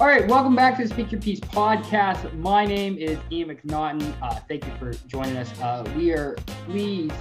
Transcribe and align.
All 0.00 0.08
right, 0.08 0.26
welcome 0.26 0.56
back 0.56 0.76
to 0.78 0.82
the 0.82 0.88
Speak 0.88 1.12
Your 1.12 1.20
Piece 1.20 1.38
podcast. 1.38 2.36
My 2.36 2.64
name 2.64 2.98
is 2.98 3.16
Ian 3.30 3.50
McNaughton. 3.50 4.12
Uh, 4.20 4.34
thank 4.48 4.66
you 4.66 4.72
for 4.76 4.92
joining 5.06 5.36
us. 5.36 5.48
Uh, 5.60 5.88
we 5.96 6.10
are 6.10 6.34
pleased 6.66 7.14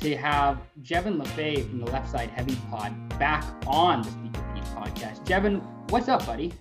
to 0.00 0.16
have 0.16 0.58
Jevin 0.80 1.22
LaFay 1.22 1.68
from 1.68 1.80
the 1.80 1.86
Left 1.90 2.10
Side 2.10 2.30
Heavy 2.30 2.56
Pod 2.70 3.18
back 3.18 3.44
on 3.66 4.00
the 4.00 4.10
Speak 4.10 4.36
Your 4.36 4.54
Piece 4.54 4.68
podcast. 4.70 5.26
Jevin, 5.26 5.62
what's 5.90 6.08
up, 6.08 6.24
buddy? 6.24 6.54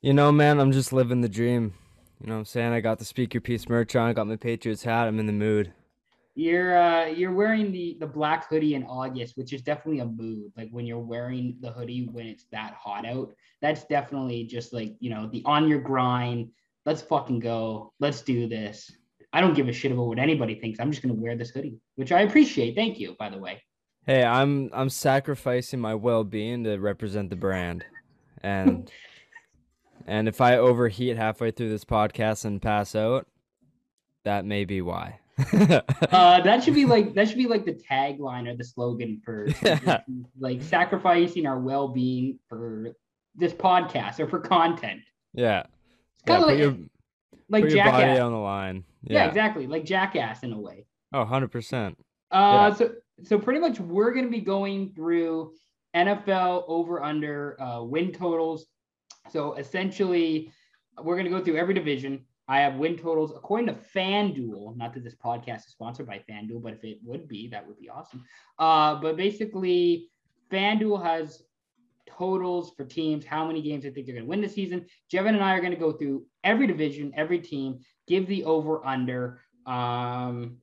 You 0.00 0.14
know, 0.14 0.32
man, 0.32 0.60
I'm 0.60 0.72
just 0.72 0.94
living 0.94 1.20
the 1.20 1.28
dream. 1.28 1.74
You 2.18 2.28
know 2.28 2.32
what 2.32 2.38
I'm 2.38 2.44
saying? 2.46 2.72
I 2.72 2.80
got 2.80 2.98
the 2.98 3.04
Speak 3.04 3.34
Your 3.34 3.42
Piece 3.42 3.68
merch 3.68 3.94
on. 3.96 4.08
I 4.08 4.12
got 4.14 4.28
my 4.28 4.36
Patriots 4.36 4.82
hat. 4.82 5.08
I'm 5.08 5.18
in 5.18 5.26
the 5.26 5.32
mood. 5.34 5.74
You're 6.38 6.78
uh, 6.78 7.06
you're 7.06 7.32
wearing 7.32 7.72
the 7.72 7.96
the 7.98 8.06
black 8.06 8.48
hoodie 8.48 8.76
in 8.76 8.84
August, 8.84 9.36
which 9.36 9.52
is 9.52 9.60
definitely 9.60 9.98
a 9.98 10.04
mood. 10.04 10.52
Like 10.56 10.68
when 10.70 10.86
you're 10.86 11.00
wearing 11.00 11.56
the 11.60 11.72
hoodie 11.72 12.08
when 12.12 12.26
it's 12.26 12.44
that 12.52 12.74
hot 12.74 13.04
out, 13.04 13.34
that's 13.60 13.82
definitely 13.86 14.44
just 14.44 14.72
like 14.72 14.94
you 15.00 15.10
know 15.10 15.26
the 15.26 15.42
on 15.46 15.66
your 15.66 15.80
grind. 15.80 16.50
Let's 16.86 17.02
fucking 17.02 17.40
go. 17.40 17.92
Let's 17.98 18.22
do 18.22 18.46
this. 18.46 18.88
I 19.32 19.40
don't 19.40 19.54
give 19.54 19.66
a 19.66 19.72
shit 19.72 19.90
about 19.90 20.06
what 20.06 20.20
anybody 20.20 20.54
thinks. 20.54 20.78
I'm 20.78 20.92
just 20.92 21.02
gonna 21.02 21.20
wear 21.20 21.34
this 21.34 21.50
hoodie, 21.50 21.80
which 21.96 22.12
I 22.12 22.20
appreciate. 22.20 22.76
Thank 22.76 23.00
you, 23.00 23.16
by 23.18 23.30
the 23.30 23.38
way. 23.38 23.60
Hey, 24.06 24.22
I'm 24.22 24.70
I'm 24.72 24.90
sacrificing 24.90 25.80
my 25.80 25.96
well-being 25.96 26.62
to 26.62 26.76
represent 26.76 27.30
the 27.30 27.36
brand, 27.36 27.84
and 28.44 28.88
and 30.06 30.28
if 30.28 30.40
I 30.40 30.56
overheat 30.58 31.16
halfway 31.16 31.50
through 31.50 31.70
this 31.70 31.84
podcast 31.84 32.44
and 32.44 32.62
pass 32.62 32.94
out, 32.94 33.26
that 34.22 34.44
may 34.44 34.64
be 34.64 34.80
why. 34.80 35.18
uh, 35.52 36.40
that 36.42 36.62
should 36.64 36.74
be 36.74 36.84
like 36.84 37.14
that 37.14 37.28
should 37.28 37.38
be 37.38 37.46
like 37.46 37.64
the 37.64 37.72
tagline 37.72 38.48
or 38.48 38.56
the 38.56 38.64
slogan 38.64 39.20
for 39.24 39.48
Yeah. 39.62 40.00
like 40.38 40.62
sacrificing 40.62 41.46
our 41.46 41.58
well-being 41.58 42.38
for 42.48 42.96
this 43.34 43.52
podcast 43.52 44.18
or 44.20 44.26
for 44.26 44.40
content. 44.40 45.00
Yeah. 45.34 45.64
It's 46.14 46.24
kind 46.26 46.42
of 46.42 46.48
put 46.48 46.54
like 46.54 46.58
your, 46.58 46.76
like 47.48 47.64
put 47.64 47.72
your 47.72 47.84
body 47.84 48.04
jackass. 48.04 48.20
on 48.20 48.32
the 48.32 48.38
line. 48.38 48.84
yeah. 49.02 49.18
Yeah. 49.18 49.28
exactly, 49.28 49.66
like 49.66 49.84
jackass 49.84 50.42
in 50.42 50.52
a 50.52 50.60
way. 50.60 50.86
Oh, 51.12 51.24
100%. 51.24 51.94
Uh, 52.30 52.74
so 52.74 52.92
so 53.24 53.38
pretty 53.38 53.60
much 53.60 53.80
we're 53.80 54.12
going 54.12 54.24
to 54.24 54.30
be 54.30 54.40
going 54.40 54.92
through 54.94 55.52
NFL 55.94 56.64
over 56.68 57.02
under 57.02 57.60
uh, 57.60 57.82
win 57.82 58.12
totals. 58.12 58.66
So 59.30 59.54
essentially, 59.54 60.52
we're 61.02 61.16
going 61.16 61.24
to 61.24 61.30
go 61.30 61.42
through 61.42 61.56
every 61.56 61.74
division. 61.74 62.24
I 62.48 62.60
have 62.60 62.76
win 62.76 62.96
totals 62.96 63.32
according 63.36 63.66
to 63.66 63.74
FanDuel. 63.74 64.76
Not 64.76 64.94
that 64.94 65.04
this 65.04 65.14
podcast 65.14 65.66
is 65.66 65.72
sponsored 65.72 66.06
by 66.06 66.22
FanDuel, 66.28 66.62
but 66.62 66.72
if 66.72 66.82
it 66.82 66.98
would 67.04 67.28
be, 67.28 67.48
that 67.48 67.66
would 67.66 67.78
be 67.78 67.90
awesome. 67.90 68.24
Uh, 68.58 68.94
but 68.96 69.16
basically, 69.16 70.08
FanDuel 70.50 71.02
has 71.02 71.42
totals 72.06 72.72
for 72.76 72.84
teams, 72.84 73.24
how 73.24 73.46
many 73.46 73.60
games 73.62 73.84
they 73.84 73.90
think 73.90 74.06
they're 74.06 74.14
going 74.14 74.24
to 74.24 74.30
win 74.30 74.40
this 74.40 74.54
season. 74.54 74.86
Jevin 75.12 75.28
and 75.28 75.44
I 75.44 75.52
are 75.52 75.60
going 75.60 75.72
to 75.72 75.78
go 75.78 75.92
through 75.92 76.24
every 76.42 76.66
division, 76.66 77.12
every 77.14 77.38
team, 77.38 77.80
give 78.06 78.26
the 78.26 78.44
over 78.44 78.84
under. 78.84 79.42
Um, 79.66 80.56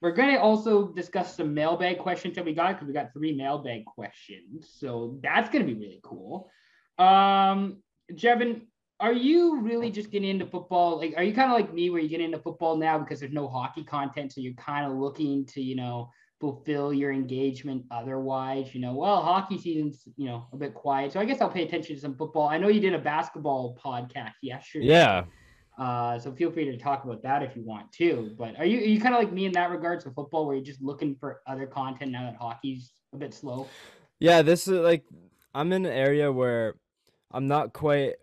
we're 0.00 0.12
going 0.12 0.34
to 0.34 0.40
also 0.40 0.88
discuss 0.88 1.36
some 1.36 1.54
mailbag 1.54 1.98
questions 1.98 2.36
that 2.36 2.44
we 2.44 2.52
got 2.52 2.74
because 2.74 2.86
we 2.86 2.94
got 2.94 3.12
three 3.12 3.34
mailbag 3.34 3.84
questions. 3.84 4.70
So 4.78 5.18
that's 5.22 5.50
going 5.50 5.66
to 5.66 5.72
be 5.72 5.78
really 5.78 6.00
cool. 6.02 6.50
Um, 6.98 7.82
Jevin, 8.12 8.62
are 9.00 9.12
you 9.12 9.60
really 9.60 9.90
just 9.90 10.10
getting 10.10 10.28
into 10.30 10.46
football? 10.46 10.98
Like, 10.98 11.14
are 11.16 11.22
you 11.22 11.32
kind 11.32 11.50
of 11.50 11.56
like 11.56 11.72
me 11.72 11.90
where 11.90 12.00
you 12.00 12.08
get 12.08 12.20
into 12.20 12.38
football 12.38 12.76
now 12.76 12.98
because 12.98 13.20
there's 13.20 13.32
no 13.32 13.48
hockey 13.48 13.84
content? 13.84 14.32
So 14.32 14.40
you're 14.40 14.54
kind 14.54 14.90
of 14.90 14.98
looking 14.98 15.46
to, 15.46 15.62
you 15.62 15.76
know, 15.76 16.10
fulfill 16.40 16.92
your 16.92 17.12
engagement 17.12 17.84
otherwise, 17.90 18.74
you 18.74 18.80
know, 18.80 18.94
well, 18.94 19.20
hockey 19.20 19.58
season's, 19.58 20.08
you 20.16 20.26
know, 20.26 20.46
a 20.52 20.56
bit 20.56 20.74
quiet. 20.74 21.12
So 21.12 21.20
I 21.20 21.24
guess 21.24 21.40
I'll 21.40 21.48
pay 21.48 21.64
attention 21.64 21.94
to 21.96 22.00
some 22.00 22.14
football. 22.14 22.48
I 22.48 22.58
know 22.58 22.68
you 22.68 22.80
did 22.80 22.94
a 22.94 22.98
basketball 22.98 23.78
podcast 23.84 24.34
yesterday. 24.42 24.86
Yeah. 24.86 25.24
Uh, 25.78 26.18
so 26.18 26.32
feel 26.32 26.50
free 26.50 26.64
to 26.64 26.76
talk 26.76 27.04
about 27.04 27.22
that 27.22 27.42
if 27.42 27.54
you 27.54 27.62
want 27.62 27.92
to. 27.92 28.34
But 28.36 28.58
are 28.58 28.64
you 28.64 28.78
are 28.78 28.84
you 28.84 29.00
kind 29.00 29.14
of 29.14 29.22
like 29.22 29.32
me 29.32 29.46
in 29.46 29.52
that 29.52 29.70
regards 29.70 30.04
to 30.04 30.10
football, 30.10 30.44
where 30.46 30.56
you're 30.56 30.64
just 30.64 30.82
looking 30.82 31.14
for 31.14 31.40
other 31.46 31.66
content 31.66 32.10
now 32.10 32.24
that 32.24 32.36
hockey's 32.36 32.92
a 33.12 33.16
bit 33.16 33.32
slow? 33.32 33.68
Yeah, 34.18 34.42
this 34.42 34.66
is 34.66 34.80
like 34.80 35.04
I'm 35.54 35.72
in 35.72 35.86
an 35.86 35.92
area 35.92 36.32
where 36.32 36.74
I'm 37.30 37.46
not 37.46 37.72
quite. 37.72 38.14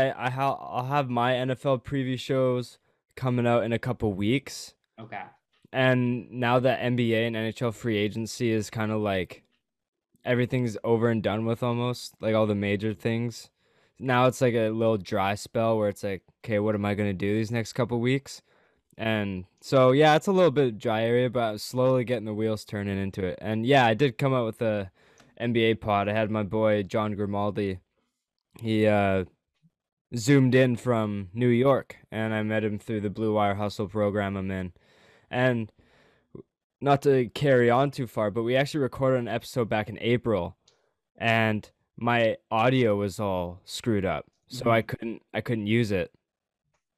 I 0.00 0.26
I 0.26 0.30
ha- 0.30 0.54
I'll 0.76 0.86
have 0.86 1.08
my 1.10 1.32
NFL 1.34 1.82
preview 1.84 2.18
shows 2.18 2.78
coming 3.16 3.46
out 3.46 3.62
in 3.64 3.72
a 3.72 3.78
couple 3.78 4.12
weeks, 4.12 4.74
Okay. 4.98 5.22
and 5.72 6.30
now 6.30 6.58
that 6.60 6.80
NBA 6.80 7.26
and 7.26 7.36
NHL 7.36 7.72
free 7.74 7.96
agency 7.98 8.50
is 8.50 8.70
kind 8.70 8.90
of 8.92 9.00
like 9.00 9.42
everything's 10.24 10.76
over 10.84 11.08
and 11.10 11.22
done 11.22 11.44
with 11.46 11.62
almost, 11.62 12.14
like 12.20 12.34
all 12.34 12.46
the 12.46 12.54
major 12.54 12.94
things. 12.94 13.50
Now 13.98 14.26
it's 14.26 14.40
like 14.40 14.54
a 14.54 14.70
little 14.70 14.96
dry 14.98 15.34
spell 15.34 15.76
where 15.78 15.88
it's 15.88 16.02
like, 16.04 16.22
okay, 16.44 16.58
what 16.58 16.74
am 16.74 16.84
I 16.84 16.94
gonna 16.94 17.12
do 17.12 17.34
these 17.34 17.50
next 17.50 17.72
couple 17.74 18.00
weeks? 18.00 18.42
And 18.98 19.44
so 19.60 19.92
yeah, 19.92 20.16
it's 20.16 20.26
a 20.28 20.32
little 20.32 20.50
bit 20.50 20.78
dry 20.78 21.02
area, 21.04 21.30
but 21.30 21.40
I'm 21.40 21.58
slowly 21.58 22.04
getting 22.04 22.24
the 22.26 22.34
wheels 22.34 22.64
turning 22.64 22.98
into 22.98 23.24
it. 23.24 23.38
And 23.42 23.64
yeah, 23.66 23.86
I 23.86 23.94
did 23.94 24.18
come 24.18 24.34
out 24.34 24.46
with 24.46 24.60
a 24.62 24.90
NBA 25.40 25.80
pod. 25.80 26.08
I 26.08 26.12
had 26.12 26.30
my 26.30 26.42
boy 26.44 26.82
John 26.82 27.14
Grimaldi. 27.14 27.78
He 28.60 28.86
uh 28.86 29.24
zoomed 30.16 30.54
in 30.54 30.76
from 30.76 31.28
New 31.32 31.48
York 31.48 31.96
and 32.10 32.34
I 32.34 32.42
met 32.42 32.64
him 32.64 32.78
through 32.78 33.00
the 33.00 33.10
Blue 33.10 33.34
Wire 33.34 33.54
Hustle 33.54 33.88
program 33.88 34.36
I'm 34.36 34.50
in. 34.50 34.72
And 35.30 35.72
not 36.80 37.02
to 37.02 37.28
carry 37.30 37.70
on 37.70 37.90
too 37.90 38.06
far, 38.06 38.30
but 38.30 38.42
we 38.42 38.56
actually 38.56 38.80
recorded 38.80 39.20
an 39.20 39.28
episode 39.28 39.68
back 39.68 39.88
in 39.88 39.98
April 40.00 40.56
and 41.16 41.70
my 41.96 42.36
audio 42.50 42.96
was 42.96 43.20
all 43.20 43.60
screwed 43.64 44.04
up. 44.04 44.26
So 44.48 44.62
mm-hmm. 44.62 44.70
I 44.70 44.82
couldn't 44.82 45.22
I 45.32 45.40
couldn't 45.40 45.66
use 45.66 45.92
it. 45.92 46.12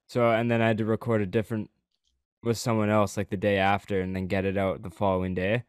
So 0.07 0.29
and 0.31 0.49
then 0.51 0.61
I 0.61 0.67
had 0.67 0.77
to 0.79 0.85
record 0.85 1.21
a 1.21 1.25
different 1.25 1.69
with 2.43 2.57
someone 2.57 2.89
else 2.89 3.17
like 3.17 3.29
the 3.29 3.37
day 3.37 3.57
after 3.57 4.01
and 4.01 4.15
then 4.15 4.27
get 4.27 4.45
it 4.45 4.57
out 4.57 4.83
the 4.83 4.89
following 4.89 5.33
day. 5.33 5.63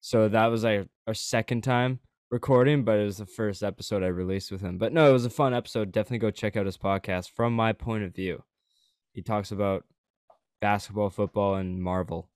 So 0.00 0.28
that 0.28 0.46
was 0.46 0.64
like 0.64 0.88
our 1.06 1.14
second 1.14 1.64
time 1.64 2.00
recording, 2.30 2.84
but 2.84 2.98
it 2.98 3.04
was 3.04 3.18
the 3.18 3.26
first 3.26 3.62
episode 3.62 4.02
I 4.02 4.08
released 4.08 4.50
with 4.52 4.60
him. 4.60 4.78
But 4.78 4.92
no, 4.92 5.08
it 5.08 5.12
was 5.12 5.24
a 5.24 5.30
fun 5.30 5.54
episode. 5.54 5.92
Definitely 5.92 6.18
go 6.18 6.30
check 6.30 6.56
out 6.56 6.66
his 6.66 6.76
podcast 6.78 7.30
from 7.30 7.54
my 7.54 7.72
point 7.72 8.04
of 8.04 8.14
view. 8.14 8.42
He 9.12 9.22
talks 9.22 9.50
about 9.50 9.84
basketball, 10.60 11.10
football, 11.10 11.54
and 11.56 11.82
Marvel. 11.82 12.28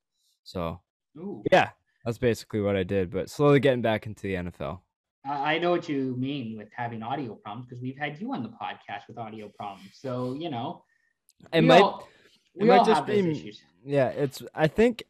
So 0.45 0.81
Ooh. 1.17 1.43
yeah, 1.53 1.71
that's 2.05 2.19
basically 2.19 2.61
what 2.61 2.77
I 2.77 2.83
did, 2.83 3.11
but 3.11 3.31
slowly 3.31 3.61
getting 3.61 3.83
back 3.83 4.07
into 4.07 4.23
the 4.23 4.35
NFL. 4.35 4.81
I 5.25 5.59
know 5.59 5.71
what 5.71 5.89
you 5.89 6.17
mean 6.19 6.59
with 6.59 6.69
having 6.77 7.01
audio 7.03 7.37
problems 7.37 7.69
because 7.69 7.81
we've 7.81 7.97
had 7.97 8.21
you 8.21 8.33
on 8.33 8.43
the 8.43 8.49
podcast 8.49 9.07
with 9.07 9.19
audio 9.19 9.49
problems. 9.49 9.91
So 9.93 10.35
you 10.35 10.51
know, 10.51 10.83
It 11.53 11.61
we 11.61 11.67
might 11.69 11.81
all, 11.83 12.09
it 12.57 12.63
we 12.63 12.69
might 12.69 12.79
all 12.79 12.85
just 12.85 13.07
be- 13.07 13.13
issues. 13.21 13.63
Yeah, 13.85 14.09
it's 14.09 14.43
I 14.53 14.67
think 14.67 15.05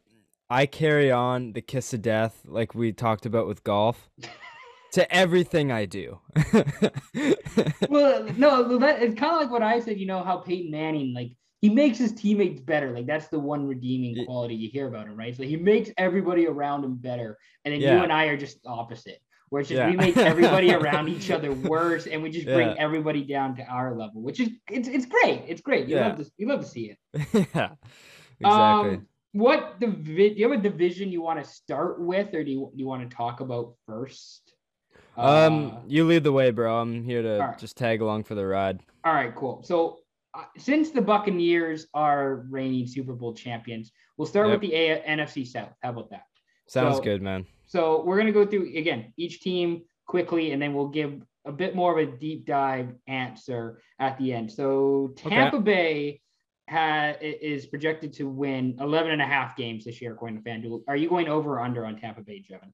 I 0.51 0.67
carry 0.67 1.11
on 1.11 1.53
the 1.53 1.61
kiss 1.61 1.93
of 1.95 2.03
death 2.03 2.41
like 2.45 2.75
we 2.75 2.91
talked 2.91 3.25
about 3.25 3.47
with 3.47 3.63
golf 3.63 4.07
to 4.93 5.15
everything 5.15 5.71
I 5.71 5.85
do. 5.85 6.19
well, 7.89 8.23
no, 8.37 8.77
that, 8.79 9.01
it's 9.01 9.15
kind 9.19 9.33
of 9.33 9.41
like 9.41 9.51
what 9.51 9.61
I 9.63 9.79
said. 9.79 9.99
You 9.99 10.05
know 10.05 10.23
how 10.23 10.37
Peyton 10.37 10.71
Manning, 10.71 11.13
like 11.13 11.31
he 11.61 11.69
makes 11.69 11.97
his 11.97 12.11
teammates 12.13 12.59
better. 12.61 12.91
Like 12.91 13.05
that's 13.07 13.27
the 13.27 13.39
one 13.39 13.67
redeeming 13.67 14.25
quality 14.25 14.55
you 14.55 14.69
hear 14.69 14.87
about 14.87 15.07
him, 15.07 15.15
right? 15.17 15.35
So 15.35 15.43
he 15.43 15.55
makes 15.57 15.89
everybody 15.97 16.47
around 16.47 16.83
him 16.83 16.95
better, 16.95 17.37
and 17.65 17.73
then 17.73 17.81
you 17.81 17.87
and 17.89 18.11
I 18.11 18.25
are 18.25 18.37
just 18.37 18.59
opposite. 18.65 19.19
Where 19.49 19.59
it's 19.59 19.69
just 19.69 19.77
Yeah. 19.77 19.89
we 19.91 19.95
make 19.95 20.17
everybody 20.17 20.73
around 20.79 21.09
each 21.09 21.29
other 21.29 21.51
worse, 21.53 22.07
and 22.07 22.23
we 22.23 22.29
just 22.31 22.45
bring 22.45 22.69
Yeah. 22.69 22.75
everybody 22.79 23.23
down 23.23 23.55
to 23.57 23.63
our 23.65 23.95
level, 23.95 24.21
which 24.21 24.39
is 24.39 24.49
it's 24.71 24.87
it's 24.87 25.05
great. 25.05 25.43
It's 25.47 25.61
great. 25.61 25.87
You 25.87 25.95
Yeah. 25.97 26.07
love 26.07 26.17
to 26.17 26.31
you 26.37 26.47
love 26.47 26.61
to 26.61 26.67
see 26.67 26.91
it. 26.91 26.97
yeah. 27.55 27.69
Exactly. 28.39 28.95
Um, 28.95 29.07
what 29.31 29.79
divi- 29.79 30.29
do 30.29 30.35
you 30.39 30.49
have 30.51 30.59
a 30.59 30.61
division 30.61 31.11
you 31.11 31.21
want 31.21 31.43
to 31.43 31.49
start 31.49 31.99
with, 32.01 32.33
or 32.33 32.43
do 32.43 32.51
you 32.51 32.71
do 32.75 32.79
you 32.79 32.87
want 32.87 33.07
to 33.09 33.15
talk 33.15 33.39
about 33.41 33.73
first? 33.87 34.42
Um, 35.17 35.71
Uh, 35.71 35.79
you 35.87 36.05
lead 36.05 36.23
the 36.23 36.31
way, 36.31 36.51
bro. 36.51 36.79
I'm 36.79 37.03
here 37.03 37.21
to 37.21 37.39
alright. 37.39 37.57
just 37.59 37.77
tag 37.77 38.01
along 38.01 38.23
for 38.23 38.35
the 38.35 38.45
ride. 38.45 38.79
All 39.05 39.13
right, 39.13 39.33
cool. 39.35 39.61
So 39.63 39.99
uh, 40.33 40.45
since 40.57 40.89
the 40.91 41.01
Buccaneers 41.01 41.87
are 41.93 42.45
reigning 42.49 42.87
Super 42.87 43.13
Bowl 43.13 43.33
champions, 43.33 43.91
we'll 44.17 44.25
start 44.27 44.49
with 44.49 44.61
the 44.61 44.73
A- 44.73 45.03
NFC 45.07 45.45
South. 45.45 45.73
How 45.81 45.91
about 45.91 46.09
that? 46.09 46.23
Sounds 46.67 46.97
So- 46.97 47.03
good, 47.03 47.21
man. 47.21 47.45
So 47.65 48.03
we're 48.03 48.17
gonna 48.17 48.31
go 48.31 48.45
through 48.45 48.75
again 48.75 49.13
each 49.17 49.41
team 49.41 49.83
quickly, 50.05 50.51
and 50.51 50.61
then 50.61 50.73
we'll 50.73 50.89
give 50.89 51.21
a 51.45 51.51
bit 51.51 51.75
more 51.75 51.97
of 51.99 52.07
a 52.07 52.11
deep 52.17 52.45
dive 52.45 52.93
answer 53.07 53.81
at 53.99 54.17
the 54.17 54.33
end. 54.33 54.51
So 54.51 55.13
Tampa 55.15 55.59
Bay 55.59 56.21
ha- 56.69 57.15
is 57.21 57.65
projected 57.65 58.13
to 58.13 58.27
win 58.27 58.77
11 58.79 59.11
and 59.11 59.21
a 59.21 59.25
half 59.25 59.55
games 59.55 59.85
this 59.85 60.01
year, 60.01 60.13
according 60.13 60.41
to 60.41 60.49
FanDuel. 60.49 60.83
Are 60.87 60.95
you 60.95 61.09
going 61.09 61.27
over 61.27 61.53
or 61.55 61.61
under 61.61 61.85
on 61.85 61.97
Tampa 61.99 62.21
Bay, 62.21 62.43
Jevin? 62.47 62.71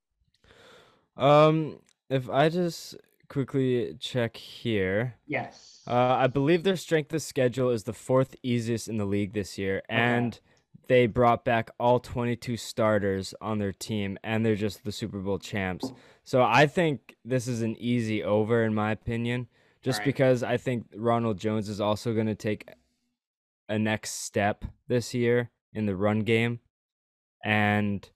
Um, 1.21 1.79
if 2.09 2.29
I 2.29 2.49
just 2.49 2.95
quickly 3.27 3.95
check 3.99 4.35
here, 4.37 5.15
Yes. 5.27 5.83
uh, 5.87 5.93
I 6.15 6.27
believe 6.27 6.63
their 6.63 6.75
strength 6.75 7.13
of 7.13 7.21
schedule 7.21 7.69
is 7.69 7.83
the 7.83 7.93
fourth 7.93 8.35
easiest 8.43 8.87
in 8.87 8.97
the 8.97 9.05
league 9.05 9.33
this 9.33 9.57
year, 9.57 9.81
and 9.87 10.39
they 10.87 11.05
brought 11.05 11.45
back 11.45 11.69
all 11.79 11.99
22 11.99 12.57
starters 12.57 13.35
on 13.39 13.59
their 13.59 13.71
team, 13.71 14.17
and 14.23 14.43
they're 14.45 14.55
just 14.55 14.83
the 14.83 14.91
Super 14.91 15.19
Bowl 15.19 15.37
champs. 15.37 15.93
So 16.23 16.41
I 16.41 16.65
think 16.65 17.15
this 17.23 17.47
is 17.47 17.61
an 17.61 17.75
easy 17.77 18.23
over, 18.23 18.63
in 18.63 18.73
my 18.73 18.91
opinion. 18.91 19.47
just 19.81 19.99
Right. 19.99 20.05
because 20.07 20.43
I 20.43 20.57
think 20.57 20.87
Ronald 20.93 21.37
Jones 21.39 21.69
is 21.69 21.79
also 21.79 22.13
going 22.13 22.27
to 22.27 22.35
take 22.35 22.67
a 23.69 23.79
next 23.79 24.09
step 24.25 24.65
this 24.89 25.13
year 25.13 25.51
in 25.73 25.85
the 25.85 25.95
run 25.95 26.19
game, 26.21 26.59
and 27.45 28.09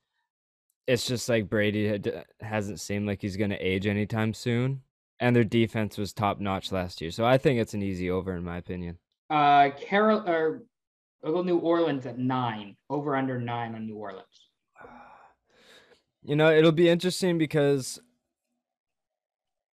it's 0.88 1.06
just 1.06 1.30
like 1.30 1.50
Brady 1.50 1.88
had, 1.88 2.26
hasn't 2.42 2.80
seemed 2.80 3.08
like 3.08 3.22
he's 3.22 3.38
going 3.38 3.50
to 3.52 3.58
age 3.58 3.88
anytime 3.88 4.34
soon, 4.34 4.82
and 5.20 5.36
their 5.36 5.44
defense 5.44 5.98
was 5.98 6.14
top 6.14 6.40
notch 6.40 6.72
last 6.72 7.02
year. 7.02 7.12
So 7.12 7.26
I 7.26 7.38
think 7.38 7.60
it's 7.60 7.74
an 7.74 7.82
easy 7.82 8.10
over 8.10 8.36
in 8.36 8.44
my 8.44 8.58
opinion. 8.58 8.98
Uh, 9.30 9.70
Carol 9.80 10.28
or 10.28 10.64
I'll 11.26 11.32
go 11.32 11.42
New 11.42 11.58
Orleans 11.60 12.06
at 12.06 12.18
nine. 12.20 12.76
Over 12.90 13.16
under 13.16 13.40
nine 13.40 13.76
on 13.76 13.86
New 13.88 13.96
Orleans. 13.96 14.26
You 16.26 16.36
know, 16.36 16.52
it'll 16.52 16.72
be 16.72 16.90
interesting 16.90 17.38
because 17.38 18.00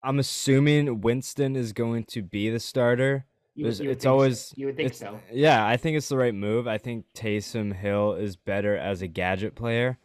I'm 0.03 0.19
assuming 0.19 1.01
Winston 1.01 1.57
is 1.57 1.73
going 1.73 2.05
to 2.07 2.23
be 2.23 2.51
the 2.51 2.61
starter. 2.61 3.27
You, 3.55 3.65
you 3.65 3.67
would 3.67 3.73
it's 3.73 3.79
think 3.79 4.01
so. 4.03 4.11
always- 4.13 4.55
you 4.57 4.67
would 4.67 4.77
think 4.77 4.95
so. 4.95 5.21
Yeah, 5.33 5.67
I 5.67 5.77
think 5.77 5.97
it's 5.97 6.09
the 6.09 6.17
right 6.17 6.35
move. 6.35 6.67
I 6.67 6.79
think 6.79 7.05
Taysom 7.15 7.75
Hill 7.75 8.15
is 8.15 8.37
better 8.37 8.77
as 8.77 9.03
a 9.03 9.07
gadget 9.07 9.55
player. 9.55 9.99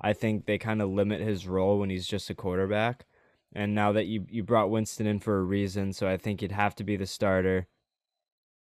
I 0.00 0.12
think 0.12 0.46
they 0.46 0.58
kind 0.58 0.80
of 0.80 0.88
limit 0.90 1.20
his 1.20 1.46
role 1.46 1.78
when 1.78 1.90
he's 1.90 2.06
just 2.06 2.30
a 2.30 2.34
quarterback. 2.34 3.04
And 3.54 3.74
now 3.74 3.92
that 3.92 4.06
you 4.06 4.24
you 4.30 4.42
brought 4.44 4.70
Winston 4.70 5.06
in 5.06 5.18
for 5.18 5.38
a 5.38 5.42
reason, 5.42 5.92
so 5.92 6.08
I 6.08 6.16
think 6.16 6.40
he'd 6.40 6.52
have 6.52 6.74
to 6.76 6.84
be 6.84 6.96
the 6.96 7.06
starter. 7.06 7.66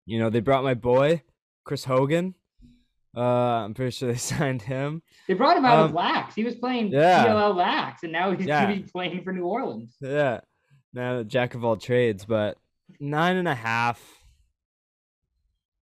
You 0.07 0.19
know, 0.19 0.29
they 0.31 0.41
brought 0.41 0.63
my 0.65 0.75
boy, 0.75 1.23
Chris 1.65 1.85
Hogan. 1.85 2.35
Uh, 3.17 3.21
I'm 3.65 3.75
pretty 3.75 3.93
sure 3.93 4.13
they 4.13 4.19
signed 4.37 4.63
him. 4.63 5.03
They 5.27 5.35
brought 5.35 5.57
him 5.57 5.65
out 5.65 5.79
Um, 5.79 5.85
of 5.87 5.93
lax. 5.95 6.35
He 6.35 6.45
was 6.45 6.55
playing 6.57 6.89
yeah. 6.93 7.25
CLL 7.25 7.55
lax, 7.57 8.03
and 8.03 8.13
now 8.13 8.33
he's 8.37 8.47
Yeah. 8.47 8.77
playing 8.93 9.23
for 9.23 9.33
New 9.33 9.45
Orleans. 9.47 9.97
Yeah. 10.01 10.41
Now 10.93 11.23
jack 11.23 11.55
of 11.55 11.65
all 11.65 11.77
trades, 11.77 12.25
but 12.27 12.59
nine 13.01 13.37
and 13.37 13.49
a 13.49 13.55
half. 13.55 14.01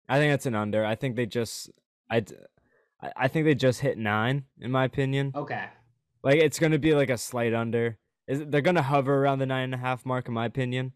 I 0.08 0.18
think 0.18 0.32
that's 0.32 0.46
an 0.46 0.54
under. 0.54 0.84
I 0.84 0.94
think 0.96 1.16
they 1.16 1.26
just 1.26 1.70
I 2.10 2.24
I- 3.02 3.12
I 3.16 3.28
think 3.28 3.44
they 3.46 3.54
just 3.54 3.80
hit 3.80 3.98
nine, 3.98 4.44
in 4.60 4.70
my 4.70 4.84
opinion. 4.84 5.32
Okay. 5.34 5.66
Like 6.22 6.36
it's 6.36 6.58
gonna 6.58 6.78
be 6.78 6.94
like 6.94 7.10
a 7.10 7.18
slight 7.18 7.52
under. 7.54 7.98
Is 8.28 8.44
they're 8.46 8.60
gonna 8.60 8.82
hover 8.82 9.14
around 9.22 9.40
the 9.40 9.46
nine 9.46 9.64
and 9.64 9.74
a 9.74 9.78
half 9.78 10.06
mark, 10.06 10.28
in 10.28 10.34
my 10.34 10.46
opinion. 10.46 10.92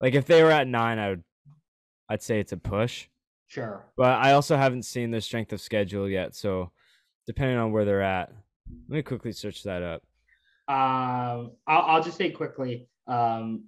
Like 0.00 0.14
if 0.14 0.26
they 0.26 0.42
were 0.42 0.50
at 0.50 0.66
nine, 0.68 0.98
I 0.98 1.10
would 1.10 1.24
I'd 2.08 2.22
say 2.22 2.38
it's 2.40 2.52
a 2.52 2.56
push. 2.56 3.08
Sure. 3.48 3.84
But 3.96 4.18
I 4.22 4.32
also 4.32 4.56
haven't 4.56 4.84
seen 4.84 5.10
their 5.10 5.20
strength 5.20 5.52
of 5.52 5.60
schedule 5.60 6.08
yet, 6.08 6.34
so 6.34 6.70
depending 7.26 7.58
on 7.58 7.72
where 7.72 7.84
they're 7.84 8.02
at. 8.02 8.30
Let 8.88 8.96
me 8.96 9.02
quickly 9.02 9.32
search 9.32 9.62
that 9.64 9.82
up. 9.82 10.02
Um, 10.68 11.52
I'll, 11.66 11.82
I'll 11.96 12.02
just 12.02 12.16
say 12.16 12.30
quickly. 12.30 12.88
Um, 13.06 13.64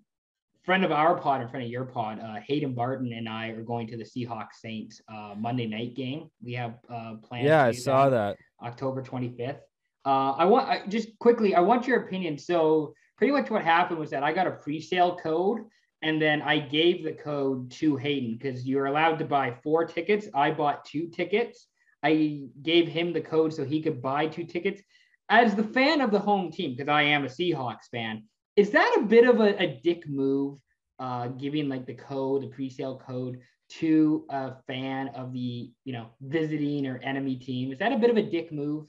friend 0.64 0.84
of 0.84 0.92
our 0.92 1.16
pod 1.16 1.42
and 1.42 1.50
friend 1.50 1.64
of 1.64 1.70
your 1.70 1.84
pod, 1.84 2.18
uh, 2.20 2.40
Hayden 2.46 2.74
Barton 2.74 3.12
and 3.12 3.28
I 3.28 3.48
are 3.48 3.62
going 3.62 3.86
to 3.88 3.96
the 3.96 4.04
Seahawks 4.04 4.54
Saints 4.60 5.00
uh, 5.12 5.34
Monday 5.36 5.66
night 5.66 5.94
game. 5.94 6.30
We 6.42 6.54
have 6.54 6.78
uh, 6.88 7.16
plans. 7.22 7.44
Yeah, 7.44 7.64
I 7.64 7.72
saw 7.72 8.08
that. 8.08 8.36
October 8.62 9.02
25th. 9.02 9.58
Uh, 10.06 10.32
I 10.32 10.44
want 10.44 10.68
I, 10.68 10.86
just 10.88 11.18
quickly, 11.18 11.54
I 11.54 11.60
want 11.60 11.86
your 11.86 12.00
opinion. 12.00 12.38
So, 12.38 12.94
pretty 13.16 13.32
much 13.32 13.50
what 13.50 13.62
happened 13.62 13.98
was 13.98 14.10
that 14.10 14.22
I 14.22 14.32
got 14.32 14.46
a 14.46 14.52
pre-sale 14.52 15.16
code, 15.16 15.60
and 16.02 16.20
then 16.20 16.42
I 16.42 16.58
gave 16.58 17.04
the 17.04 17.12
code 17.12 17.70
to 17.72 17.96
Hayden 17.96 18.36
because 18.38 18.66
you're 18.66 18.86
allowed 18.86 19.18
to 19.18 19.24
buy 19.24 19.54
four 19.62 19.84
tickets. 19.84 20.28
I 20.34 20.50
bought 20.50 20.84
two 20.84 21.08
tickets. 21.08 21.66
I 22.02 22.42
gave 22.62 22.88
him 22.88 23.12
the 23.12 23.20
code 23.20 23.54
so 23.54 23.64
he 23.64 23.80
could 23.80 24.02
buy 24.02 24.26
two 24.26 24.44
tickets. 24.44 24.82
As 25.30 25.54
the 25.54 25.64
fan 25.64 26.02
of 26.02 26.10
the 26.10 26.18
home 26.18 26.52
team, 26.52 26.74
because 26.76 26.90
I 26.90 27.02
am 27.02 27.24
a 27.24 27.28
Seahawks 27.28 27.88
fan, 27.90 28.24
is 28.56 28.70
that 28.70 28.96
a 28.98 29.02
bit 29.02 29.28
of 29.28 29.40
a, 29.40 29.60
a 29.62 29.80
dick 29.82 30.08
move? 30.08 30.58
Uh, 31.00 31.26
giving 31.26 31.68
like 31.68 31.86
the 31.86 31.94
code, 31.94 32.42
the 32.42 32.46
pre-sale 32.46 32.96
code 33.04 33.40
to 33.68 34.24
a 34.30 34.52
fan 34.68 35.08
of 35.08 35.32
the 35.32 35.70
you 35.84 35.92
know 35.92 36.06
visiting 36.20 36.86
or 36.86 36.98
enemy 36.98 37.34
team. 37.34 37.72
Is 37.72 37.78
that 37.80 37.90
a 37.92 37.96
bit 37.98 38.10
of 38.10 38.16
a 38.16 38.22
dick 38.22 38.52
move? 38.52 38.86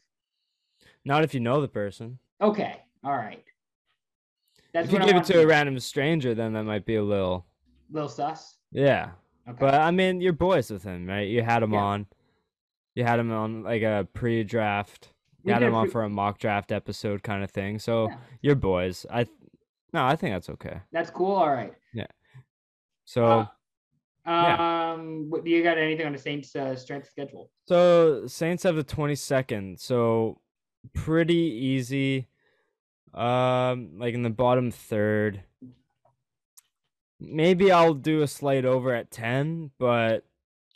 Not 1.04 1.24
if 1.24 1.34
you 1.34 1.40
know 1.40 1.62
the 1.62 1.68
person. 1.68 2.20
Okay, 2.42 2.80
all 3.04 3.16
right. 3.18 3.44
That's 4.74 4.88
if 4.88 4.94
you 4.94 5.00
give 5.00 5.10
it 5.10 5.14
want 5.16 5.26
to 5.28 5.42
a 5.42 5.48
random 5.48 5.80
stranger, 5.80 6.36
then 6.36 6.54
that 6.54 6.64
might 6.64 6.86
be 6.86 6.96
a 6.98 7.04
little 7.04 7.46
little 7.90 8.10
sus. 8.10 8.58
yeah. 8.72 9.12
Okay. 9.48 9.58
But 9.60 9.76
I 9.76 9.92
mean, 9.92 10.22
you're 10.22 10.34
boys 10.34 10.72
with 10.72 10.84
him, 10.84 11.06
right? 11.08 11.28
You 11.28 11.42
had 11.44 11.62
him 11.64 11.74
Yeah. 11.74 11.80
on. 11.84 12.08
You 12.96 13.04
had 13.04 13.20
him 13.20 13.32
on 13.32 13.64
like 13.64 13.84
a 13.84 14.08
pre-draft. 14.14 15.12
We 15.44 15.50
You 15.50 15.54
had 15.54 15.60
did 15.60 15.68
him 15.68 15.76
on 15.76 15.90
for 15.90 16.04
a 16.04 16.10
mock 16.10 16.40
draft 16.40 16.72
episode 16.72 17.22
kind 17.24 17.44
of 17.44 17.52
thing. 17.52 17.78
So 17.80 18.10
Yeah. 18.10 18.18
you're 18.42 18.56
boys. 18.56 19.06
I 19.10 19.26
no, 19.96 20.06
I 20.06 20.16
think 20.16 20.34
that's 20.36 20.50
okay. 20.50 20.80
That's 20.92 21.10
cool. 21.10 21.36
All 21.36 21.50
right. 21.50 21.74
Yeah. 21.94 22.08
So 23.06 23.48
Uh, 24.26 24.30
um, 24.30 25.30
what, 25.30 25.44
do 25.44 25.50
you 25.52 25.64
got 25.64 25.78
anything 25.78 26.06
on 26.06 26.12
the 26.14 26.18
Saints' 26.20 26.56
uh, 26.56 26.76
strength 26.76 27.10
schedule? 27.10 27.50
so 27.68 28.28
Saints 28.28 28.64
have 28.64 28.76
the 28.76 28.84
22nd. 28.84 29.80
So 29.80 30.40
pretty 30.94 31.34
easy. 31.36 32.28
Um, 33.14 33.98
like 33.98 34.14
in 34.14 34.24
the 34.24 34.30
bottom 34.30 34.70
third. 34.72 35.42
Maybe 37.20 37.72
I'll 37.72 37.94
do 37.94 38.22
a 38.22 38.28
slight 38.28 38.66
over 38.66 38.94
at 38.94 39.10
10, 39.10 39.72
but 39.80 40.26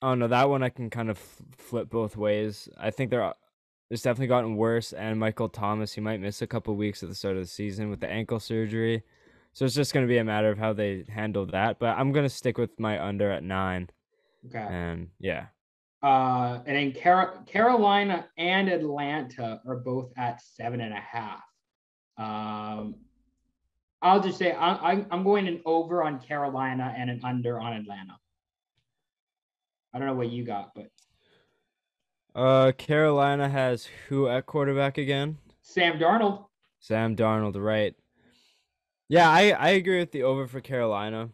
I 0.01 0.07
don't 0.09 0.19
know. 0.19 0.27
That 0.29 0.49
one 0.49 0.63
I 0.63 0.69
can 0.69 0.89
kind 0.89 1.09
of 1.09 1.17
f- 1.17 1.41
flip 1.57 1.89
both 1.89 2.15
ways. 2.15 2.69
I 2.77 2.91
think 2.91 3.11
they're 3.11 3.33
it's 3.89 4.03
definitely 4.03 4.27
gotten 4.27 4.55
worse. 4.55 4.93
And 4.93 5.19
Michael 5.19 5.49
Thomas, 5.49 5.93
he 5.93 6.01
might 6.01 6.21
miss 6.21 6.41
a 6.41 6.47
couple 6.47 6.75
weeks 6.75 7.01
at 7.01 7.09
the 7.09 7.15
start 7.15 7.37
of 7.37 7.43
the 7.43 7.47
season 7.47 7.89
with 7.89 7.99
the 7.99 8.09
ankle 8.09 8.39
surgery. 8.39 9.03
So 9.53 9.65
it's 9.65 9.73
just 9.73 9.93
going 9.93 10.05
to 10.05 10.09
be 10.09 10.19
a 10.19 10.23
matter 10.23 10.49
of 10.49 10.57
how 10.57 10.73
they 10.73 11.05
handle 11.09 11.45
that. 11.47 11.79
But 11.79 11.97
I'm 11.97 12.11
going 12.11 12.25
to 12.25 12.29
stick 12.29 12.57
with 12.57 12.79
my 12.79 13.03
under 13.03 13.31
at 13.31 13.43
nine. 13.43 13.89
Okay. 14.47 14.59
And 14.59 15.09
yeah. 15.19 15.47
Uh, 16.01 16.59
and 16.65 16.77
then 16.77 17.01
Car- 17.01 17.43
Carolina 17.45 18.27
and 18.37 18.69
Atlanta 18.69 19.59
are 19.67 19.77
both 19.77 20.11
at 20.17 20.41
seven 20.41 20.79
and 20.81 20.93
a 20.93 21.01
half. 21.01 21.41
Um, 22.17 22.95
I'll 24.01 24.21
just 24.21 24.37
say 24.37 24.53
I, 24.53 24.75
I, 24.75 25.05
I'm 25.11 25.23
going 25.23 25.47
an 25.47 25.61
over 25.65 26.03
on 26.03 26.19
Carolina 26.19 26.93
and 26.95 27.09
an 27.09 27.21
under 27.23 27.59
on 27.59 27.73
Atlanta. 27.73 28.17
I 29.93 29.97
don't 29.97 30.07
know 30.07 30.13
what 30.13 30.29
you 30.29 30.45
got, 30.45 30.71
but 30.75 30.85
Uh, 32.39 32.71
Carolina 32.71 33.49
has 33.49 33.89
who 34.07 34.29
at 34.29 34.45
quarterback 34.45 34.97
again? 34.97 35.37
Sam 35.61 35.99
Darnold. 35.99 36.45
Sam 36.79 37.13
Darnold, 37.13 37.61
right? 37.61 37.93
Yeah, 39.09 39.29
I 39.29 39.49
I 39.49 39.69
agree 39.71 39.99
with 39.99 40.13
the 40.13 40.23
over 40.23 40.47
for 40.47 40.61
Carolina. 40.61 41.31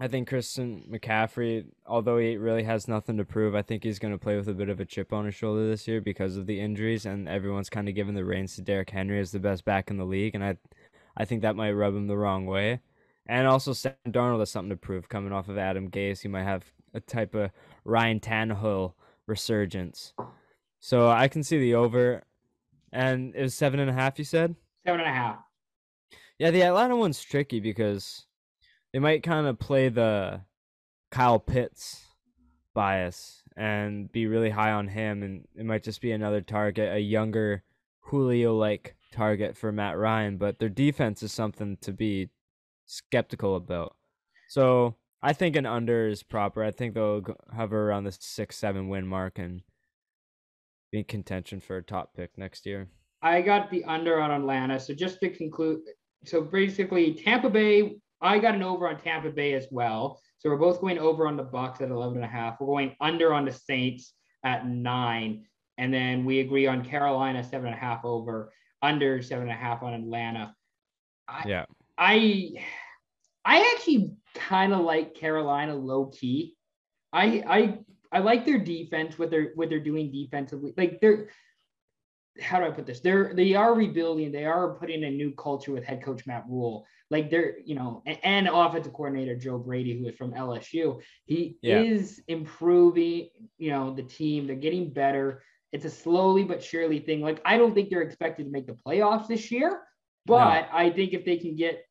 I 0.00 0.08
think 0.08 0.28
Christian 0.28 0.82
McCaffrey, 0.90 1.66
although 1.86 2.18
he 2.18 2.36
really 2.36 2.64
has 2.64 2.88
nothing 2.88 3.16
to 3.18 3.24
prove, 3.24 3.54
I 3.54 3.62
think 3.62 3.84
he's 3.84 4.00
going 4.00 4.12
to 4.12 4.18
play 4.18 4.36
with 4.36 4.48
a 4.48 4.52
bit 4.52 4.68
of 4.68 4.80
a 4.80 4.84
chip 4.84 5.12
on 5.12 5.26
his 5.26 5.36
shoulder 5.36 5.68
this 5.68 5.86
year 5.86 6.00
because 6.00 6.36
of 6.36 6.46
the 6.46 6.58
injuries, 6.58 7.06
and 7.06 7.28
everyone's 7.28 7.70
kind 7.70 7.88
of 7.88 7.94
giving 7.94 8.16
the 8.16 8.24
reins 8.24 8.56
to 8.56 8.62
Derrick 8.62 8.90
Henry 8.90 9.20
as 9.20 9.30
the 9.30 9.38
best 9.38 9.64
back 9.64 9.92
in 9.92 9.96
the 9.96 10.04
league, 10.04 10.34
and 10.34 10.42
I, 10.42 10.56
I 11.16 11.24
think 11.24 11.42
that 11.42 11.54
might 11.54 11.70
rub 11.70 11.94
him 11.94 12.08
the 12.08 12.16
wrong 12.16 12.46
way. 12.46 12.80
And 13.26 13.46
also, 13.46 13.72
Sam 13.72 13.94
Darnold 14.08 14.40
has 14.40 14.50
something 14.50 14.70
to 14.70 14.76
prove 14.76 15.08
coming 15.08 15.32
off 15.32 15.48
of 15.48 15.56
Adam 15.56 15.88
Gase. 15.88 16.22
He 16.22 16.28
might 16.28 16.42
have 16.42 16.64
a 16.94 17.00
type 17.00 17.36
of 17.36 17.52
Ryan 17.84 18.18
Tannehill 18.18 18.94
resurgence. 19.26 20.12
So 20.80 21.08
I 21.08 21.28
can 21.28 21.42
see 21.42 21.58
the 21.58 21.74
over, 21.74 22.22
and 22.92 23.34
it 23.34 23.42
was 23.42 23.54
seven 23.54 23.80
and 23.80 23.90
a 23.90 23.92
half. 23.92 24.18
You 24.18 24.24
said. 24.24 24.54
Seven 24.86 25.00
and 25.00 25.08
a 25.08 25.12
half. 25.12 25.38
Yeah, 26.38 26.50
the 26.50 26.62
Atlanta 26.62 26.96
one's 26.96 27.22
tricky 27.22 27.60
because 27.60 28.26
they 28.92 28.98
might 28.98 29.22
kind 29.22 29.46
of 29.46 29.58
play 29.58 29.88
the 29.88 30.42
Kyle 31.10 31.38
Pitts 31.38 32.04
bias 32.74 33.42
and 33.56 34.12
be 34.12 34.26
really 34.26 34.50
high 34.50 34.72
on 34.72 34.88
him, 34.88 35.22
and 35.22 35.48
it 35.56 35.64
might 35.64 35.82
just 35.82 36.00
be 36.00 36.12
another 36.12 36.40
target, 36.42 36.94
a 36.94 37.00
younger 37.00 37.62
Julio 38.00 38.54
like 38.56 38.96
target 39.12 39.56
for 39.56 39.72
Matt 39.72 39.96
Ryan. 39.96 40.36
But 40.36 40.58
their 40.58 40.68
defense 40.68 41.22
is 41.22 41.32
something 41.32 41.78
to 41.80 41.92
be 41.92 42.28
skeptical 42.84 43.56
about. 43.56 43.96
So 44.48 44.94
I 45.26 45.32
think 45.32 45.56
an 45.56 45.66
under 45.66 46.06
is 46.06 46.22
proper. 46.22 46.62
I 46.62 46.70
think 46.70 46.94
they'll 46.94 47.20
hover 47.52 47.88
around 47.88 48.04
the 48.04 48.12
six, 48.12 48.56
seven 48.56 48.88
win 48.88 49.08
mark 49.08 49.40
and 49.40 49.62
be 50.92 50.98
in 50.98 51.04
contention 51.04 51.58
for 51.58 51.78
a 51.78 51.82
top 51.82 52.14
pick 52.14 52.38
next 52.38 52.64
year. 52.64 52.86
I 53.22 53.42
got 53.42 53.68
the 53.68 53.82
under 53.86 54.20
on 54.20 54.30
Atlanta. 54.30 54.78
So 54.78 54.94
just 54.94 55.18
to 55.18 55.30
conclude, 55.30 55.80
so 56.24 56.42
basically 56.42 57.12
Tampa 57.12 57.50
Bay, 57.50 57.96
I 58.20 58.38
got 58.38 58.54
an 58.54 58.62
over 58.62 58.88
on 58.88 59.00
Tampa 59.00 59.30
Bay 59.30 59.54
as 59.54 59.66
well. 59.72 60.20
So 60.38 60.48
we're 60.48 60.58
both 60.58 60.80
going 60.80 61.00
over 61.00 61.26
on 61.26 61.36
the 61.36 61.42
Bucks 61.42 61.80
at 61.80 61.90
11 61.90 62.18
and 62.18 62.24
a 62.24 62.28
half. 62.28 62.60
We're 62.60 62.68
going 62.68 62.94
under 63.00 63.34
on 63.34 63.44
the 63.44 63.52
Saints 63.52 64.12
at 64.44 64.68
nine. 64.68 65.44
And 65.76 65.92
then 65.92 66.24
we 66.24 66.38
agree 66.38 66.68
on 66.68 66.84
Carolina 66.84 67.42
seven 67.42 67.66
and 67.66 67.74
a 67.74 67.80
half 67.80 68.04
over, 68.04 68.52
under 68.80 69.20
seven 69.22 69.48
and 69.48 69.58
a 69.58 69.60
half 69.60 69.82
on 69.82 69.92
Atlanta. 69.92 70.54
I, 71.26 71.42
Yeah. 71.48 71.64
I 71.98 72.52
I 73.46 73.74
actually 73.76 74.16
kind 74.34 74.72
of 74.72 74.80
like 74.80 75.14
Carolina 75.14 75.74
low 75.74 76.06
key. 76.06 76.56
I 77.12 77.42
I 77.48 77.78
I 78.10 78.18
like 78.18 78.44
their 78.44 78.58
defense, 78.58 79.18
what 79.18 79.30
they're 79.30 79.52
what 79.54 79.70
they're 79.70 79.80
doing 79.80 80.10
defensively. 80.10 80.74
Like 80.76 81.00
they're 81.00 81.28
how 82.40 82.58
do 82.58 82.66
I 82.66 82.70
put 82.70 82.86
this? 82.86 83.00
They're 83.00 83.32
they 83.34 83.54
are 83.54 83.72
rebuilding. 83.74 84.32
They 84.32 84.44
are 84.44 84.74
putting 84.74 85.04
a 85.04 85.10
new 85.10 85.32
culture 85.32 85.72
with 85.72 85.84
head 85.84 86.02
coach 86.02 86.26
Matt 86.26 86.44
Rhule. 86.48 86.84
Like 87.08 87.30
they're 87.30 87.54
you 87.64 87.76
know 87.76 88.02
and, 88.04 88.18
and 88.24 88.48
offensive 88.48 88.92
coordinator 88.92 89.36
Joe 89.36 89.58
Brady, 89.58 89.96
who 89.98 90.08
is 90.08 90.16
from 90.16 90.32
LSU. 90.32 91.00
He 91.24 91.56
Yeah. 91.62 91.82
is 91.82 92.20
improving. 92.26 93.28
You 93.58 93.70
know 93.70 93.94
the 93.94 94.02
team. 94.02 94.46
They're 94.46 94.56
getting 94.56 94.92
better. 94.92 95.42
It's 95.72 95.84
a 95.84 95.90
slowly 95.90 96.42
but 96.42 96.62
surely 96.64 96.98
thing. 96.98 97.20
Like 97.20 97.40
I 97.44 97.56
don't 97.56 97.74
think 97.74 97.90
they're 97.90 98.02
expected 98.02 98.44
to 98.44 98.50
make 98.50 98.66
the 98.66 98.76
playoffs 98.86 99.28
this 99.28 99.52
year, 99.52 99.82
but 100.26 100.68
I 100.72 100.90
think 100.90 101.12
if 101.12 101.24
they 101.24 101.36
can 101.36 101.54
get 101.54 101.84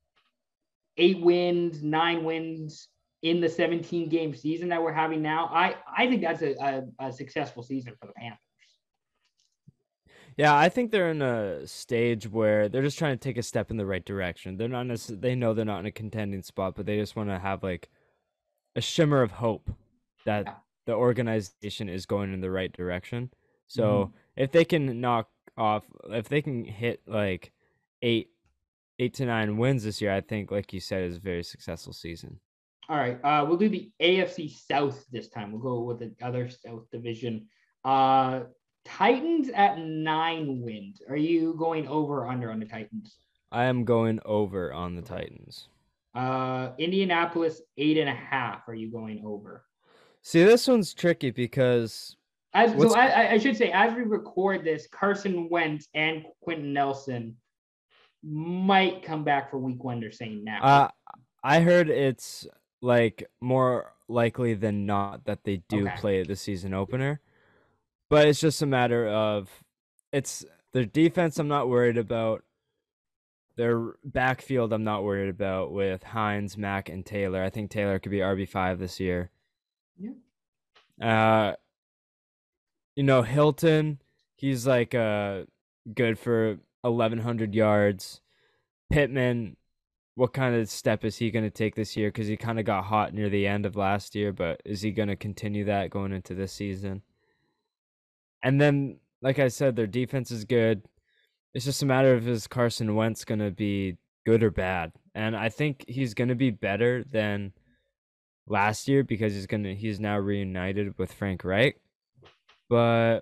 eight 0.97 1.21
wins, 1.21 1.83
nine 1.83 2.23
wins 2.23 2.87
in 3.21 3.41
the 3.41 3.49
17 3.49 4.07
game 4.09 4.35
season 4.35 4.69
that 4.69 4.81
we're 4.81 4.93
having 4.93 5.21
now, 5.21 5.47
I 5.51 5.75
I 5.97 6.07
think 6.07 6.21
that's 6.21 6.41
a, 6.41 6.53
a, 6.99 7.07
a 7.07 7.11
successful 7.11 7.63
season 7.63 7.93
for 7.99 8.07
the 8.07 8.13
Panthers. 8.13 8.39
Yeah, 10.37 10.55
I 10.55 10.67
think 10.69 10.91
they're 10.91 11.11
in 11.11 11.21
a 11.21 11.65
stage 11.65 12.27
where 12.29 12.67
they're 12.67 12.81
just 12.81 12.97
trying 12.99 13.17
to 13.17 13.23
take 13.23 13.37
a 13.37 13.43
step 13.43 13.71
in 13.71 13.77
the 13.77 13.85
right 13.85 14.03
direction. 14.03 14.57
They're 14.57 14.67
not 14.67 14.85
necess- 14.85 15.19
they 15.21 15.33
know 15.33 15.53
they're 15.53 15.63
not 15.65 15.79
in 15.79 15.85
a 15.85 15.91
contending 15.91 16.43
spot, 16.43 16.75
but 16.75 16.85
they 16.85 16.97
just 16.97 17.15
want 17.15 17.29
to 17.29 17.39
have 17.39 17.63
like 17.63 17.89
a 18.75 18.81
shimmer 18.81 19.21
of 19.21 19.31
hope 19.31 19.71
that 20.25 20.45
Yeah. 20.45 20.53
the 20.87 20.93
organization 20.93 21.87
is 21.87 22.05
going 22.05 22.33
in 22.33 22.41
the 22.41 22.51
right 22.51 22.71
direction. 22.71 23.31
So 23.67 23.83
Mm-hmm. 24.07 24.17
if 24.43 24.51
they 24.51 24.65
can 24.65 24.99
knock 24.99 25.29
off, 25.57 25.85
if 26.09 26.27
they 26.27 26.41
can 26.41 26.65
hit 26.65 27.01
like 27.07 27.53
eight, 28.01 28.29
eight 28.99 29.13
to 29.15 29.25
nine 29.25 29.57
wins 29.57 29.83
this 29.83 30.01
year, 30.01 30.13
I 30.13 30.21
think, 30.21 30.51
like 30.51 30.73
you 30.73 30.79
said, 30.79 31.03
is 31.03 31.17
a 31.17 31.19
very 31.21 31.43
successful 31.43 31.93
season. 31.93 32.39
All 32.87 32.97
right, 32.97 33.19
uh, 33.23 33.43
we'll 33.47 33.57
do 33.57 33.69
the 33.69 33.91
AFC 34.01 34.49
South 34.67 35.03
this 35.11 35.27
time. 35.29 35.51
We'll 35.51 35.61
go 35.61 35.81
with 35.81 35.99
the 35.99 36.13
other 36.25 36.49
South 36.49 36.83
division. 36.91 37.47
Uh, 37.83 38.41
Titans 38.85 39.49
at 39.49 39.79
nine 39.79 40.61
wins. 40.61 41.01
Are 41.09 41.15
you 41.15 41.55
going 41.57 41.87
over 41.87 42.19
or 42.23 42.27
under 42.27 42.51
on 42.51 42.59
the 42.59 42.65
Titans? 42.67 43.17
I 43.51 43.65
am 43.65 43.83
going 43.85 44.19
over 44.25 44.71
on 44.71 44.95
the 44.95 45.01
Titans. 45.01 45.67
Uh, 46.13 46.71
Indianapolis 46.77 47.61
eight 47.77 47.97
and 47.97 48.07
a 48.09 48.13
half. 48.13 48.67
Are 48.67 48.75
you 48.75 48.91
going 48.91 49.23
over? 49.25 49.65
See, 50.21 50.43
this 50.43 50.67
one's 50.67 50.93
tricky 50.93 51.31
because 51.31 52.15
As 52.53 52.71
so, 52.71 52.95
I, 52.95 53.07
I- 53.07 53.31
I 53.31 53.37
should 53.39 53.57
say, 53.57 53.71
as 53.71 53.93
we 53.95 54.01
record 54.03 54.63
this, 54.63 54.87
Carson 54.87 55.49
Wentz 55.49 55.87
and 55.95 56.23
Quenton 56.41 56.71
Nelson 56.73 57.35
might 58.25 59.03
come 59.03 59.24
back 59.24 59.51
for 59.51 59.58
Week 59.58 59.84
One. 59.84 60.00
They're 60.00 60.12
saying 60.12 60.44
now. 60.44 60.62
Uh, 60.63 60.88
I 61.44 61.60
heard 61.62 61.89
it's 61.89 62.48
like 62.82 63.29
more 63.39 63.94
likely 64.08 64.53
than 64.55 64.86
not 64.86 65.25
that 65.25 65.44
they 65.44 65.58
do 65.70 65.88
Okay. 65.88 65.96
play 65.98 66.24
the 66.24 66.36
season 66.36 66.74
opener, 66.74 67.22
but 68.10 68.27
it's 68.27 68.39
just 68.39 68.62
a 68.62 68.65
matter 68.65 69.08
of 69.08 69.50
it's 70.12 70.44
their 70.74 70.86
defense. 70.86 71.38
I'm 71.39 71.48
not 71.48 71.70
worried 71.70 71.98
about. 71.98 72.44
Their 73.58 73.94
backfield, 74.03 74.74
I'm 74.74 74.84
not 74.84 75.05
worried 75.05 75.29
about 75.29 75.72
with 75.72 76.03
Hines, 76.03 76.58
Mack, 76.58 76.89
and 76.89 77.05
Taylor. 77.05 77.41
I 77.41 77.50
think 77.50 77.72
Taylor 77.72 78.00
could 78.00 78.12
be 78.12 78.17
RB 78.17 78.50
five 78.50 78.79
this 78.79 79.00
year. 79.00 79.29
Yeah. 79.98 80.12
Uh, 81.01 81.55
you 82.98 83.03
know 83.03 83.22
Hilton, 83.22 84.01
he's 84.36 84.67
like 84.67 84.94
uh 84.94 85.44
good 85.94 86.20
for 86.20 86.58
1100 86.91 87.53
yards. 87.53 88.21
Pittman, 88.91 89.57
what 90.15 90.33
kind 90.33 90.55
of 90.55 90.69
step 90.69 91.03
is 91.03 91.17
he 91.17 91.31
going 91.31 91.45
to 91.45 91.51
take 91.51 91.75
this 91.75 91.97
year? 91.97 92.09
Because 92.09 92.27
he 92.27 92.37
kind 92.37 92.59
of 92.59 92.65
got 92.65 92.85
hot 92.85 93.13
near 93.13 93.29
the 93.29 93.47
end 93.47 93.65
of 93.65 93.75
last 93.75 94.15
year, 94.15 94.31
but 94.31 94.61
is 94.65 94.81
he 94.81 94.91
going 94.91 95.09
to 95.09 95.15
continue 95.15 95.65
that 95.65 95.89
going 95.89 96.11
into 96.11 96.33
this 96.33 96.53
season? 96.53 97.01
And 98.43 98.61
then, 98.61 98.99
like 99.21 99.39
I 99.39 99.47
said, 99.47 99.75
their 99.75 99.87
defense 99.87 100.31
is 100.31 100.45
good. 100.45 100.83
It's 101.53 101.65
just 101.65 101.83
a 101.83 101.85
matter 101.85 102.13
of 102.13 102.27
is 102.27 102.47
Carson 102.47 102.95
Wentz 102.95 103.25
going 103.25 103.39
to 103.39 103.51
be 103.51 103.97
good 104.25 104.43
or 104.43 104.51
bad? 104.51 104.91
And 105.13 105.35
I 105.35 105.49
think 105.49 105.85
he's 105.87 106.13
going 106.13 106.27
to 106.27 106.35
be 106.35 106.51
better 106.51 107.03
than 107.03 107.53
last 108.47 108.87
year 108.87 109.03
because 109.03 109.33
he's 109.33 109.47
gonna 109.47 109.73
he's 109.73 109.99
now 109.99 110.17
reunited 110.17 110.97
with 110.97 111.11
Frank 111.11 111.43
Reich. 111.43 111.79
But 112.69 113.21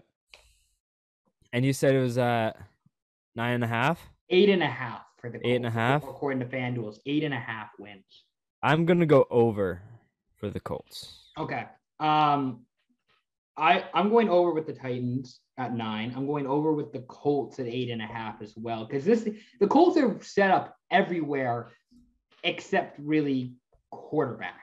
and 1.51 1.65
you 1.65 1.73
said 1.73 1.93
it 1.93 2.01
was 2.01 2.17
at 2.17 2.57
nine 3.35 3.53
and 3.55 3.63
a 3.63 3.67
half. 3.67 3.99
eight 4.29 4.49
and 4.49 4.63
a 4.63 4.67
half 4.67 5.01
for 5.19 5.29
the 5.29 5.39
Eight 5.47 5.55
and 5.57 5.65
a 5.65 5.69
Colts, 5.69 5.75
half? 5.75 6.03
according 6.03 6.39
to 6.39 6.45
FanDuel's 6.45 6.99
eight 7.05 7.23
and 7.23 7.33
a 7.33 7.39
half 7.39 7.69
wins. 7.79 8.03
I'm 8.61 8.85
gonna 8.85 9.05
go 9.05 9.25
over 9.29 9.81
for 10.37 10.49
the 10.49 10.59
Colts. 10.59 11.29
Okay. 11.37 11.65
Um, 11.99 12.65
I 13.57 13.85
I'm 13.93 14.09
going 14.09 14.29
over 14.29 14.51
with 14.53 14.65
the 14.67 14.73
Titans 14.73 15.39
at 15.57 15.73
nine. 15.75 16.13
I'm 16.15 16.25
going 16.25 16.47
over 16.47 16.73
with 16.73 16.91
the 16.91 17.01
Colts 17.01 17.59
at 17.59 17.67
eight 17.67 17.89
and 17.89 18.01
a 18.01 18.05
half 18.07 18.41
as 18.41 18.53
well 18.57 18.85
because 18.85 19.05
this 19.05 19.27
the 19.59 19.67
Colts 19.67 19.97
are 19.97 20.21
set 20.21 20.51
up 20.51 20.75
everywhere 20.91 21.71
except 22.43 22.99
really 22.99 23.53
quarterback. 23.91 24.59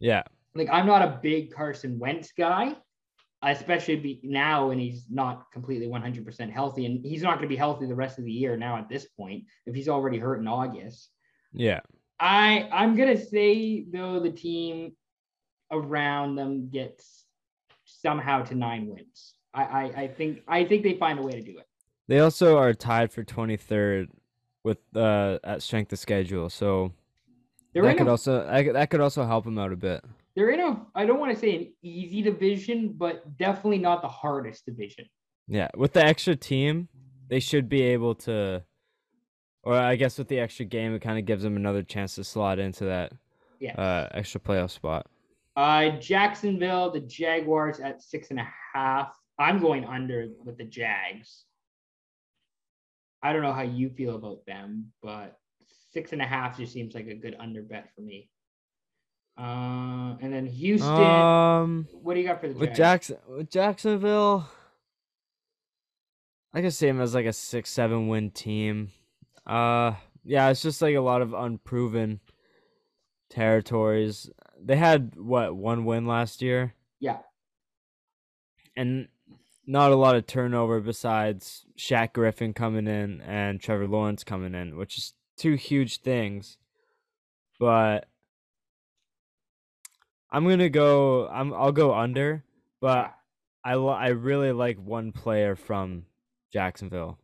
Yeah, 0.00 0.22
Like 0.54 0.68
I'm 0.70 0.86
not 0.86 1.02
a 1.02 1.18
big 1.22 1.52
Carson 1.52 1.98
Wentz 1.98 2.32
guy, 2.36 2.74
especially 3.52 3.96
be 3.96 4.20
now 4.22 4.68
when 4.68 4.78
he's 4.78 5.06
not 5.10 5.50
completely 5.52 5.86
100% 5.86 6.50
healthy, 6.50 6.86
and 6.86 7.04
he's 7.04 7.22
not 7.22 7.36
going 7.36 7.42
to 7.42 7.48
be 7.48 7.56
healthy 7.56 7.86
the 7.86 7.94
rest 7.94 8.18
of 8.18 8.24
the 8.24 8.32
year 8.32 8.56
now 8.56 8.76
at 8.76 8.88
this 8.88 9.06
point 9.06 9.44
if 9.66 9.74
he's 9.74 9.88
already 9.88 10.18
hurt 10.18 10.40
in 10.40 10.48
August. 10.48 11.10
yeah. 11.52 11.80
I 12.20 12.68
I'm 12.72 12.96
gonna 12.96 13.18
say 13.18 13.84
though 13.92 14.20
the 14.20 14.30
team 14.30 14.92
around 15.72 16.36
them 16.36 16.68
gets 16.70 17.24
somehow 17.84 18.42
to 18.44 18.54
nine 18.54 18.86
wins. 18.86 19.34
I, 19.52 19.64
I 19.64 19.82
I 20.02 20.08
think 20.08 20.42
I 20.46 20.64
think 20.64 20.84
they 20.84 20.94
find 20.94 21.18
a 21.18 21.22
way 21.22 21.32
to 21.32 21.42
do 21.42 21.58
it. 21.58 21.66
They 22.06 22.20
also 22.20 22.56
are 22.56 22.72
tied 22.72 23.12
for 23.12 23.24
23rd 23.24 24.08
with 24.62 24.78
uh 24.94 25.38
at 25.42 25.62
strength 25.62 25.92
of 25.92 25.98
schedule, 25.98 26.48
so 26.50 26.92
They're 27.72 27.82
that 27.82 27.98
could 27.98 28.06
a, 28.06 28.10
also 28.10 28.46
that 28.72 28.90
could 28.90 29.00
also 29.00 29.26
help 29.26 29.44
them 29.44 29.58
out 29.58 29.72
a 29.72 29.76
bit. 29.76 30.04
They're 30.36 30.50
in 30.50 30.60
a 30.60 30.86
I 30.94 31.06
don't 31.06 31.20
want 31.20 31.32
to 31.32 31.38
say 31.38 31.54
an 31.56 31.72
easy 31.82 32.22
division, 32.22 32.94
but 32.96 33.36
definitely 33.36 33.78
not 33.78 34.02
the 34.02 34.08
hardest 34.08 34.66
division. 34.66 35.06
Yeah, 35.48 35.68
with 35.76 35.92
the 35.92 36.04
extra 36.04 36.34
team, 36.36 36.88
they 37.28 37.40
should 37.40 37.68
be 37.68 37.82
able 37.82 38.14
to, 38.16 38.62
or 39.62 39.74
I 39.74 39.96
guess 39.96 40.18
with 40.18 40.28
the 40.28 40.40
extra 40.40 40.64
game, 40.64 40.94
it 40.94 41.00
kind 41.02 41.18
of 41.18 41.24
gives 41.26 41.42
them 41.42 41.56
another 41.56 41.82
chance 41.82 42.14
to 42.16 42.24
slot 42.24 42.58
into 42.58 42.84
that 42.86 43.12
Yeah. 43.60 43.74
uh 43.80 44.08
extra 44.12 44.40
playoff 44.40 44.70
spot. 44.70 45.06
Uh, 45.56 45.90
Jacksonville, 46.00 46.90
the 46.90 47.00
Jaguars 47.00 47.78
at 47.78 48.02
six 48.02 48.30
and 48.30 48.40
a 48.40 48.48
half. 48.74 49.16
I'm 49.38 49.60
going 49.60 49.84
under 49.84 50.28
with 50.44 50.58
the 50.58 50.64
Jags. 50.64 51.44
I 53.22 53.32
don't 53.32 53.42
know 53.42 53.52
how 53.52 53.62
you 53.62 53.88
feel 53.90 54.16
about 54.16 54.44
them, 54.46 54.92
but 55.02 55.38
six 55.92 56.12
and 56.12 56.20
a 56.20 56.26
half 56.26 56.56
just 56.58 56.72
seems 56.72 56.94
like 56.94 57.06
a 57.06 57.14
good 57.14 57.36
under 57.38 57.62
bet 57.62 57.88
for 57.94 58.00
me. 58.02 58.28
Uh, 59.36 60.16
and 60.20 60.32
then 60.32 60.46
Houston. 60.46 60.88
Um, 60.90 61.88
what 62.02 62.14
do 62.14 62.20
you 62.20 62.26
got 62.26 62.40
for 62.40 62.48
the 62.48 62.54
with? 62.54 62.74
Jackson 62.74 63.16
with 63.28 63.50
Jacksonville, 63.50 64.48
I 66.52 66.60
could 66.60 66.72
see 66.72 66.86
him 66.86 67.00
as 67.00 67.14
like 67.14 67.26
a 67.26 67.32
six 67.32 67.70
seven 67.70 68.06
win 68.08 68.30
team. 68.30 68.90
Uh, 69.46 69.94
yeah, 70.24 70.48
it's 70.50 70.62
just 70.62 70.80
like 70.80 70.94
a 70.94 71.00
lot 71.00 71.20
of 71.20 71.34
unproven 71.34 72.20
territories. 73.28 74.30
They 74.62 74.76
had 74.76 75.16
what 75.16 75.54
one 75.56 75.84
win 75.84 76.06
last 76.06 76.40
year, 76.40 76.74
Yeah. 77.00 77.18
and 78.76 79.08
not 79.66 79.90
a 79.92 79.96
lot 79.96 80.14
of 80.14 80.26
turnover 80.26 80.80
besides 80.80 81.66
Shaq 81.76 82.12
Griffin 82.12 82.54
coming 82.54 82.86
in 82.86 83.20
and 83.22 83.60
Trevor 83.60 83.88
Lawrence 83.88 84.22
coming 84.22 84.54
in, 84.54 84.76
which 84.76 84.96
is 84.96 85.14
two 85.36 85.54
huge 85.54 86.00
things. 86.00 86.56
But 87.58 88.06
I'm 90.34 90.48
gonna 90.48 90.68
go. 90.68 91.28
I'm. 91.28 91.52
I'll 91.54 91.72
go 91.72 91.94
under, 91.94 92.44
but 92.80 93.14
I 93.64 93.72
I 93.74 94.08
really 94.08 94.52
like 94.52 94.78
one 94.78 95.12
player 95.12 95.54
from 95.54 96.06
Jacksonville, 96.52 97.18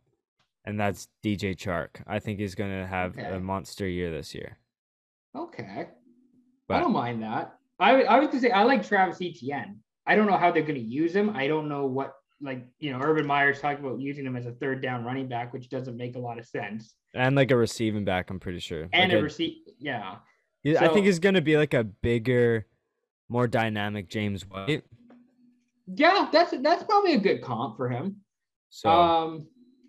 and 0.65 0.79
that's 0.79 1.07
DJ 1.23 1.55
Chark. 1.55 2.01
I 2.07 2.19
think 2.19 2.39
he's 2.39 2.55
gonna 2.55 2.87
have 2.87 3.17
Okay. 3.17 3.27
a 3.35 3.39
monster 3.39 3.87
year 3.87 4.11
this 4.11 4.33
year. 4.33 4.57
Okay. 5.35 5.87
I 6.69 6.79
don't 6.79 6.93
mind 6.93 7.21
that. 7.23 7.57
I, 7.79 8.03
I 8.03 8.19
was 8.19 8.27
gonna 8.29 8.39
say 8.39 8.51
I 8.51 8.63
like 8.63 8.87
Travis 8.87 9.17
Etienne. 9.21 9.79
I 10.07 10.15
don't 10.15 10.25
know 10.27 10.37
how 10.37 10.51
they're 10.51 10.63
gonna 10.63 10.79
use 10.79 11.13
him. 11.13 11.31
I 11.35 11.47
don't 11.47 11.67
know 11.67 11.85
what 11.85 12.13
like 12.41 12.65
you 12.79 12.91
know 12.93 12.99
Urban 13.01 13.25
Meyer's 13.25 13.59
talking 13.59 13.83
about 13.85 13.99
using 13.99 14.25
him 14.25 14.35
as 14.37 14.45
a 14.45 14.53
third 14.53 14.81
down 14.81 15.03
running 15.03 15.27
back, 15.27 15.51
which 15.51 15.69
doesn't 15.69 15.97
make 15.97 16.15
a 16.15 16.19
lot 16.19 16.39
of 16.39 16.45
sense. 16.45 16.95
and 17.13 17.35
like 17.35 17.51
a 17.51 17.57
receiving 17.57 18.05
back, 18.05 18.29
I'm 18.29 18.39
pretty 18.39 18.59
sure. 18.59 18.87
And 18.93 19.11
Like 19.11 19.19
a 19.19 19.23
receipt, 19.23 19.67
yeah. 19.79 20.15
I 20.65 20.73
so- 20.75 20.93
think 20.93 21.05
he's 21.07 21.19
gonna 21.19 21.41
be 21.41 21.57
like 21.57 21.73
a 21.73 21.83
bigger, 21.83 22.67
more 23.31 23.47
dynamic 23.47 24.09
James 24.09 24.43
White. 24.47 24.83
Yeah, 25.87 26.27
that's 26.31 26.53
that's 26.61 26.83
probably 26.83 27.13
a 27.13 27.19
good 27.19 27.41
comp 27.41 27.77
for 27.77 27.87
him. 27.89 28.17
So 28.69 28.89
um, 28.89 29.47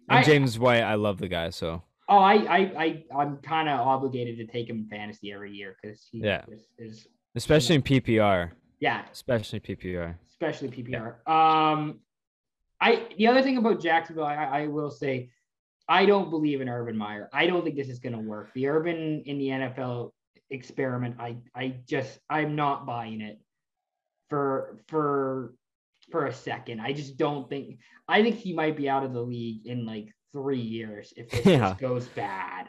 I- 0.08 0.22
James 0.22 0.58
White, 0.58 0.82
I 0.82 0.94
love 0.94 1.18
the 1.18 1.28
guy. 1.28 1.50
So 1.50 1.82
oh, 2.08 2.18
I 2.18 2.34
I 2.34 2.58
I 2.84 3.04
I'm 3.18 3.38
kind 3.38 3.68
of 3.68 3.80
obligated 3.80 4.36
to 4.38 4.46
take 4.46 4.70
him 4.70 4.78
in 4.78 4.86
fantasy 4.86 5.32
every 5.32 5.52
year 5.52 5.76
because 5.82 6.06
he 6.10 6.18
Yeah. 6.20 6.44
is, 6.48 6.68
is 6.78 7.06
especially 7.34 7.74
in 7.74 7.82
PPR, 7.82 8.52
yeah, 8.78 9.02
especially 9.12 9.58
PPR. 9.60 10.14
especially 10.30 10.68
PPR. 10.68 11.28
Um, 11.28 11.98
I 12.80 13.08
the 13.18 13.26
other 13.26 13.42
thing 13.42 13.56
about 13.56 13.80
Jacksonville, 13.82 14.24
I, 14.24 14.34
I 14.36 14.66
will 14.68 14.90
say, 14.90 15.30
I 15.88 16.06
don't 16.06 16.30
believe 16.30 16.60
in 16.60 16.68
Urban 16.68 16.96
Meyer. 16.96 17.28
I 17.32 17.46
don't 17.46 17.64
think 17.64 17.74
this 17.76 17.88
is 17.88 17.98
going 17.98 18.12
to 18.14 18.20
work. 18.20 18.52
The 18.54 18.68
Urban 18.68 19.22
in 19.26 19.38
the 19.38 19.48
NFL 19.48 20.12
experiment, 20.52 21.16
I 21.18 21.36
I 21.54 21.76
just 21.88 22.18
I'm 22.30 22.54
not 22.54 22.86
buying 22.86 23.20
it 23.20 23.40
for 24.30 24.78
for 24.88 25.54
for 26.10 26.26
a 26.26 26.32
second. 26.32 26.80
I 26.80 26.92
just 26.92 27.16
don't 27.16 27.48
think. 27.48 27.78
I 28.08 28.22
think 28.22 28.36
he 28.36 28.52
might 28.52 28.76
be 28.76 28.88
out 28.88 29.04
of 29.04 29.12
the 29.12 29.20
league 29.22 29.66
in 29.66 29.86
like 29.86 30.14
three 30.32 30.60
years 30.60 31.12
if 31.16 31.30
this 31.30 31.44
Yeah. 31.46 31.58
just 31.58 31.78
goes 31.80 32.06
bad. 32.08 32.66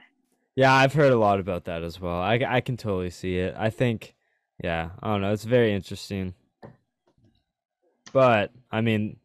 Yeah, 0.56 0.72
I've 0.74 0.94
heard 0.94 1.12
a 1.12 1.18
lot 1.18 1.40
about 1.40 1.66
that 1.66 1.82
as 1.84 2.00
well. 2.00 2.20
I, 2.22 2.40
I 2.48 2.62
can 2.62 2.78
totally 2.78 3.10
see 3.10 3.38
it. 3.38 3.56
I 3.58 3.72
think, 3.72 4.14
yeah, 4.64 4.92
I 5.02 5.12
don't 5.12 5.22
know. 5.22 5.34
It's 5.34 5.46
very 5.46 5.74
interesting. 5.74 6.36
But, 8.12 8.52
I 8.72 8.82
mean, 8.82 9.18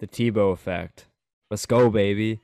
the 0.00 0.06
Tebow 0.06 0.52
effect. 0.52 1.06
Let's 1.50 1.64
go, 1.64 1.88
baby. 1.88 2.40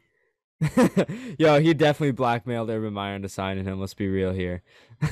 Yo, 1.38 1.60
he 1.60 1.74
definitely 1.74 2.12
blackmailed 2.12 2.70
Urban 2.70 2.94
Meyer 2.94 3.16
into 3.16 3.28
signing 3.28 3.64
him. 3.64 3.80
Let's 3.80 3.94
be 3.94 4.08
real 4.08 4.32
here. 4.32 4.62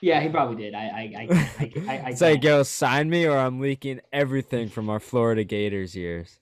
yeah, 0.00 0.20
he 0.20 0.28
probably 0.28 0.56
did. 0.56 0.74
I 0.74 0.80
I 0.80 1.12
I 1.16 1.28
I, 1.58 1.72
I, 1.88 1.98
I 2.06 2.10
it's 2.10 2.20
like, 2.20 2.44
yo, 2.44 2.62
sign 2.62 3.10
me 3.10 3.26
or 3.26 3.36
I'm 3.36 3.60
leaking 3.60 4.00
everything 4.12 4.68
from 4.68 4.88
our 4.88 5.00
Florida 5.00 5.44
Gators 5.44 5.96
years. 5.96 6.38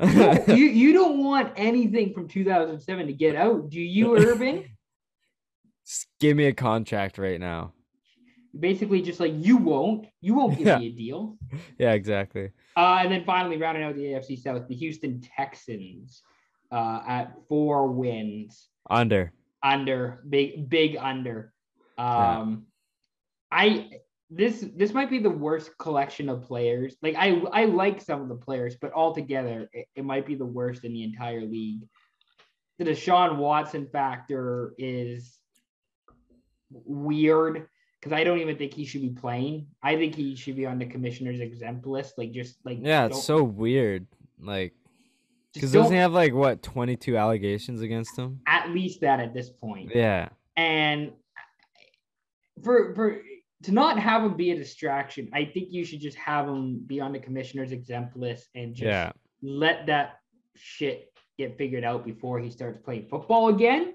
No, 0.00 0.44
you 0.48 0.66
you 0.66 0.92
don't 0.92 1.24
want 1.24 1.52
anything 1.56 2.12
from 2.12 2.28
2007 2.28 3.06
to 3.06 3.12
get 3.12 3.36
out, 3.36 3.70
do 3.70 3.80
you, 3.80 4.16
Urban? 4.16 4.64
Just 5.84 6.08
give 6.20 6.36
me 6.36 6.44
a 6.46 6.52
contract 6.52 7.18
right 7.18 7.40
now. 7.40 7.72
Basically, 8.58 9.02
just 9.02 9.20
like 9.20 9.32
you 9.36 9.56
won't, 9.56 10.06
you 10.20 10.34
won't 10.34 10.56
give 10.56 10.66
Yeah. 10.66 10.78
me 10.78 10.86
a 10.88 10.92
deal. 10.92 11.36
Yeah, 11.78 11.92
exactly. 11.92 12.50
Uh, 12.76 12.98
and 13.00 13.10
then 13.12 13.24
finally, 13.24 13.56
rounding 13.56 13.82
out 13.84 13.94
the 13.94 14.04
AFC 14.12 14.38
South, 14.40 14.66
the 14.68 14.74
Houston 14.74 15.20
Texans 15.20 16.22
uh, 16.72 17.00
at 17.06 17.34
four 17.48 17.88
wins 17.88 18.68
Under. 18.90 19.32
under 19.62 20.22
big 20.28 20.68
big 20.68 20.96
under. 20.96 21.52
Yeah. 21.98 22.38
Um, 22.38 22.66
I 23.50 23.90
this 24.30 24.64
this 24.74 24.92
might 24.92 25.08
be 25.10 25.18
the 25.20 25.30
worst 25.30 25.76
collection 25.78 26.28
of 26.28 26.42
players. 26.42 26.96
Like 27.02 27.14
I 27.16 27.40
I 27.52 27.64
like 27.66 28.00
some 28.00 28.20
of 28.22 28.28
the 28.28 28.34
players, 28.34 28.76
but 28.80 28.92
altogether 28.92 29.68
it, 29.72 29.86
it 29.94 30.04
might 30.04 30.26
be 30.26 30.34
the 30.34 30.44
worst 30.46 30.84
in 30.84 30.92
the 30.92 31.04
entire 31.04 31.42
league. 31.42 31.82
The 32.78 32.84
Deshaun 32.86 33.36
Watson 33.38 33.86
factor 33.86 34.74
is 34.78 35.38
weird 36.70 37.68
because 38.00 38.12
I 38.12 38.24
don't 38.24 38.38
even 38.38 38.56
think 38.56 38.74
he 38.74 38.84
should 38.84 39.02
be 39.02 39.10
playing. 39.10 39.66
I 39.82 39.96
think 39.96 40.14
he 40.14 40.36
should 40.36 40.56
be 40.56 40.66
on 40.66 40.78
the 40.78 40.86
commissioner's 40.86 41.40
exempt 41.40 41.86
list. 41.86 42.18
Like 42.18 42.32
just 42.32 42.58
like 42.64 42.78
Yeah, 42.80 43.06
it's 43.06 43.24
so 43.24 43.42
weird. 43.42 44.06
Like, 44.38 44.74
because 45.54 45.72
doesn't 45.72 45.92
he 45.92 45.98
have 45.98 46.12
like 46.12 46.34
what 46.34 46.62
twenty 46.62 46.96
two 46.96 47.16
allegations 47.16 47.80
against 47.80 48.16
him? 48.16 48.40
at 48.46 48.70
least 48.70 49.00
that 49.00 49.20
at 49.20 49.34
this 49.34 49.50
point. 49.50 49.90
Yeah, 49.94 50.28
and 50.56 51.12
for 52.62 52.94
for 52.94 53.22
to 53.62 53.72
not 53.72 53.98
have 53.98 54.22
him 54.22 54.36
be 54.36 54.50
a 54.50 54.56
distraction, 54.56 55.28
I 55.32 55.44
think 55.44 55.72
you 55.72 55.84
should 55.84 56.00
just 56.00 56.16
have 56.18 56.46
him 56.46 56.82
be 56.86 57.00
on 57.00 57.12
the 57.12 57.18
commissioner's 57.18 57.72
exempt 57.72 58.16
list 58.16 58.48
and 58.54 58.74
just 58.74 58.86
yeah, 58.86 59.12
let 59.42 59.86
that 59.86 60.20
shit 60.54 61.12
get 61.38 61.58
figured 61.58 61.84
out 61.84 62.04
before 62.04 62.38
he 62.38 62.50
starts 62.50 62.78
playing 62.78 63.06
football 63.10 63.48
again. 63.48 63.94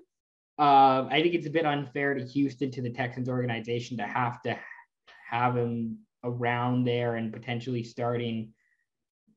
Um, 0.62 1.08
I 1.10 1.22
think 1.22 1.34
it's 1.34 1.48
a 1.48 1.50
bit 1.50 1.66
unfair 1.66 2.14
to 2.14 2.24
Houston 2.24 2.70
to 2.72 2.82
the 2.82 2.90
Texans 2.92 3.28
organization 3.28 3.98
to 3.98 4.04
have 4.04 4.42
to 4.44 4.56
have 5.30 5.58
him 5.58 5.98
around 6.24 6.84
there 6.84 7.16
and 7.16 7.34
potentially 7.34 7.84
starting 7.84 8.54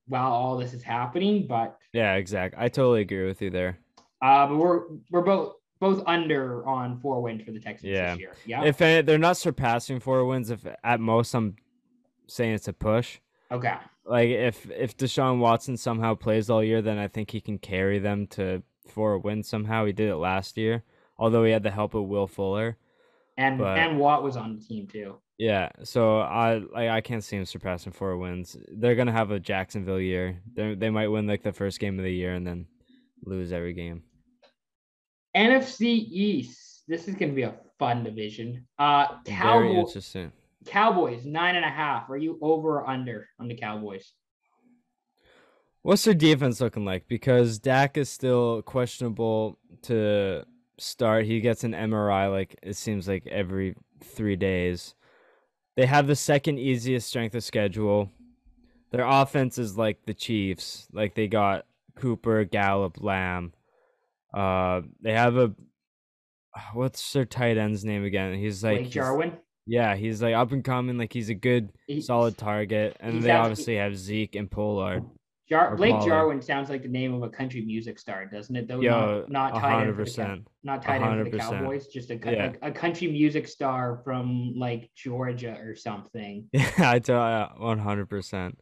while 0.06 0.30
all 0.32 0.58
this 0.58 0.74
is 0.74 0.82
happening. 0.82 1.46
But 1.46 1.78
yeah. 1.94 2.14
Exactly. 2.16 2.62
I 2.62 2.68
totally 2.68 3.00
agree 3.00 3.24
with 3.26 3.40
you 3.40 3.48
there. 3.50 3.78
uh, 4.20 4.46
but 4.48 4.56
we're 4.56 4.82
we're 5.10 5.22
both 5.22 5.54
both 5.80 6.02
under 6.06 6.66
on 6.68 6.98
four 7.00 7.22
wins 7.22 7.42
for 7.42 7.52
the 7.52 7.60
Texans 7.60 7.90
Yeah. 7.92 8.12
this 8.12 8.20
year. 8.20 8.32
Yeah. 8.46 8.64
If 8.64 8.76
they're 8.78 9.18
not 9.18 9.36
surpassing 9.38 10.00
four 10.00 10.24
wins, 10.26 10.50
if 10.50 10.66
at 10.84 11.00
most 11.00 11.32
I'm 11.34 11.56
saying 12.26 12.54
it's 12.54 12.68
a 12.68 12.72
push. 12.74 13.18
okay. 13.50 13.76
Like 14.06 14.28
if 14.28 14.70
if 14.70 14.94
Deshaun 14.98 15.38
Watson 15.38 15.78
somehow 15.78 16.14
plays 16.16 16.50
all 16.50 16.62
year, 16.62 16.82
then 16.82 16.98
I 16.98 17.08
think 17.08 17.30
he 17.30 17.40
can 17.40 17.56
carry 17.56 17.98
them 17.98 18.26
to 18.36 18.62
four 18.88 19.18
wins 19.18 19.48
somehow. 19.48 19.86
He 19.86 19.92
did 19.94 20.10
it 20.10 20.16
last 20.16 20.58
year, 20.58 20.84
although 21.24 21.42
he 21.44 21.52
had 21.52 21.62
the 21.62 21.70
help 21.70 21.94
of 21.94 22.04
Will 22.04 22.26
Fuller. 22.26 22.76
And 23.38 23.58
But- 23.58 23.78
and 23.78 23.98
Watt 23.98 24.22
was 24.22 24.36
on 24.36 24.56
the 24.56 24.62
team 24.62 24.86
too. 24.86 25.16
Yeah, 25.38 25.70
so 25.82 26.20
I 26.20 26.58
like 26.58 26.90
I 26.90 27.00
can't 27.00 27.24
see 27.24 27.36
him 27.36 27.44
surpassing 27.44 27.92
four 27.92 28.16
wins. 28.18 28.56
They're 28.68 28.94
gonna 28.94 29.10
have 29.10 29.30
a 29.32 29.40
Jacksonville 29.40 30.00
year. 30.00 30.40
They 30.54 30.74
they 30.74 30.90
might 30.90 31.08
win 31.08 31.26
like 31.26 31.42
the 31.42 31.52
first 31.52 31.80
game 31.80 31.98
of 31.98 32.04
the 32.04 32.12
year 32.12 32.34
and 32.34 32.46
then 32.46 32.66
lose 33.24 33.52
every 33.52 33.72
game. 33.72 34.04
NFC 35.34 35.86
East. 36.08 36.84
This 36.86 37.08
is 37.08 37.14
going 37.16 37.30
to 37.30 37.34
be 37.34 37.42
a 37.42 37.54
fun 37.78 38.04
division. 38.04 38.66
Uh, 38.78 39.16
Very 39.26 39.36
Cowboys. 39.38 39.76
interesting. 39.88 40.32
Cowboys 40.66 41.24
nine 41.24 41.56
and 41.56 41.64
a 41.64 41.68
half. 41.70 42.08
Are 42.10 42.16
you 42.16 42.38
over 42.40 42.76
or 42.80 42.88
under 42.88 43.26
on 43.40 43.48
the 43.48 43.56
Cowboys? 43.56 44.12
What's 45.82 46.04
their 46.04 46.14
defense 46.14 46.60
looking 46.60 46.84
like? 46.84 47.08
Because 47.08 47.58
Dak 47.58 47.96
is 47.96 48.08
still 48.08 48.62
questionable 48.62 49.58
to 49.82 50.44
start. 50.78 51.24
He 51.26 51.40
gets 51.40 51.64
an 51.64 51.72
MRI 51.72 52.30
like 52.30 52.56
it 52.62 52.76
seems 52.76 53.06
like 53.08 53.26
every 53.26 53.76
three 54.02 54.36
days. 54.36 54.94
They 55.76 55.86
have 55.86 56.06
the 56.06 56.16
second 56.16 56.58
easiest 56.58 57.08
strength 57.08 57.34
of 57.34 57.42
schedule. 57.44 58.10
Their 58.92 59.04
offense 59.06 59.58
is 59.58 59.76
like 59.76 60.04
the 60.06 60.14
Chiefs. 60.14 60.86
Like 60.92 61.14
they 61.14 61.26
got 61.26 61.66
Cooper, 61.96 62.44
Gallup, 62.44 63.02
Lamb. 63.02 63.52
Uh, 64.32 64.82
they 65.02 65.12
have 65.12 65.36
a 65.36 65.52
what's 66.72 67.12
their 67.12 67.24
tight 67.24 67.56
end's 67.56 67.84
name 67.84 68.04
again? 68.04 68.34
He's 68.34 68.62
like 68.62 68.74
Blake 68.76 68.82
he's- 68.84 68.94
Jarwin. 68.94 69.32
Yeah, 69.66 69.96
he's 69.96 70.22
like 70.22 70.34
up 70.34 70.52
and 70.52 70.62
coming. 70.62 70.98
Like 70.98 71.12
he's 71.12 71.30
a 71.30 71.34
good, 71.34 71.70
He- 71.86 72.00
solid 72.02 72.36
target. 72.36 72.96
And 73.00 73.22
they 73.22 73.30
obviously 73.30 73.76
have 73.76 73.96
Zeke 73.96 74.36
and 74.36 74.50
Pollard. 74.50 75.04
Jar- 75.54 75.76
Blake. 75.76 75.94
Jarwin 76.04 76.42
sounds 76.42 76.68
like 76.68 76.82
the 76.82 76.88
name 76.88 77.14
of 77.14 77.22
a 77.22 77.28
country 77.28 77.62
music 77.64 77.98
star, 77.98 78.26
doesn't 78.26 78.56
it? 78.56 78.66
Though 78.66 78.80
not, 78.80 79.30
not 79.30 79.54
end 79.54 79.62
for 79.62 79.86
the 79.86 79.92
Cow- 79.92 79.96
percent. 80.04 80.48
not 80.64 80.82
tight 80.82 81.00
end 81.02 81.24
for 81.24 81.30
the 81.30 81.38
Cowboys. 81.38 81.86
Just 81.86 82.10
a, 82.10 82.16
Yeah. 82.16 82.52
a, 82.62 82.68
a 82.68 82.72
country 82.72 83.06
music 83.08 83.46
star 83.46 84.00
from 84.04 84.54
like 84.56 84.90
Georgia 84.96 85.56
or 85.64 85.76
something. 85.76 86.48
Yeah, 86.52 86.70
I 86.78 86.98
tell 86.98 87.22
you, 87.56 87.62
one 87.64 87.78
hundred 87.78 88.08
percent, 88.10 88.58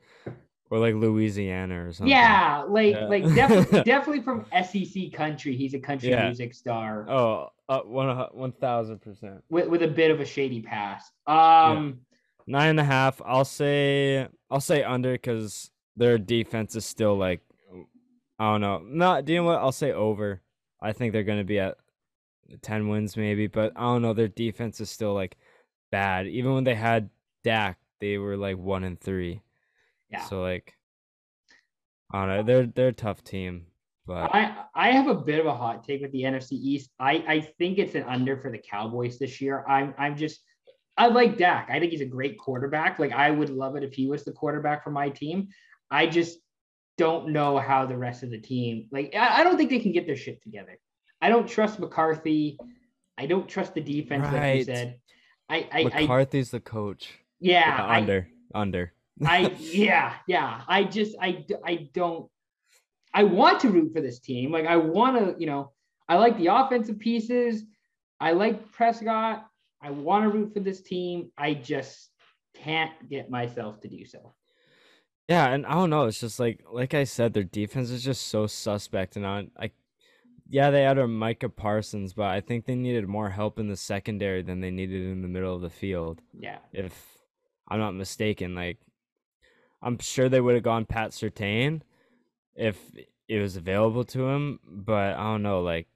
or 0.71 0.79
like 0.79 0.95
Louisiana 0.95 1.87
or 1.87 1.93
something. 1.93 2.11
Yeah, 2.11 2.65
like 2.69 2.95
Yeah. 2.95 3.07
like 3.07 3.25
definitely 3.35 3.83
definitely 3.85 4.23
from 4.23 4.45
SEC 4.65 5.13
country. 5.13 5.57
He's 5.57 5.75
a 5.75 5.79
country 5.81 6.11
Yeah. 6.11 6.27
music 6.27 6.53
star. 6.55 7.09
Oh, 7.09 7.49
uh, 7.69 7.81
one 7.81 8.09
one 8.33 8.53
thousand 8.53 9.01
percent. 9.01 9.43
with, 9.49 9.67
with 9.69 9.83
a 9.83 9.89
bit 9.89 10.11
of 10.11 10.21
a 10.21 10.27
shady 10.27 10.61
past. 10.61 11.11
Um, 11.27 12.01
Nine 12.47 12.71
and 12.71 12.81
a 12.81 12.85
half. 12.85 13.23
I'll 13.25 13.45
say. 13.45 14.27
I'll 14.51 14.61
say 14.61 14.83
under 14.83 15.13
because 15.13 15.71
their 15.97 16.19
defense 16.19 16.77
is 16.77 16.85
still 16.85 17.17
like, 17.17 17.41
I 18.39 18.53
don't 18.53 18.61
know. 18.61 18.83
Not. 18.85 19.25
Do 19.25 19.33
you 19.33 19.41
know 19.41 19.45
what? 19.45 19.59
I'll 19.59 19.73
say 19.73 19.93
over. 19.93 20.41
I 20.81 20.93
think 20.93 21.13
they're 21.13 21.23
gonna 21.23 21.45
be 21.45 21.61
at 21.61 21.77
ten 22.61 22.89
wins 22.89 23.17
maybe, 23.17 23.47
but 23.47 23.73
I 23.77 23.83
don't 23.83 24.03
know. 24.03 24.15
Their 24.15 24.29
defense 24.29 24.81
is 24.81 24.91
still 24.91 25.15
like 25.15 25.37
bad. 25.91 26.27
Even 26.27 26.55
when 26.55 26.65
they 26.65 26.75
had 26.75 27.11
Dak, 27.45 27.79
they 28.01 28.19
were 28.19 28.37
like 28.37 28.59
one 28.59 28.85
and 28.85 29.01
three. 29.01 29.43
yeah. 30.11 30.25
So 30.25 30.43
like, 30.43 30.75
I 32.13 32.27
don't 32.27 32.29
know. 32.29 32.43
They're 32.43 32.67
they're 32.67 32.89
a 32.89 32.93
tough 32.93 33.23
team, 33.23 33.67
but 34.07 34.35
I 34.35 34.65
I 34.75 34.91
have 34.91 35.07
a 35.07 35.15
bit 35.15 35.39
of 35.39 35.47
a 35.47 35.55
hot 35.55 35.85
take 35.85 36.03
with 36.03 36.13
the 36.13 36.23
NFC 36.23 36.53
East. 36.53 36.91
I 36.99 37.25
I 37.29 37.41
think 37.59 37.79
it's 37.79 37.95
an 37.95 38.05
under 38.05 38.37
for 38.39 38.51
the 38.51 38.59
Cowboys 38.59 39.19
this 39.19 39.41
year. 39.41 39.65
I'm 39.69 39.95
I'm 39.99 40.17
just 40.17 40.41
I 40.97 41.07
like 41.07 41.39
Dak. 41.39 41.69
I 41.71 41.79
think 41.79 41.93
he's 41.93 42.01
a 42.01 42.07
great 42.07 42.39
quarterback. 42.39 42.99
Like 42.99 43.13
I 43.13 43.31
would 43.31 43.51
love 43.51 43.77
it 43.77 43.85
if 43.85 43.93
he 43.93 44.07
was 44.07 44.25
the 44.25 44.33
quarterback 44.33 44.83
for 44.83 44.91
my 44.91 45.09
team. 45.09 45.49
I 45.93 46.07
just 46.07 46.39
don't 46.99 47.29
know 47.29 47.59
how 47.59 47.87
the 47.87 47.97
rest 47.97 48.23
of 48.23 48.31
the 48.31 48.39
team 48.41 48.89
like 48.91 49.15
I, 49.15 49.41
I 49.41 49.45
don't 49.45 49.57
think 49.57 49.71
they 49.71 49.79
can 49.79 49.93
get 49.93 50.07
their 50.07 50.17
shit 50.17 50.43
together. 50.43 50.79
I 51.21 51.29
don't 51.29 51.49
trust 51.49 51.79
McCarthy. 51.79 52.59
I 53.17 53.27
don't 53.27 53.49
trust 53.49 53.75
the 53.75 53.81
defense, 53.81 54.25
like 54.25 54.33
you 54.33 54.39
Right. 54.41 54.67
said. 54.67 54.99
I 55.49 55.57
I, 55.71 55.81
I 55.81 55.85
McCarthy's 55.85 56.51
the 56.51 56.61
coach. 56.61 57.13
yeah, 57.41 57.77
Yeah, 57.77 57.85
I, 57.85 57.97
under 57.99 58.29
under. 58.55 58.93
I 59.25 59.55
yeah, 59.61 60.15
yeah. 60.27 60.63
I 60.67 60.85
just 60.85 61.15
I 61.21 61.45
I 61.65 61.89
don't 61.93 62.29
I 63.15 63.25
want 63.25 63.61
to 63.61 63.69
root 63.69 63.93
for 63.93 64.01
this 64.01 64.19
team. 64.21 64.51
Like 64.51 64.67
I 64.67 64.77
want 64.77 65.17
to, 65.19 65.39
you 65.39 65.47
know, 65.47 65.73
I 66.09 66.17
like 66.17 66.39
the 66.39 66.47
offensive 66.49 66.99
pieces. 66.99 67.65
I 68.19 68.33
like 68.33 68.73
Prescott. 68.73 69.47
I 69.83 69.91
want 69.91 70.25
to 70.25 70.31
root 70.31 70.55
for 70.55 70.61
this 70.61 70.81
team. 70.81 71.31
I 71.37 71.55
just 71.55 72.11
can't 72.55 72.93
get 73.11 73.31
myself 73.31 73.81
to 73.83 73.89
do 73.89 74.05
so. 74.07 74.35
Yeah, 75.29 75.49
and 75.49 75.65
I 75.67 75.75
don't 75.75 75.91
know. 75.91 76.07
It's 76.07 76.21
just 76.21 76.41
like 76.41 76.65
like 76.71 76.95
I 76.95 77.05
said, 77.05 77.33
their 77.33 77.45
defense 77.45 77.91
is 77.91 78.03
just 78.03 78.27
so 78.29 78.47
suspect, 78.47 79.17
and 79.17 79.25
on 79.25 79.51
like, 79.59 79.73
yeah, 80.49 80.71
they 80.71 80.83
had 80.83 80.99
a 80.99 81.07
Micah 81.07 81.49
Parsons, 81.49 82.13
but 82.13 82.27
I 82.27 82.41
think 82.41 82.67
they 82.67 82.75
needed 82.75 83.09
more 83.09 83.31
help 83.31 83.59
in 83.59 83.69
the 83.69 83.77
secondary 83.77 84.43
than 84.43 84.61
they 84.61 84.71
needed 84.71 85.03
in 85.03 85.23
the 85.23 85.29
middle 85.29 85.55
of 85.55 85.63
the 85.63 85.71
field. 85.71 86.21
Yeah. 86.39 86.59
If 86.73 86.93
I'm 87.69 87.79
not 87.79 87.93
mistaken, 87.95 88.55
like, 88.55 88.79
I'm 89.81 89.99
sure 89.99 90.29
they 90.29 90.41
would 90.41 90.55
have 90.55 90.65
gone 90.65 90.85
Pat 90.85 91.13
Surtain 91.13 91.83
if 92.55 92.79
it 93.29 93.41
was 93.41 93.57
available 93.57 94.05
to 94.05 94.29
him, 94.29 94.59
but 94.67 95.15
I 95.15 95.23
don't 95.23 95.43
know. 95.43 95.63
Like, 95.63 95.87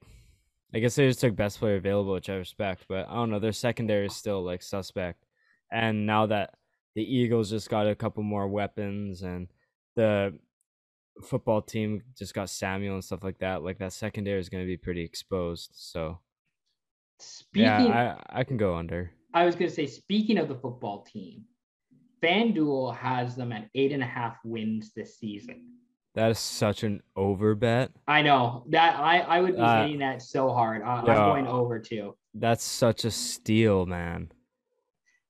I 0.73 0.79
guess 0.79 0.95
they 0.95 1.09
just 1.09 1.21
took 1.21 1.37
best 1.37 1.59
player 1.59 1.77
available, 1.77 2.15
which 2.15 2.31
I 2.31 2.37
respect, 2.37 2.87
but 2.89 3.09
I 3.09 3.15
don't 3.15 3.31
know. 3.31 3.39
Their 3.41 3.53
secondary 3.53 4.07
is 4.07 4.17
still 4.17 4.43
like 4.43 4.63
suspect, 4.63 5.27
and 5.71 6.07
now 6.07 6.27
that 6.27 6.55
the 6.97 7.03
Eagles 7.03 7.51
just 7.51 7.71
got 7.71 7.87
a 7.87 7.95
couple 7.95 8.23
more 8.25 8.49
weapons 8.49 9.23
and 9.23 9.47
the 9.95 10.37
football 11.23 11.63
team 11.63 12.03
just 12.19 12.35
got 12.35 12.51
Samuel 12.51 12.95
and 12.95 13.05
stuff 13.05 13.23
like 13.23 13.39
that, 13.39 13.63
like 13.63 13.79
that 13.79 13.93
secondary 13.93 14.41
is 14.41 14.49
going 14.49 14.65
to 14.65 14.67
be 14.67 14.77
pretty 14.77 15.03
exposed. 15.05 15.71
So, 15.75 16.19
Speaking, 17.19 17.65
yeah, 17.69 18.17
I, 18.31 18.41
I 18.41 18.45
can 18.45 18.57
go 18.57 18.75
under. 18.75 19.13
I 19.33 19.45
was 19.45 19.55
going 19.55 19.69
to 19.69 19.75
say, 19.75 19.87
speaking 19.87 20.39
of 20.39 20.49
the 20.49 20.55
football 20.57 21.03
team, 21.05 21.45
FanDuel 22.23 22.97
has 22.97 23.37
them 23.37 23.53
at 23.53 23.69
eight 23.75 23.93
and 23.93 24.03
a 24.03 24.07
half 24.07 24.39
wins 24.45 24.93
this 24.97 25.19
season. 25.19 25.73
That 26.15 26.31
is 26.31 26.39
such 26.39 26.83
an 26.83 27.03
over 27.15 27.55
bet. 27.55 27.91
I 28.09 28.23
know 28.23 28.65
that 28.71 28.99
I, 28.99 29.21
I 29.21 29.41
would 29.43 29.55
be 29.55 29.61
Uh, 29.61 29.83
hitting 29.83 29.99
that 29.99 30.23
so 30.23 30.49
hard. 30.51 30.83
I, 30.83 31.01
I'm 31.01 31.05
going 31.05 31.47
over 31.47 31.79
too. 31.79 32.17
That's 32.33 32.65
such 32.65 33.05
a 33.05 33.11
steal, 33.11 33.85
man. 33.85 34.31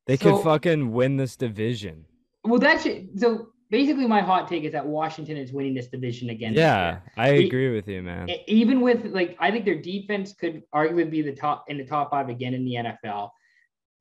They 0.06 0.16
So- 0.16 0.36
could 0.36 0.44
fucking 0.44 0.92
win 0.92 1.16
this 1.16 1.36
division. 1.36 2.04
Well, 2.44 2.58
that's 2.60 2.86
it. 2.86 3.08
so 3.18 3.48
basically 3.70 4.06
my 4.06 4.20
hot 4.20 4.46
take 4.48 4.62
is 4.62 4.72
that 4.72 4.86
Washington 4.86 5.36
is 5.36 5.52
winning 5.52 5.74
this 5.74 5.88
division 5.88 6.30
again. 6.30 6.54
Yeah, 6.54 7.00
I 7.16 7.28
agree 7.30 7.74
with 7.74 7.88
you, 7.88 8.02
man. 8.02 8.28
Even 8.46 8.80
with 8.80 9.06
like, 9.06 9.36
I 9.40 9.50
think 9.50 9.64
their 9.64 9.80
defense 9.80 10.32
could 10.32 10.62
arguably 10.72 11.10
be 11.10 11.22
the 11.22 11.34
top 11.34 11.64
in 11.68 11.76
the 11.76 11.84
top 11.84 12.10
five 12.10 12.28
again 12.28 12.54
in 12.54 12.64
the 12.64 12.74
NFL. 12.76 13.30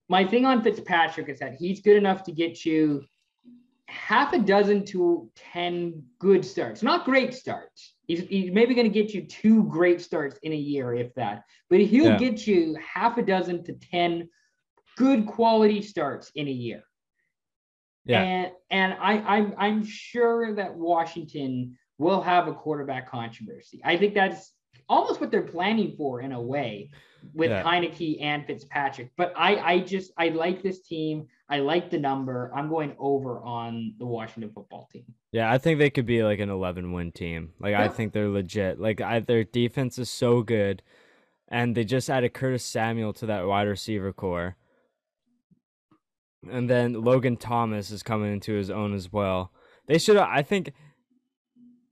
My 0.07 0.23
thing 0.23 0.45
on 0.45 0.61
Fitzpatrick 0.63 1.29
is 1.29 1.39
that 1.39 1.55
he's 1.55 1.81
good 1.81 1.97
enough 1.97 2.21
to 2.25 2.31
get 2.31 2.63
you 2.63 3.03
half 3.87 4.33
a 4.33 4.39
dozen 4.39 4.85
to 4.85 5.29
10 5.35 6.03
good 6.19 6.45
starts, 6.45 6.83
not 6.83 7.05
great 7.05 7.33
starts. 7.33 7.95
He's, 8.07 8.19
he's 8.27 8.51
maybe 8.51 8.75
going 8.75 8.91
to 8.91 8.93
get 8.93 9.13
you 9.15 9.21
two 9.25 9.63
great 9.63 9.99
starts 10.01 10.37
in 10.43 10.51
a 10.53 10.55
year, 10.55 10.93
if 10.93 11.13
that, 11.15 11.43
but 11.71 11.79
he'll 11.79 12.05
Yeah. 12.11 12.17
get 12.19 12.45
you 12.45 12.75
half 12.75 13.17
a 13.17 13.23
dozen 13.23 13.63
to 13.63 13.73
10 13.73 14.29
good 14.95 15.25
quality 15.25 15.81
starts 15.81 16.31
in 16.35 16.47
a 16.47 16.51
year. 16.51 16.83
Yeah. 18.05 18.21
And 18.21 18.51
and 18.69 18.93
I 18.93 19.13
I'm 19.19 19.53
I'm 19.57 19.83
sure 19.85 20.55
that 20.55 20.75
Washington 20.75 21.77
will 21.97 22.21
have 22.21 22.47
a 22.47 22.53
quarterback 22.53 23.09
controversy. 23.09 23.81
I 23.83 23.97
think 23.97 24.13
that's 24.13 24.51
almost 24.87 25.19
what 25.19 25.31
they're 25.31 25.41
planning 25.41 25.95
for 25.97 26.21
in 26.21 26.31
a 26.31 26.41
way 26.41 26.91
with 27.33 27.49
Yeah. 27.49 27.63
Heinicke 27.63 28.21
and 28.21 28.45
Fitzpatrick. 28.45 29.11
But 29.17 29.33
I 29.35 29.55
I 29.57 29.79
just 29.79 30.11
I 30.17 30.29
like 30.29 30.61
this 30.61 30.81
team. 30.81 31.27
I 31.49 31.59
like 31.59 31.89
the 31.89 31.97
number. 31.99 32.51
I'm 32.55 32.69
going 32.69 32.95
over 32.99 33.39
on 33.39 33.95
the 33.97 34.05
Washington 34.05 34.51
football 34.53 34.87
team. 34.91 35.05
Yeah, 35.31 35.51
I 35.51 35.57
think 35.57 35.79
they 35.79 35.89
could 35.89 36.05
be 36.05 36.23
like 36.23 36.39
an 36.39 36.49
11 36.49 36.91
win 36.91 37.11
team. 37.11 37.53
Like 37.59 37.75
I 37.75 37.87
think 37.87 38.13
they're 38.13 38.29
legit. 38.29 38.79
Like 38.79 39.01
I, 39.01 39.19
their 39.19 39.43
defense 39.43 39.97
is 39.99 40.09
so 40.09 40.41
good, 40.43 40.81
and 41.47 41.75
they 41.75 41.83
just 41.85 42.09
added 42.09 42.33
Curtis 42.33 42.63
Samuel 42.63 43.13
to 43.13 43.25
that 43.27 43.45
wide 43.47 43.67
receiver 43.67 44.13
core. 44.13 44.55
And 46.51 46.69
then 46.69 46.93
Logan 47.03 47.37
Thomas 47.37 47.91
is 47.91 48.03
coming 48.03 48.31
into 48.31 48.53
his 48.53 48.69
own 48.69 48.93
as 48.93 49.11
well. 49.11 49.51
They 49.87 49.97
should, 49.97 50.17
I 50.17 50.41
think, 50.41 50.73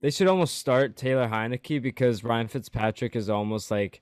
they 0.01 0.11
should 0.11 0.27
almost 0.27 0.57
start 0.57 0.95
Taylor 0.95 1.27
Heinicke 1.27 1.81
because 1.81 2.23
Ryan 2.23 2.47
Fitzpatrick 2.47 3.15
is 3.15 3.29
almost 3.29 3.71
like 3.71 4.01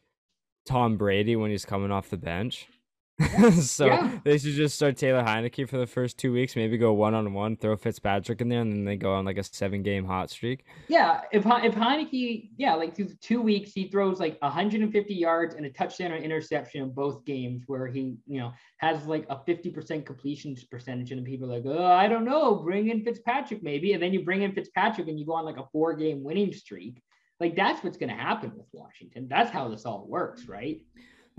Tom 0.65 0.97
Brady 0.97 1.35
when 1.35 1.51
he's 1.51 1.65
coming 1.65 1.91
off 1.91 2.09
the 2.09 2.17
bench. 2.17 2.67
so 3.61 3.85
Yeah. 3.85 4.19
they 4.23 4.37
should 4.37 4.53
just 4.53 4.75
start 4.75 4.97
Taylor 4.97 5.23
Heinicke 5.23 5.67
for 5.67 5.77
the 5.77 5.87
first 5.87 6.17
two 6.17 6.31
weeks, 6.33 6.55
maybe 6.55 6.77
go 6.77 6.93
one 6.93 7.13
on 7.13 7.33
one, 7.33 7.55
throw 7.55 7.75
Fitzpatrick 7.75 8.41
in 8.41 8.49
there, 8.49 8.61
and 8.61 8.71
then 8.71 8.85
they 8.85 8.95
go 8.97 9.13
on 9.13 9.25
like 9.25 9.37
a 9.37 9.43
seven 9.43 9.83
game 9.83 10.05
hot 10.05 10.29
streak. 10.29 10.65
Yeah, 10.87 11.21
if 11.31 11.45
if 11.45 11.75
Heinicke, 11.75 12.49
yeah, 12.57 12.75
like 12.75 12.95
through 12.95 13.09
two 13.21 13.41
weeks, 13.41 13.71
he 13.73 13.87
throws 13.87 14.19
like 14.19 14.37
150 14.41 15.13
yards 15.13 15.55
and 15.55 15.65
a 15.65 15.69
touchdown 15.69 16.11
or 16.11 16.17
interception 16.17 16.83
in 16.83 16.91
both 16.91 17.25
games, 17.25 17.63
where 17.67 17.87
he, 17.87 18.15
you 18.27 18.39
know, 18.39 18.51
has 18.77 19.05
like 19.05 19.25
a 19.29 19.35
50% 19.35 20.05
completion 20.05 20.55
percentage, 20.69 21.11
and 21.11 21.25
people 21.25 21.51
are 21.51 21.59
like, 21.59 21.65
oh, 21.65 21.85
I 21.85 22.07
don't 22.07 22.25
know, 22.25 22.55
bring 22.55 22.89
in 22.89 23.03
Fitzpatrick 23.03 23.63
maybe, 23.63 23.93
and 23.93 24.01
then 24.01 24.13
you 24.13 24.23
bring 24.23 24.41
in 24.41 24.53
Fitzpatrick 24.53 25.07
and 25.07 25.19
you 25.19 25.25
go 25.25 25.33
on 25.33 25.45
like 25.45 25.57
a 25.57 25.65
four 25.71 25.93
game 25.93 26.23
winning 26.23 26.53
streak. 26.53 27.01
Like 27.39 27.55
that's 27.55 27.83
what's 27.83 27.97
going 27.97 28.09
to 28.09 28.15
happen 28.15 28.51
with 28.55 28.67
Washington. 28.71 29.27
That's 29.27 29.49
how 29.49 29.67
this 29.67 29.85
all 29.85 30.05
works, 30.07 30.47
right? 30.47 30.79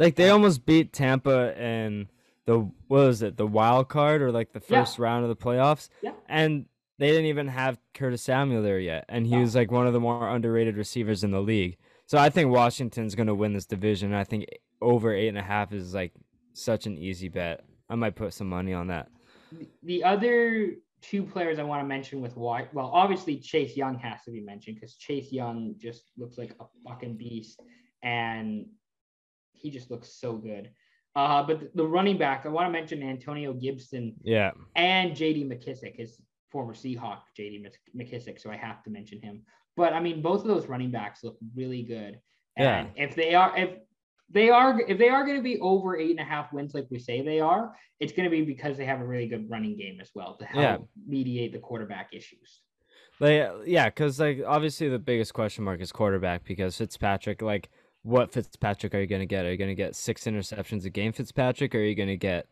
Like 0.03 0.17
they 0.17 0.31
almost 0.31 0.67
beat 0.67 0.93
Tampa 0.93 1.57
in 1.63 2.09
the 2.47 2.59
what 2.59 2.73
was 3.07 3.23
it, 3.23 3.37
the 3.37 3.47
wild 3.47 3.89
card 3.89 4.21
or 4.21 4.33
like 4.33 4.53
the 4.53 4.61
Yeah. 4.69 4.81
first 4.83 4.99
round 4.99 5.23
of 5.25 5.29
the 5.29 5.37
playoffs. 5.37 5.89
Yeah. 6.03 6.15
And 6.29 6.67
they 6.99 7.09
didn't 7.11 7.27
even 7.27 7.47
have 7.47 7.79
Curtis 7.95 8.23
Samuel 8.23 8.63
there 8.65 8.81
yet. 8.81 9.05
And 9.09 9.27
he 9.27 9.33
No. 9.37 9.43
was 9.43 9.55
like 9.55 9.71
one 9.71 9.87
of 9.87 9.93
the 9.93 10.01
more 10.01 10.29
underrated 10.29 10.77
receivers 10.77 11.23
in 11.23 11.31
the 11.31 11.41
league. 11.41 11.77
So 12.07 12.19
I 12.19 12.31
think 12.31 12.51
Washington's 12.51 13.15
gonna 13.15 13.35
win 13.35 13.53
this 13.53 13.65
division. 13.65 14.13
I 14.13 14.25
think 14.25 14.47
over 14.81 15.15
eight 15.15 15.29
and 15.29 15.39
a 15.39 15.43
half 15.43 15.73
is 15.73 15.95
like 15.95 16.13
such 16.53 16.87
an 16.87 16.99
easy 16.99 17.29
bet. 17.29 17.65
I 17.89 17.95
might 17.95 18.17
put 18.17 18.35
some 18.35 18.49
money 18.49 18.73
on 18.73 18.89
that. 18.89 19.09
The- 19.53 19.69
The 19.85 20.05
other 20.05 20.75
two 21.01 21.23
players 21.23 21.61
I 21.61 21.63
want 21.63 21.81
to 21.81 21.87
mention 21.87 22.21
with 22.21 22.37
why, 22.37 22.67
well, 22.73 22.91
obviously 22.93 23.39
Chase 23.39 23.77
Young 23.77 23.97
has 24.01 24.21
to 24.25 24.33
be 24.33 24.41
mentioned 24.41 24.77
because 24.77 24.97
Chase 24.97 25.31
Young 25.33 25.77
just 25.79 26.11
looks 26.17 26.39
like 26.39 26.55
a 26.59 26.65
fucking 26.85 27.17
beast, 27.17 27.61
and 28.03 28.67
he 29.63 29.71
just 29.71 29.91
looks 29.91 30.09
so 30.13 30.35
good. 30.35 30.71
Uh, 31.15 31.43
but 31.43 31.75
the- 31.77 31.87
running 31.87 32.19
back, 32.19 32.45
I 32.47 32.49
want 32.49 32.67
to 32.67 32.73
mention 32.73 33.03
Antonio 33.03 33.53
Gibson 33.53 34.15
Yeah. 34.23 34.53
and 34.77 35.13
JD 35.13 35.45
McKissic, 35.47 35.95
his 35.97 36.21
former 36.51 36.75
Seahawk 36.75 37.21
JD 37.39 37.67
McKissic, 37.97 38.41
so 38.41 38.51
I 38.51 38.57
have 38.57 38.83
to 38.85 38.91
mention 38.91 39.21
him. 39.23 39.43
But 39.77 39.93
I 39.95 40.01
mean, 40.01 40.21
both 40.23 40.41
of 40.43 40.49
those 40.49 40.67
running 40.67 40.91
backs 40.91 41.23
look 41.25 41.39
really 41.55 41.83
good. 41.83 42.19
And 42.57 42.91
if 42.97 43.15
they 43.15 43.35
are, 43.35 43.57
if 43.57 43.71
they 44.29 44.51
are, 44.51 44.79
if 44.81 44.99
they 44.99 45.09
are 45.09 45.25
going 45.25 45.37
to 45.39 45.43
be 45.43 45.59
over 45.61 45.97
eight 45.97 46.11
and 46.11 46.21
a 46.21 46.25
half 46.25 46.53
wins, 46.53 46.75
like 46.75 46.87
we 46.91 46.99
say 46.99 47.23
they 47.23 47.41
are, 47.41 47.75
it's 48.01 48.13
going 48.13 48.25
to 48.25 48.31
be 48.31 48.43
because 48.43 48.77
they 48.77 48.85
have 48.85 49.01
a 49.01 49.07
really 49.07 49.27
good 49.29 49.49
running 49.49 49.77
game 49.77 49.99
as 50.01 50.11
well 50.15 50.37
to 50.37 50.45
help 50.45 50.63
Yeah. 50.63 50.79
mediate 51.07 51.53
the 51.53 51.59
quarterback 51.59 52.11
issues. 52.13 52.61
Like 53.21 53.51
yeah, 53.67 53.87
because 53.89 54.19
like 54.21 54.43
obviously 54.47 54.89
the 54.89 54.99
biggest 54.99 55.33
question 55.33 55.65
mark 55.65 55.81
is 55.81 55.93
quarterback 55.93 56.45
because 56.45 56.77
Fitzpatrick, 56.77 57.41
like 57.41 57.71
what 58.03 58.33
Fitzpatrick 58.33 58.95
are 58.95 59.01
you 59.01 59.07
gonna 59.07 59.27
get? 59.27 59.45
Are 59.45 59.51
you 59.53 59.59
gonna 59.59 59.75
get 59.75 59.95
six 59.95 60.25
interceptions 60.25 60.85
a 60.85 60.91
game, 60.91 61.13
Fitzpatrick, 61.13 61.75
or 61.75 61.79
are 61.79 61.85
you 61.85 61.95
gonna 61.95 62.17
get 62.17 62.47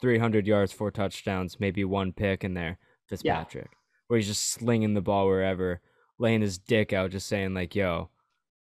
three 0.00 0.18
hundred 0.18 0.46
yards, 0.46 0.72
four 0.72 0.90
touchdowns, 0.90 1.60
maybe 1.60 1.84
one 1.84 2.12
pick 2.12 2.44
in 2.44 2.54
there, 2.54 2.78
Fitzpatrick, 3.08 3.70
where 4.08 4.18
he's 4.18 4.26
just 4.26 4.50
slinging 4.50 4.94
the 4.94 5.00
ball 5.00 5.26
wherever, 5.26 5.80
laying 6.18 6.40
his 6.40 6.58
dick 6.58 6.92
out, 6.92 7.10
just 7.10 7.28
saying 7.28 7.54
like, 7.54 7.74
"Yo, 7.74 8.10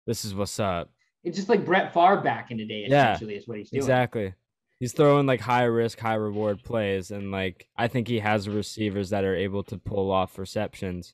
this 0.06 0.26
is 0.26 0.34
what's 0.34 0.60
up." 0.60 0.90
It's 1.24 1.36
just 1.36 1.50
like 1.50 1.66
Brett 1.66 1.94
Favre 1.94 2.22
back 2.22 2.52
in 2.52 2.58
the 2.58 2.66
day, 2.66 2.86
Yeah, 2.88 3.14
essentially, 3.14 3.36
is 3.36 3.48
what 3.48 3.58
he's 3.58 3.70
doing. 3.70 3.82
Exactly. 3.82 4.34
He's 4.80 4.94
throwing 4.94 5.26
like 5.26 5.42
high 5.42 5.64
risk, 5.64 6.00
high 6.00 6.16
reward 6.16 6.64
plays, 6.64 7.12
and 7.12 7.32
like 7.32 7.68
I 7.78 7.88
think 7.88 8.08
he 8.08 8.20
has 8.20 8.48
receivers 8.48 9.10
that 9.10 9.24
are 9.24 9.36
able 9.36 9.64
to 9.66 9.78
pull 9.78 10.12
off 10.12 10.38
receptions, 10.38 11.14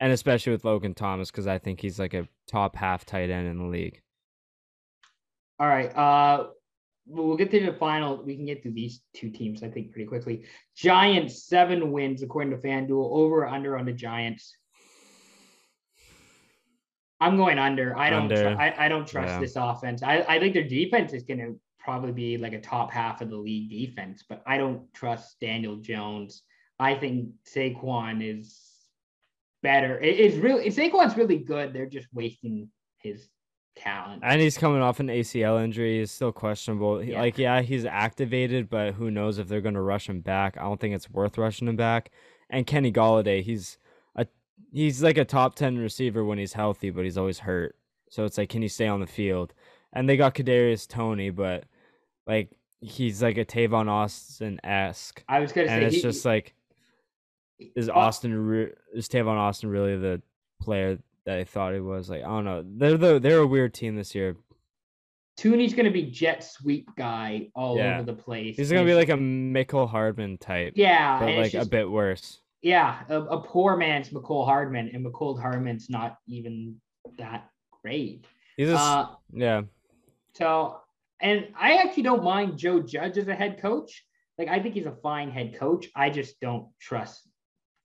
and 0.00 0.12
especially 0.12 0.52
with 0.52 0.64
Logan 0.64 0.94
Thomas 0.94 1.30
because 1.30 1.46
I 1.46 1.58
think 1.58 1.80
he's 1.80 1.98
like 1.98 2.14
a 2.14 2.28
top 2.46 2.76
half 2.76 3.04
tight 3.04 3.30
end 3.30 3.48
in 3.48 3.58
the 3.58 3.64
league. 3.64 4.00
All 5.58 5.66
right. 5.66 5.94
Uh, 5.96 6.48
we'll 7.06 7.36
get 7.36 7.50
to 7.52 7.64
the 7.64 7.72
final. 7.72 8.22
We 8.22 8.36
can 8.36 8.44
get 8.46 8.62
to 8.64 8.70
these 8.70 9.00
two 9.14 9.30
teams, 9.30 9.62
I 9.62 9.68
think, 9.68 9.92
pretty 9.92 10.06
quickly. 10.06 10.44
Giants 10.76 11.46
seven 11.46 11.92
wins 11.92 12.22
according 12.22 12.50
to 12.50 12.58
FanDuel. 12.58 13.10
Over 13.12 13.44
or 13.44 13.46
under 13.48 13.78
on 13.78 13.86
the 13.86 13.92
Giants. 13.92 14.54
I'm 17.20 17.36
going 17.38 17.58
under. 17.58 17.98
I 17.98 18.10
don't. 18.10 18.28
Tr- 18.28 18.48
I, 18.48 18.74
I 18.76 18.88
don't 18.88 19.06
trust 19.08 19.28
Yeah. 19.34 19.40
this 19.40 19.56
offense. 19.56 20.02
I, 20.02 20.24
I 20.28 20.38
think 20.38 20.52
their 20.52 20.68
defense 20.68 21.14
is 21.14 21.22
going 21.22 21.40
to 21.40 21.58
probably 21.78 22.12
be 22.12 22.36
like 22.36 22.52
a 22.52 22.60
top 22.60 22.92
half 22.92 23.22
of 23.22 23.30
the 23.30 23.36
league 23.36 23.70
defense, 23.70 24.24
but 24.28 24.42
I 24.46 24.58
don't 24.58 24.92
trust 24.92 25.40
Daniel 25.40 25.76
Jones. 25.76 26.42
I 26.78 26.94
think 26.94 27.30
Saquon 27.50 28.20
is 28.22 28.65
better. 29.66 29.98
It- 30.00 30.18
it's 30.20 30.36
really 30.36 30.68
Saquon's 30.70 31.16
really 31.16 31.38
good. 31.38 31.72
They're 31.72 31.86
just 31.98 32.06
wasting 32.14 32.70
his 32.98 33.28
talent. 33.76 34.22
And 34.24 34.40
he's 34.40 34.56
coming 34.56 34.80
off 34.80 35.00
an 35.00 35.08
ACL 35.08 35.62
injury. 35.62 35.98
He's 35.98 36.10
still 36.10 36.32
questionable. 36.32 37.02
Yeah. 37.02 37.20
Like, 37.20 37.36
yeah, 37.36 37.60
he's 37.62 37.84
activated, 37.84 38.70
but 38.70 38.94
who 38.94 39.10
knows 39.10 39.38
if 39.38 39.48
they're 39.48 39.60
going 39.60 39.74
to 39.74 39.80
rush 39.82 40.08
him 40.08 40.20
back? 40.20 40.56
I 40.56 40.62
don't 40.62 40.80
think 40.80 40.94
it's 40.94 41.10
worth 41.10 41.36
rushing 41.36 41.68
him 41.68 41.76
back. 41.76 42.10
And 42.48 42.66
Kenny 42.66 42.92
Golladay, 42.92 43.42
he's 43.42 43.76
a 44.14 44.26
he's 44.72 45.02
like 45.02 45.18
a 45.18 45.24
top 45.24 45.56
ten 45.56 45.76
receiver 45.78 46.24
when 46.24 46.38
he's 46.38 46.52
healthy, 46.52 46.90
but 46.90 47.04
he's 47.04 47.18
always 47.18 47.40
hurt. 47.40 47.74
So 48.08 48.24
it's 48.24 48.38
like, 48.38 48.48
can 48.50 48.62
he 48.62 48.68
stay 48.68 48.86
on 48.86 49.00
the 49.00 49.06
field? 49.06 49.52
And 49.92 50.08
they 50.08 50.16
got 50.16 50.34
Kadarius 50.36 50.86
Toney, 50.88 51.30
but 51.30 51.64
like 52.26 52.50
he's 52.80 53.20
like 53.22 53.36
a 53.36 53.44
Tavon 53.44 53.88
Austin 53.88 54.60
esque, 54.64 55.24
I 55.28 55.40
was 55.40 55.52
to 55.52 55.62
and 55.62 55.68
say 55.70 55.84
it's 55.86 55.96
he- 55.96 56.02
just 56.02 56.24
like, 56.24 56.54
is 57.58 57.88
Austin 57.88 58.70
is 58.94 59.08
Tavon 59.08 59.36
Austin 59.36 59.70
really 59.70 59.96
the 59.96 60.20
player 60.60 60.98
that 61.24 61.38
I 61.38 61.44
thought 61.44 61.74
he 61.74 61.80
was? 61.80 62.08
Like, 62.10 62.22
I 62.22 62.26
don't 62.26 62.44
know. 62.44 62.64
They're 62.66 62.96
the 62.98 63.18
they're 63.18 63.38
a 63.38 63.46
weird 63.46 63.74
team 63.74 63.96
this 63.96 64.14
year. 64.14 64.36
Toney's 65.36 65.74
going 65.74 65.84
to 65.84 65.90
be 65.92 66.04
jet 66.10 66.42
sweep 66.42 66.88
guy 66.96 67.48
all 67.54 67.76
Yeah. 67.76 67.96
over 67.96 68.04
the 68.04 68.14
place. 68.14 68.56
He's 68.56 68.72
gonna 68.72 68.86
be 68.86 68.94
like 68.94 69.10
a 69.10 69.16
Mecole 69.18 69.88
Hardman 69.88 70.38
type, 70.38 70.72
yeah, 70.76 71.18
but 71.20 71.34
like 71.34 71.52
a 71.54 71.66
bit 71.66 71.90
worse. 71.90 72.40
yeah, 72.62 73.00
a, 73.10 73.20
a 73.20 73.40
poor 73.42 73.76
man's 73.76 74.08
Mecole 74.10 74.46
Hardman, 74.46 74.90
and 74.94 75.04
Mecole 75.04 75.38
Hardman's 75.38 75.90
not 75.90 76.16
even 76.26 76.76
that 77.18 77.50
great. 77.82 78.24
He's 78.56 78.68
just, 78.70 78.82
Uh, 78.82 79.08
yeah. 79.32 79.62
so, 80.32 80.80
and 81.20 81.48
I 81.54 81.74
actually 81.76 82.04
don't 82.04 82.24
mind 82.24 82.56
Joe 82.56 82.80
Judge 82.80 83.18
as 83.18 83.28
a 83.28 83.34
head 83.34 83.60
coach. 83.60 84.04
Like, 84.38 84.48
I 84.48 84.58
think 84.60 84.74
he's 84.74 84.86
a 84.86 84.96
fine 85.02 85.30
head 85.30 85.54
coach. 85.58 85.86
I 85.94 86.08
just 86.10 86.40
don't 86.40 86.68
trust 86.80 87.25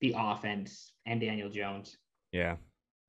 the 0.02 0.14
offense 0.18 0.92
and 1.06 1.20
Daniel 1.20 1.48
Jones. 1.48 1.96
Yeah. 2.32 2.56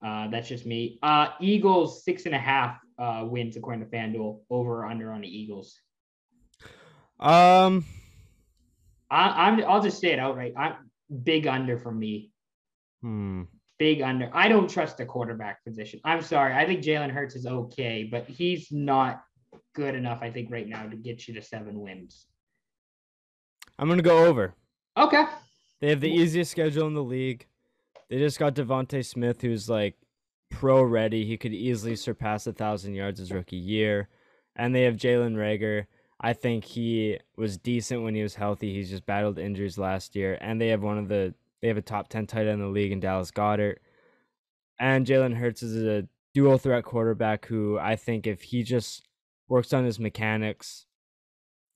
Uh, 0.06 0.30
that's 0.30 0.48
just 0.48 0.66
me. 0.66 1.00
Uh, 1.04 1.30
Eagles 1.42 2.06
six 2.06 2.26
and 2.26 2.36
a 2.36 2.40
half 2.40 2.78
uh, 2.98 3.26
wins 3.28 3.58
according 3.58 3.84
to 3.84 3.90
FanDuel. 3.90 4.40
Over 4.50 4.84
or 4.84 4.86
under 4.86 5.12
on 5.12 5.22
the 5.22 5.28
Eagles. 5.28 5.76
Um. 7.20 7.84
I, 9.10 9.48
I'm. 9.48 9.64
I'll 9.66 9.82
just 9.82 10.00
say 10.00 10.12
it 10.12 10.20
outright. 10.20 10.54
I'm 10.58 10.76
big 11.24 11.48
under 11.48 11.78
for 11.78 11.92
me. 11.92 12.32
Hmm. 13.02 13.44
Big 13.80 14.02
under. 14.02 14.30
I 14.34 14.48
don't 14.48 14.70
trust 14.70 14.98
the 14.98 15.06
quarterback 15.06 15.64
position. 15.66 16.00
I'm 16.06 16.22
sorry. 16.22 16.54
I 16.54 16.66
think 16.66 16.84
Jalen 16.84 17.12
Hurts 17.12 17.36
is 17.36 17.46
okay, 17.46 18.04
but 18.04 18.28
he's 18.28 18.72
not 18.72 19.24
good 19.74 19.96
enough. 19.96 20.20
I 20.22 20.32
think 20.32 20.52
right 20.52 20.68
now 20.68 20.88
to 20.88 20.96
get 20.96 21.28
you 21.28 21.34
to 21.36 21.42
seven 21.42 21.80
wins. 21.80 22.28
I'm 23.80 23.90
gonna 23.90 24.02
go 24.02 24.26
over. 24.26 24.54
Okay. 24.98 25.24
They 25.84 25.90
have 25.90 26.00
the 26.00 26.10
easiest 26.10 26.50
schedule 26.50 26.88
in 26.88 26.94
the 26.94 27.04
league. 27.04 27.46
They 28.10 28.18
just 28.18 28.40
got 28.40 28.56
DeVonta 28.56 29.06
Smith, 29.06 29.42
who's 29.42 29.70
like 29.70 29.98
pro 30.50 30.82
ready. 30.82 31.26
He 31.26 31.36
could 31.36 31.54
easily 31.54 31.98
surpass 31.98 32.48
a 32.48 32.54
thousand 32.54 32.94
yards 32.94 33.20
his 33.20 33.34
rookie 33.34 33.58
year. 33.58 34.08
And 34.56 34.74
they 34.74 34.84
have 34.84 34.96
Jalen 34.96 35.36
Reagor. 35.36 35.88
I 36.22 36.32
think 36.32 36.64
he 36.64 37.20
was 37.36 37.58
decent 37.58 38.02
when 38.02 38.16
he 38.16 38.24
was 38.24 38.36
healthy. 38.36 38.74
He's 38.74 38.92
just 38.92 39.06
battled 39.06 39.38
injuries 39.38 39.78
last 39.78 40.16
year. 40.16 40.38
And 40.40 40.62
they 40.62 40.70
have 40.70 40.82
one 40.82 40.98
of 40.98 41.10
the 41.10 41.34
they 41.62 41.68
have 41.68 41.76
a 41.76 41.82
top 41.82 42.08
ten 42.08 42.28
tight 42.28 42.48
end 42.48 42.52
in 42.52 42.60
the 42.62 42.68
league 42.68 42.94
in 42.94 43.02
Dallas 43.02 43.32
Goedert. 43.32 43.80
And 44.80 45.06
Jalen 45.06 45.36
Hurts 45.36 45.64
is 45.64 45.84
a 45.84 46.08
dual 46.34 46.60
threat 46.60 46.86
quarterback 46.86 47.46
who 47.48 47.78
I 47.78 47.98
think 47.98 48.26
if 48.26 48.42
he 48.42 48.64
just 48.64 49.06
works 49.50 49.74
on 49.74 49.84
his 49.84 50.00
mechanics, 50.00 50.86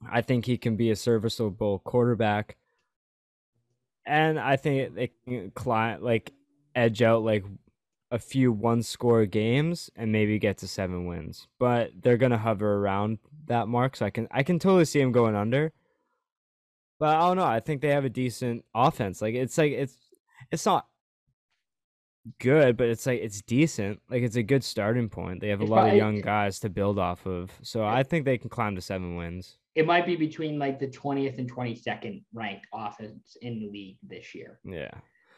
I 0.09 0.21
think 0.21 0.45
he 0.45 0.57
can 0.57 0.77
be 0.77 0.91
a 0.91 0.95
serviceable 0.95 1.79
quarterback 1.79 2.55
and 4.07 4.39
I 4.39 4.55
think 4.55 4.95
they 4.95 5.11
can 5.27 5.51
climb 5.51 6.01
like 6.01 6.33
edge 6.73 7.01
out 7.01 7.23
like 7.23 7.43
a 8.09 8.17
few 8.17 8.51
one 8.51 8.81
score 8.81 9.25
games 9.25 9.89
and 9.95 10.11
maybe 10.11 10.39
get 10.39 10.57
to 10.59 10.67
seven 10.67 11.05
wins. 11.05 11.47
But 11.59 11.91
they're 12.01 12.17
gonna 12.17 12.37
hover 12.37 12.75
around 12.75 13.19
that 13.47 13.67
mark, 13.67 13.95
so 13.95 14.05
I 14.05 14.09
can 14.09 14.27
I 14.31 14.43
can 14.43 14.59
totally 14.59 14.85
see 14.85 14.99
them 14.99 15.11
going 15.11 15.35
under. 15.35 15.73
But 16.99 17.17
I 17.17 17.27
don't 17.27 17.37
know. 17.37 17.45
I 17.45 17.59
think 17.59 17.81
they 17.81 17.89
have 17.89 18.05
a 18.05 18.09
decent 18.09 18.65
offense. 18.73 19.21
Like 19.21 19.35
it's 19.35 19.57
like 19.57 19.73
it's 19.73 19.97
it's 20.51 20.65
not 20.65 20.87
good, 22.39 22.77
but 22.77 22.87
it's 22.87 23.05
like 23.05 23.19
it's 23.21 23.41
decent. 23.41 24.01
Like 24.09 24.23
it's 24.23 24.37
a 24.37 24.43
good 24.43 24.63
starting 24.63 25.09
point. 25.09 25.41
They 25.41 25.49
have 25.49 25.61
a 25.61 25.65
lot 25.65 25.89
of 25.89 25.95
young 25.95 26.21
guys 26.21 26.59
to 26.61 26.69
build 26.69 26.97
off 26.97 27.25
of. 27.25 27.51
So 27.61 27.83
I 27.85 28.03
think 28.03 28.25
they 28.25 28.37
can 28.37 28.49
climb 28.49 28.75
to 28.75 28.81
seven 28.81 29.15
wins. 29.15 29.57
It 29.77 29.85
might 29.85 30.05
be 30.05 30.15
between 30.15 30.57
like 30.57 30.79
the 30.79 30.87
20th 30.87 31.37
and 31.37 31.51
22nd 31.51 32.23
ranked 32.33 32.65
offense 32.73 33.37
in 33.41 33.59
the 33.59 33.69
league 33.69 33.97
this 34.01 34.33
year. 34.33 34.59
Yeah. 34.63 34.91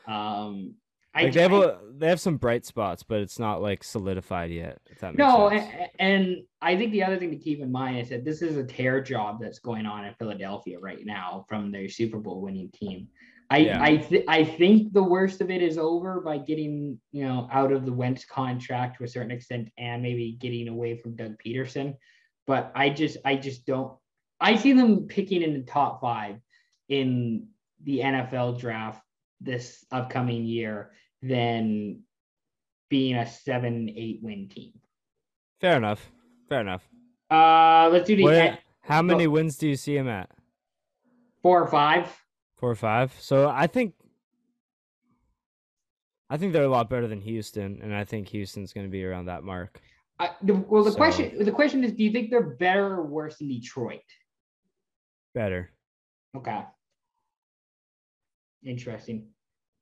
Um, 0.08 0.76
I, 1.14 1.24
Like 1.24 1.34
they 1.34 1.42
have 1.42 1.54
a, 1.54 1.80
they 1.98 2.08
have 2.08 2.22
some 2.22 2.38
bright 2.38 2.66
spots, 2.66 3.04
but 3.04 3.20
it's 3.20 3.40
not 3.40 3.62
like 3.62 3.84
solidified 3.84 4.52
yet. 4.52 4.80
If 4.86 5.00
that 5.00 5.16
makes 5.16 5.18
no, 5.18 5.50
and, 5.50 5.90
and 6.00 6.38
I 6.62 6.78
think 6.78 6.92
the 6.92 7.04
other 7.04 7.18
thing 7.18 7.32
to 7.32 7.38
keep 7.38 7.60
in 7.60 7.72
mind 7.72 8.00
is 8.00 8.10
that 8.10 8.24
this 8.24 8.42
is 8.42 8.58
a 8.58 8.64
tear 8.64 9.02
job 9.02 9.40
that's 9.42 9.60
going 9.60 9.86
on 9.86 10.06
in 10.06 10.14
Philadelphia 10.14 10.80
right 10.80 11.04
now 11.04 11.46
from 11.50 11.72
their 11.72 11.90
Super 11.90 12.20
Bowl 12.20 12.42
winning 12.42 12.70
team. 12.72 13.08
I 13.50 13.58
Yeah. 13.58 13.82
I 13.82 13.98
th- 13.98 14.26
I 14.28 14.44
think 14.44 14.94
the 14.94 15.04
worst 15.04 15.42
of 15.42 15.50
it 15.50 15.64
is 15.64 15.80
over 15.80 16.22
by 16.22 16.38
getting 16.38 17.00
you 17.12 17.26
know 17.26 17.50
out 17.52 17.72
of 17.72 17.86
the 17.86 17.94
Wentz 17.94 18.24
contract 18.26 18.98
to 18.98 19.04
a 19.04 19.08
certain 19.08 19.32
extent 19.32 19.70
and 19.78 20.04
maybe 20.04 20.38
getting 20.40 20.68
away 20.68 20.96
from 20.96 21.16
Doug 21.16 21.36
Pederson. 21.44 21.96
But 22.46 22.72
I 22.76 22.90
just 22.90 23.18
I 23.26 23.36
just 23.36 23.66
don't. 23.66 23.94
I 24.42 24.56
see 24.56 24.74
them 24.74 25.08
picking 25.08 25.42
in 25.42 25.54
the 25.54 25.64
top 25.64 26.02
five 26.02 26.38
in 26.88 27.48
the 27.84 28.00
NFL 28.00 28.60
draft 28.60 29.02
this 29.42 29.86
upcoming 29.92 30.44
year 30.46 30.92
than 31.22 32.02
being 32.90 33.16
a 33.16 33.28
seven 33.28 33.90
eight 33.96 34.20
win 34.24 34.48
team. 34.50 34.74
Fair 35.62 35.78
enough. 35.78 36.12
Fair 36.48 36.62
enough. 36.62 36.88
Uh, 37.30 37.90
let's 37.92 38.08
do 38.08 38.16
the 38.16 38.24
What- 38.24 38.60
how 38.82 39.02
many 39.02 39.26
go- 39.26 39.32
wins 39.32 39.58
do 39.58 39.68
you 39.68 39.76
see 39.76 39.96
him 39.96 40.08
at? 40.08 40.30
four 41.42 41.62
or 41.64 41.68
five. 41.68 42.22
Four 42.56 42.72
or 42.72 42.76
five. 42.76 43.14
So 43.20 43.50
I 43.50 43.68
think 43.68 43.94
I 46.30 46.38
think 46.38 46.54
they're 46.54 46.64
a 46.64 46.70
lot 46.70 46.90
better 46.90 47.08
than 47.08 47.22
Houston, 47.22 47.80
and 47.82 47.94
I 47.96 48.04
think 48.04 48.28
Houston's 48.30 48.72
going 48.72 48.86
to 48.86 48.92
be 48.92 49.04
around 49.04 49.26
that 49.26 49.44
mark. 49.44 49.82
I, 50.20 50.32
the, 50.44 50.54
well, 50.54 50.84
the 50.84 50.92
So- 50.92 50.98
question 50.98 51.44
the 51.44 51.52
question 51.52 51.84
is, 51.84 51.94
do 51.94 52.04
you 52.04 52.12
think 52.12 52.30
they're 52.30 52.56
better 52.58 52.86
or 52.96 53.06
worse 53.06 53.38
than 53.38 53.48
Detroit? 53.48 54.02
Better. 55.34 55.72
Okay, 56.36 56.64
interesting. 58.64 59.28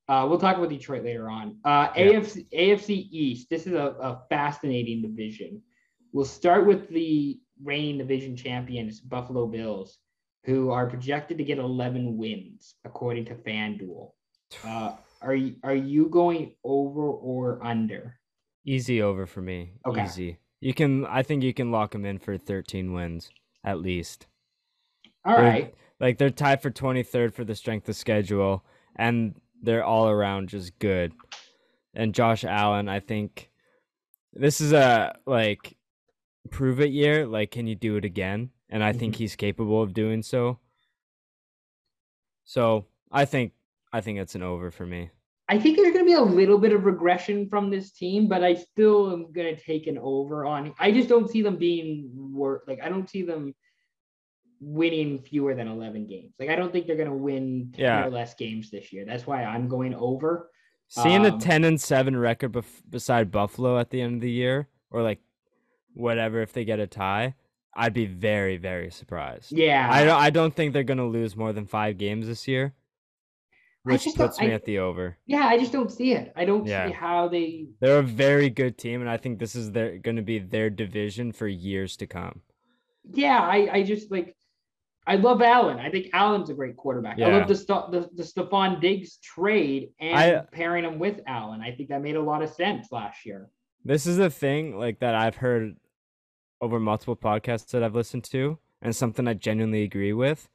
Uh, 0.08 0.26
we'll 0.30 0.40
talk 0.40 0.56
about 0.58 0.70
Detroit 0.70 1.04
later 1.04 1.30
on. 1.30 1.58
Uh, 1.66 1.92
Yeah. 1.96 2.04
AFC 2.14 2.48
AFC 2.54 3.08
East. 3.12 3.50
This 3.50 3.68
is 3.68 3.74
a, 3.74 3.96
a 4.00 4.24
fascinating 4.30 5.02
division. 5.02 5.62
We'll 6.14 6.26
start 6.26 6.66
with 6.66 6.88
the 6.90 7.40
reigning 7.62 7.98
division 7.98 8.38
champions, 8.38 9.02
Buffalo 9.02 9.48
Bills, 9.48 10.00
who 10.46 10.72
are 10.72 10.88
projected 10.88 11.38
to 11.40 11.44
get 11.44 11.58
11 11.58 12.16
wins 12.18 12.76
according 12.86 13.26
to 13.26 13.36
FanDuel. 13.36 14.12
Uh, 14.64 14.96
are 15.22 15.36
you 15.36 15.56
are 15.64 15.76
you 15.76 16.08
going 16.08 16.56
over 16.64 17.02
or 17.10 17.62
under? 17.66 18.18
Easy 18.66 19.02
over 19.02 19.26
for 19.26 19.42
me. 19.42 19.74
Okay. 19.86 20.06
Easy. 20.06 20.38
You 20.62 20.74
can. 20.74 21.06
I 21.06 21.22
think 21.24 21.44
you 21.44 21.54
can 21.54 21.72
lock 21.72 21.92
them 21.92 22.06
in 22.06 22.18
for 22.18 22.38
13 22.38 22.94
wins 22.94 23.30
at 23.66 23.80
least. 23.80 24.28
All 25.28 25.36
They're- 25.36 25.46
right. 25.46 25.74
Like 26.00 26.20
they're 26.20 26.30
tied 26.30 26.62
for 26.62 26.70
23rd 26.70 27.34
for 27.34 27.44
the 27.44 27.56
strength 27.56 27.90
of 27.90 27.96
schedule, 27.96 28.64
and 28.96 29.34
they're 29.64 29.84
all 29.84 30.08
around 30.08 30.50
just 30.50 30.78
good. 30.78 31.12
And 31.96 32.14
Josh 32.14 32.44
Allen, 32.44 32.88
I 32.88 33.00
think 33.00 33.50
this 34.32 34.62
is 34.62 34.74
a 34.74 35.16
like 35.26 35.76
prove 36.52 36.80
it 36.80 36.92
year. 36.92 37.26
Like, 37.26 37.50
can 37.50 37.66
you 37.66 37.74
do 37.74 37.96
it 37.96 38.06
again? 38.06 38.52
And 38.70 38.84
I 38.84 38.94
think 38.94 39.14
mm-hmm. 39.14 39.24
he's 39.24 39.36
capable 39.36 39.82
of 39.82 39.96
doing 39.96 40.22
so. 40.22 40.60
So 42.46 42.86
I 43.12 43.26
think 43.26 43.54
I 43.92 44.02
think 44.02 44.20
it's 44.20 44.36
an 44.36 44.44
over 44.44 44.70
for 44.70 44.86
me. 44.86 45.10
I 45.50 45.58
think 45.58 45.78
there's 45.78 45.94
going 45.94 46.06
to 46.06 46.10
be 46.10 46.14
a 46.14 46.22
little 46.22 46.58
bit 46.58 46.74
of 46.74 46.86
regression 46.86 47.48
from 47.50 47.70
this 47.70 47.92
team, 47.92 48.28
but 48.28 48.44
I 48.44 48.54
still 48.54 49.14
am 49.14 49.32
going 49.32 49.56
to 49.56 49.62
take 49.62 49.88
an 49.88 49.98
over 49.98 50.46
on. 50.46 50.74
I 50.78 50.92
just 50.92 51.08
don't 51.08 51.30
see 51.30 51.42
them 51.42 51.56
being 51.56 52.12
work. 52.14 52.66
Like 52.68 52.80
I 52.84 52.90
don't 52.90 53.10
see 53.10 53.24
them 53.24 53.56
winning 54.60 55.20
fewer 55.20 55.54
than 55.56 55.68
11 55.68 56.08
games. 56.08 56.34
Like 56.40 56.50
I 56.50 56.56
don't 56.56 56.72
think 56.72 56.88
they're 56.88 56.96
going 56.96 57.10
to 57.10 57.16
win 57.16 57.72
10 57.76 57.84
Yeah. 57.86 58.06
or 58.06 58.10
less 58.10 58.34
games 58.34 58.70
this 58.72 58.92
year. 58.92 59.06
That's 59.06 59.28
why 59.28 59.44
I'm 59.44 59.68
going 59.68 59.94
over. 59.96 60.50
Seeing 60.88 61.26
a 61.26 61.34
Um, 61.34 61.40
10 61.40 61.64
and 61.66 61.80
7 61.82 62.16
record 62.16 62.54
bef- 62.54 62.82
beside 62.90 63.30
Buffalo 63.32 63.78
at 63.78 63.90
the 63.90 64.02
end 64.02 64.16
of 64.16 64.22
the 64.22 64.32
year, 64.32 64.68
or 64.90 65.02
like 65.04 65.20
whatever, 65.94 66.42
if 66.42 66.54
they 66.54 66.64
get 66.66 66.80
a 66.80 66.88
tie, 66.88 67.36
I'd 67.76 67.94
be 67.94 68.06
very, 68.06 68.58
very 68.58 68.90
surprised. 68.90 69.52
Yeah. 69.52 69.88
I 69.92 70.06
don't, 70.06 70.20
I 70.20 70.30
don't 70.30 70.54
think 70.56 70.74
they're 70.74 70.84
going 70.84 70.98
to 70.98 71.04
lose 71.06 71.36
more 71.36 71.52
than 71.54 71.66
five 71.68 71.98
games 71.98 72.26
this 72.28 72.48
year, 72.48 72.74
which 73.84 74.06
puts 74.16 74.40
me 74.40 74.48
I- 74.48 74.52
at 74.52 74.66
the 74.66 74.80
over. 74.80 75.18
yeah, 75.26 75.46
I 75.46 75.58
just 75.58 75.72
don't 75.72 75.92
see 75.92 76.14
it. 76.14 76.32
I 76.36 76.46
don't 76.46 76.66
Yeah. 76.66 76.88
see 76.88 76.94
how 76.94 77.28
they 77.28 77.68
They're 77.80 78.00
a 78.00 78.04
very 78.04 78.50
good 78.50 78.78
team, 78.78 79.02
and 79.02 79.10
I 79.10 79.18
think 79.18 79.40
this 79.40 79.56
is 79.56 79.72
their 79.74 79.98
going 80.00 80.16
to 80.18 80.22
be 80.24 80.40
their 80.40 80.70
division 80.70 81.32
for 81.32 81.48
years 81.48 81.96
to 81.98 82.08
come. 82.08 82.42
yeah, 83.14 83.40
I, 83.42 83.70
I 83.72 83.84
just 83.84 84.10
like 84.12 84.36
I 85.08 85.16
love 85.16 85.42
Allen. 85.42 85.80
I 85.80 85.90
think 85.90 86.10
Allen's 86.12 86.50
a 86.50 86.54
great 86.54 86.76
quarterback. 86.76 87.18
I 87.20 87.28
love 87.30 87.48
the 87.48 87.56
the, 87.56 88.10
the 88.14 88.24
Stefon 88.24 88.82
Diggs 88.82 89.18
trade 89.18 89.90
and 90.00 90.18
I- 90.18 90.42
pairing 90.52 90.84
him 90.84 91.00
with 91.00 91.22
Allen. 91.26 91.62
I 91.62 91.72
think 91.72 91.90
that 91.90 92.02
made 92.02 92.18
a 92.18 92.22
lot 92.22 92.44
of 92.44 92.50
sense 92.50 92.92
last 92.92 93.26
year. 93.26 93.50
This 93.86 94.06
is 94.06 94.18
the 94.18 94.30
thing 94.30 94.78
like 94.78 95.00
that 95.00 95.16
I've 95.16 95.38
heard 95.38 95.78
over 96.60 96.78
multiple 96.80 97.16
podcasts 97.16 97.72
that 97.72 97.84
I've 97.84 97.96
listened 97.96 98.26
to, 98.26 98.60
and 98.82 98.94
something 98.94 99.28
I 99.28 99.34
genuinely 99.34 99.84
agree 99.84 100.12
with. 100.14 100.50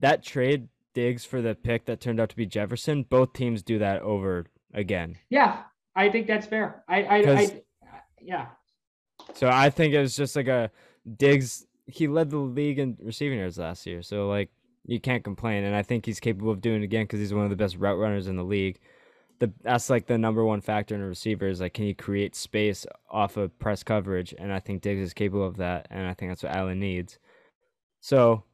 That 0.00 0.22
trade 0.22 0.68
Diggs 0.94 1.24
for 1.24 1.42
the 1.42 1.56
pick 1.56 1.86
that 1.86 2.00
turned 2.00 2.20
out 2.20 2.28
to 2.28 2.36
be 2.36 2.46
Jefferson, 2.46 3.02
both 3.02 3.32
teams 3.32 3.64
do 3.64 3.80
that 3.80 4.02
over 4.02 4.46
again. 4.72 5.16
Yeah, 5.30 5.62
I 5.96 6.10
think 6.10 6.28
that's 6.28 6.46
fair. 6.46 6.84
I 6.88 7.02
I, 7.02 7.16
I, 7.16 7.62
yeah. 8.22 8.46
So 9.34 9.48
I 9.48 9.70
think 9.70 9.94
it 9.94 10.00
was 10.00 10.14
just 10.14 10.36
like 10.36 10.46
a 10.46 10.70
Diggs. 11.16 11.66
He 11.86 12.08
led 12.08 12.30
the 12.30 12.38
league 12.38 12.78
in 12.78 12.96
receiving 13.02 13.38
yards 13.38 13.58
last 13.58 13.86
year, 13.86 14.02
so 14.02 14.28
like 14.28 14.50
you 14.86 15.00
can't 15.00 15.24
complain. 15.24 15.64
And 15.64 15.74
I 15.74 15.82
think 15.82 16.06
he's 16.06 16.20
capable 16.20 16.50
of 16.50 16.60
doing 16.60 16.82
it 16.82 16.84
again 16.84 17.04
because 17.04 17.20
he's 17.20 17.34
one 17.34 17.44
of 17.44 17.50
the 17.50 17.56
best 17.56 17.76
route 17.76 17.98
runners 17.98 18.26
in 18.28 18.36
the 18.36 18.44
league. 18.44 18.78
The 19.40 19.52
that's 19.62 19.90
like 19.90 20.06
the 20.06 20.16
number 20.16 20.44
one 20.44 20.60
factor 20.60 20.94
in 20.94 21.02
a 21.02 21.06
receiver 21.06 21.48
is 21.48 21.60
like 21.60 21.74
can 21.74 21.84
you 21.84 21.94
create 21.94 22.36
space 22.36 22.86
off 23.10 23.36
of 23.36 23.58
press 23.58 23.82
coverage, 23.82 24.34
and 24.38 24.52
I 24.52 24.60
think 24.60 24.82
Diggs 24.82 25.02
is 25.02 25.14
capable 25.14 25.46
of 25.46 25.56
that, 25.56 25.88
and 25.90 26.06
I 26.06 26.14
think 26.14 26.30
that's 26.30 26.42
what 26.42 26.54
Allen 26.54 26.80
needs. 26.80 27.18
So 28.00 28.44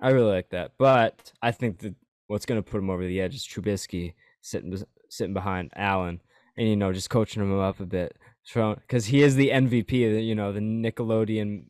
I 0.00 0.10
really 0.10 0.32
like 0.32 0.50
that, 0.50 0.72
but 0.78 1.32
I 1.42 1.50
think 1.50 1.78
the 1.78 1.94
what's 2.28 2.46
going 2.46 2.62
to 2.62 2.70
put 2.70 2.78
him 2.78 2.90
over 2.90 3.04
the 3.04 3.20
edge 3.20 3.34
is 3.34 3.46
Trubisky 3.46 4.14
sitting 4.40 4.82
sitting 5.08 5.34
behind 5.34 5.72
Allen, 5.74 6.20
and 6.56 6.68
you 6.68 6.76
know 6.76 6.92
just 6.92 7.10
coaching 7.10 7.42
him 7.42 7.58
up 7.58 7.80
a 7.80 7.86
bit, 7.86 8.16
because 8.54 9.06
he 9.06 9.22
is 9.22 9.34
the 9.34 9.50
MVP, 9.50 10.24
you 10.24 10.34
know, 10.34 10.52
the 10.52 10.60
Nickelodeon 10.60 11.64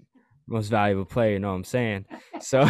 most 0.51 0.69
valuable 0.69 1.05
player. 1.07 1.33
You 1.33 1.39
know 1.39 1.49
what 1.51 1.55
I'm 1.55 1.65
saying? 1.65 2.05
So 2.41 2.61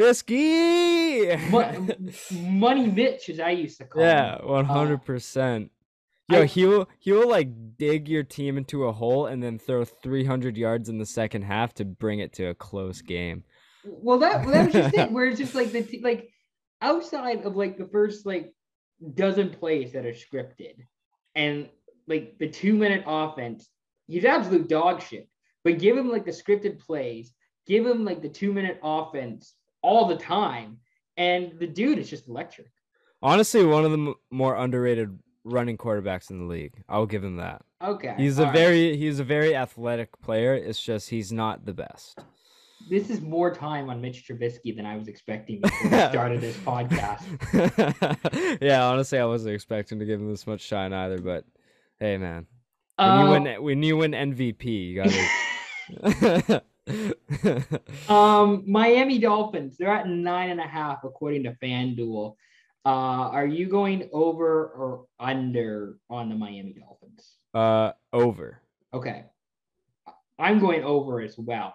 Trubisky, 0.00 1.38
Money 2.50 2.86
Mitch, 2.86 3.28
as 3.28 3.40
I 3.40 3.50
used 3.50 3.78
to 3.78 3.84
call 3.84 4.02
yeah, 4.02 4.34
uh, 4.34 4.46
one 4.46 4.64
hundred 4.64 5.04
percent. 5.04 5.70
Yo, 6.28 6.42
I- 6.42 6.46
he 6.46 6.64
will 6.64 6.88
he 6.98 7.12
will 7.12 7.28
like 7.28 7.76
dig 7.76 8.08
your 8.08 8.22
team 8.22 8.56
into 8.56 8.84
a 8.86 8.92
hole 8.92 9.26
and 9.26 9.42
then 9.42 9.58
throw 9.58 9.84
300 9.84 10.56
yards 10.56 10.88
in 10.88 10.98
the 10.98 11.06
second 11.06 11.42
half 11.42 11.74
to 11.74 11.84
bring 11.84 12.20
it 12.20 12.32
to 12.34 12.46
a 12.46 12.54
close 12.54 13.02
game. 13.02 13.44
Well, 13.84 14.18
that 14.18 14.44
well, 14.44 14.54
that 14.54 14.64
was 14.66 14.72
just 14.74 14.94
it. 14.94 15.10
Where 15.12 15.26
it's 15.26 15.38
just 15.38 15.54
like 15.54 15.72
the 15.72 15.82
t- 15.82 16.02
like 16.02 16.28
outside 16.80 17.44
of 17.44 17.56
like 17.56 17.78
the 17.78 17.88
first 17.88 18.26
like 18.26 18.52
dozen 19.14 19.50
plays 19.50 19.92
that 19.92 20.06
are 20.06 20.12
scripted, 20.12 20.74
and 21.34 21.68
like 22.06 22.38
the 22.38 22.48
two 22.48 22.74
minute 22.74 23.04
offense, 23.06 23.68
he's 24.10 24.24
absolute 24.24 24.68
dog 24.68 25.00
shit. 25.02 25.28
But 25.64 25.78
give 25.78 25.96
him 25.96 26.10
like 26.10 26.24
the 26.24 26.30
scripted 26.30 26.78
plays, 26.78 27.32
give 27.66 27.86
him 27.86 28.04
like 28.04 28.22
the 28.22 28.28
two 28.28 28.52
minute 28.52 28.78
offense 28.82 29.54
all 29.82 30.06
the 30.06 30.16
time, 30.16 30.78
and 31.16 31.58
the 31.58 31.66
dude 31.66 31.98
is 31.98 32.08
just 32.10 32.28
electric. 32.28 32.68
Honestly, 33.22 33.64
one 33.64 33.84
of 33.84 33.90
the 33.90 33.98
m- 33.98 34.14
more 34.30 34.56
underrated 34.56 35.18
running 35.44 35.76
quarterbacks 35.76 36.30
in 36.30 36.38
the 36.38 36.44
league. 36.46 36.72
I'll 36.88 37.06
give 37.06 37.22
him 37.24 37.36
that. 37.36 37.62
Okay, 37.82 38.14
He's 38.16 38.38
a 38.38 38.42
all 38.42 38.46
right. 38.48 38.54
very 38.56 38.96
he's 38.96 39.20
a 39.20 39.24
very 39.24 39.54
athletic 39.56 40.18
player. 40.22 40.54
It's 40.54 40.80
just 40.82 41.08
he's 41.10 41.30
not 41.32 41.64
the 41.66 41.72
best. 41.74 42.18
This 42.88 43.10
is 43.10 43.20
more 43.20 43.54
time 43.54 43.90
on 43.90 44.00
Mitch 44.00 44.26
Trubisky 44.26 44.74
than 44.74 44.86
I 44.86 44.96
was 44.96 45.06
expecting 45.08 45.60
before 45.60 45.90
we 45.90 45.96
started 46.08 46.40
this 46.40 46.56
podcast. 46.64 47.22
yeah, 48.62 48.84
honestly, 48.86 49.18
I 49.18 49.26
wasn't 49.26 49.54
expecting 49.54 49.98
to 49.98 50.06
give 50.06 50.18
him 50.20 50.30
this 50.30 50.46
much 50.46 50.62
shine 50.62 50.92
either. 50.94 51.18
But 51.18 51.44
hey, 51.98 52.16
man, 52.16 52.46
when 53.00 53.08
Uh, 53.10 53.22
you 53.24 53.30
win 53.30 53.62
when 53.64 53.82
you 53.82 53.96
win 53.96 54.12
MVP, 54.12 54.64
you 54.64 55.02
gotta. 55.02 56.62
Um, 58.08 58.64
Miami 58.66 59.18
Dolphins, 59.18 59.76
they're 59.78 59.90
at 59.92 60.08
nine 60.08 60.50
and 60.50 60.60
a 60.60 60.66
half 60.66 61.04
according 61.04 61.44
to 61.44 61.52
FanDuel. 61.62 62.34
Uh, 62.84 62.88
are 62.88 63.46
you 63.46 63.66
going 63.68 64.08
over 64.12 64.66
or 64.68 65.04
under 65.20 65.98
on 66.08 66.28
the 66.28 66.34
Miami 66.34 66.72
Dolphins? 66.78 67.32
uh, 67.54 67.92
over. 68.12 68.60
Okay. 68.94 69.24
I'm 70.38 70.58
going 70.58 70.82
over 70.82 71.20
as 71.20 71.36
well. 71.38 71.74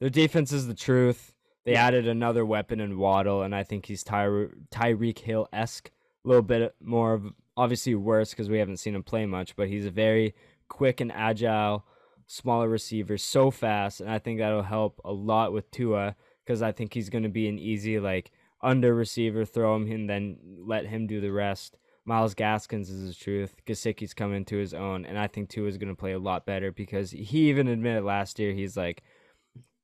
Their 0.00 0.10
defense 0.10 0.52
is 0.52 0.66
the 0.66 0.74
truth. 0.74 1.34
They 1.64 1.72
Yeah. 1.72 1.86
added 1.86 2.06
another 2.08 2.46
weapon 2.46 2.80
in 2.80 2.96
Waddle, 2.98 3.42
and 3.42 3.54
I 3.54 3.64
think 3.64 3.86
he's 3.86 4.02
Tyre- 4.04 4.54
Tyreek 4.70 5.18
Hill 5.18 5.48
esque. 5.52 5.90
A 6.24 6.28
little 6.28 6.42
bit 6.42 6.74
more 6.80 7.14
of, 7.14 7.32
obviously 7.58 7.94
worse 7.96 8.30
because 8.30 8.48
we 8.48 8.58
haven't 8.58 8.76
seen 8.76 8.94
him 8.94 9.02
play 9.02 9.26
much, 9.26 9.56
but 9.56 9.68
he's 9.68 9.84
a 9.84 9.90
very 9.90 10.32
quick 10.68 11.00
and 11.00 11.10
agile, 11.10 11.84
smaller 12.28 12.68
receiver, 12.68 13.18
so 13.18 13.50
fast, 13.50 14.00
and 14.00 14.08
I 14.08 14.20
think 14.20 14.38
that'll 14.38 14.62
help 14.62 15.00
a 15.04 15.12
lot 15.12 15.52
with 15.52 15.70
Tua 15.72 16.14
because 16.44 16.62
I 16.62 16.70
think 16.70 16.94
he's 16.94 17.10
going 17.10 17.24
to 17.24 17.28
be 17.28 17.48
an 17.48 17.58
easy 17.58 17.98
like 17.98 18.30
under 18.62 18.94
receiver, 18.94 19.44
throw 19.44 19.74
him 19.74 19.90
and 19.90 20.08
then 20.08 20.38
let 20.66 20.86
him 20.86 21.08
do 21.08 21.20
the 21.20 21.32
rest. 21.32 21.78
Myles 22.04 22.34
Gaskins 22.34 22.90
is 22.90 23.08
the 23.08 23.14
truth. 23.14 23.56
Gesicki's 23.66 24.14
coming 24.14 24.44
to 24.46 24.56
his 24.56 24.72
own, 24.72 25.04
and 25.04 25.18
I 25.18 25.26
think 25.26 25.48
Tua 25.48 25.68
is 25.68 25.78
going 25.78 25.94
to 25.94 25.98
play 25.98 26.12
a 26.12 26.18
lot 26.18 26.46
better 26.46 26.70
because 26.70 27.10
he 27.10 27.48
even 27.48 27.66
admitted 27.66 28.04
last 28.04 28.38
year 28.38 28.52
he's 28.52 28.76
like, 28.76 29.02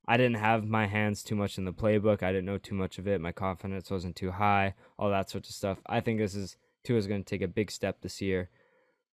I 0.06 0.16
didn't 0.16 0.36
have 0.36 0.64
my 0.64 0.86
hands 0.86 1.24
too 1.24 1.34
much 1.34 1.58
in 1.58 1.64
the 1.64 1.72
playbook. 1.72 2.22
I 2.22 2.30
didn't 2.30 2.44
know 2.44 2.58
too 2.58 2.74
much 2.74 2.98
of 2.98 3.08
it. 3.08 3.20
My 3.20 3.32
confidence 3.32 3.90
wasn't 3.90 4.16
too 4.16 4.30
high. 4.30 4.74
All 4.98 5.10
that 5.10 5.28
sort 5.28 5.48
of 5.48 5.54
stuff. 5.54 5.78
I 5.86 6.00
think 6.00 6.18
this 6.18 6.34
is 6.34 6.56
Tua's 6.84 7.06
going 7.06 7.24
to 7.24 7.28
take 7.28 7.42
a 7.42 7.48
big 7.48 7.70
step 7.70 8.00
this 8.00 8.20
year, 8.20 8.50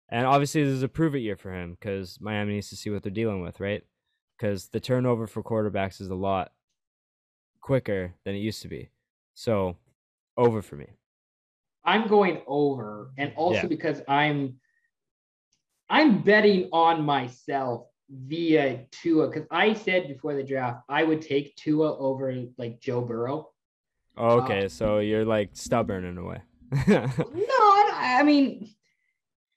and 0.09 0.26
obviously 0.26 0.64
this 0.64 0.72
is 0.72 0.83
a 0.83 0.88
prove 0.88 1.14
it 1.14 1.20
year 1.20 1.37
for 1.37 1.52
him 1.52 1.76
because 1.78 2.18
Miami 2.20 2.54
needs 2.54 2.70
to 2.70 2.76
see 2.76 2.90
what 2.90 3.02
they're 3.02 3.12
dealing 3.12 3.42
with, 3.42 3.61
right? 3.61 3.85
Because 4.37 4.68
the 4.68 4.81
turnover 4.81 5.26
for 5.26 5.42
quarterbacks 5.42 6.00
is 6.00 6.09
a 6.09 6.14
lot 6.14 6.52
quicker 7.61 8.14
than 8.24 8.35
it 8.35 8.38
used 8.38 8.62
to 8.62 8.68
be. 8.68 8.90
So, 9.35 9.76
over 10.37 10.62
for 10.62 10.76
me. 10.76 10.87
I'm 11.85 12.09
going 12.09 12.42
over, 12.46 13.12
and 13.18 13.33
also 13.37 13.62
Yeah. 13.62 13.66
because 13.66 14.02
I'm 14.09 14.59
I'm 15.90 16.22
betting 16.22 16.68
on 16.72 17.02
myself 17.02 17.87
via 18.11 18.87
Tua 18.90 19.28
because 19.28 19.46
I 19.50 19.72
said 19.74 20.09
before 20.09 20.35
the 20.35 20.42
draft 20.42 20.85
I 20.88 21.02
would 21.02 21.22
take 21.22 21.57
Tua 21.57 21.96
over 21.98 22.35
like 22.57 22.81
Joe 22.81 23.00
Burrow. 23.00 23.50
Okay, 24.16 24.64
um, 24.64 24.68
so 24.68 24.98
you're 24.98 25.24
like 25.24 25.50
stubborn 25.52 26.04
in 26.04 26.18
a 26.18 26.24
way. 26.24 26.40
No, 27.18 27.61
I, 27.94 28.18
I 28.20 28.22
mean, 28.22 28.74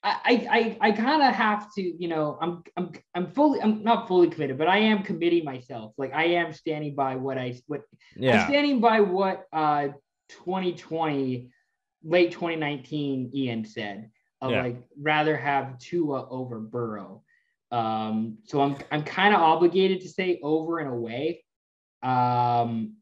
I 0.04 0.78
I 0.82 0.90
I 0.90 0.92
kind 0.92 1.22
of 1.22 1.34
have 1.34 1.74
to, 1.76 1.82
you 1.82 2.08
know, 2.08 2.38
I'm 2.42 2.64
I'm 2.76 2.92
I'm 3.14 3.28
fully 3.32 3.62
I'm 3.62 3.84
not 3.84 4.08
fully 4.08 4.30
committed, 4.30 4.58
but 4.58 4.68
I 4.68 4.78
am 4.80 5.04
committing 5.04 5.46
myself. 5.46 5.94
Like 5.98 6.14
I 6.14 6.26
am 6.26 6.54
standing 6.54 6.96
by 6.96 7.16
what 7.16 7.38
I 7.38 7.60
what 7.68 7.82
I'm 7.82 8.24
yeah, 8.24 8.48
standing 8.48 8.80
by 8.80 9.02
what 9.02 9.46
uh 9.54 9.90
2020 10.30 11.52
late 12.04 12.32
2019 12.32 13.32
Ian 13.36 13.66
said 13.66 14.10
of 14.42 14.52
Yeah. 14.52 14.64
like 14.64 14.82
rather 15.00 15.38
have 15.38 15.78
Tua 15.78 16.28
over 16.30 16.60
Burrow. 16.60 17.24
Um, 17.72 18.40
so 18.46 18.62
I'm 18.62 18.78
I'm 18.92 19.04
kind 19.04 19.36
of 19.36 19.42
obligated 19.42 20.02
to 20.02 20.10
say 20.10 20.40
over 20.42 20.80
and 20.80 20.90
away. 20.90 21.44
Um, 22.02 22.96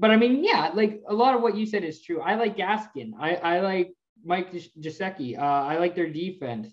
but 0.00 0.10
I 0.10 0.16
mean, 0.16 0.42
yeah, 0.42 0.70
like 0.74 1.02
a 1.06 1.14
lot 1.14 1.34
of 1.36 1.42
what 1.42 1.54
you 1.56 1.64
said 1.66 1.84
is 1.84 2.02
true. 2.02 2.20
I 2.20 2.34
like 2.42 2.56
Gaskin. 2.56 3.12
I 3.20 3.30
I 3.36 3.60
like 3.60 3.88
Mike 4.24 4.50
Gesicki. 4.84 5.38
Uh, 5.38 5.42
I 5.72 5.78
like 5.78 5.94
their 5.94 6.10
defense. 6.10 6.68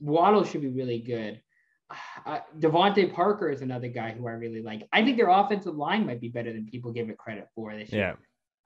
Waddle 0.00 0.44
should 0.44 0.62
be 0.62 0.68
really 0.80 0.98
good. 1.14 1.40
Uh, 2.24 2.38
DeVante 2.58 3.12
Parker 3.12 3.48
is 3.50 3.60
another 3.62 3.88
guy 3.88 4.12
who 4.12 4.26
I 4.28 4.32
really 4.32 4.62
like. 4.62 4.86
I 4.92 5.02
think 5.04 5.16
their 5.18 5.28
offensive 5.28 5.74
line 5.76 6.06
might 6.06 6.20
be 6.20 6.28
better 6.28 6.52
than 6.52 6.64
people 6.66 6.92
give 6.92 7.10
it 7.10 7.18
credit 7.18 7.48
for 7.54 7.74
this 7.76 7.90
year. 7.92 8.16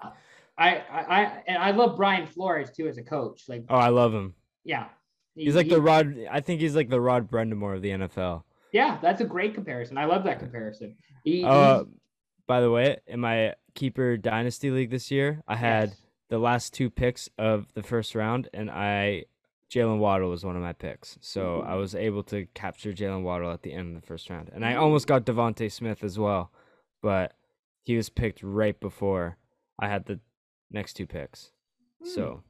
yeah. 0.02 0.10
I, 0.58 0.68
I, 0.76 1.00
I, 1.18 1.42
and 1.48 1.58
I 1.58 1.70
love 1.72 1.96
Brian 1.96 2.26
Flores 2.26 2.70
too 2.70 2.86
as 2.86 2.98
a 2.98 3.02
coach. 3.02 3.44
Like, 3.48 3.64
Oh, 3.68 3.76
I 3.76 3.88
love 3.88 4.12
him. 4.14 4.34
yeah, 4.64 4.86
He's 5.34 5.54
He- 5.54 5.58
like 5.60 5.68
the 5.68 5.80
Rod. 5.80 6.14
I 6.30 6.40
think 6.40 6.60
he's 6.60 6.76
like 6.76 6.88
the 6.90 7.00
Rod 7.00 7.30
Brind'Amour 7.30 7.74
of 7.76 7.82
the 7.82 7.90
NFL. 7.90 8.42
yeah. 8.72 8.98
That's 9.02 9.20
a 9.20 9.24
great 9.24 9.54
comparison. 9.54 9.96
I 9.98 10.04
love 10.04 10.24
that 10.24 10.38
comparison. 10.38 10.96
He, 11.24 11.42
Uh, 11.44 11.84
by 12.46 12.60
the 12.60 12.70
way, 12.70 12.98
am 13.08 13.20
my 13.20 13.54
keeper 13.76 14.16
dynasty 14.16 14.70
league 14.70 14.90
this 14.90 15.10
year, 15.10 15.42
I 15.46 15.54
had 15.54 15.90
yes. 15.90 16.02
the 16.30 16.38
last 16.38 16.74
two 16.74 16.90
picks 16.90 17.28
of 17.38 17.72
the 17.74 17.82
first 17.82 18.16
round, 18.16 18.48
and 18.52 18.68
I 18.70 19.26
Jaylen 19.70 19.98
Waddle 19.98 20.30
was 20.30 20.44
one 20.44 20.56
of 20.56 20.62
my 20.62 20.72
picks, 20.72 21.18
so 21.20 21.60
I 21.60 21.74
was 21.74 21.94
able 21.94 22.22
to 22.24 22.46
capture 22.54 22.92
Jaylen 22.92 23.22
Waddle 23.22 23.52
at 23.52 23.62
the 23.62 23.72
end 23.72 23.94
of 23.94 24.00
the 24.00 24.06
first 24.06 24.30
round, 24.30 24.50
and 24.52 24.64
I 24.64 24.74
almost 24.74 25.06
got 25.06 25.24
DeVonta 25.24 25.70
Smith 25.70 26.02
as 26.02 26.18
well, 26.18 26.50
but 27.02 27.34
he 27.84 27.96
was 27.96 28.08
picked 28.08 28.42
right 28.42 28.78
before 28.80 29.38
I 29.78 29.88
had 29.88 30.06
the 30.06 30.18
next 30.70 30.94
two 30.94 31.06
picks. 31.06 31.52
Hmm, 32.02 32.08
So, 32.08 32.42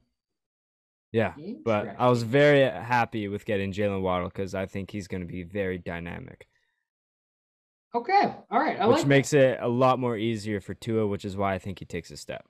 yeah, 1.11 1.33
but 1.63 1.95
I 1.97 2.09
was 2.09 2.23
very 2.23 2.61
happy 2.61 3.27
with 3.27 3.45
getting 3.45 3.71
Jaylen 3.71 4.01
Waddle 4.01 4.29
because 4.29 4.53
I 4.55 4.65
think 4.65 4.91
he's 4.91 5.07
going 5.07 5.21
to 5.21 5.27
be 5.27 5.43
very 5.43 5.77
dynamic, 5.77 6.47
okay. 7.95 8.33
All 8.51 8.59
right. 8.59 8.79
I 8.79 8.85
which 8.85 8.95
like 8.97 9.01
that. 9.03 9.07
makes 9.07 9.33
it 9.33 9.57
a 9.61 9.67
lot 9.67 9.99
more 9.99 10.17
easier 10.17 10.59
for 10.61 10.73
Tua, 10.73 11.07
which 11.07 11.25
is 11.25 11.35
why 11.37 11.53
I 11.53 11.59
think 11.59 11.79
he 11.79 11.85
takes 11.85 12.11
a 12.11 12.17
step. 12.17 12.45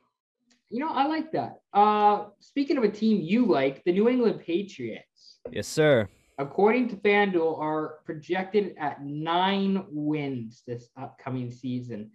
You 0.69 0.79
know, 0.81 0.89
I 0.89 1.05
like 1.07 1.31
that. 1.31 1.61
Uh, 1.73 2.25
speaking 2.39 2.77
of 2.77 2.83
a 2.83 2.89
team 2.89 3.21
you 3.21 3.45
like, 3.45 3.83
the 3.85 3.93
New 3.93 4.09
England 4.09 4.41
Patriots, 4.45 5.39
Yes, 5.49 5.65
sir. 5.67 6.09
according 6.37 6.89
to 6.89 6.97
FanDuel, 6.97 7.57
are 7.59 7.99
projected 8.05 8.75
at 8.77 9.01
nine 9.03 9.85
wins 9.89 10.63
this 10.67 10.89
upcoming 10.97 11.51
season. 11.51 12.11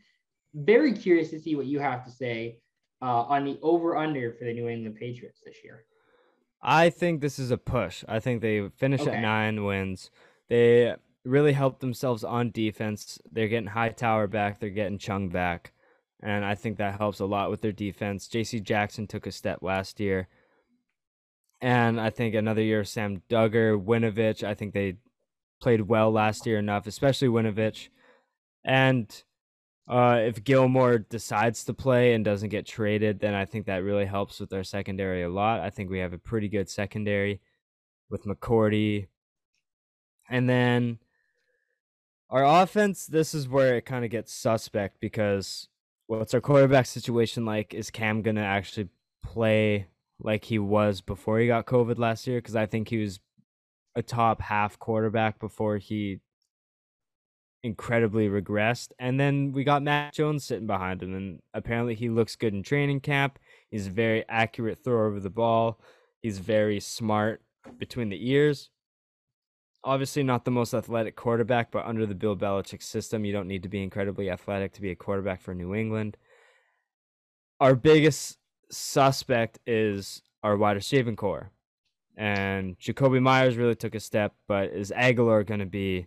Very 0.55 0.93
curious 0.93 1.31
to 1.31 1.41
see 1.41 1.55
what 1.57 1.65
you 1.65 1.81
have 1.81 2.05
to 2.05 2.11
say 2.11 2.59
uh, 3.01 3.23
on 3.23 3.47
the 3.47 3.59
over/under 3.63 4.35
for 4.35 4.45
the 4.45 4.53
New 4.53 4.69
England 4.69 4.97
Patriots 4.97 5.41
this 5.45 5.57
year. 5.65 5.87
I 6.61 6.91
think 6.91 7.23
this 7.23 7.39
is 7.39 7.51
a 7.51 7.57
push. 7.59 8.05
I 8.07 8.21
think 8.21 8.43
they 8.43 8.69
finish 8.69 9.01
Okay. 9.01 9.13
at 9.17 9.23
nine 9.23 9.65
wins. 9.65 10.11
They 10.49 10.95
really 11.25 11.53
helped 11.53 11.81
themselves 11.81 12.25
on 12.25 12.51
defense. 12.51 13.19
They're 13.31 13.49
getting 13.49 13.69
Hightower 13.69 14.27
back. 14.27 14.61
They're 14.61 14.71
getting 14.71 14.99
Chung 14.99 15.29
back. 15.29 15.73
And 16.23 16.45
I 16.45 16.55
think 16.55 16.79
that 16.79 16.99
helps 16.99 17.21
a 17.21 17.27
lot 17.27 17.51
with 17.51 17.61
their 17.63 17.73
defense. 17.73 18.29
JC 18.29 18.63
Jackson 18.63 19.07
took 19.07 19.27
a 19.27 19.33
step 19.33 19.59
last 19.63 19.99
year. 20.01 20.29
And 21.61 22.01
I 22.01 22.11
think 22.11 22.35
another 22.35 22.63
year, 22.63 22.81
of 22.81 22.89
Sam 22.89 23.23
Duggar, 23.29 23.83
Winovich, 23.83 24.43
I 24.43 24.55
think 24.55 24.75
they 24.75 24.97
played 25.61 25.83
well 25.83 26.11
last 26.11 26.45
year 26.47 26.59
enough, 26.59 26.87
especially 26.87 27.29
Winovich. 27.29 27.89
And 28.65 29.23
uh, 29.89 30.19
if 30.21 30.43
Gilmore 30.43 30.99
decides 30.99 31.65
to 31.65 31.75
play 31.75 32.15
and 32.15 32.25
doesn't 32.25 32.49
get 32.49 32.67
traded, 32.67 33.21
then 33.21 33.35
I 33.35 33.45
think 33.45 33.67
that 33.67 33.85
really 33.85 34.07
helps 34.07 34.41
with 34.41 34.53
our 34.53 34.65
secondary 34.65 35.23
a 35.23 35.29
lot. 35.29 35.61
I 35.61 35.71
think 35.71 35.91
we 35.91 36.01
have 36.01 36.13
a 36.13 36.19
pretty 36.19 36.49
good 36.49 36.69
secondary 36.69 37.41
with 38.11 38.25
McCourty. 38.25 39.09
And 40.29 40.49
then 40.49 40.99
our 42.33 42.63
offense, 42.63 43.07
this 43.07 43.35
is 43.35 43.47
where 43.47 43.77
it 43.77 43.85
kind 43.85 44.05
of 44.05 44.11
gets 44.11 44.33
suspect 44.33 44.97
because 45.01 45.69
what's 46.07 46.33
our 46.33 46.41
quarterback 46.41 46.87
situation 46.87 47.45
like? 47.45 47.75
Is 47.75 47.91
Cam 47.91 48.23
gonna 48.23 48.43
actually 48.43 48.89
play 49.23 49.87
like 50.19 50.47
he 50.47 50.59
was 50.59 51.03
before 51.03 51.39
he 51.39 51.47
got 51.47 51.67
COVID 51.67 51.99
last 51.99 52.27
year? 52.27 52.39
Because 52.39 52.57
I 52.57 52.65
think 52.65 52.89
he 52.89 52.97
was 52.97 53.21
a 53.95 54.03
top 54.03 54.41
half 54.41 54.79
quarterback 54.79 55.39
before 55.39 55.77
he 55.77 56.21
incredibly 57.63 58.29
regressed. 58.29 58.93
And 58.99 59.21
then 59.21 59.53
we 59.53 59.63
got 59.63 59.83
Mac 59.83 60.15
Jones 60.15 60.45
sitting 60.45 60.67
behind 60.67 61.03
him, 61.03 61.15
and 61.15 61.41
apparently 61.53 61.95
he 61.95 62.09
looks 62.09 62.35
good 62.35 62.55
in 62.55 62.63
training 62.63 63.01
camp. 63.01 63.39
He's 63.71 63.89
a 63.89 63.91
very 63.91 64.25
accurate 64.29 64.83
thrower 64.83 65.07
of 65.07 65.23
the 65.23 65.31
ball. 65.31 65.79
He's 66.23 66.39
very 66.39 66.81
smart 66.81 67.43
between 67.79 68.09
the 68.09 68.31
ears. 68.31 68.71
Obviously, 69.85 70.23
not 70.23 70.45
the 70.45 70.51
most 70.51 70.75
athletic 70.75 71.17
quarterback, 71.17 71.73
but 71.73 71.85
under 71.85 72.07
the 72.07 72.15
Bill 72.15 72.37
Belichick 72.37 72.83
system, 72.83 73.25
you 73.25 73.33
don't 73.33 73.49
need 73.49 73.65
to 73.65 73.69
be 73.69 73.83
incredibly 73.83 74.31
athletic 74.31 74.73
to 74.75 74.81
be 74.81 74.91
a 74.91 74.97
quarterback 74.97 75.41
for 75.41 75.55
New 75.55 75.75
England. 75.75 76.17
Our 77.59 77.75
biggest 77.75 78.39
suspect 78.71 79.59
is 79.67 80.23
our 80.43 80.57
wide 80.57 80.77
receiving 80.77 81.17
core. 81.17 81.51
And 82.17 82.79
Jakobi 82.79 83.21
Meyers 83.21 83.57
really 83.57 83.75
took 83.75 83.95
a 83.95 84.01
step, 84.01 84.35
but 84.47 84.71
is 84.71 84.93
Agholor 84.95 85.45
going 85.47 85.61
to 85.61 85.67
be 85.67 86.07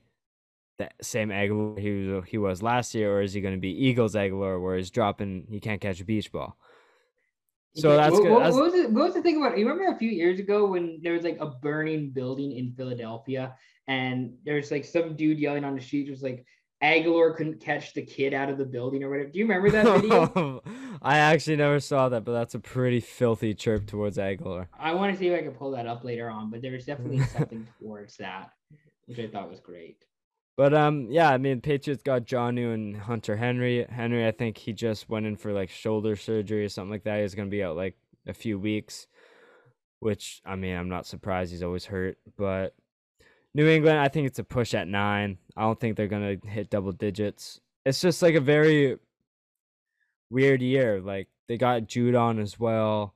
the 0.78 0.90
same 1.02 1.30
Agholor 1.30 1.80
he, 1.80 2.22
he 2.30 2.38
was 2.38 2.62
last 2.62 2.96
year, 2.96 3.18
or 3.18 3.22
is 3.22 3.34
he 3.34 3.42
going 3.42 3.56
to 3.56 3.60
be 3.60 3.88
Eagles 3.88 4.16
Agholor, 4.16 4.62
where 4.62 4.78
he's 4.78 4.92
dropping, 4.92 5.48
he 5.50 5.60
can't 5.60 5.82
catch 5.82 6.00
a 6.00 6.06
beach 6.06 6.32
ball? 6.32 6.58
So 7.76 7.96
that's 7.96 8.14
what, 8.14 8.24
good. 8.24 8.32
What, 8.32 8.54
what, 8.54 8.64
was 8.64 8.74
it, 8.74 8.90
what 8.92 9.06
was 9.06 9.14
the 9.14 9.22
thing 9.22 9.38
about? 9.38 9.58
You 9.58 9.68
remember 9.68 9.94
a 9.94 9.98
few 9.98 10.10
years 10.10 10.40
ago 10.40 10.66
when 10.66 11.00
there 11.02 11.14
was 11.14 11.24
like 11.24 11.38
a 11.42 11.48
burning 11.48 12.12
building 12.12 12.54
in 12.54 12.74
Philadelphia, 12.74 13.56
and 13.88 14.34
there's 14.46 14.72
like 14.72 14.86
some 14.86 15.16
dude 15.16 15.40
yelling 15.40 15.66
on 15.66 15.76
the 15.76 15.82
street, 15.82 16.10
was 16.10 16.24
like 16.24 16.46
Agholor 16.84 17.36
couldn't 17.36 17.60
catch 17.60 17.94
the 17.94 18.02
kid 18.02 18.34
out 18.34 18.50
of 18.50 18.58
the 18.58 18.66
building 18.66 19.04
or 19.04 19.10
whatever. 19.10 19.30
Do 19.30 19.40
you 19.40 19.46
remember 19.46 19.72
that 19.72 20.02
video? 20.02 20.62
I 21.02 21.18
actually 21.18 21.58
never 21.58 21.80
saw 21.80 22.10
that, 22.10 22.24
but 22.24 22.34
that's 22.34 22.56
a 22.56 22.60
pretty 22.60 23.00
filthy 23.00 23.54
chirp 23.54 23.88
towards 23.88 24.18
Agholor. 24.18 24.68
I 24.78 24.94
want 24.94 25.14
to 25.14 25.20
see 25.20 25.28
if 25.28 25.40
I 25.40 25.44
can 25.44 25.54
pull 25.54 25.72
that 25.72 25.88
up 25.88 26.04
later 26.04 26.30
on, 26.30 26.52
but 26.52 26.62
there 26.62 26.72
was 26.72 26.86
definitely 26.86 27.24
something 27.26 27.68
towards 27.82 28.18
that, 28.18 28.52
which 29.06 29.20
I 29.20 29.28
thought 29.28 29.50
was 29.50 29.60
great. 29.60 30.04
But 30.58 30.74
um, 30.74 31.08
yeah, 31.10 31.30
I 31.30 31.38
mean, 31.38 31.60
Patriots 31.60 32.02
got 32.02 32.24
Jonnu 32.24 32.74
and 32.74 32.96
Hunter 32.96 33.36
Henry. 33.36 33.86
Henry, 33.90 34.26
I 34.26 34.32
think 34.32 34.58
he 34.58 34.72
just 34.72 35.10
went 35.10 35.26
in 35.26 35.36
for 35.36 35.52
like 35.52 35.70
shoulder 35.70 36.16
surgery 36.16 36.64
or 36.64 36.70
something 36.70 36.92
like 36.92 37.04
that. 37.04 37.22
He's 37.22 37.36
gonna 37.36 37.50
be 37.50 37.64
out 37.64 37.76
like 37.76 37.98
a 38.26 38.34
few 38.34 38.58
weeks, 38.58 39.08
which 40.00 40.42
I 40.46 40.56
mean, 40.56 40.76
I'm 40.76 40.88
not 40.88 41.06
surprised. 41.06 41.52
He's 41.52 41.64
always 41.64 41.86
hurt. 41.86 42.18
But 42.38 42.74
New 43.54 43.68
England, 43.68 44.00
I 44.00 44.08
think 44.08 44.28
it's 44.28 44.40
a 44.40 44.46
push 44.46 44.74
at 44.74 44.88
nine. 44.88 45.40
I 45.58 45.64
don't 45.64 45.80
think 45.80 45.98
they're 45.98 46.08
gonna 46.08 46.38
hit 46.46 46.70
double 46.70 46.94
digits. 46.94 47.60
It's 47.86 48.02
just 48.02 48.22
like 48.22 48.36
a 48.36 48.42
very 48.42 48.98
weird 50.30 50.62
year. 50.62 51.02
Like 51.02 51.28
they 51.50 51.58
got 51.58 51.84
Judon 51.84 52.42
as 52.42 52.58
well. 52.58 53.14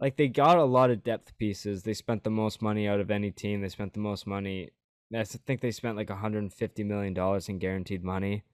Like 0.00 0.16
they 0.16 0.28
got 0.28 0.58
a 0.58 0.64
lot 0.64 0.90
of 0.90 1.02
depth 1.02 1.36
pieces. 1.36 1.82
They 1.82 1.94
spent 1.94 2.22
the 2.22 2.30
most 2.30 2.62
money 2.62 2.86
out 2.86 3.00
of 3.00 3.10
any 3.10 3.32
team. 3.32 3.60
They 3.60 3.68
spent 3.70 3.94
the 3.94 4.00
most 4.00 4.24
money 4.24 4.70
I 5.14 5.24
think 5.24 5.60
they 5.60 5.70
spent 5.70 5.96
like 5.96 6.10
150 6.10 6.84
million 6.84 7.14
dollars 7.14 7.48
in 7.48 7.58
guaranteed 7.58 8.02
money 8.02 8.44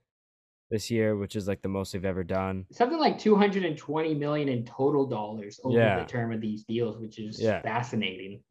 this 0.69 0.89
year, 0.89 1.15
which 1.15 1.35
is 1.35 1.47
like 1.47 1.61
the 1.61 1.69
most 1.69 1.93
they've 1.93 2.03
ever 2.03 2.23
done. 2.23 2.65
Something 2.71 2.99
like 2.99 3.19
220 3.19 4.15
million 4.15 4.49
in 4.49 4.65
total 4.65 5.05
dollars 5.05 5.59
over 5.63 5.77
yeah. 5.77 5.99
the 5.99 6.05
term 6.05 6.31
of 6.31 6.41
these 6.41 6.63
deals, 6.63 6.97
which 6.97 7.19
is 7.19 7.39
yeah. 7.39 7.61
fascinating 7.61 8.41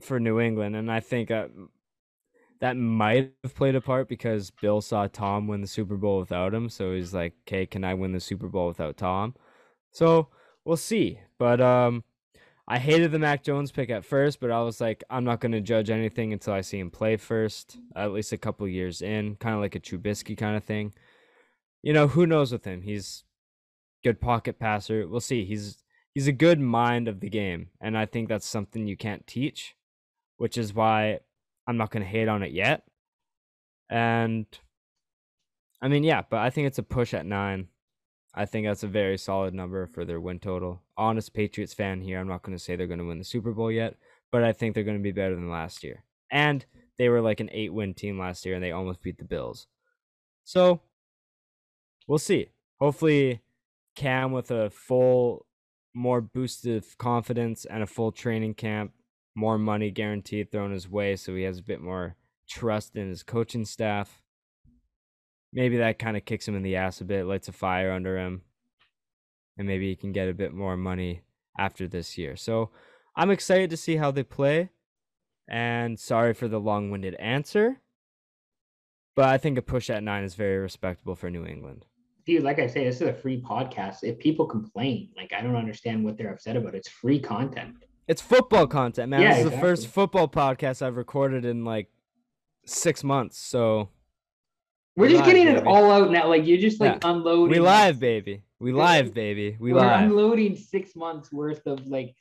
for 0.00 0.20
New 0.20 0.40
England. 0.40 0.76
And 0.76 0.90
I 0.90 1.00
think 1.00 1.30
uh, 1.30 1.48
that 2.60 2.76
might 2.76 3.32
have 3.42 3.54
played 3.54 3.74
a 3.74 3.80
part 3.80 4.08
because 4.08 4.50
Bill 4.50 4.80
saw 4.80 5.06
Tom 5.06 5.46
win 5.46 5.62
the 5.62 5.66
Super 5.66 5.96
Bowl 5.96 6.18
without 6.18 6.52
him, 6.52 6.68
so 6.68 6.92
he's 6.92 7.14
like, 7.14 7.32
"Okay, 7.48 7.66
can 7.66 7.84
I 7.84 7.94
win 7.94 8.12
the 8.12 8.20
Super 8.20 8.48
Bowl 8.48 8.68
without 8.68 8.98
Tom?" 8.98 9.34
So 9.90 10.28
we'll 10.64 10.76
see. 10.76 11.20
But 11.38 11.60
um, 11.60 12.04
I 12.70 12.78
hated 12.78 13.10
the 13.10 13.18
Mac 13.18 13.42
Jones 13.42 13.72
pick 13.72 13.90
at 13.90 14.04
first, 14.04 14.38
but 14.38 14.52
I 14.52 14.62
was 14.62 14.80
like, 14.80 15.02
I'm 15.10 15.24
not 15.24 15.40
going 15.40 15.50
to 15.50 15.60
judge 15.60 15.90
anything 15.90 16.32
until 16.32 16.52
I 16.52 16.60
see 16.60 16.78
him 16.78 16.88
play 16.88 17.16
first, 17.16 17.76
at 17.96 18.12
least 18.12 18.32
a 18.32 18.38
couple 18.38 18.68
years 18.68 19.02
in, 19.02 19.34
kind 19.34 19.56
of 19.56 19.60
like 19.60 19.74
a 19.74 19.80
Trubisky 19.80 20.38
kind 20.38 20.56
of 20.56 20.62
thing. 20.62 20.92
You 21.82 21.92
know, 21.92 22.06
who 22.06 22.28
knows 22.28 22.52
with 22.52 22.64
him? 22.64 22.82
He's 22.82 23.24
good 24.04 24.20
pocket 24.20 24.60
passer. 24.60 25.08
We'll 25.08 25.18
see. 25.18 25.44
He's 25.44 25.82
he's 26.14 26.28
a 26.28 26.32
good 26.32 26.60
mind 26.60 27.08
of 27.08 27.18
the 27.18 27.28
game, 27.28 27.70
and 27.80 27.98
I 27.98 28.06
think 28.06 28.28
that's 28.28 28.46
something 28.46 28.86
you 28.86 28.96
can't 28.96 29.26
teach, 29.26 29.74
which 30.36 30.56
is 30.56 30.72
why 30.72 31.18
I'm 31.66 31.76
not 31.76 31.90
going 31.90 32.04
to 32.04 32.08
hate 32.08 32.28
on 32.28 32.44
it 32.44 32.52
yet. 32.52 32.84
And 33.88 34.46
I 35.82 35.88
mean, 35.88 36.04
yeah, 36.04 36.22
but 36.30 36.38
I 36.38 36.50
think 36.50 36.68
it's 36.68 36.78
a 36.78 36.84
push 36.84 37.14
at 37.14 37.26
9. 37.26 37.66
I 38.34 38.46
think 38.46 38.66
that's 38.66 38.84
a 38.84 38.88
very 38.88 39.18
solid 39.18 39.54
number 39.54 39.86
for 39.86 40.04
their 40.04 40.20
win 40.20 40.38
total. 40.38 40.82
Honest 40.96 41.34
Patriots 41.34 41.74
fan 41.74 42.00
here. 42.00 42.18
I'm 42.18 42.28
not 42.28 42.42
going 42.42 42.56
to 42.56 42.62
say 42.62 42.76
they're 42.76 42.86
going 42.86 43.00
to 43.00 43.06
win 43.06 43.18
the 43.18 43.24
Super 43.24 43.52
Bowl 43.52 43.72
yet, 43.72 43.96
but 44.30 44.44
I 44.44 44.52
think 44.52 44.74
they're 44.74 44.84
going 44.84 44.98
to 44.98 45.02
be 45.02 45.12
better 45.12 45.34
than 45.34 45.50
last 45.50 45.82
year. 45.82 46.04
And 46.30 46.64
they 46.96 47.08
were 47.08 47.20
like 47.20 47.40
an 47.40 47.50
eight 47.52 47.72
win 47.72 47.94
team 47.94 48.18
last 48.18 48.46
year 48.46 48.54
and 48.54 48.62
they 48.62 48.70
almost 48.70 49.02
beat 49.02 49.18
the 49.18 49.24
Bills. 49.24 49.66
So 50.44 50.80
we'll 52.06 52.18
see. 52.18 52.50
Hopefully, 52.78 53.40
Cam 53.96 54.30
with 54.32 54.50
a 54.50 54.70
full, 54.70 55.46
more 55.92 56.20
boosted 56.20 56.84
confidence 56.98 57.64
and 57.64 57.82
a 57.82 57.86
full 57.86 58.12
training 58.12 58.54
camp, 58.54 58.92
more 59.34 59.58
money 59.58 59.90
guaranteed 59.90 60.52
thrown 60.52 60.72
his 60.72 60.88
way 60.88 61.16
so 61.16 61.34
he 61.34 61.42
has 61.42 61.58
a 61.58 61.64
bit 61.64 61.80
more 61.80 62.16
trust 62.48 62.96
in 62.96 63.08
his 63.08 63.22
coaching 63.22 63.64
staff 63.64 64.19
maybe 65.52 65.78
that 65.78 65.98
kind 65.98 66.16
of 66.16 66.24
kicks 66.24 66.46
him 66.46 66.56
in 66.56 66.62
the 66.62 66.76
ass 66.76 67.00
a 67.00 67.04
bit, 67.04 67.26
lights 67.26 67.48
a 67.48 67.52
fire 67.52 67.92
under 67.92 68.18
him, 68.18 68.42
and 69.56 69.66
maybe 69.66 69.88
he 69.88 69.96
can 69.96 70.12
get 70.12 70.28
a 70.28 70.34
bit 70.34 70.52
more 70.52 70.76
money 70.76 71.22
after 71.58 71.88
this 71.88 72.16
year. 72.16 72.36
So 72.36 72.70
I'm 73.16 73.30
excited 73.30 73.70
to 73.70 73.76
see 73.76 73.96
how 73.96 74.10
they 74.10 74.22
play. 74.22 74.70
And 75.48 75.98
sorry 75.98 76.32
for 76.32 76.46
the 76.46 76.60
long 76.60 76.90
winded 76.90 77.14
answer. 77.14 77.80
But 79.16 79.28
I 79.28 79.38
think 79.38 79.58
a 79.58 79.62
push 79.62 79.90
at 79.90 80.02
nine 80.02 80.22
is 80.22 80.34
very 80.34 80.58
respectable 80.58 81.16
for 81.16 81.28
New 81.28 81.44
England. 81.44 81.86
Dude, 82.24 82.44
like 82.44 82.60
I 82.60 82.68
say, 82.68 82.84
this 82.84 82.96
is 82.96 83.08
a 83.08 83.12
free 83.12 83.42
podcast. 83.42 83.98
If 84.04 84.18
people 84.18 84.46
complain, 84.46 85.10
like 85.16 85.32
I 85.36 85.42
don't 85.42 85.56
understand 85.56 86.04
what 86.04 86.16
they're 86.16 86.32
upset 86.32 86.56
about. 86.56 86.76
It's 86.76 86.88
free 86.88 87.18
content. 87.18 87.74
It's 88.06 88.22
football 88.22 88.66
content, 88.68 89.10
man. 89.10 89.22
Yeah, 89.22 89.28
this 89.30 89.38
is 89.38 89.46
exactly. 89.46 89.56
the 89.56 89.66
first 89.66 89.86
football 89.88 90.28
podcast 90.28 90.82
I've 90.82 90.96
recorded 90.96 91.44
in 91.44 91.64
like 91.64 91.88
six 92.64 93.02
months. 93.02 93.38
So 93.38 93.88
we're 94.96 95.08
just 95.08 95.20
live, 95.20 95.26
getting 95.26 95.46
baby. 95.46 95.58
it 95.58 95.66
all 95.66 95.90
out 95.90 96.10
now. 96.10 96.28
Like 96.28 96.46
you're 96.46 96.58
just 96.58 96.80
like 96.80 97.02
yeah. 97.02 97.10
unloading. 97.10 97.50
We 97.50 97.60
live, 97.60 98.00
baby. 98.00 98.42
We 98.58 98.72
live, 98.72 99.14
baby. 99.14 99.56
We 99.58 99.72
We're 99.72 99.80
live. 99.80 100.04
unloading 100.10 100.56
six 100.56 100.94
months 100.94 101.32
worth 101.32 101.66
of 101.66 101.86
like 101.86 102.14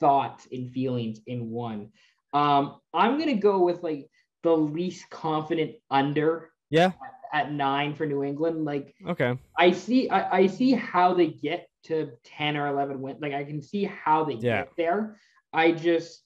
thoughts 0.00 0.48
and 0.50 0.70
feelings 0.72 1.20
in 1.26 1.50
one. 1.50 1.90
Um, 2.32 2.80
I'm 2.92 3.18
gonna 3.18 3.34
go 3.34 3.62
with 3.62 3.82
like 3.82 4.08
the 4.42 4.56
least 4.56 5.08
confident 5.10 5.76
under. 5.90 6.50
Yeah. 6.70 6.86
At, 7.32 7.44
at 7.44 7.52
nine 7.52 7.94
for 7.94 8.06
New 8.06 8.22
England, 8.22 8.64
like 8.64 8.94
okay, 9.08 9.36
I 9.58 9.72
see, 9.72 10.08
I, 10.08 10.38
I 10.38 10.46
see 10.46 10.70
how 10.72 11.14
they 11.14 11.26
get 11.26 11.68
to 11.84 12.12
ten 12.22 12.56
or 12.56 12.68
eleven 12.68 13.00
wins. 13.00 13.20
Like 13.20 13.32
I 13.32 13.42
can 13.42 13.60
see 13.60 13.84
how 13.84 14.24
they 14.24 14.34
yeah. 14.34 14.62
get 14.62 14.70
there. 14.76 15.16
I 15.52 15.72
just, 15.72 16.22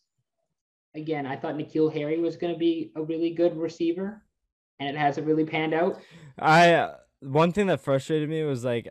again, 0.94 1.26
I 1.26 1.36
thought 1.36 1.54
N'Keal 1.54 1.92
Harry 1.92 2.18
was 2.18 2.36
going 2.36 2.52
to 2.52 2.58
be 2.58 2.92
a 2.94 3.02
really 3.02 3.30
good 3.30 3.56
receiver 3.56 4.22
and 4.80 4.88
it 4.88 4.98
hasn't 4.98 5.26
really 5.26 5.44
panned 5.44 5.74
out. 5.74 6.00
I 6.38 6.72
uh, 6.72 6.96
one 7.20 7.52
thing 7.52 7.66
that 7.66 7.80
frustrated 7.80 8.28
me 8.28 8.42
was 8.44 8.64
like 8.64 8.88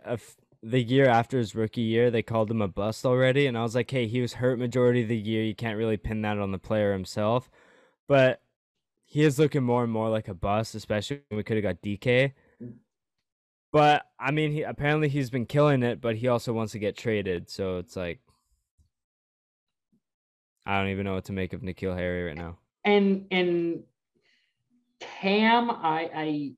the 0.64 0.82
year 0.82 1.08
after 1.08 1.38
his 1.38 1.56
rookie 1.56 1.82
year, 1.82 2.12
they 2.12 2.24
called 2.24 2.52
him 2.52 2.62
a 2.62 2.68
bust 2.68 3.06
already, 3.06 3.48
and 3.48 3.58
I 3.58 3.64
was 3.64 3.76
like, 3.76 3.90
hey, 3.90 4.08
he 4.08 4.22
was 4.22 4.34
hurt 4.34 4.60
majority 4.60 5.04
of 5.04 5.08
the 5.08 5.18
year. 5.18 5.44
You 5.44 5.56
can't 5.56 5.78
really 5.78 5.98
pin 5.98 6.22
that 6.24 6.40
on 6.40 6.52
the 6.52 6.58
player 6.58 6.94
himself, 6.94 7.50
but 8.08 8.42
he 9.06 9.24
is 9.24 9.40
looking 9.40 9.64
more 9.64 9.84
and 9.84 9.92
more 9.92 10.10
like 10.10 10.28
a 10.28 10.34
bust, 10.34 10.76
especially 10.76 11.22
when 11.30 11.38
we 11.38 11.44
could 11.44 11.58
have 11.58 11.64
got 11.64 11.82
DK. 11.82 12.34
But 13.72 14.06
I 14.20 14.32
mean, 14.32 14.52
he 14.52 14.64
apparently 14.64 15.10
he's 15.10 15.30
been 15.30 15.46
killing 15.46 15.84
it, 15.84 16.02
but 16.02 16.18
he 16.18 16.28
also 16.28 16.54
wants 16.54 16.72
to 16.74 16.80
get 16.80 16.98
traded, 16.98 17.50
so 17.50 17.78
it's 17.78 17.96
like 17.96 18.20
I 20.66 20.80
don't 20.80 20.90
even 20.90 21.06
know 21.06 21.14
what 21.14 21.26
to 21.26 21.34
make 21.34 21.54
of 21.54 21.62
N'Keal 21.62 21.96
Harry 21.96 22.26
right 22.26 22.36
now. 22.36 22.58
And 22.84 23.26
and 23.32 23.84
Cam, 25.00 25.70
I, 25.70 26.10
I, 26.16 26.54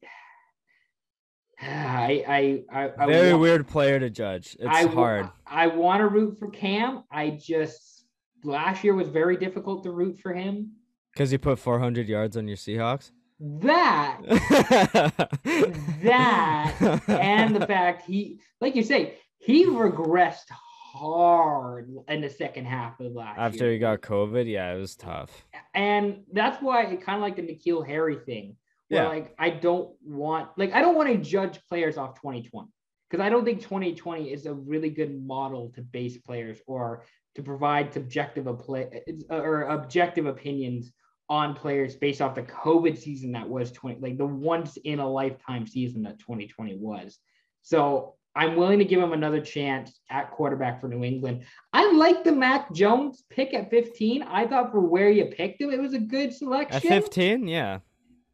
I, 1.61 2.63
I, 2.71 2.91
I 2.97 3.05
very 3.05 3.33
weird 3.33 3.67
player 3.67 3.99
to 3.99 4.09
judge. 4.09 4.55
It's 4.59 4.67
I, 4.67 4.87
hard. 4.87 5.29
I, 5.45 5.65
I 5.65 5.67
want 5.67 5.99
to 6.01 6.07
root 6.07 6.39
for 6.39 6.49
Cam. 6.49 7.03
I 7.11 7.31
just 7.31 8.05
last 8.43 8.83
year 8.83 8.93
was 8.93 9.09
very 9.09 9.37
difficult 9.37 9.83
to 9.83 9.91
root 9.91 10.19
for 10.19 10.33
him 10.33 10.71
because 11.13 11.31
you 11.31 11.37
put 11.39 11.59
400 11.59 12.07
yards 12.07 12.37
on 12.37 12.47
your 12.47 12.57
Seahawks. 12.57 13.11
That, 13.41 14.19
that, 16.03 17.01
and 17.07 17.55
the 17.55 17.65
fact 17.65 18.05
he, 18.05 18.41
like 18.59 18.75
you 18.75 18.83
say, 18.83 19.17
he 19.37 19.65
regressed 19.65 20.51
hard 20.91 21.89
in 22.07 22.21
the 22.21 22.29
second 22.29 22.65
half 22.65 22.99
of 22.99 23.13
last 23.13 23.37
After 23.37 23.65
year. 23.65 23.73
he 23.73 23.79
got 23.79 24.01
COVID, 24.01 24.49
yeah, 24.49 24.73
it 24.73 24.79
was 24.79 24.95
tough. 24.95 25.45
And 25.73 26.23
that's 26.33 26.61
why 26.61 26.85
it 26.85 27.01
kind 27.01 27.17
of 27.17 27.21
like 27.21 27.35
the 27.35 27.43
N'Keal 27.43 27.85
Harry 27.85 28.17
thing. 28.25 28.55
Where 28.89 29.03
yeah. 29.03 29.09
like 29.09 29.35
I 29.37 29.51
don't 29.51 29.91
want 30.03 30.49
like 30.57 30.73
I 30.73 30.81
don't 30.81 30.95
want 30.95 31.09
to 31.09 31.17
judge 31.17 31.59
players 31.69 31.97
off 31.97 32.15
2020. 32.15 32.67
because 33.09 33.23
I 33.23 33.29
don't 33.29 33.45
think 33.45 33.61
2020 33.61 34.31
is 34.31 34.47
a 34.47 34.53
really 34.53 34.89
good 34.89 35.23
model 35.23 35.71
to 35.75 35.81
base 35.81 36.17
players 36.17 36.59
or 36.65 37.03
to 37.35 37.43
provide 37.43 37.93
subjective 37.93 38.47
play 38.57 39.03
or 39.29 39.63
objective 39.63 40.25
opinions 40.25 40.91
on 41.29 41.53
players 41.53 41.95
based 41.95 42.21
off 42.21 42.33
the 42.33 42.41
COVID 42.41 42.97
season 42.97 43.31
that 43.33 43.47
was 43.47 43.71
20, 43.71 43.99
like 44.01 44.17
the 44.17 44.25
once 44.25 44.77
in 44.77 44.97
a 44.97 45.07
lifetime 45.07 45.67
season 45.67 46.01
that 46.01 46.17
2020 46.17 46.77
was. 46.77 47.19
So 47.61 48.15
I'm 48.35 48.55
willing 48.55 48.79
to 48.79 48.85
give 48.85 49.01
him 49.01 49.11
another 49.11 49.41
chance 49.41 49.99
at 50.09 50.31
quarterback 50.31 50.79
for 50.79 50.87
New 50.87 51.03
England. 51.03 51.43
I 51.73 51.91
like 51.91 52.23
the 52.23 52.31
Mac 52.31 52.71
Jones 52.73 53.23
pick 53.29 53.53
at 53.53 53.69
15. 53.69 54.23
I 54.23 54.47
thought 54.47 54.71
for 54.71 54.81
where 54.81 55.09
you 55.09 55.25
picked 55.25 55.61
him, 55.61 55.71
it 55.71 55.79
was 55.79 55.93
a 55.93 55.99
good 55.99 56.33
selection. 56.33 56.77
At 56.77 56.83
15, 56.83 57.47
yeah. 57.47 57.79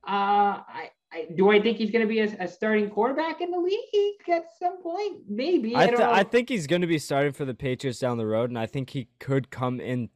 Uh, 0.08 0.62
I, 0.68 0.90
I 1.12 1.28
do 1.36 1.50
I 1.50 1.62
think 1.62 1.78
he's 1.78 1.92
going 1.92 2.06
to 2.06 2.08
be 2.08 2.20
a, 2.20 2.36
a, 2.40 2.48
starting 2.48 2.90
quarterback 2.90 3.42
in 3.42 3.50
the 3.50 3.58
league 3.58 4.30
at 4.30 4.46
some 4.60 4.84
point? 4.84 5.22
Maybe. 5.28 5.76
I, 5.76 5.86
I, 5.86 6.20
I 6.20 6.24
think 6.24 6.50
he's 6.50 6.68
going 6.68 6.82
to 6.82 6.88
be 6.88 7.00
starting 7.00 7.32
for 7.32 7.46
the 7.46 7.56
Patriots 7.56 8.00
down 8.00 8.18
the 8.18 8.28
road, 8.28 8.50
and 8.50 8.60
I 8.60 8.68
think 8.68 8.92
he 8.92 9.08
could 9.20 9.50
come 9.50 9.80
in 9.80 10.10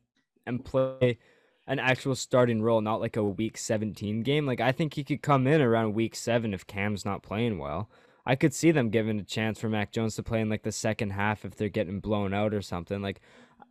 and 0.46 0.64
play 0.64 1.18
an 1.66 1.80
actual 1.80 2.16
starting 2.16 2.62
role, 2.62 2.82
not 2.82 3.00
like 3.00 3.16
a 3.16 3.24
week 3.24 3.58
17 3.58 4.24
game. 4.24 4.46
Like 4.46 4.60
I 4.60 4.72
think 4.72 4.96
he 4.96 5.04
could 5.04 5.22
come 5.22 5.48
in 5.48 5.62
around 5.62 5.94
week 5.94 6.16
seven 6.16 6.54
if 6.54 6.68
Cam's 6.68 7.06
not 7.06 7.24
playing 7.24 7.60
well. 7.60 7.90
I 8.30 8.36
could 8.36 8.54
see 8.54 8.70
them 8.70 8.92
giving 8.92 9.20
a 9.20 9.24
chance 9.24 9.60
for 9.60 9.70
Mac 9.70 9.92
Jones 9.92 10.16
to 10.18 10.22
play 10.22 10.40
in 10.40 10.50
like 10.50 10.62
the 10.62 10.72
second 10.72 11.10
half 11.10 11.46
if 11.46 11.56
they're 11.56 11.68
getting 11.68 12.00
blown 12.00 12.32
out 12.32 12.54
or 12.54 12.62
something 12.62 13.02
like 13.02 13.22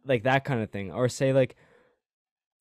like 0.04 0.24
that 0.24 0.44
kind 0.44 0.60
of 0.60 0.70
thing. 0.70 0.90
Or 0.90 1.08
say 1.08 1.32
like 1.32 1.54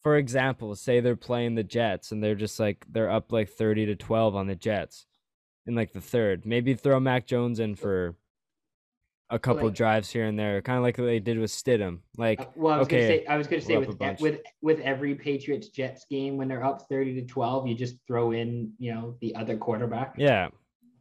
for 0.04 0.16
example, 0.16 0.76
say 0.76 1.00
they're 1.00 1.16
playing 1.16 1.56
the 1.56 1.64
Jets 1.64 2.12
and 2.12 2.24
they're 2.24 2.36
just 2.36 2.60
like 2.60 2.86
they're 2.88 3.10
up 3.10 3.32
like 3.32 3.50
30 3.50 3.88
to 3.88 3.96
12 3.96 4.36
on 4.36 4.46
the 4.46 4.56
Jets 4.56 5.08
in 5.66 5.74
like 5.74 5.92
the 5.92 6.00
third. 6.00 6.46
Maybe 6.46 6.76
throw 6.76 7.00
Mac 7.00 7.26
Jones 7.26 7.60
in 7.60 7.74
for 7.74 8.16
a 9.32 9.40
couple 9.40 9.66
like, 9.66 9.74
drives 9.74 10.12
here 10.12 10.26
and 10.26 10.38
there, 10.38 10.62
kind 10.62 10.78
of 10.78 10.84
like 10.84 11.00
what 11.00 11.06
they 11.06 11.20
did 11.20 11.40
with 11.40 11.50
Stidham. 11.50 12.02
Like, 12.16 12.42
uh, 12.42 12.46
well, 12.56 12.76
I 12.76 12.78
was 12.78 12.86
okay, 12.86 12.96
gonna 12.98 13.08
say, 13.08 13.26
I 13.26 13.38
was 13.38 13.48
gonna 13.48 13.62
say 13.62 13.78
with 13.78 14.00
with 14.20 14.42
with 14.62 14.80
every 14.82 15.16
Patriots 15.16 15.70
Jets 15.70 16.06
game 16.08 16.38
when 16.38 16.48
they're 16.48 16.64
up 16.64 16.88
thirty 16.90 17.20
to 17.20 17.26
twelve, 17.26 17.66
you 17.66 17.74
just 17.74 17.96
throw 18.06 18.34
in, 18.34 18.74
you 18.78 18.94
know, 18.94 19.16
the 19.20 19.34
other 19.34 19.58
quarterback. 19.58 20.14
Yeah. 20.16 20.50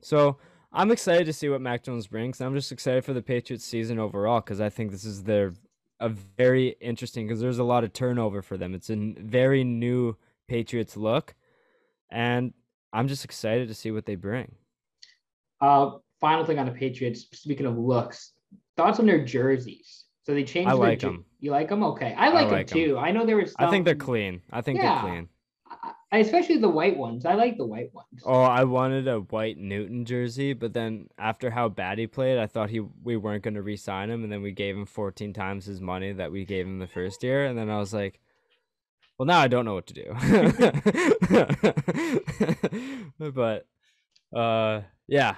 So 0.00 0.38
I'm 0.76 0.90
excited 0.90 1.24
to 1.24 1.32
see 1.32 1.48
what 1.48 1.62
Mac 1.62 1.82
Jones 1.82 2.06
brings. 2.06 2.38
I'm 2.42 2.54
just 2.54 2.70
excited 2.70 3.02
for 3.02 3.14
the 3.14 3.22
Patriots 3.22 3.64
season 3.64 3.98
overall 3.98 4.40
because 4.40 4.60
I 4.60 4.68
think 4.68 4.90
this 4.90 5.06
is 5.06 5.22
their 5.22 5.54
a 6.00 6.10
very 6.10 6.76
interesting 6.82 7.26
because 7.26 7.40
there's 7.40 7.58
a 7.58 7.64
lot 7.64 7.82
of 7.82 7.94
turnover 7.94 8.42
for 8.42 8.58
them. 8.58 8.74
It's 8.74 8.90
a 8.90 9.14
very 9.18 9.64
new 9.64 10.16
Patriots 10.48 10.94
look, 10.94 11.34
and 12.10 12.52
I'm 12.92 13.08
just 13.08 13.24
excited 13.24 13.68
to 13.68 13.74
see 13.74 13.90
what 13.90 14.04
they 14.04 14.16
bring. 14.16 14.54
Uh, 15.62 15.92
final 16.20 16.44
thing 16.44 16.58
on 16.58 16.66
the 16.66 16.72
Patriots. 16.72 17.26
Speaking 17.32 17.64
of 17.64 17.78
looks, 17.78 18.34
thoughts 18.76 19.00
on 19.00 19.06
their 19.06 19.24
jerseys. 19.24 20.04
So 20.24 20.34
they 20.34 20.44
changed. 20.44 20.68
I 20.68 20.74
like 20.74 20.98
jer- 20.98 21.06
them. 21.06 21.24
You 21.40 21.52
like 21.52 21.70
them? 21.70 21.84
Okay, 21.84 22.14
I 22.18 22.28
like, 22.28 22.48
I 22.48 22.50
like 22.50 22.66
them 22.66 22.78
too. 22.78 22.94
Them. 22.96 23.04
I 23.04 23.12
know 23.12 23.24
there 23.24 23.38
was. 23.38 23.52
Some... 23.52 23.66
I 23.66 23.70
think 23.70 23.86
they're 23.86 23.94
clean. 23.94 24.42
I 24.52 24.60
think 24.60 24.78
yeah. 24.78 25.00
they're 25.00 25.10
clean. 25.10 25.28
Especially 26.12 26.58
the 26.58 26.68
white 26.68 26.96
ones. 26.96 27.26
I 27.26 27.34
like 27.34 27.56
the 27.56 27.66
white 27.66 27.92
ones. 27.92 28.22
Oh, 28.24 28.42
I 28.42 28.64
wanted 28.64 29.08
a 29.08 29.18
white 29.18 29.58
Newton 29.58 30.04
jersey, 30.04 30.52
but 30.52 30.72
then 30.72 31.08
after 31.18 31.50
how 31.50 31.68
bad 31.68 31.98
he 31.98 32.06
played, 32.06 32.38
I 32.38 32.46
thought 32.46 32.70
he 32.70 32.80
we 32.80 33.16
weren't 33.16 33.42
going 33.42 33.54
to 33.54 33.62
re-sign 33.62 34.08
him, 34.08 34.22
and 34.22 34.32
then 34.32 34.40
we 34.40 34.52
gave 34.52 34.76
him 34.76 34.86
14 34.86 35.32
times 35.32 35.66
his 35.66 35.80
money 35.80 36.12
that 36.12 36.30
we 36.30 36.44
gave 36.44 36.64
him 36.66 36.78
the 36.78 36.86
first 36.86 37.22
year, 37.24 37.46
and 37.46 37.58
then 37.58 37.68
I 37.68 37.78
was 37.78 37.92
like, 37.92 38.20
well, 39.18 39.26
now 39.26 39.40
I 39.40 39.48
don't 39.48 39.64
know 39.64 39.74
what 39.74 39.88
to 39.88 39.94
do. 39.94 40.12
but 43.32 43.66
uh, 44.32 44.82
yeah, 45.08 45.36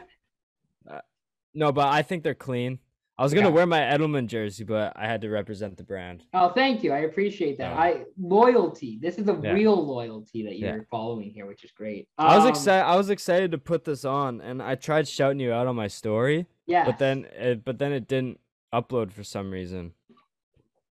no, 1.54 1.72
but 1.72 1.88
I 1.88 2.02
think 2.02 2.22
they're 2.22 2.34
clean. 2.34 2.78
I 3.18 3.24
was 3.24 3.34
gonna 3.34 3.48
yeah. 3.48 3.52
wear 3.52 3.66
my 3.66 3.80
Edelman 3.80 4.28
jersey, 4.28 4.62
but 4.62 4.92
I 4.94 5.06
had 5.06 5.20
to 5.22 5.28
represent 5.28 5.76
the 5.76 5.82
brand. 5.82 6.24
Oh, 6.34 6.50
thank 6.50 6.84
you. 6.84 6.92
I 6.92 6.98
appreciate 7.00 7.58
that. 7.58 7.74
Yeah. 7.74 7.80
I 7.80 8.04
loyalty. 8.16 9.00
This 9.02 9.18
is 9.18 9.28
a 9.28 9.36
yeah. 9.42 9.50
real 9.50 9.74
loyalty 9.74 10.44
that 10.44 10.56
you're 10.56 10.86
following 10.88 11.30
here, 11.30 11.44
which 11.46 11.64
is 11.64 11.72
great. 11.72 12.06
Um, 12.16 12.28
I 12.28 12.36
was 12.36 12.46
excited. 12.46 12.84
I 12.84 12.94
was 12.94 13.10
excited 13.10 13.50
to 13.50 13.58
put 13.58 13.84
this 13.84 14.04
on, 14.04 14.40
and 14.40 14.62
I 14.62 14.76
tried 14.76 15.08
shouting 15.08 15.40
you 15.40 15.52
out 15.52 15.66
on 15.66 15.74
my 15.74 15.88
story. 15.88 16.46
Yeah. 16.66 16.84
But 16.84 16.98
then, 16.98 17.26
it, 17.32 17.64
but 17.64 17.78
then 17.78 17.92
it 17.92 18.06
didn't 18.06 18.38
upload 18.72 19.10
for 19.10 19.24
some 19.24 19.50
reason. 19.50 19.94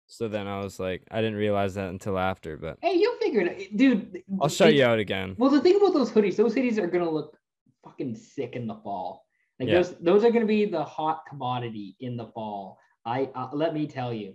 So 0.06 0.28
then 0.28 0.46
I 0.46 0.60
was 0.60 0.78
like, 0.78 1.02
I 1.10 1.16
didn't 1.22 1.36
realize 1.36 1.74
that 1.74 1.88
until 1.88 2.18
after. 2.18 2.56
But 2.56 2.78
hey, 2.82 2.94
you'll 2.94 3.16
figure 3.16 3.40
it 3.40 3.48
out, 3.48 3.76
dude. 3.76 4.22
I'll 4.40 4.48
shout 4.48 4.74
you 4.74 4.84
out 4.84 5.00
again. 5.00 5.34
Well, 5.38 5.50
the 5.50 5.60
thing 5.60 5.76
about 5.76 5.94
those 5.94 6.12
hoodies, 6.12 6.36
those 6.36 6.54
hoodies 6.54 6.78
are 6.78 6.86
gonna 6.86 7.10
look 7.10 7.36
fucking 7.82 8.14
sick 8.14 8.54
in 8.54 8.68
the 8.68 8.76
fall. 8.76 9.26
Like 9.62 9.70
yeah. 9.70 9.76
those 9.76 9.94
those 10.00 10.24
are 10.24 10.30
going 10.30 10.40
to 10.40 10.46
be 10.46 10.64
the 10.64 10.82
hot 10.82 11.22
commodity 11.28 11.94
in 12.00 12.16
the 12.16 12.26
fall. 12.26 12.80
I 13.04 13.30
uh, 13.32 13.48
let 13.52 13.74
me 13.74 13.86
tell 13.86 14.12
you. 14.12 14.34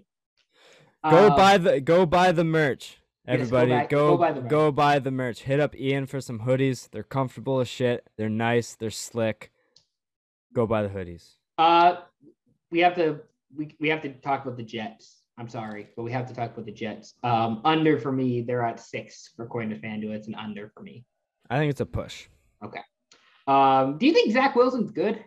Go 1.03 1.27
um, 1.27 1.35
buy 1.35 1.57
the 1.57 1.81
go 1.81 2.05
buy 2.05 2.31
the 2.31 2.45
merch. 2.45 2.97
Everybody 3.27 3.71
yes, 3.71 3.87
go, 3.89 3.97
go, 3.97 4.11
go, 4.11 4.17
buy 4.17 4.31
the 4.31 4.41
merch. 4.41 4.49
go 4.49 4.71
buy 4.71 4.99
the 4.99 5.11
merch. 5.11 5.41
Hit 5.41 5.59
up 5.59 5.75
Ian 5.75 6.05
for 6.05 6.21
some 6.21 6.39
hoodies. 6.39 6.89
They're 6.89 7.03
comfortable 7.03 7.59
as 7.59 7.67
shit. 7.67 8.07
They're 8.15 8.29
nice. 8.29 8.75
They're 8.75 8.89
slick. 8.89 9.51
Go 10.53 10.65
buy 10.65 10.83
the 10.83 10.89
hoodies. 10.89 11.33
Uh 11.57 11.97
we 12.71 12.79
have 12.79 12.95
to 12.95 13.19
we, 13.53 13.75
we 13.81 13.89
have 13.89 14.01
to 14.03 14.13
talk 14.13 14.45
about 14.45 14.55
the 14.55 14.63
Jets. 14.63 15.23
I'm 15.37 15.49
sorry, 15.49 15.89
but 15.97 16.03
we 16.03 16.11
have 16.13 16.25
to 16.27 16.33
talk 16.33 16.53
about 16.53 16.65
the 16.65 16.71
Jets. 16.71 17.15
Um, 17.23 17.61
under 17.65 17.99
for 17.99 18.13
me, 18.13 18.41
they're 18.41 18.65
at 18.65 18.79
six 18.79 19.31
according 19.37 19.71
to 19.71 19.75
FanDuel. 19.75 20.13
It's 20.13 20.27
an 20.27 20.35
under 20.35 20.71
for 20.73 20.83
me. 20.83 21.03
I 21.49 21.57
think 21.57 21.69
it's 21.69 21.81
a 21.81 21.85
push. 21.85 22.27
Okay. 22.63 22.79
Um, 23.47 23.97
do 23.97 24.05
you 24.05 24.13
think 24.13 24.31
Zach 24.33 24.55
Wilson's 24.55 24.91
good? 24.91 25.23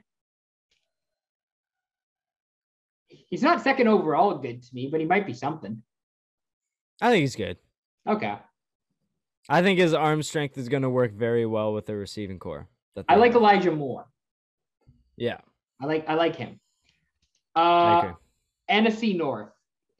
He's 3.09 3.43
not 3.43 3.63
second 3.63 3.89
overall 3.89 4.39
good 4.39 4.63
to 4.63 4.75
me, 4.75 4.89
but 4.91 5.01
he 5.01 5.07
might 5.07 5.27
be 5.27 5.33
something. 5.33 5.83
I 7.01 7.11
think 7.11 7.23
he's 7.23 7.37
good. 7.37 7.57
Okay. 8.07 8.37
I 9.49 9.63
think 9.63 9.79
his 9.79 9.95
arm 9.95 10.23
strength 10.23 10.59
is 10.59 10.69
going 10.69 10.83
to 10.83 10.91
work 10.91 11.13
very 11.13 11.47
well 11.47 11.73
with 11.73 11.87
the 11.87 11.97
receiving 11.97 12.39
core. 12.39 12.69
I 13.09 13.17
like 13.17 13.33
Elijah 13.33 13.71
Moore. 13.71 14.07
Yeah. 15.17 15.39
I 15.81 15.87
like 15.87 16.09
I 16.09 16.15
like 16.15 16.37
him. 16.37 16.61
Uh, 17.55 18.13
NFC 18.71 19.17
North. 19.17 19.51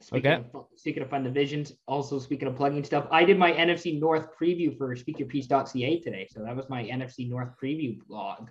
Speaking 0.03 0.31
okay. 0.31 0.45
Of, 0.53 0.65
speaking 0.75 1.03
of 1.03 1.09
fun 1.09 1.23
divisions, 1.23 1.73
also 1.87 2.19
speaking 2.19 2.47
of 2.47 2.55
plugging 2.55 2.83
stuff, 2.83 3.07
I 3.11 3.23
did 3.23 3.37
my 3.37 3.51
NFC 3.51 3.99
North 3.99 4.27
preview 4.39 4.77
for 4.77 4.95
speakyourpiece.ca 4.95 5.99
today. 5.99 6.27
So 6.29 6.43
that 6.43 6.55
was 6.55 6.69
my 6.69 6.83
NFC 6.83 7.29
North 7.29 7.49
preview 7.61 7.99
blog. 8.07 8.49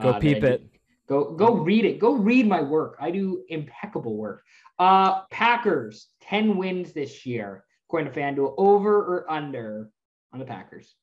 Go 0.00 0.10
uh, 0.10 0.18
peep 0.18 0.42
it. 0.44 0.68
Go 1.08 1.32
go 1.32 1.54
read 1.54 1.84
it. 1.84 1.98
Go 1.98 2.14
read 2.14 2.46
my 2.46 2.60
work. 2.60 2.96
I 3.00 3.10
do 3.10 3.44
impeccable 3.48 4.16
work. 4.16 4.42
Uh 4.78 5.22
Packers, 5.30 6.08
10 6.22 6.56
wins 6.56 6.92
this 6.92 7.24
year, 7.24 7.64
according 7.88 8.12
to 8.12 8.18
FanDuel. 8.18 8.54
Over 8.58 8.98
or 8.98 9.30
under 9.30 9.90
on 10.32 10.38
the 10.38 10.44
Packers? 10.44 10.94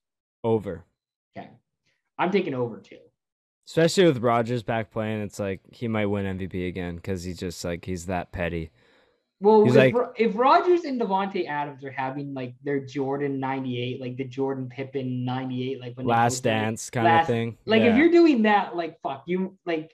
Over. 0.43 0.85
Okay. 1.35 1.49
I'm 2.17 2.31
taking 2.31 2.53
over 2.53 2.79
too. 2.79 2.97
Especially 3.67 4.05
with 4.05 4.19
Rodgers 4.19 4.61
back 4.61 4.91
playing, 4.91 5.23
it's 5.23 5.39
like 5.39 5.61
he 5.71 5.87
might 5.87 6.05
win 6.05 6.37
MVP 6.37 6.67
again 6.67 6.97
because 6.97 7.23
he's 7.23 7.39
just 7.39 7.65
like 7.65 7.85
he's 7.85 8.05
that 8.05 8.31
petty. 8.31 8.69
Well, 9.41 9.67
if, 9.67 9.75
like, 9.75 9.93
if 10.15 10.35
Rodgers 10.35 10.85
and 10.85 10.99
Davante 10.99 11.47
Adams 11.47 11.83
are 11.83 11.91
having 11.91 12.33
like 12.33 12.55
their 12.63 12.79
Jordan 12.79 13.39
'98, 13.39 13.99
like 13.99 14.15
the 14.15 14.23
Jordan 14.23 14.69
Pippen 14.69 15.25
'98, 15.25 15.81
like 15.81 15.97
when 15.97 16.05
last 16.05 16.43
dance 16.43 16.89
kind 16.89 17.05
last, 17.05 17.23
of 17.23 17.27
thing, 17.27 17.57
like 17.65 17.81
yeah. 17.81 17.91
if 17.91 17.97
you're 17.97 18.11
doing 18.11 18.43
that, 18.43 18.75
like 18.75 18.99
fuck 19.01 19.23
you, 19.27 19.57
like 19.65 19.93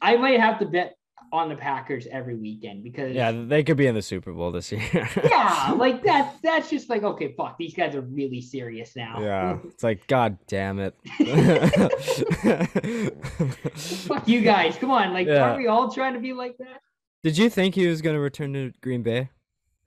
I 0.00 0.16
might 0.16 0.40
have 0.40 0.58
to 0.60 0.66
bet 0.66 0.98
on 1.32 1.48
the 1.48 1.56
Packers 1.56 2.06
every 2.10 2.34
weekend 2.34 2.82
because 2.82 3.14
yeah, 3.14 3.32
they 3.32 3.62
could 3.62 3.76
be 3.76 3.86
in 3.86 3.94
the 3.94 4.02
Super 4.02 4.32
Bowl 4.32 4.50
this 4.50 4.72
year. 4.72 4.82
yeah, 5.24 5.74
like 5.76 6.02
that's 6.02 6.40
That's 6.40 6.70
just 6.70 6.88
like 6.88 7.02
okay, 7.02 7.34
fuck, 7.36 7.58
these 7.58 7.74
guys 7.74 7.94
are 7.94 8.00
really 8.00 8.40
serious 8.40 8.96
now. 8.96 9.20
Yeah, 9.20 9.58
it's 9.64 9.82
like 9.82 10.06
God 10.06 10.38
damn 10.46 10.78
it. 10.78 10.94
fuck 13.76 14.26
you 14.26 14.40
guys, 14.40 14.76
come 14.76 14.90
on, 14.90 15.12
like 15.12 15.26
yeah. 15.26 15.42
aren't 15.42 15.58
we 15.58 15.66
all 15.66 15.90
trying 15.90 16.14
to 16.14 16.20
be 16.20 16.32
like 16.32 16.56
that? 16.58 16.80
Did 17.22 17.36
you 17.36 17.50
think 17.50 17.74
he 17.74 17.86
was 17.86 18.00
going 18.02 18.14
to 18.14 18.20
return 18.20 18.52
to 18.52 18.72
Green 18.80 19.02
Bay? 19.02 19.30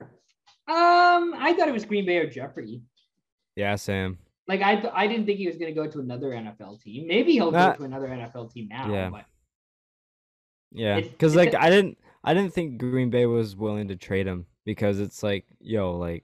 Um, 0.01 1.33
I 1.37 1.53
thought 1.57 1.67
it 1.67 1.73
was 1.73 1.85
Green 1.85 2.05
Bay 2.05 2.17
or 2.17 2.29
Jeffrey. 2.29 2.81
Yeah, 3.55 3.75
Sam. 3.75 4.17
Like 4.47 4.61
I, 4.61 4.75
th- 4.75 4.93
I 4.93 5.07
didn't 5.07 5.25
think 5.25 5.39
he 5.39 5.47
was 5.47 5.57
going 5.57 5.73
to 5.73 5.79
go 5.79 5.87
to 5.89 5.99
another 5.99 6.31
NFL 6.31 6.81
team. 6.81 7.07
Maybe 7.07 7.33
he'll 7.33 7.51
go 7.51 7.73
to 7.73 7.83
another 7.83 8.07
NFL 8.07 8.51
team 8.51 8.67
now. 8.69 8.91
Yeah. 8.91 9.09
But 9.09 9.25
yeah, 10.71 10.99
because 10.99 11.35
like 11.35 11.53
I 11.55 11.69
didn't, 11.69 11.97
I 12.23 12.33
didn't 12.33 12.53
think 12.53 12.77
Green 12.77 13.09
Bay 13.09 13.25
was 13.25 13.55
willing 13.55 13.87
to 13.89 13.95
trade 13.95 14.27
him 14.27 14.45
because 14.65 14.99
it's 14.99 15.23
like, 15.23 15.45
yo, 15.59 15.97
like, 15.97 16.23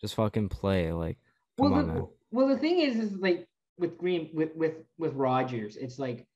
just 0.00 0.14
fucking 0.14 0.48
play. 0.48 0.92
Like, 0.92 1.18
come 1.58 1.70
well, 1.70 1.80
on, 1.80 1.86
the, 1.86 1.92
man. 1.94 2.06
Well, 2.30 2.48
the 2.48 2.58
thing 2.58 2.80
is, 2.80 2.96
is 2.96 3.12
like 3.16 3.46
with 3.78 3.98
Green, 3.98 4.30
with 4.34 4.54
with 4.54 4.74
with 4.98 5.14
Rodgers, 5.14 5.76
it's 5.76 5.98
like 5.98 6.26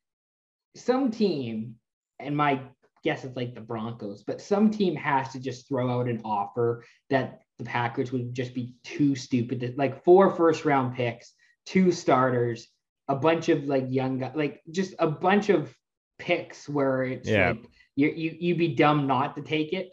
some 0.75 1.11
team, 1.11 1.77
and 2.19 2.37
my 2.37 2.61
guess 3.03 3.25
it's 3.25 3.37
like 3.37 3.55
the 3.55 3.61
Broncos, 3.61 4.23
but 4.23 4.41
some 4.41 4.71
team 4.71 4.95
has 4.97 5.31
to 5.33 5.41
just 5.41 5.69
throw 5.69 5.91
out 5.91 6.09
an 6.09 6.21
offer 6.25 6.85
that 7.09 7.41
the 7.59 7.65
Packers 7.65 8.13
would 8.13 8.35
just 8.35 8.55
be 8.55 8.75
too 8.85 9.15
stupid 9.15 9.61
to 9.61 9.73
like 9.77 10.05
four 10.05 10.31
first 10.31 10.65
round 10.65 10.95
picks, 10.95 11.33
two 11.67 11.93
starters, 11.93 12.69
a 13.09 13.17
bunch 13.17 13.49
of 13.49 13.65
like 13.65 13.87
young 13.89 14.19
guys, 14.19 14.33
like 14.35 14.63
just 14.71 14.95
a 14.99 15.07
bunch 15.07 15.49
of 15.49 15.75
picks 16.19 16.69
where 16.69 17.03
it's 17.03 17.29
Yeah. 17.29 17.51
like 17.51 17.65
you 17.97 18.09
you 18.09 18.37
you'd 18.39 18.59
be 18.59 18.75
dumb 18.75 19.07
not 19.07 19.37
to 19.37 19.43
take 19.43 19.73
it. 19.73 19.93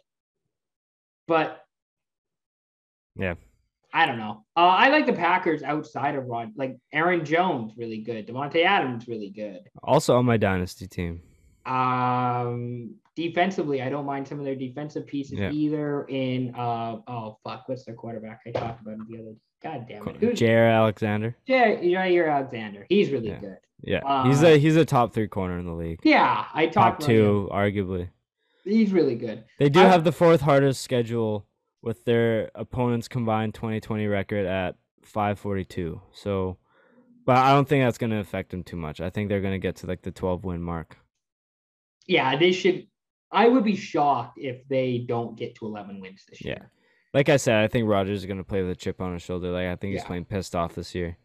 But 1.28 1.64
Yeah. 3.16 3.36
I 3.94 4.06
don't 4.06 4.18
know. 4.20 4.46
Uh, 4.56 4.60
I 4.68 4.90
like 4.90 5.06
the 5.06 5.14
Packers 5.14 5.64
outside 5.64 6.16
of 6.16 6.26
Rod. 6.26 6.52
Like 6.56 6.78
Aaron 6.94 7.26
Jones, 7.26 7.74
really 7.78 8.00
good. 8.00 8.28
Davante 8.28 8.64
Adams, 8.64 9.08
really 9.08 9.30
good. 9.30 9.62
Also 9.82 10.16
on 10.18 10.26
my 10.26 10.38
dynasty 10.38 10.88
team. 10.88 11.22
Um, 11.68 12.96
defensively, 13.16 13.82
I 13.82 13.90
don't 13.90 14.06
mind 14.06 14.28
some 14.28 14.40
of 14.40 14.46
their 14.46 14.56
defensive 14.56 15.06
pieces 15.08 15.40
Yeah. 15.40 15.52
either. 15.52 16.06
In 16.06 16.54
uh, 16.56 16.98
oh 17.08 17.38
fuck, 17.44 17.64
what's 17.68 17.86
their 17.86 17.96
quarterback? 17.96 18.42
I 18.48 18.52
talked 18.52 18.82
about 18.82 18.94
him 18.96 19.08
the 19.10 19.20
other. 19.20 19.36
God 19.64 19.86
damn 19.90 20.08
it, 20.08 20.18
who's 20.18 20.40
Jaire 20.40 20.72
Alexander. 20.72 21.36
Jay? 21.48 21.80
Jaire 21.84 22.32
Alexander. 22.32 22.86
He's 22.90 23.12
really 23.12 23.30
Yeah. 23.30 23.40
good. 23.40 23.58
Yeah. 23.82 24.28
he's 24.28 24.44
Uh, 24.44 24.48
a 24.48 24.58
he's 24.60 24.76
a 24.76 24.86
top 24.86 25.14
three 25.14 25.28
corner 25.28 25.58
in 25.60 25.66
the 25.66 25.74
league. 25.74 26.00
Yeah, 26.04 26.46
I 26.54 26.68
Top 26.68 27.00
talked 27.00 27.04
about 27.04 27.12
him. 27.12 27.18
two, 27.18 27.50
arguably. 27.52 28.10
He's 28.64 28.92
really 28.92 29.16
good. 29.16 29.46
They 29.60 29.70
do 29.70 29.80
I- 29.82 29.86
have 29.88 30.04
the 30.04 30.12
fourth 30.12 30.42
hardest 30.42 30.82
schedule 30.82 31.46
with 31.82 32.04
their 32.06 32.52
opponents 32.56 33.08
combined 33.08 33.54
2020 33.54 34.08
record 34.08 34.46
at 34.46 34.76
542. 35.04 36.02
So, 36.12 36.58
but 37.26 37.38
I 37.38 37.54
don't 37.54 37.68
think 37.68 37.84
that's 37.84 37.98
going 37.98 38.10
to 38.10 38.18
affect 38.20 38.50
them 38.52 38.64
too 38.64 38.76
much. 38.78 39.00
I 39.00 39.10
think 39.10 39.30
they're 39.30 39.42
going 39.42 39.54
to 39.54 39.60
get 39.60 39.76
to 39.78 39.88
like 39.88 40.02
the 40.02 40.12
12 40.12 40.44
win 40.44 40.62
mark. 40.62 40.98
Yeah, 42.08 42.36
they 42.38 42.52
should. 42.52 42.88
I 43.32 43.48
would 43.48 43.64
be 43.66 43.76
shocked 43.76 44.38
if 44.40 44.68
they 44.70 45.00
don't 45.00 45.38
get 45.38 45.56
to 45.56 45.66
11 45.66 46.00
wins 46.00 46.24
this 46.30 46.42
year. 46.44 46.58
Yeah. 46.62 46.66
Like 47.14 47.30
I 47.30 47.38
said, 47.38 47.64
I 47.64 47.68
think 47.68 47.88
Rodgers 47.90 48.20
is 48.20 48.26
going 48.26 48.38
to 48.38 48.44
play 48.44 48.62
with 48.62 48.72
a 48.72 48.76
chip 48.76 49.02
on 49.02 49.14
his 49.14 49.22
shoulder. 49.22 49.52
Like 49.52 49.68
I 49.68 49.76
think 49.76 49.94
he's 49.94 50.02
Yeah. 50.02 50.08
playing 50.08 50.26
pissed 50.26 50.56
off 50.56 50.76
this 50.76 50.96
year. 50.96 51.18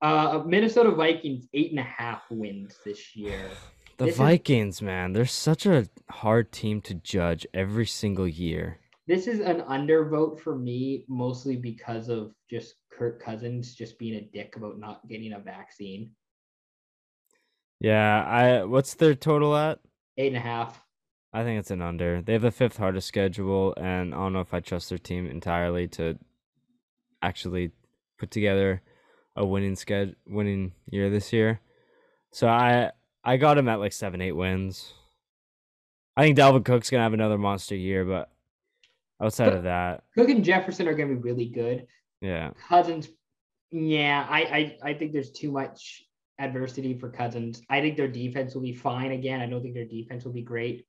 Uh, 0.00 0.42
Minnesota 0.44 0.90
Vikings 0.90 1.46
eight 1.54 1.70
and 1.70 1.78
a 1.78 1.84
half 1.84 2.22
wins 2.30 2.78
this 2.84 3.14
year. 3.16 3.48
The 3.98 4.06
This 4.06 4.14
is- 4.14 4.18
Vikings, 4.18 4.82
man, 4.82 5.12
they're 5.12 5.26
such 5.26 5.66
a 5.66 5.86
hard 6.10 6.50
team 6.50 6.80
to 6.82 6.94
judge 6.94 7.46
every 7.52 7.86
single 7.86 8.26
year. 8.26 8.78
This 9.06 9.26
is 9.26 9.40
an 9.40 9.60
undervote 9.62 10.40
for 10.40 10.56
me, 10.56 11.04
mostly 11.08 11.56
because 11.56 12.08
of 12.08 12.32
just 12.50 12.76
Kirk 12.90 13.22
Cousins 13.22 13.74
just 13.74 13.98
being 13.98 14.14
a 14.14 14.22
dick 14.22 14.56
about 14.56 14.78
not 14.78 15.06
getting 15.08 15.34
a 15.34 15.38
vaccine. 15.38 16.10
Yeah, 17.80 18.24
I 18.24 18.64
what's 18.64 18.94
their 18.94 19.14
total 19.14 19.54
at? 19.56 19.78
Eight 20.18 20.28
and 20.28 20.36
a 20.36 20.40
half. 20.40 20.82
I 21.32 21.44
think 21.44 21.58
it's 21.58 21.70
an 21.70 21.80
under. 21.80 22.20
They 22.20 22.34
have 22.34 22.42
the 22.42 22.50
fifth 22.50 22.76
hardest 22.76 23.08
schedule, 23.08 23.74
and 23.78 24.14
I 24.14 24.18
don't 24.18 24.34
know 24.34 24.40
if 24.40 24.52
I 24.52 24.60
trust 24.60 24.90
their 24.90 24.98
team 24.98 25.26
entirely 25.26 25.88
to 25.88 26.18
actually 27.22 27.70
put 28.18 28.30
together 28.30 28.82
a 29.34 29.46
winning 29.46 29.74
sched 29.74 30.14
winning 30.26 30.72
year 30.90 31.08
this 31.08 31.32
year. 31.32 31.60
So 32.32 32.48
I 32.48 32.90
I 33.24 33.38
got 33.38 33.56
him 33.56 33.68
at 33.68 33.80
like 33.80 33.92
seven, 33.94 34.20
eight 34.20 34.32
wins. 34.32 34.92
I 36.16 36.22
think 36.24 36.36
Dalvin 36.36 36.64
Cook's 36.64 36.90
gonna 36.90 37.02
have 37.02 37.14
another 37.14 37.38
monster 37.38 37.74
year, 37.74 38.04
but 38.04 38.30
outside 39.22 39.54
of 39.54 39.62
that, 39.62 40.04
Cook 40.14 40.28
and 40.28 40.44
Jefferson 40.44 40.86
are 40.86 40.94
to 40.96 41.06
be 41.06 41.14
really 41.14 41.46
good. 41.46 41.86
yeah, 42.20 42.50
Cousins, 42.68 43.08
yeah, 43.70 44.26
I, 44.28 44.40
I 44.40 44.90
I 44.90 44.94
think 44.94 45.12
there's 45.12 45.30
too 45.30 45.50
much 45.50 46.04
adversity 46.38 46.98
for 46.98 47.10
Cousins. 47.10 47.62
I 47.70 47.80
think 47.80 47.96
their 47.96 48.08
defense 48.08 48.54
will 48.54 48.62
be 48.62 48.74
fine 48.74 49.12
again. 49.12 49.40
I 49.40 49.46
don't 49.46 49.62
think 49.62 49.74
their 49.74 49.84
defense 49.84 50.24
will 50.24 50.32
be 50.32 50.42
great. 50.42 50.86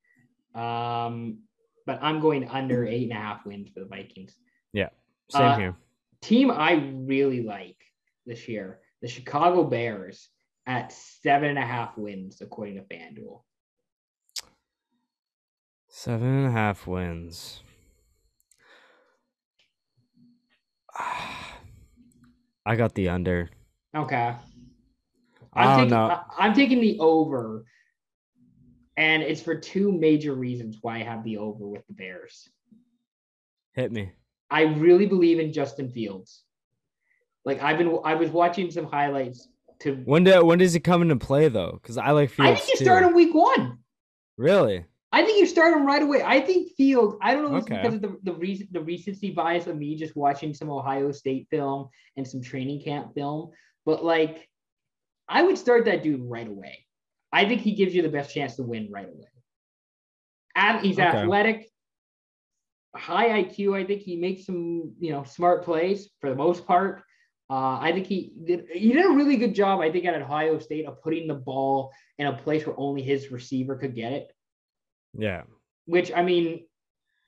Um, 0.56 1.39
but 1.86 2.00
I'm 2.02 2.20
going 2.20 2.48
under 2.50 2.86
eight 2.86 3.04
and 3.04 3.12
a 3.12 3.22
half 3.22 3.46
wins 3.46 3.70
for 3.74 3.82
the 3.82 3.86
Vikings. 3.86 4.36
Yeah, 4.72 4.89
same 5.30 5.41
Uh, 5.41 5.58
here. 5.58 5.76
Team 6.22 6.50
I 6.52 6.91
really 6.94 7.44
like 7.44 7.78
this 8.26 8.48
year, 8.48 8.80
the 9.02 9.08
Chicago 9.08 9.64
Bears 9.64 10.30
at 10.66 10.94
seven 10.94 11.50
and 11.50 11.60
a 11.60 11.66
half 11.66 11.98
wins 11.98 12.39
according 12.41 12.76
to 12.76 12.82
FanDuel. 12.84 13.41
Seven 15.89 16.28
and 16.28 16.48
a 16.48 16.52
half 16.52 16.88
wins. 16.88 17.62
I 22.66 22.76
got 22.78 22.96
the 22.96 23.10
under. 23.10 23.50
Okay. 23.94 24.36
I 25.56 25.64
I'm 25.64 25.68
don't 25.70 25.78
taking, 25.78 25.89
know. 25.89 26.06
I- 26.08 26.24
I'm 26.45 26.54
taking 26.54 26.82
the 26.82 26.97
over, 26.99 27.66
and 28.97 29.24
it's 29.24 29.41
for 29.41 29.56
two 29.56 29.91
major 29.91 30.34
reasons 30.34 30.78
why 30.82 30.97
I 30.97 31.04
have 31.04 31.24
the 31.24 31.38
over 31.38 31.68
with 31.68 31.86
the 31.88 31.93
Bears. 31.93 32.49
Hit 33.74 33.91
me. 33.91 34.12
I 34.49 34.64
really 34.64 35.08
believe 35.08 35.39
in 35.39 35.51
Justin 35.51 35.89
Fields. 35.89 36.43
Like 37.45 37.62
I've 37.62 37.78
been, 37.78 37.99
I 38.06 38.14
was 38.16 38.30
watching 38.30 38.70
some 38.72 38.86
highlights 38.86 39.47
to. 39.80 39.95
When 40.06 40.24
do, 40.24 40.45
when 40.45 40.60
does 40.60 40.74
he 40.74 40.80
come 40.80 41.01
into 41.01 41.16
play 41.16 41.49
though? 41.49 41.80
Because 41.82 41.97
I 41.97 42.12
like 42.12 42.30
Fields 42.30 42.51
I 42.51 42.56
think 42.56 42.70
you 42.70 42.78
too. 42.78 42.86
start 42.86 43.04
him 43.04 43.14
week 43.16 43.34
one. 43.34 43.80
Really? 44.38 44.86
I 45.12 45.24
think 45.24 45.39
you 45.39 45.45
start 45.45 45.76
him 45.78 45.86
right 45.86 46.01
away. 46.01 46.24
I 46.24 46.39
think 46.41 46.72
Fields. 46.76 47.16
I 47.22 47.34
don't 47.34 47.43
know 47.51 47.58
if 47.58 47.64
it's 47.64 47.72
Okay. 47.72 47.82
because 47.82 47.95
of 47.95 48.01
the 48.01 48.18
the, 48.24 48.34
recent, 48.34 48.74
the 48.74 48.82
recency 48.82 49.32
bias 49.32 49.68
of 49.68 49.76
me 49.78 49.95
just 49.95 50.16
watching 50.16 50.54
some 50.54 50.70
Ohio 50.72 51.12
State 51.12 51.47
film 51.51 51.89
and 52.18 52.28
some 52.28 52.41
training 52.41 52.82
camp 52.82 53.14
film, 53.14 53.51
but 53.86 54.04
like, 54.06 54.47
I 55.34 55.41
would 55.41 55.57
start 55.57 55.86
that 55.86 56.03
dude 56.03 56.21
right 56.21 56.47
away. 56.47 56.86
I 57.31 57.45
think 57.45 57.61
he 57.61 57.73
gives 57.73 57.95
you 57.95 58.01
the 58.03 58.09
best 58.09 58.34
chance 58.34 58.55
to 58.57 58.63
win 58.63 58.89
right 58.91 59.07
away. 59.07 59.27
And 60.55 60.86
he's 60.86 60.99
Okay. 60.99 61.07
athletic, 61.07 61.69
high 62.95 63.43
IQ. 63.43 63.75
I 63.75 63.84
think 63.86 64.01
he 64.01 64.15
makes 64.15 64.45
some 64.45 64.93
you 64.99 65.11
know 65.11 65.23
smart 65.23 65.63
plays 65.63 66.09
for 66.21 66.29
the 66.29 66.36
most 66.36 66.65
part. 66.67 67.01
Uh, 67.49 67.77
I 67.79 67.91
think 67.91 68.05
he 68.07 68.34
did 68.45 68.67
he 68.71 68.93
did 68.93 69.05
a 69.05 69.09
really 69.09 69.38
good 69.38 69.55
job. 69.55 69.79
I 69.81 69.91
think 69.91 70.05
at 70.05 70.19
Ohio 70.21 70.59
State 70.59 70.86
of 70.86 71.01
putting 71.01 71.27
the 71.27 71.34
ball 71.36 71.91
in 72.19 72.27
a 72.27 72.34
place 72.38 72.65
where 72.65 72.79
only 72.79 73.01
his 73.01 73.31
receiver 73.31 73.75
could 73.75 73.95
get 73.95 74.13
it 74.13 74.31
Yeah. 75.17 75.43
which 75.86 76.11
I 76.13 76.21
mean, 76.21 76.65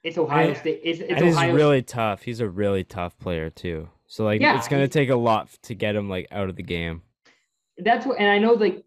it's 0.04 0.18
Ohio 0.20 0.50
And- 0.50 0.58
State. 0.58 0.82
It's, 0.84 1.00
it's 1.00 1.22
Ohio. 1.22 1.54
really 1.56 1.82
tough. 1.82 2.22
He's 2.22 2.40
a 2.40 2.48
really 2.48 2.84
tough 2.84 3.18
player 3.18 3.50
too. 3.50 3.90
So 4.08 4.24
like 4.24 4.40
Yeah, 4.42 4.58
it's 4.58 4.68
gonna 4.68 4.84
he- 4.84 4.88
take 4.90 5.10
a 5.10 5.16
lot 5.16 5.50
to 5.64 5.74
get 5.74 5.96
him 5.96 6.08
like 6.10 6.28
out 6.32 6.48
of 6.50 6.56
the 6.56 6.64
game. 6.64 7.02
That's 7.78 8.06
what, 8.06 8.20
and 8.20 8.30
I 8.30 8.40
know 8.40 8.54
like 8.54 8.84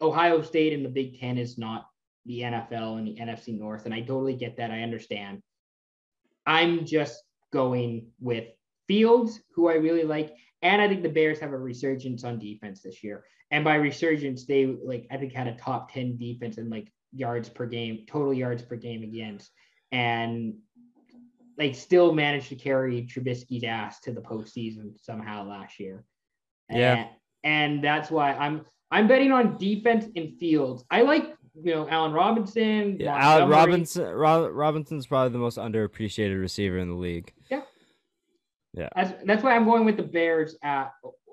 Ohio 0.00 0.42
State 0.42 0.72
and 0.72 0.84
the 0.84 0.90
Big 0.90 1.18
Ten 1.18 1.38
is 1.38 1.58
not 1.58 1.86
the 2.26 2.40
NFL 2.40 2.98
and 2.98 3.06
the 3.06 3.16
NFC 3.16 3.58
North, 3.58 3.86
and 3.86 3.94
I 3.94 4.00
totally 4.00 4.34
get 4.34 4.56
that. 4.56 4.70
I 4.70 4.82
understand. 4.82 5.42
I'm 6.46 6.84
just 6.84 7.22
going 7.52 8.08
with 8.20 8.44
Fields, 8.86 9.40
who 9.54 9.68
I 9.68 9.74
really 9.74 10.04
like, 10.04 10.34
and 10.62 10.82
I 10.82 10.88
think 10.88 11.02
the 11.02 11.08
Bears 11.08 11.38
have 11.40 11.52
a 11.52 11.58
resurgence 11.58 12.24
on 12.24 12.38
defense 12.38 12.82
this 12.82 13.02
year. 13.02 13.24
And 13.50 13.64
by 13.64 13.76
resurgence, 13.76 14.46
they 14.46 14.66
like 14.66 15.06
I 15.10 15.16
think 15.16 15.32
had 15.32 15.48
a 15.48 15.56
top 15.56 15.92
ten 15.92 16.16
defense 16.16 16.58
in 16.58 16.70
like 16.70 16.92
yards 17.12 17.48
per 17.48 17.66
game, 17.66 18.04
total 18.06 18.34
yards 18.34 18.62
per 18.62 18.76
game 18.76 19.02
against, 19.02 19.50
and 19.92 20.54
like 21.58 21.74
still 21.74 22.12
managed 22.12 22.48
to 22.48 22.56
carry 22.56 23.02
Trubisky's 23.02 23.64
ass 23.64 24.00
to 24.00 24.12
the 24.12 24.20
postseason 24.20 24.92
somehow 25.00 25.46
last 25.46 25.78
year. 25.78 26.04
Yeah. 26.70 26.94
And, 26.94 27.08
and 27.44 27.82
that's 27.82 28.10
why 28.10 28.32
I'm 28.34 28.64
I'm 28.90 29.06
betting 29.08 29.32
on 29.32 29.56
defense 29.58 30.06
and 30.16 30.36
fields. 30.38 30.84
I 30.90 31.02
like 31.02 31.34
you 31.62 31.74
know 31.74 31.88
Allen 31.88 32.12
Robinson. 32.12 32.96
Yeah, 33.00 33.14
Al 33.16 33.40
Montgomery. 33.40 33.56
Robinson 33.56 34.04
Ro- 34.14 34.48
Robinson's 34.48 35.06
probably 35.06 35.32
the 35.32 35.38
most 35.38 35.58
underappreciated 35.58 36.40
receiver 36.40 36.78
in 36.78 36.88
the 36.88 36.94
league. 36.94 37.32
Yeah, 37.50 37.62
yeah. 38.74 38.88
That's 38.94 39.12
that's 39.24 39.42
why 39.42 39.54
I'm 39.56 39.64
going 39.64 39.84
with 39.84 39.96
the 39.96 40.02
Bears 40.02 40.56
at 40.62 40.92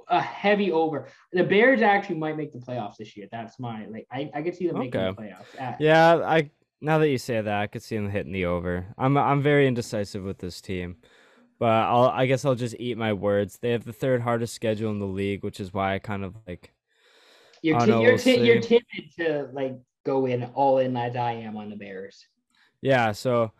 a 0.09 0.21
heavy 0.21 0.71
over. 0.71 1.07
The 1.33 1.43
Bears 1.43 1.81
actually 1.81 2.17
might 2.17 2.37
make 2.37 2.53
the 2.53 2.59
playoffs 2.59 2.95
this 2.97 3.17
year. 3.17 3.27
That's 3.31 3.59
my 3.59 3.85
like 3.87 4.07
I, 4.11 4.29
I 4.33 4.41
could 4.41 4.55
see 4.55 4.67
them 4.67 4.79
making 4.79 4.99
Okay. 5.01 5.15
the 5.15 5.21
playoffs. 5.21 5.59
At, 5.61 5.81
Yeah, 5.81 6.15
I 6.25 6.49
now 6.79 6.99
that 6.99 7.09
you 7.09 7.17
say 7.17 7.41
that, 7.41 7.61
I 7.61 7.67
could 7.67 7.81
see 7.83 7.95
him 7.95 8.09
hitting 8.09 8.31
the 8.31 8.45
over. 8.45 8.85
I'm 8.97 9.17
I'm 9.17 9.41
very 9.41 9.67
indecisive 9.67 10.23
with 10.23 10.37
this 10.37 10.61
team. 10.61 10.97
But 11.59 11.69
I'll 11.71 12.05
I 12.09 12.25
guess 12.27 12.45
I'll 12.45 12.55
just 12.55 12.75
eat 12.79 12.97
my 12.97 13.13
words. 13.13 13.57
They 13.57 13.71
have 13.71 13.83
the 13.83 13.93
third 13.93 14.21
hardest 14.21 14.53
schedule 14.53 14.91
in 14.91 14.99
the 14.99 15.05
league, 15.05 15.43
which 15.43 15.59
is 15.59 15.73
why 15.73 15.95
I 15.95 15.99
kind 15.99 16.23
of 16.23 16.35
like 16.47 16.73
You're 17.61 17.79
ti- 17.79 17.87
no, 17.87 18.01
you're 18.01 18.17
ti- 18.17 18.45
you're 18.45 18.61
timid 18.61 19.11
to 19.17 19.49
like 19.53 19.75
go 20.05 20.25
in 20.27 20.43
all 20.53 20.77
in 20.77 20.95
as 20.95 21.15
I 21.15 21.31
am 21.33 21.57
on 21.57 21.69
the 21.69 21.75
Bears. 21.75 22.25
Yeah, 22.81 23.11
so 23.11 23.51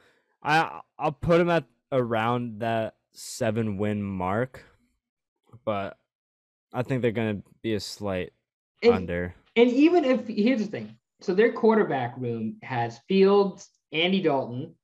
I 0.43 0.81
I'll 0.99 1.11
put 1.11 1.39
them 1.39 1.49
at 1.49 1.65
around 1.91 2.59
that 2.59 2.95
seven 3.13 3.77
win 3.77 4.03
mark, 4.03 4.63
but 5.65 5.97
I 6.73 6.83
think 6.83 7.01
they're 7.01 7.11
gonna 7.11 7.41
be 7.63 7.73
a 7.73 7.79
slight 7.79 8.31
And, 8.83 8.93
under. 8.93 9.33
and 9.55 9.71
even 9.71 10.05
if 10.05 10.27
here's 10.27 10.59
the 10.61 10.67
thing, 10.67 10.95
so 11.19 11.33
their 11.33 11.51
quarterback 11.51 12.15
room 12.17 12.57
has 12.61 12.99
Fields, 13.07 13.69
Andy 13.91 14.21
Dalton. 14.21 14.75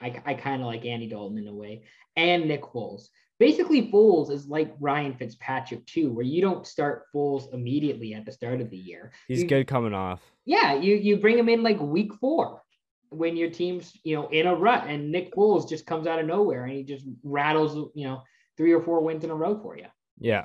I, 0.00 0.20
I 0.26 0.34
kind 0.34 0.60
of 0.62 0.66
like 0.66 0.84
Andy 0.84 1.08
Dalton 1.08 1.38
in 1.38 1.46
a 1.48 1.54
way, 1.54 1.84
and 2.16 2.46
Nick 2.48 2.62
Foles. 2.62 3.08
Basically, 3.38 3.90
Foles 3.90 4.30
is 4.30 4.46
like 4.46 4.74
Ryan 4.80 5.14
Fitzpatrick 5.14 5.84
too, 5.86 6.12
where 6.12 6.24
you 6.24 6.40
don't 6.40 6.66
start 6.66 7.04
Foles 7.14 7.52
immediately 7.52 8.14
at 8.14 8.24
the 8.24 8.32
start 8.32 8.60
of 8.60 8.70
the 8.70 8.76
year. 8.76 9.12
He's 9.28 9.42
You- 9.42 9.48
good 9.48 9.66
coming 9.66 9.94
off. 9.94 10.20
Yeah, 10.44 10.74
you 10.74 10.96
you 10.96 11.16
bring 11.16 11.38
him 11.38 11.48
in 11.48 11.62
like 11.62 11.80
week 11.80 12.12
four 12.14 12.62
when 13.10 13.36
your 13.36 13.50
team's 13.50 13.96
you 14.04 14.14
know 14.16 14.28
in 14.28 14.46
a 14.46 14.54
rut, 14.54 14.84
and 14.86 15.10
Nick 15.10 15.34
Foles 15.34 15.68
just 15.68 15.86
comes 15.86 16.06
out 16.06 16.18
of 16.20 16.26
nowhere 16.26 16.64
and 16.64 16.72
he 16.72 16.82
just 16.84 17.06
rattles 17.22 17.90
you 17.94 18.06
know 18.06 18.22
three 18.56 18.72
or 18.72 18.82
four 18.82 19.00
wins 19.00 19.24
in 19.24 19.30
a 19.30 19.34
row 19.34 19.58
for 19.60 19.76
you. 19.76 19.86
Yeah. 20.18 20.44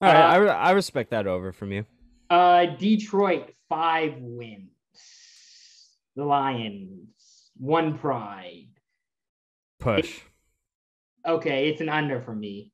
All 0.00 0.12
right, 0.12 0.16
Uh, 0.16 0.28
I, 0.28 0.36
re- 0.36 0.48
I 0.50 0.70
respect 0.72 1.10
that 1.10 1.26
over 1.26 1.52
from 1.52 1.72
you. 1.72 1.84
Uh, 2.30 2.66
Detroit 2.66 3.50
five 3.68 4.14
wins. 4.18 4.70
The 6.16 6.24
Lions, 6.24 7.08
one 7.58 7.98
pride. 7.98 8.68
Push. 9.78 10.20
Okay, 11.26 11.68
it's 11.68 11.80
an 11.80 11.88
under 11.88 12.20
for 12.20 12.34
me. 12.34 12.72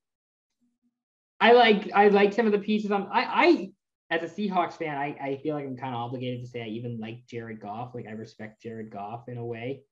I 1.40 1.52
like 1.52 1.90
I 1.94 2.08
like 2.08 2.32
some 2.32 2.46
of 2.46 2.52
the 2.52 2.58
pieces. 2.58 2.90
I'm 2.90 3.08
I 3.10 3.24
I 3.24 3.70
as 4.10 4.22
a 4.22 4.26
Seahawks 4.26 4.74
fan, 4.74 4.96
I, 4.96 5.16
I 5.20 5.40
feel 5.42 5.54
like 5.54 5.64
I'm 5.64 5.76
kind 5.76 5.94
of 5.94 6.00
obligated 6.00 6.42
to 6.42 6.50
say 6.50 6.62
I 6.62 6.66
even 6.66 6.98
like 7.00 7.26
Jared 7.26 7.60
Goff. 7.60 7.94
Like 7.94 8.06
I 8.06 8.12
respect 8.12 8.62
Jared 8.62 8.90
Goff 8.90 9.28
in 9.28 9.38
a 9.38 9.44
way. 9.44 9.82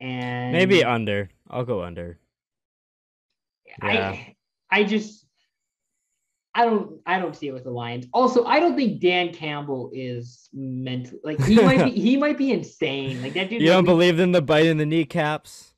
And 0.00 0.52
Maybe 0.52 0.84
under. 0.84 1.30
I'll 1.50 1.64
go 1.64 1.82
under. 1.82 2.18
Yeah. 3.66 3.74
I 3.82 4.36
I 4.70 4.84
just 4.84 5.26
I 6.54 6.64
don't 6.64 7.00
I 7.06 7.18
don't 7.20 7.36
see 7.36 7.48
it 7.48 7.52
with 7.52 7.64
the 7.64 7.70
Lions. 7.70 8.06
Also, 8.12 8.44
I 8.44 8.58
don't 8.60 8.74
think 8.76 9.00
Dan 9.00 9.32
Campbell 9.32 9.90
is 9.92 10.48
mental 10.52 11.18
like 11.22 11.40
he 11.44 11.56
might 11.62 11.84
be 11.84 11.90
he 12.00 12.16
might 12.16 12.38
be 12.38 12.50
insane. 12.52 13.22
Like 13.22 13.34
that 13.34 13.50
dude. 13.50 13.60
You 13.62 13.68
don't 13.68 13.84
be- 13.84 13.88
believe 13.90 14.18
in 14.18 14.32
the 14.32 14.42
bite 14.42 14.66
in 14.66 14.76
the 14.78 14.86
kneecaps? 14.86 15.74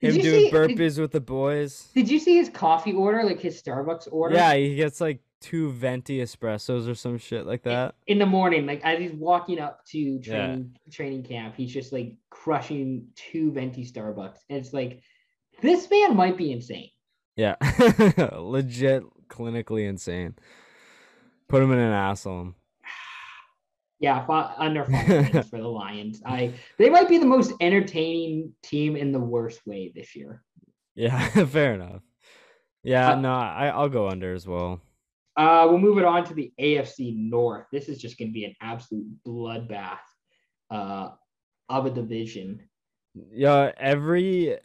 Did 0.00 0.14
Him 0.16 0.22
doing 0.22 0.40
see- 0.40 0.50
did- 0.50 0.78
burpees 0.78 0.98
with 1.00 1.10
the 1.12 1.20
boys? 1.20 1.88
Did 1.94 2.08
you 2.10 2.18
see 2.18 2.36
his 2.36 2.48
coffee 2.48 2.92
order, 2.92 3.22
like 3.24 3.40
his 3.40 3.60
Starbucks 3.60 4.08
order? 4.10 4.34
Yeah, 4.36 4.54
he 4.54 4.74
gets 4.76 5.00
like 5.00 5.20
two 5.40 5.72
venti 5.72 6.18
espressos 6.18 6.86
or 6.88 6.94
some 6.94 7.16
shit 7.18 7.46
like 7.46 7.62
that. 7.62 7.94
in 8.06 8.18
the 8.18 8.26
morning, 8.26 8.66
like 8.66 8.82
as 8.84 8.98
he's 8.98 9.12
walking 9.12 9.58
up 9.58 9.84
to 9.86 9.98
Yeah. 9.98 10.20
training 10.22 10.76
training 10.92 11.22
camp, 11.24 11.54
he's 11.56 11.72
just 11.72 11.92
like 11.92 12.14
crushing 12.30 13.06
two 13.16 13.50
venti 13.52 13.84
Starbucks. 13.84 14.38
And 14.48 14.58
it's 14.58 14.72
like 14.72 15.00
this 15.62 15.90
man 15.90 16.14
might 16.16 16.36
be 16.36 16.52
insane. 16.52 16.90
Yeah. 17.36 17.56
Legit 18.38 19.02
clinically 19.30 19.88
insane. 19.88 20.34
Put 21.48 21.62
him 21.62 21.72
in 21.72 21.78
an 21.78 21.92
asshole. 21.92 22.54
Yeah, 23.98 24.24
under 24.58 24.84
five 24.86 25.48
for 25.48 25.58
the 25.58 25.68
Lions. 25.68 26.22
I 26.24 26.54
they 26.78 26.88
might 26.88 27.08
be 27.08 27.18
the 27.18 27.26
most 27.26 27.52
entertaining 27.60 28.52
team 28.62 28.96
in 28.96 29.12
the 29.12 29.20
worst 29.20 29.66
way 29.66 29.92
this 29.94 30.16
year. 30.16 30.42
Yeah, 30.94 31.26
fair 31.46 31.74
enough. 31.74 32.02
Yeah, 32.82 33.12
Uh, 33.12 33.20
no, 33.20 33.32
I, 33.32 33.68
I'll 33.68 33.88
go 33.88 34.08
under 34.08 34.34
as 34.34 34.46
well. 34.46 34.80
Uh, 35.36 35.66
we'll 35.68 35.78
move 35.78 35.98
it 35.98 36.04
on 36.04 36.24
to 36.24 36.34
the 36.34 36.52
AFC 36.60 37.16
North. 37.16 37.66
This 37.72 37.88
is 37.88 37.98
just 37.98 38.18
going 38.18 38.28
to 38.28 38.32
be 38.32 38.44
an 38.44 38.54
absolute 38.60 39.06
bloodbath 39.26 39.98
uh, 40.70 41.10
of 41.68 41.86
a 41.86 41.90
division. 41.90 42.68
Yeah, 43.32 43.72
every 43.76 44.58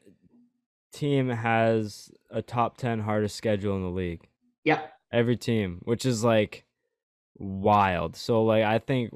team 0.94 1.30
has 1.30 2.10
a 2.30 2.42
top 2.42 2.78
10 2.78 3.00
hardest 3.02 3.36
schedule 3.36 3.76
in 3.76 3.84
the 3.84 3.90
league. 3.90 4.28
Yeah, 4.66 4.82
Every 5.14 5.38
team, 5.38 5.80
which 5.84 6.06
is 6.06 6.24
like 6.24 6.66
wild. 7.38 8.16
So 8.18 8.44
like 8.44 8.64
I 8.66 8.80
think 8.80 9.14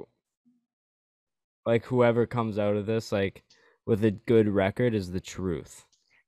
like 1.66 1.86
whoever 1.86 2.26
comes 2.26 2.58
out 2.58 2.76
of 2.76 2.86
this 2.86 3.12
like 3.12 3.44
with 3.86 4.04
a 4.06 4.12
good 4.12 4.48
record 4.48 4.94
is 4.94 5.12
the 5.12 5.20
truth. 5.20 5.84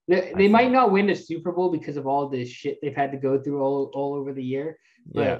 they, 0.07 0.33
they 0.35 0.47
might 0.47 0.71
not 0.71 0.91
win 0.91 1.07
the 1.07 1.15
Super 1.15 1.51
Bowl 1.51 1.71
because 1.71 1.95
of 1.97 2.07
all 2.07 2.27
this 2.27 2.49
shit 2.49 2.79
they've 2.81 2.95
had 2.95 3.11
to 3.11 3.17
go 3.17 3.39
through 3.41 3.61
all, 3.61 3.91
all 3.93 4.15
over 4.15 4.33
the 4.33 4.43
year. 4.43 4.77
But 5.05 5.21
Yeah. 5.21 5.39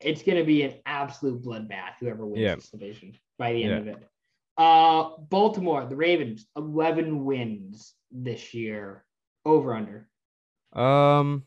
it's 0.00 0.22
going 0.22 0.38
to 0.38 0.44
be 0.44 0.62
an 0.62 0.74
absolute 0.84 1.42
bloodbath, 1.42 1.94
whoever 2.00 2.26
wins 2.26 2.40
Yeah. 2.42 2.54
this 2.56 2.70
division 2.70 3.14
by 3.38 3.52
the 3.52 3.62
end 3.64 3.86
Yeah. 3.86 3.92
of 3.92 3.98
it. 4.02 4.08
Uh, 4.56 5.10
Baltimore, 5.30 5.86
the 5.86 5.96
Ravens, 5.96 6.46
11 6.56 7.24
wins 7.24 7.94
this 8.10 8.52
year. 8.52 9.04
Over 9.46 9.74
under. 9.74 10.08
Um 10.72 11.44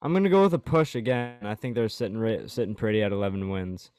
I'm 0.00 0.12
going 0.12 0.24
to 0.24 0.30
go 0.30 0.42
with 0.42 0.54
a 0.54 0.58
push 0.58 0.94
again. 0.94 1.38
I 1.42 1.54
think 1.54 1.74
they're 1.74 1.88
sitting 1.88 2.18
ra- 2.18 2.46
sitting 2.46 2.74
pretty 2.74 3.02
at 3.02 3.12
11 3.12 3.48
wins. 3.48 3.90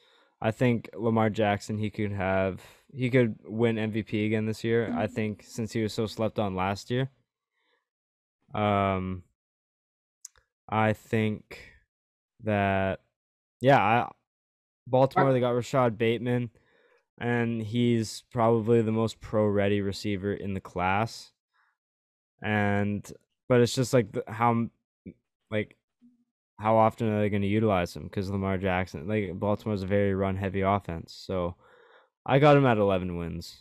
I 0.42 0.52
think 0.52 0.90
Lamar 0.96 1.30
Jackson 1.30 1.78
he 1.78 1.90
could 1.90 2.14
have 2.14 2.62
he 2.94 3.10
could 3.10 3.36
win 3.44 3.76
MVP 3.76 4.26
again 4.26 4.46
this 4.46 4.64
year. 4.64 4.94
I 4.98 5.08
think 5.08 5.44
since 5.46 5.74
he 5.74 5.84
was 5.84 5.94
so 5.94 6.06
slept 6.06 6.40
on 6.40 6.56
last 6.56 6.90
year. 6.90 7.10
Um 8.54 9.24
I 10.70 10.94
think 10.94 11.60
that 12.44 13.02
yeah, 13.60 13.82
I 13.82 14.10
Baltimore 14.88 15.34
they 15.34 15.42
got 15.42 15.56
Rashod 15.56 15.98
Bateman 15.98 16.50
and 17.20 17.62
he's 17.62 18.24
probably 18.32 18.82
the 18.82 18.94
most 18.94 19.20
pro 19.20 19.46
ready 19.46 19.82
receiver 19.82 20.34
in 20.34 20.54
the 20.54 20.62
class. 20.62 21.32
And 22.42 23.12
but 23.50 23.60
it's 23.60 23.76
just 23.76 23.94
like 23.94 24.14
the, 24.14 24.24
how 24.28 24.68
like 25.52 25.76
how 26.60 26.76
often 26.76 27.08
are 27.08 27.22
they 27.22 27.30
going 27.30 27.42
to 27.42 27.48
utilize 27.48 27.96
him 27.96 28.04
because 28.04 28.30
Lamar 28.30 28.58
Jackson 28.58 29.08
like 29.08 29.32
Baltimore's 29.40 29.84
a 29.84 29.88
very 29.88 30.14
run 30.14 30.36
heavy 30.36 30.62
offense. 30.62 31.14
So 31.14 31.56
I 32.26 32.38
got 32.40 32.58
him 32.58 32.66
at 32.66 32.78
11 32.78 33.18
wins. 33.18 33.58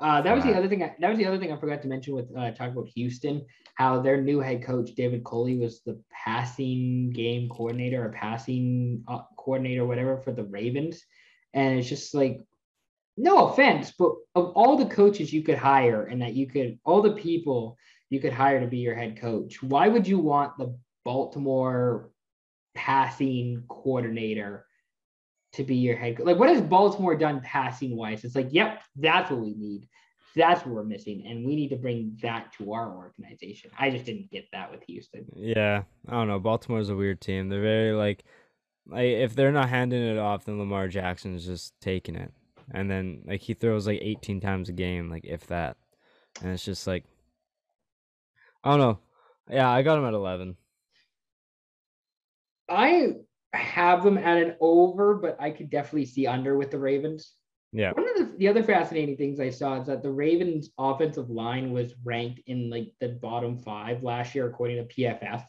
Uh, 0.00 0.22
that 0.22 0.34
was 0.34 0.44
the 0.44 0.54
other 0.54 0.68
thing. 0.68 0.82
I, 0.82 0.94
that 1.00 1.10
was 1.10 1.18
the 1.18 1.26
other 1.26 1.38
thing 1.38 1.52
I 1.52 1.56
forgot 1.58 1.82
to 1.82 1.88
mention 1.88 2.14
with 2.14 2.30
uh, 2.36 2.52
talking 2.52 2.72
about 2.72 2.88
Houston. 2.94 3.44
How 3.74 4.00
their 4.00 4.20
new 4.20 4.40
head 4.40 4.64
coach 4.64 4.94
David 4.94 5.24
Culley 5.24 5.58
was 5.58 5.82
the 5.82 6.00
passing 6.10 7.10
game 7.10 7.48
coordinator 7.48 8.04
or 8.04 8.10
passing 8.10 9.04
uh, 9.08 9.22
coordinator, 9.36 9.84
whatever, 9.84 10.16
for 10.18 10.32
the 10.32 10.44
Ravens, 10.44 11.02
and 11.52 11.78
it's 11.78 11.88
just 11.88 12.14
like, 12.14 12.40
no 13.16 13.48
offense, 13.48 13.92
but 13.98 14.12
of 14.36 14.52
all 14.54 14.76
the 14.76 14.86
coaches 14.86 15.32
you 15.32 15.42
could 15.42 15.58
hire 15.58 16.04
and 16.04 16.22
that 16.22 16.34
you 16.34 16.46
could, 16.46 16.78
all 16.84 17.02
the 17.02 17.14
people 17.14 17.76
you 18.10 18.20
could 18.20 18.32
hire 18.32 18.60
to 18.60 18.68
be 18.68 18.78
your 18.78 18.94
head 18.94 19.20
coach, 19.20 19.60
why 19.62 19.88
would 19.88 20.06
you 20.06 20.20
want 20.20 20.56
the 20.56 20.78
Baltimore 21.04 22.10
passing 22.78 23.64
coordinator? 23.68 24.64
to 25.52 25.64
be 25.64 25.76
your 25.76 25.96
head 25.96 26.16
coach. 26.16 26.26
Like, 26.26 26.38
what 26.38 26.48
has 26.48 26.60
Baltimore 26.60 27.16
done 27.16 27.40
passing 27.40 27.96
wise? 27.96 28.24
It's 28.24 28.36
like, 28.36 28.48
yep, 28.50 28.82
that's 28.96 29.30
what 29.30 29.40
we 29.40 29.54
need. 29.54 29.88
That's 30.36 30.64
what 30.64 30.74
we're 30.74 30.84
missing. 30.84 31.24
And 31.26 31.44
we 31.44 31.56
need 31.56 31.70
to 31.70 31.76
bring 31.76 32.16
that 32.22 32.52
to 32.58 32.72
our 32.72 32.94
organization. 32.94 33.70
I 33.78 33.90
just 33.90 34.04
didn't 34.04 34.30
get 34.30 34.44
that 34.52 34.70
with 34.70 34.82
Houston. 34.84 35.26
Yeah, 35.34 35.82
I 36.06 36.12
don't 36.12 36.28
know. 36.28 36.38
Baltimore's 36.38 36.90
a 36.90 36.96
weird 36.96 37.20
team. 37.20 37.48
They're 37.48 37.62
very 37.62 37.92
like 37.92 38.24
like 38.86 39.06
if 39.06 39.34
they're 39.34 39.52
not 39.52 39.68
handing 39.68 40.02
it 40.02 40.18
off, 40.18 40.44
then 40.44 40.58
Lamar 40.58 40.86
Jackson's 40.86 41.44
just 41.44 41.74
taking 41.80 42.14
it. 42.14 42.32
And 42.70 42.90
then 42.90 43.22
like 43.26 43.40
he 43.40 43.54
throws 43.54 43.86
like 43.86 44.00
18 44.00 44.40
times 44.40 44.68
a 44.68 44.72
game, 44.72 45.10
like 45.10 45.24
if 45.24 45.46
that. 45.48 45.76
And 46.42 46.52
it's 46.52 46.64
just 46.64 46.86
like 46.86 47.04
I 48.62 48.70
don't 48.70 48.80
know. 48.80 48.98
Yeah, 49.50 49.70
I 49.70 49.82
got 49.82 49.98
him 49.98 50.04
at 50.04 50.14
11. 50.14 50.56
I 52.68 53.14
have 53.52 54.02
them 54.02 54.18
at 54.18 54.36
an 54.38 54.56
over, 54.60 55.14
but 55.14 55.36
I 55.40 55.50
could 55.50 55.70
definitely 55.70 56.06
see 56.06 56.26
under 56.26 56.56
with 56.56 56.70
the 56.70 56.78
Ravens. 56.78 57.32
Yeah. 57.72 57.92
One 57.92 58.08
of 58.08 58.16
the, 58.16 58.36
the 58.38 58.48
other 58.48 58.62
fascinating 58.62 59.16
things 59.16 59.40
I 59.40 59.50
saw 59.50 59.80
is 59.80 59.86
that 59.86 60.02
the 60.02 60.10
Ravens 60.10 60.70
offensive 60.78 61.30
line 61.30 61.72
was 61.72 61.94
ranked 62.04 62.40
in 62.46 62.70
like 62.70 62.92
the 63.00 63.08
bottom 63.08 63.58
five 63.58 64.02
last 64.02 64.34
year, 64.34 64.46
according 64.46 64.76
to 64.76 64.94
PFF. 64.94 65.44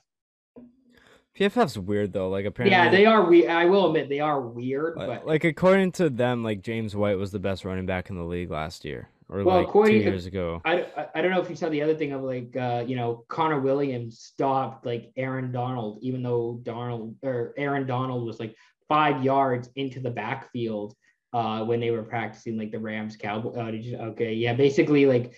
PFF's 1.38 1.78
weird 1.78 2.12
though. 2.12 2.30
Like 2.30 2.46
apparently 2.46 2.78
Yeah, 2.78 2.90
they 2.90 3.06
are 3.06 3.24
weird. 3.24 3.50
I 3.50 3.66
will 3.66 3.88
admit 3.88 4.10
they 4.10 4.20
are 4.20 4.42
weird, 4.42 4.96
but 4.96 5.26
like 5.26 5.46
according 5.46 5.94
to 5.94 6.10
them, 6.10 6.44
like 6.44 6.62
James 6.62 6.96
White 6.96 7.18
was 7.18 7.32
the 7.32 7.40
best 7.40 7.64
running 7.64 7.86
back 7.86 8.10
in 8.10 8.18
the 8.18 8.24
league 8.24 8.52
last 8.52 8.84
year. 8.84 9.10
Or 9.30 9.44
Well, 9.44 9.58
like 9.58 9.66
two 9.66 9.70
according 9.70 10.02
years 10.02 10.26
ago. 10.26 10.60
I, 10.66 10.86
I- 11.14 11.22
don't 11.22 11.32
know 11.32 11.40
if 11.42 11.50
you 11.50 11.56
saw 11.56 11.70
the 11.70 11.84
other 11.84 11.96
thing 11.96 12.14
of 12.14 12.22
like 12.24 12.56
uh, 12.56 12.84
you 12.88 12.96
know 12.96 13.26
Connor 13.28 13.60
Williams 13.60 14.20
stopped 14.20 14.86
like 14.86 15.12
Aaron 15.16 15.52
Donald 15.52 16.00
even 16.02 16.24
though 16.24 16.60
Donald 16.64 17.16
or 17.24 17.54
Aaron 17.58 17.86
Donald 17.86 18.26
was 18.26 18.40
like 18.40 18.56
five 18.88 19.24
yards 19.24 19.70
into 19.76 20.00
the 20.00 20.10
backfield 20.10 20.96
uh, 21.32 21.64
when 21.64 21.80
they 21.80 21.92
were 21.92 22.02
practicing 22.02 22.58
like 22.58 22.72
the 22.72 22.80
Rams 22.80 23.18
Cowboy. 23.18 23.54
Oh, 23.56 23.70
did 23.72 23.86
you, 23.86 23.98
okay, 23.98 24.34
yeah, 24.34 24.54
basically 24.54 25.06
like 25.06 25.36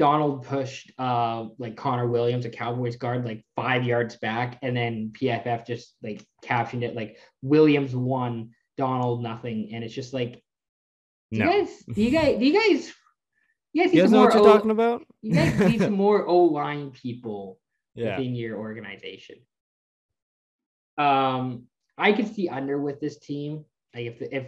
Donald 0.00 0.44
pushed 0.44 0.90
uh, 0.98 1.46
like 1.58 1.76
Connor 1.76 2.08
Williams, 2.08 2.46
a 2.46 2.50
Cowboys 2.50 2.96
guard, 2.96 3.24
like 3.24 3.44
five 3.54 3.84
yards 3.84 4.16
back, 4.16 4.58
and 4.62 4.76
then 4.76 5.12
PFF 5.12 5.66
just 5.66 5.94
like 6.02 6.26
captioned 6.42 6.82
it 6.82 6.96
like 6.96 7.18
Williams 7.42 7.94
won, 7.94 8.50
Donald 8.76 9.22
nothing, 9.22 9.70
and 9.72 9.84
it's 9.84 9.94
just 9.94 10.12
like. 10.12 10.42
Do 11.32 11.38
No. 11.38 11.44
you 11.52 11.60
guys, 11.64 11.84
do 11.94 12.02
you 12.02 12.10
guys, 12.10 12.38
do 12.40 12.44
you 12.44 12.52
guys, 12.54 12.92
you 13.72 13.82
guys, 13.84 13.92
need 13.92 13.98
You 13.98 14.02
guys 14.04 14.10
know 14.12 14.20
what 14.20 14.34
more 14.34 14.42
you're 14.42 14.50
O- 14.50 14.52
talking 14.56 14.70
about? 14.70 15.02
you 15.22 15.34
guys 15.34 15.58
need 15.60 15.80
some 15.80 15.92
more 16.06 16.26
O 16.26 16.38
line 16.44 16.90
people 16.90 17.58
yeah. 17.94 18.16
within 18.16 18.34
your 18.34 18.58
organization. 18.58 19.36
Um, 20.98 21.64
I 21.96 22.12
could 22.12 22.32
see 22.34 22.48
under 22.48 22.80
with 22.80 23.00
this 23.00 23.18
team. 23.18 23.64
Like 23.94 24.06
if 24.06 24.18
the, 24.18 24.34
if 24.34 24.46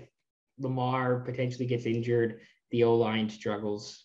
Lamar 0.58 1.20
potentially 1.20 1.66
gets 1.66 1.86
injured, 1.86 2.40
the 2.70 2.84
O 2.84 2.96
line 2.96 3.28
struggles. 3.28 4.04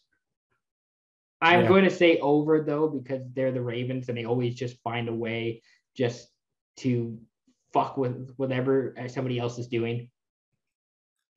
I'm 1.41 1.61
Yeah. 1.61 1.67
going 1.67 1.83
to 1.83 1.89
say 1.91 2.17
over 2.19 2.61
though 2.63 2.87
because 2.87 3.21
they're 3.33 3.51
the 3.51 3.61
Ravens 3.61 4.09
and 4.09 4.17
they 4.17 4.25
always 4.25 4.55
just 4.55 4.81
find 4.81 5.07
a 5.07 5.13
way 5.13 5.61
just 5.95 6.27
to 6.77 7.19
fuck 7.73 7.97
with 7.97 8.33
whatever 8.37 8.95
somebody 9.07 9.39
else 9.39 9.59
is 9.59 9.67
doing. 9.67 10.09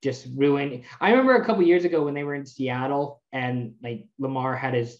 Just 0.03 0.27
ruin. 0.35 0.83
I 0.99 1.11
remember 1.11 1.35
a 1.35 1.45
couple 1.45 1.63
years 1.63 1.85
ago 1.85 2.03
when 2.03 2.13
they 2.13 2.23
were 2.23 2.33
in 2.35 2.45
Seattle 2.45 3.21
and 3.31 3.75
like 3.83 4.05
Lamar 4.17 4.55
had 4.55 4.73
his 4.73 4.99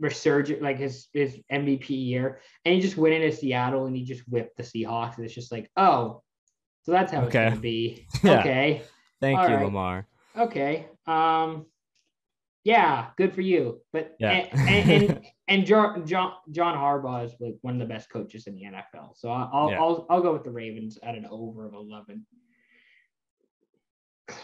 resurgent, 0.00 0.60
like 0.62 0.78
his 0.78 1.06
his 1.12 1.38
MVP 1.52 1.90
year, 1.90 2.40
and 2.64 2.74
he 2.74 2.80
just 2.80 2.96
went 2.96 3.14
into 3.14 3.34
Seattle 3.36 3.86
and 3.86 3.96
he 3.96 4.04
just 4.04 4.22
whipped 4.28 4.56
the 4.56 4.62
Seahawks. 4.64 5.16
And 5.16 5.24
it's 5.24 5.34
just 5.34 5.52
like, 5.52 5.70
oh, 5.76 6.22
so 6.82 6.92
that's 6.92 7.12
how 7.12 7.20
it's 7.20 7.28
Okay. 7.34 7.48
gonna 7.50 7.60
be. 7.60 8.06
Yeah. 8.24 8.40
Okay. 8.40 8.82
Thank 9.20 9.38
All 9.38 9.48
you, 9.48 9.54
right. 9.56 9.64
Lamar. 9.64 10.06
Okay. 10.36 10.86
Um. 11.06 11.66
Yeah, 12.64 13.06
good 13.16 13.32
for 13.34 13.40
you. 13.40 13.80
But 13.92 14.14
Yeah. 14.18 14.30
and 14.30 14.68
and, 14.68 14.90
and, 15.10 15.26
and 15.46 15.66
John, 15.66 16.06
John 16.06 16.32
John 16.50 16.76
Harbaugh 16.76 17.24
is 17.24 17.34
like 17.40 17.54
one 17.62 17.74
of 17.74 17.80
the 17.80 17.92
best 17.92 18.10
coaches 18.10 18.46
in 18.46 18.54
the 18.56 18.64
NFL. 18.64 19.16
So 19.16 19.30
I- 19.30 19.48
I'll 19.52 19.70
Yeah. 19.70 19.78
I'll 19.80 20.06
I'll 20.10 20.20
go 20.22 20.32
with 20.32 20.44
the 20.44 20.50
Ravens 20.50 20.98
at 21.02 21.14
an 21.14 21.26
over 21.30 21.66
of 21.66 21.74
eleven. 21.74 22.26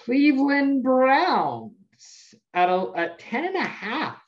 Cleveland 0.05 0.83
Browns 0.83 2.35
at 2.53 2.69
a 2.69 2.93
at 2.97 3.19
ten 3.19 3.47
and 3.47 3.57
a 3.57 3.65
half. 3.65 4.23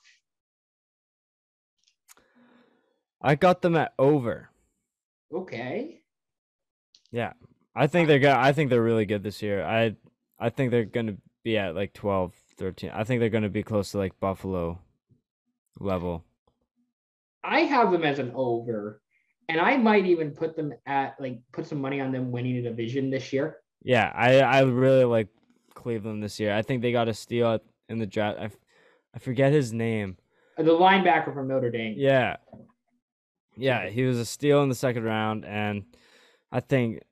I 3.23 3.35
got 3.35 3.63
them 3.63 3.77
at 3.77 3.93
over. 3.99 4.51
Okay. 5.33 6.01
Yeah. 7.11 7.33
I 7.75 7.87
think 7.89 8.09
they're 8.09 8.19
gonna 8.19 8.41
I 8.41 8.53
think 8.53 8.71
they're 8.71 8.83
really 8.83 9.05
good 9.05 9.23
this 9.23 9.43
year. 9.43 9.65
I 9.65 9.97
I 10.39 10.51
think 10.51 10.71
they're 10.71 10.85
gonna 10.85 11.17
be 11.45 11.59
at 11.59 11.75
like 11.75 11.93
12, 11.93 12.33
13. 12.59 12.91
I 12.95 13.05
think 13.05 13.21
they're 13.21 13.29
gonna 13.29 13.49
be 13.49 13.63
close 13.63 13.91
to 13.93 13.99
like 13.99 14.19
Buffalo 14.19 14.79
level. 15.79 16.25
I 17.45 17.61
have 17.61 17.93
them 17.93 18.03
as 18.03 18.19
an 18.19 18.33
over, 18.35 19.01
and 19.49 19.61
I 19.61 19.77
might 19.77 20.07
even 20.07 20.33
put 20.33 20.57
them 20.57 20.73
at 20.87 21.15
like 21.21 21.39
put 21.53 21.67
some 21.67 21.81
money 21.81 22.01
on 22.01 22.13
them 22.13 22.33
winning 22.33 22.57
a 22.57 22.63
division 22.63 23.11
this 23.11 23.33
year. 23.33 23.59
Yeah, 23.83 24.11
I 24.15 24.41
I 24.41 24.63
really 24.63 25.05
like 25.05 25.29
Cleveland 25.87 26.21
this 26.21 26.41
year. 26.41 26.53
I 26.53 26.63
think 26.63 26.83
they 26.83 26.91
got 26.91 27.07
a 27.07 27.15
steal 27.15 27.61
in 27.89 28.01
the 28.01 28.07
draft. 28.07 28.41
I, 28.41 28.51
I 29.15 29.21
forget 29.21 29.53
his 29.53 29.73
name. 29.73 30.17
Uh, 30.59 30.65
the 30.65 30.73
linebacker 30.73 31.33
from 31.33 31.47
Notre 31.47 31.71
Dame. 31.71 31.95
Yeah. 31.97 32.39
Yeah, 33.57 33.89
he 33.89 34.03
was 34.03 34.19
a 34.19 34.25
steal 34.25 34.65
in 34.65 34.69
the 34.69 34.75
second 34.75 35.05
round, 35.05 35.45
and 35.45 35.85
I 36.51 36.59
think 36.59 37.03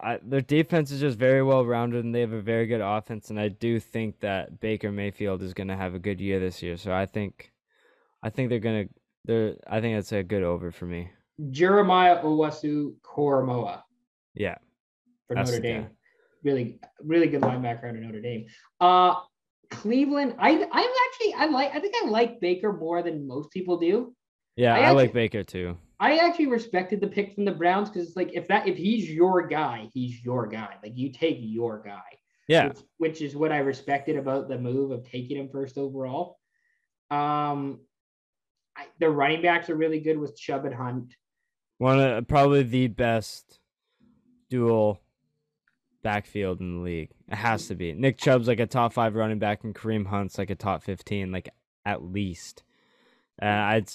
I, 0.00 0.18
their 0.20 0.40
defense 0.40 0.90
is 0.90 1.00
just 1.00 1.16
very 1.16 1.44
well 1.44 1.64
rounded, 1.64 2.04
and 2.04 2.12
they 2.12 2.22
have 2.22 2.32
a 2.32 2.42
very 2.42 2.66
good 2.66 2.80
offense. 2.80 3.30
And 3.30 3.38
I 3.38 3.48
do 3.50 3.78
think 3.78 4.18
that 4.18 4.58
Baker 4.58 4.90
Mayfield 4.90 5.40
is 5.40 5.54
going 5.54 5.68
to 5.68 5.76
have 5.76 5.94
a 5.94 6.00
good 6.00 6.20
year 6.20 6.40
this 6.40 6.60
year. 6.60 6.76
So 6.76 6.92
I 6.92 7.06
think, 7.06 7.52
I 8.20 8.30
think 8.30 8.50
they're 8.50 8.58
gonna, 8.58 8.86
they're, 9.24 9.54
I 9.68 9.80
think 9.80 9.96
that's 9.96 10.10
a 10.10 10.24
good 10.24 10.42
over 10.42 10.72
for 10.72 10.86
me. 10.86 11.08
Jeremiah 11.50 12.20
Owusu 12.20 12.94
Koramoah 13.00 13.82
Yeah, 14.34 14.56
for 15.28 15.36
Notre. 15.36 15.60
Dame. 15.60 15.86
Really, 16.44 16.78
really 17.02 17.26
good 17.26 17.40
linebacker 17.40 17.88
out 17.88 17.96
of 17.96 18.02
Notre 18.02 18.20
Dame. 18.20 18.46
Uh 18.80 19.14
Cleveland, 19.70 20.34
I 20.38 20.50
I'm 20.50 20.90
actually 21.06 21.34
I 21.36 21.46
like 21.46 21.74
I 21.74 21.80
think 21.80 21.94
I 22.02 22.08
like 22.08 22.40
Baker 22.40 22.72
more 22.72 23.02
than 23.02 23.26
most 23.26 23.50
people 23.50 23.78
do. 23.78 24.14
yeah, 24.56 24.74
I 24.74 24.80
I, 24.80 24.90
like 24.90 25.12
Baker 25.12 25.42
too. 25.42 25.76
I 26.00 26.18
actually 26.18 26.46
respected 26.46 27.00
the 27.00 27.06
pick 27.06 27.34
from 27.34 27.44
the 27.44 27.52
Browns 27.52 27.88
because 27.88 28.08
it's 28.08 28.16
like 28.16 28.32
if 28.34 28.46
that 28.48 28.68
if 28.68 28.76
he's 28.76 29.08
your 29.10 29.46
guy, 29.46 29.88
he's 29.92 30.24
your 30.24 30.46
guy. 30.46 30.74
Like 30.82 30.92
you 30.96 31.10
take 31.12 31.38
your 31.40 31.82
guy. 31.82 32.02
Yeah, 32.46 32.68
which, 32.68 32.78
which 32.98 33.22
is 33.22 33.34
what 33.34 33.52
I 33.52 33.58
respected 33.58 34.16
about 34.16 34.48
the 34.48 34.58
move 34.58 34.90
of 34.90 35.08
taking 35.08 35.38
him 35.38 35.48
first 35.50 35.78
overall. 35.78 36.38
Um, 37.10 37.80
I, 38.76 38.86
the 39.00 39.08
running 39.08 39.40
backs 39.40 39.70
are 39.70 39.76
really 39.76 40.00
good 40.00 40.18
with 40.18 40.36
Chubb 40.36 40.66
and 40.66 40.74
Hunt. 40.74 41.14
one 41.78 42.00
of 42.00 42.28
probably 42.28 42.64
the 42.64 42.88
best 42.88 43.60
dual 44.50 45.00
backfield 46.04 46.60
in 46.60 46.76
the 46.76 46.84
league. 46.84 47.10
It 47.28 47.34
has 47.34 47.66
to 47.66 47.74
be. 47.74 47.92
Nick 47.92 48.18
Chubb's 48.18 48.46
like 48.46 48.60
a 48.60 48.66
top 48.66 48.92
five 48.92 49.16
running 49.16 49.40
back, 49.40 49.64
and 49.64 49.74
Kareem 49.74 50.06
Hunt's 50.06 50.38
like 50.38 50.50
a 50.50 50.54
top 50.54 50.84
fifteen, 50.84 51.32
like 51.32 51.48
at 51.84 52.04
least. 52.04 52.62
Uh, 53.42 53.46
I'd, 53.46 53.90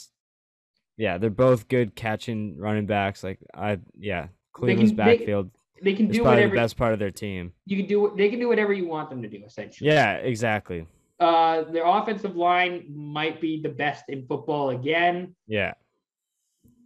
yeah, 0.98 1.18
they're 1.18 1.30
both 1.30 1.70
good 1.70 1.96
catching 1.96 2.58
running 2.58 2.86
backs. 2.86 3.24
Like 3.24 3.40
I, 3.54 3.80
yeah, 3.98 4.28
Cleveland's 4.52 4.92
they- 4.92 4.98
backfield 4.98 5.52
They 5.82 5.94
can 5.94 6.10
is 6.10 6.18
do 6.18 6.24
probably 6.24 6.42
whatever 6.42 6.56
the 6.56 6.62
best 6.62 6.76
part 6.76 6.92
of 6.92 7.00
their 7.00 7.12
team. 7.12 7.54
you 7.66 7.78
can 7.78 7.86
do. 7.86 8.14
They 8.18 8.28
can 8.30 8.40
do 8.40 8.50
whatever 8.50 8.74
you 8.74 8.86
want 8.88 9.10
them 9.10 9.22
to 9.22 9.30
do. 9.30 9.42
Essentially, 9.46 9.90
Yeah, 9.90 10.16
exactly. 10.16 10.86
Uh, 11.22 11.64
their 11.72 11.86
offensive 11.86 12.36
line 12.36 12.86
might 12.90 13.40
be 13.42 13.62
the 13.62 13.70
best 13.70 14.06
in 14.10 14.26
football 14.26 14.70
again. 14.72 15.36
Yeah, 15.48 15.74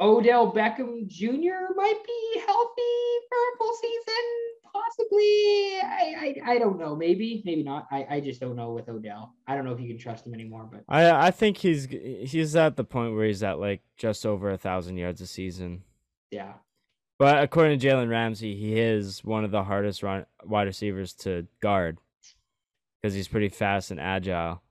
Odell 0.01 0.51
Beckham 0.51 1.07
Jr. 1.07 1.73
might 1.75 2.01
be 2.05 2.39
healthy 2.39 3.03
for 3.29 3.37
a 3.37 3.57
full 3.57 3.73
season, 3.75 4.25
possibly. 4.73 5.79
I, 5.83 6.35
I 6.45 6.53
I 6.53 6.57
don't 6.59 6.79
know. 6.79 6.95
Maybe, 6.95 7.41
maybe 7.45 7.63
not. 7.63 7.87
I, 7.91 8.05
I 8.09 8.19
just 8.19 8.39
don't 8.41 8.55
know 8.55 8.71
with 8.71 8.89
Odell. 8.89 9.35
I 9.47 9.55
don't 9.55 9.65
know 9.65 9.73
if 9.73 9.79
you 9.79 9.87
can 9.87 9.97
trust 9.97 10.25
him 10.25 10.33
anymore. 10.33 10.69
But 10.71 10.83
I 10.87 11.27
I 11.27 11.31
think 11.31 11.57
he's 11.57 11.85
he's 11.85 12.55
at 12.55 12.75
the 12.75 12.83
point 12.83 13.13
where 13.15 13.25
he's 13.25 13.43
at 13.43 13.59
like 13.59 13.81
just 13.97 14.25
over 14.25 14.51
a 14.51 14.57
thousand 14.57 14.97
yards 14.97 15.21
a 15.21 15.27
season. 15.27 15.83
yeah, 16.31 16.53
But 17.19 17.43
according 17.43 17.79
to 17.79 17.87
Jalen 17.87 18.09
Ramsey, 18.09 18.55
he 18.55 18.79
is 18.79 19.23
one 19.23 19.45
of 19.45 19.51
the 19.51 19.63
hardest 19.63 20.03
run, 20.03 20.25
wide 20.43 20.67
receivers 20.67 21.13
to 21.13 21.47
guard 21.61 21.97
because 23.01 23.13
he's 23.13 23.27
pretty 23.27 23.49
fast 23.49 23.91
and 23.91 23.99
agile. 23.99 24.61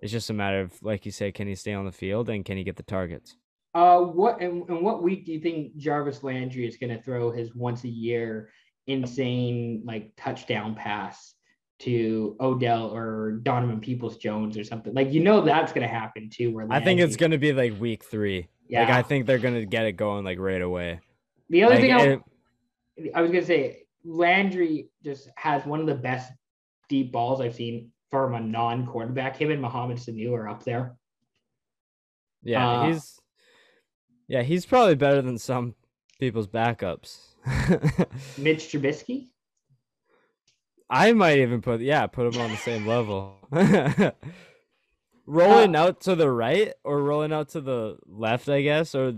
It's 0.00 0.12
just 0.12 0.30
a 0.30 0.32
matter 0.32 0.60
of, 0.62 0.82
like 0.82 1.04
you 1.04 1.12
say, 1.12 1.30
can 1.30 1.46
he 1.46 1.54
stay 1.54 1.74
on 1.74 1.84
the 1.84 1.92
field 1.92 2.30
and 2.30 2.42
can 2.44 2.56
he 2.56 2.64
get 2.64 2.76
the 2.76 2.82
targets? 2.82 3.36
Uh, 3.74 4.00
what 4.00 4.40
and, 4.40 4.68
and 4.68 4.82
what 4.82 5.02
week 5.02 5.26
do 5.26 5.32
you 5.32 5.40
think 5.40 5.76
Jarvis 5.76 6.22
Landry 6.24 6.66
is 6.66 6.76
going 6.78 6.90
to 6.96 7.02
throw 7.02 7.30
his 7.30 7.54
once 7.54 7.84
a 7.84 7.88
year 7.88 8.48
insane 8.86 9.82
like 9.84 10.12
touchdown 10.16 10.74
pass 10.74 11.34
to 11.80 12.36
Odell 12.40 12.94
or 12.94 13.32
Donovan 13.42 13.80
Peoples 13.80 14.16
Jones 14.18 14.56
or 14.58 14.64
something? 14.64 14.92
Like 14.94 15.12
you 15.12 15.20
know 15.20 15.40
that's 15.40 15.72
going 15.72 15.86
to 15.86 15.92
happen 15.94 16.28
too. 16.30 16.52
Where 16.52 16.66
I 16.70 16.80
think 16.82 17.00
it's 17.00 17.16
gonna 17.16 17.38
be 17.38 17.52
like 17.52 17.78
week 17.80 18.04
three. 18.04 18.48
yeah. 18.68 18.80
Like 18.80 18.90
I 18.90 19.02
think 19.02 19.26
they're 19.26 19.38
gonna 19.38 19.64
get 19.64 19.86
it 19.86 19.92
going 19.92 20.24
like 20.24 20.38
right 20.38 20.60
away. 20.62 21.00
the 21.48 21.62
other 21.64 21.74
Like, 21.74 21.82
thing 21.82 21.92
I, 21.92 22.02
it- 22.04 22.20
I 23.14 23.22
was 23.22 23.30
going 23.30 23.40
to 23.42 23.46
say, 23.46 23.84
Landry 24.04 24.90
just 25.02 25.30
has 25.36 25.64
one 25.64 25.80
of 25.80 25.86
the 25.86 25.94
best 25.94 26.30
deep 26.90 27.12
balls 27.12 27.40
I've 27.40 27.54
seen 27.54 27.92
from 28.10 28.34
a 28.34 28.40
non-quarterback. 28.40 29.38
Him 29.38 29.50
and 29.50 29.62
Mohamed 29.62 29.96
Sanu 29.96 30.32
are 30.34 30.48
up 30.50 30.64
there. 30.64 30.96
yeah, 32.42 32.68
uh, 32.68 32.86
he's 32.88 33.18
yeah 34.28 34.42
he's 34.42 34.66
probably 34.66 34.96
better 34.96 35.22
than 35.22 35.38
some 35.38 35.74
people's 36.18 36.46
backups. 36.48 37.20
Mitch 38.38 38.70
Trubisky. 38.70 39.28
I 40.88 41.12
might 41.12 41.38
even 41.38 41.62
put 41.62 41.80
yeah, 41.80 42.06
put 42.06 42.34
him 42.34 42.40
on 42.40 42.50
the 42.50 42.56
same 42.56 42.86
level. 42.86 43.36
rolling 45.26 45.76
out 45.76 46.00
to 46.02 46.16
the 46.16 46.30
right 46.30 46.72
or 46.82 47.02
rolling 47.02 47.32
out 47.32 47.50
to 47.50 47.60
the 47.60 47.96
left, 48.06 48.48
I 48.48 48.62
guess, 48.62 48.94
or 48.94 49.14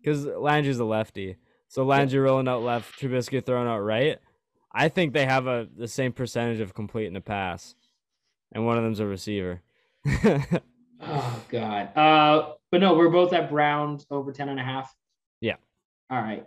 because 0.00 0.24
Landry's 0.24 0.78
a 0.78 0.84
lefty, 0.84 1.36
so 1.66 1.84
Landry 1.84 2.20
rolling 2.20 2.48
out 2.48 2.62
left, 2.62 3.00
Trubisky 3.00 3.44
throwing 3.44 3.68
out 3.68 3.80
right. 3.80 4.18
I 4.72 4.88
think 4.88 5.12
they 5.12 5.24
have 5.26 5.46
a 5.46 5.68
the 5.76 5.88
same 5.88 6.12
percentage 6.12 6.60
of 6.60 6.74
completing 6.74 7.16
a 7.16 7.20
pass, 7.20 7.74
and 8.52 8.64
one 8.64 8.78
of 8.78 8.84
them's 8.84 9.00
a 9.00 9.06
receiver. 9.06 9.62
Oh 11.00 11.42
God. 11.48 11.96
Uh, 11.96 12.52
but 12.70 12.80
no, 12.80 12.94
we're 12.94 13.08
both 13.08 13.32
at 13.32 13.50
Browns 13.50 14.06
over 14.10 14.32
10 14.32 14.48
and 14.48 14.60
a 14.60 14.62
half. 14.62 14.94
Yeah. 15.40 15.56
All 16.10 16.20
right. 16.20 16.46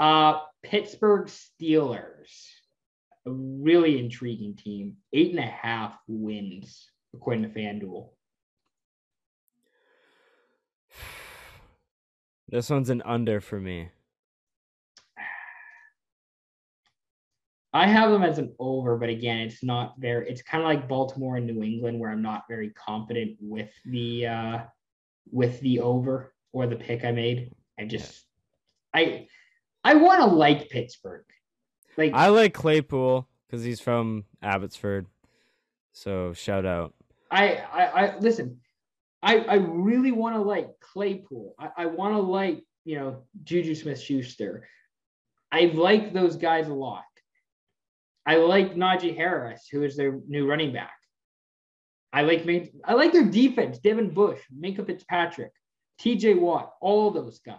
Uh, 0.00 0.40
Pittsburgh 0.62 1.26
Steelers, 1.26 2.48
a 3.26 3.30
really 3.30 3.98
intriguing 3.98 4.56
team. 4.56 4.96
Eight 5.12 5.32
and 5.32 5.38
a 5.38 5.42
half 5.42 5.98
wins 6.08 6.88
according 7.14 7.42
to 7.42 7.50
FanDuel. 7.50 8.08
this 12.48 12.70
one's 12.70 12.88
an 12.88 13.02
under 13.04 13.42
for 13.42 13.60
me. 13.60 13.90
I 17.74 17.86
have 17.86 18.10
them 18.10 18.22
as 18.22 18.38
an 18.38 18.54
over, 18.58 18.96
but 18.96 19.10
again, 19.10 19.40
it's 19.40 19.62
not 19.62 19.94
very. 19.98 20.28
It's 20.30 20.42
kind 20.42 20.62
of 20.62 20.66
like 20.66 20.88
Baltimore 20.88 21.36
and 21.36 21.46
New 21.46 21.62
England, 21.62 22.00
where 22.00 22.10
I'm 22.10 22.22
not 22.22 22.44
very 22.48 22.70
confident 22.70 23.36
with 23.38 23.70
the 23.84 24.26
uh, 24.26 24.58
with 25.30 25.60
the 25.60 25.80
over 25.80 26.34
or 26.52 26.66
the 26.66 26.74
pick 26.74 27.04
I 27.04 27.12
made. 27.12 27.52
I 27.78 27.84
just, 27.84 28.24
I, 28.92 29.28
I 29.84 29.94
want 29.94 30.20
to 30.20 30.26
like 30.26 30.68
Pittsburgh. 30.68 31.24
Like 31.96 32.12
I 32.14 32.28
like 32.28 32.54
Claypool 32.54 33.28
because 33.46 33.64
he's 33.64 33.80
from 33.80 34.24
Abbotsford, 34.42 35.06
so 35.92 36.32
shout 36.32 36.64
out. 36.64 36.94
I, 37.30 37.56
I, 37.56 37.84
I 37.84 38.18
listen. 38.18 38.60
I, 39.22 39.38
I 39.38 39.54
really 39.56 40.12
want 40.12 40.36
to 40.36 40.40
like 40.40 40.68
Claypool. 40.80 41.54
I, 41.58 41.70
I 41.76 41.86
want 41.86 42.14
to 42.14 42.20
like 42.20 42.62
you 42.84 42.96
know 42.96 43.24
Juju 43.42 43.74
Smith 43.74 44.00
Schuster. 44.00 44.68
I 45.52 45.72
like 45.74 46.12
those 46.12 46.36
guys 46.36 46.68
a 46.68 46.74
lot. 46.74 47.04
I 48.24 48.36
like 48.36 48.76
Najee 48.76 49.16
Harris, 49.16 49.66
who 49.70 49.82
is 49.82 49.96
their 49.96 50.20
new 50.28 50.48
running 50.48 50.72
back. 50.72 50.92
I 52.12 52.22
like 52.22 52.46
I 52.84 52.94
like 52.94 53.12
their 53.12 53.28
defense. 53.28 53.78
Devin 53.78 54.10
Bush, 54.10 54.40
Minkah 54.56 54.86
Fitzpatrick, 54.86 55.52
T.J. 55.98 56.34
Watt, 56.34 56.72
all 56.80 57.10
those 57.10 57.40
guys. 57.40 57.56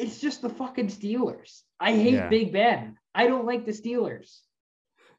It's 0.00 0.18
just 0.18 0.40
the 0.40 0.48
fucking 0.48 0.88
Steelers. 0.88 1.62
I 1.78 1.92
hate 1.92 2.14
Yeah. 2.14 2.28
Big 2.28 2.52
Ben. 2.52 2.96
I 3.14 3.26
don't 3.26 3.44
like 3.44 3.66
the 3.66 3.72
Steelers. 3.72 4.40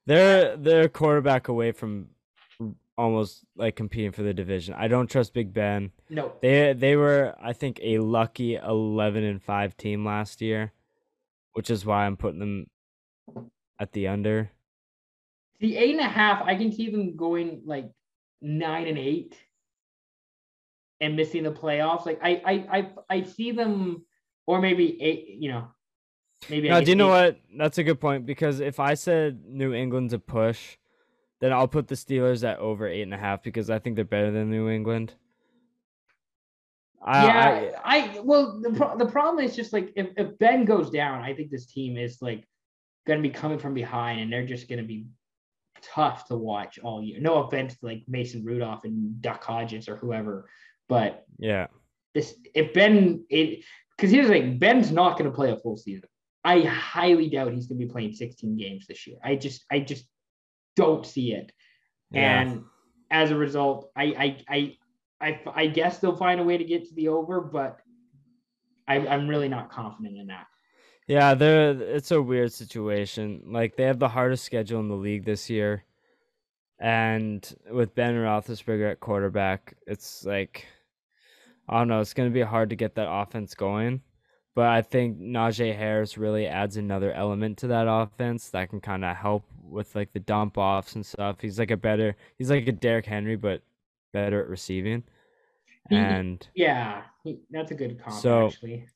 They're 0.08 0.58
they're 0.58 0.86
a 0.86 0.90
quarterback 0.90 1.48
away 1.48 1.72
from 1.72 2.10
almost 2.98 3.46
like 3.56 3.76
competing 3.76 4.12
for 4.12 4.24
the 4.24 4.34
division. 4.34 4.74
I 4.74 4.88
don't 4.88 5.10
trust 5.10 5.34
Big 5.34 5.54
Ben. 5.54 5.92
No, 6.10 6.34
They 6.42 6.74
they 6.74 6.96
were 6.96 7.36
I 7.42 7.54
think 7.54 7.80
a 7.84 8.00
lucky 8.00 8.56
11 8.56 9.24
and 9.24 9.42
5 9.42 9.78
team 9.78 10.04
last 10.04 10.42
year, 10.42 10.74
which 11.54 11.70
is 11.70 11.86
why 11.86 12.06
I'm 12.06 12.18
putting 12.18 12.40
them 12.40 12.70
at 13.80 13.94
the 13.94 14.08
under. 14.08 14.52
The 15.60 15.78
eight 15.78 15.92
and 15.92 16.00
a 16.00 16.10
half, 16.10 16.42
I 16.44 16.56
can 16.56 16.72
see 16.72 16.90
them 16.90 17.16
going 17.16 17.62
like 17.66 17.92
nine 18.42 18.88
and 18.88 18.98
eight 18.98 19.38
and 21.00 21.16
missing 21.16 21.44
the 21.44 21.52
playoffs. 21.52 22.08
Like 22.08 22.20
I 22.24 22.42
I 22.44 22.78
I, 22.78 22.92
I 23.18 23.22
see 23.24 23.52
them 23.52 24.06
or 24.46 24.62
maybe 24.62 25.02
eight, 25.02 25.28
you 25.28 25.52
know. 25.52 25.68
Maybe 26.50 26.70
No, 26.70 26.82
do 26.82 26.90
you 26.90 26.96
know 26.96 27.10
what? 27.10 27.40
That's 27.56 27.78
a 27.78 27.84
good 27.84 28.00
point 28.00 28.26
because 28.26 28.60
if 28.60 28.80
I 28.80 28.96
said 28.96 29.44
New 29.46 29.74
England 29.74 30.10
to 30.10 30.20
push, 30.20 30.78
then 31.40 31.54
I'll 31.54 31.68
put 31.68 31.88
the 31.88 31.96
Steelers 31.96 32.48
at 32.48 32.60
over 32.60 32.88
eight 32.88 33.04
and 33.04 33.14
a 33.14 33.18
half 33.18 33.44
because 33.44 33.70
I 33.70 33.80
think 33.80 33.96
they're 33.96 34.06
better 34.06 34.32
than 34.32 34.50
New 34.50 34.70
England. 34.70 35.14
I, 37.04 37.26
yeah, 37.26 37.72
I, 37.84 37.98
I 37.98 38.20
well 38.20 38.60
the 38.62 38.72
pro- 38.72 38.96
the 38.96 39.08
problem 39.08 39.44
is 39.44 39.56
just 39.56 39.74
like 39.74 39.92
if, 39.96 40.10
if 40.18 40.38
Ben 40.38 40.66
goes 40.66 40.92
down, 40.92 41.24
I 41.24 41.34
think 41.34 41.50
this 41.50 41.66
team 41.66 41.98
is 41.98 42.22
like 42.22 42.48
going 43.08 43.22
to 43.22 43.28
be 43.28 43.34
coming 43.34 43.58
from 43.58 43.74
behind 43.74 44.22
and 44.22 44.32
they're 44.32 44.46
just 44.46 44.70
going 44.70 44.80
to 44.80 44.86
be 44.86 45.08
tough 45.82 46.28
to 46.28 46.36
watch 46.36 46.78
all 46.78 47.02
year. 47.02 47.20
No 47.20 47.44
offense 47.44 47.76
to 47.80 47.86
like 47.88 48.04
Mason 48.08 48.46
Rudolph 48.46 48.84
and 48.84 49.20
Duck 49.20 49.44
Hodges 49.44 49.90
or 49.90 49.96
whoever, 49.96 50.48
but 50.88 51.26
yeah, 51.40 51.68
this 52.14 52.36
if 52.54 52.72
Ben 52.74 53.26
it 53.30 53.64
because 54.02 54.12
here's 54.12 54.26
the 54.26 54.34
thing, 54.34 54.58
Ben's 54.58 54.92
not 54.92 55.16
going 55.16 55.30
to 55.30 55.36
play 55.36 55.52
a 55.52 55.58
full 55.58 55.78
season. 55.78 56.10
I 56.44 56.62
highly 56.62 57.30
doubt 57.30 57.54
he's 57.54 57.68
going 57.68 57.80
to 57.80 57.86
be 57.86 57.92
playing 57.92 58.14
16 58.14 58.58
games 58.58 58.88
this 58.88 59.06
year. 59.06 59.18
I 59.24 59.36
just 59.36 59.64
I 59.70 59.80
just 59.80 60.06
don't 60.76 61.06
see 61.06 61.34
it, 61.34 61.52
yeah. 62.10 62.42
and 62.42 62.64
as 63.12 63.30
a 63.30 63.36
result, 63.36 63.92
I 63.96 64.04
I 64.04 64.38
I 64.50 64.78
I, 65.22 65.42
I 65.54 65.68
guess 65.68 66.00
they'll 66.00 66.16
find 66.16 66.40
a 66.40 66.44
way 66.44 66.58
to 66.58 66.64
get 66.64 66.88
to 66.88 66.96
the 66.96 67.10
over, 67.10 67.42
but 67.42 67.78
I, 68.88 69.06
I'm 69.08 69.28
really 69.28 69.50
not 69.50 69.70
confident 69.70 70.18
in 70.18 70.28
that. 70.28 70.48
Yeah, 71.08 71.36
they're 71.36 71.80
it's 71.80 72.10
a 72.10 72.20
weird 72.20 72.52
situation. 72.52 73.44
Like 73.46 73.76
they 73.76 73.84
have 73.84 74.00
the 74.00 74.10
hardest 74.10 74.46
schedule 74.46 74.80
in 74.80 74.88
the 74.88 74.96
league 74.96 75.26
this 75.26 75.48
year, 75.48 75.84
and 76.80 77.48
with 77.70 77.94
Ben 77.94 78.16
Roethlisberger 78.16 78.94
at 78.94 79.00
quarterback, 79.00 79.76
it's 79.86 80.26
like 80.26 80.66
I 81.70 81.78
don't 81.80 81.88
know. 81.88 82.02
It's 82.02 82.14
gonna 82.14 82.30
be 82.30 82.42
hard 82.42 82.70
to 82.72 82.76
get 82.76 82.96
that 82.96 83.10
offense 83.12 83.54
going, 83.56 84.02
but 84.56 84.66
I 84.68 84.82
think 84.82 85.20
Najee 85.20 85.76
Harris 85.76 86.18
really 86.18 86.48
adds 86.48 86.78
another 86.78 87.12
element 87.14 87.58
to 87.60 87.68
that 87.68 87.88
offense 87.88 88.50
that 88.50 88.70
can 88.70 88.82
kind 88.82 89.06
of 89.06 89.16
help 89.16 89.46
with 89.64 89.96
like 89.96 90.12
the 90.14 90.20
dump 90.20 90.58
offs 90.58 90.96
and 90.96 91.06
stuff. 91.06 91.38
He's 91.42 91.58
like 91.60 91.72
a 91.72 91.78
better. 91.78 92.16
He's 92.38 92.50
like 92.50 92.68
a 92.68 92.72
Derrick 92.74 93.06
Henry, 93.06 93.36
but 93.38 93.62
better 94.12 94.42
at 94.42 94.50
receiving. 94.50 95.04
He- 95.90 95.96
And 95.96 96.46
Yeah, 96.56 97.04
he, 97.24 97.40
that's 97.50 97.72
a 97.72 97.76
good 97.76 98.02
comp 98.04 98.20
So- 98.20 98.48
actually. 98.48 98.88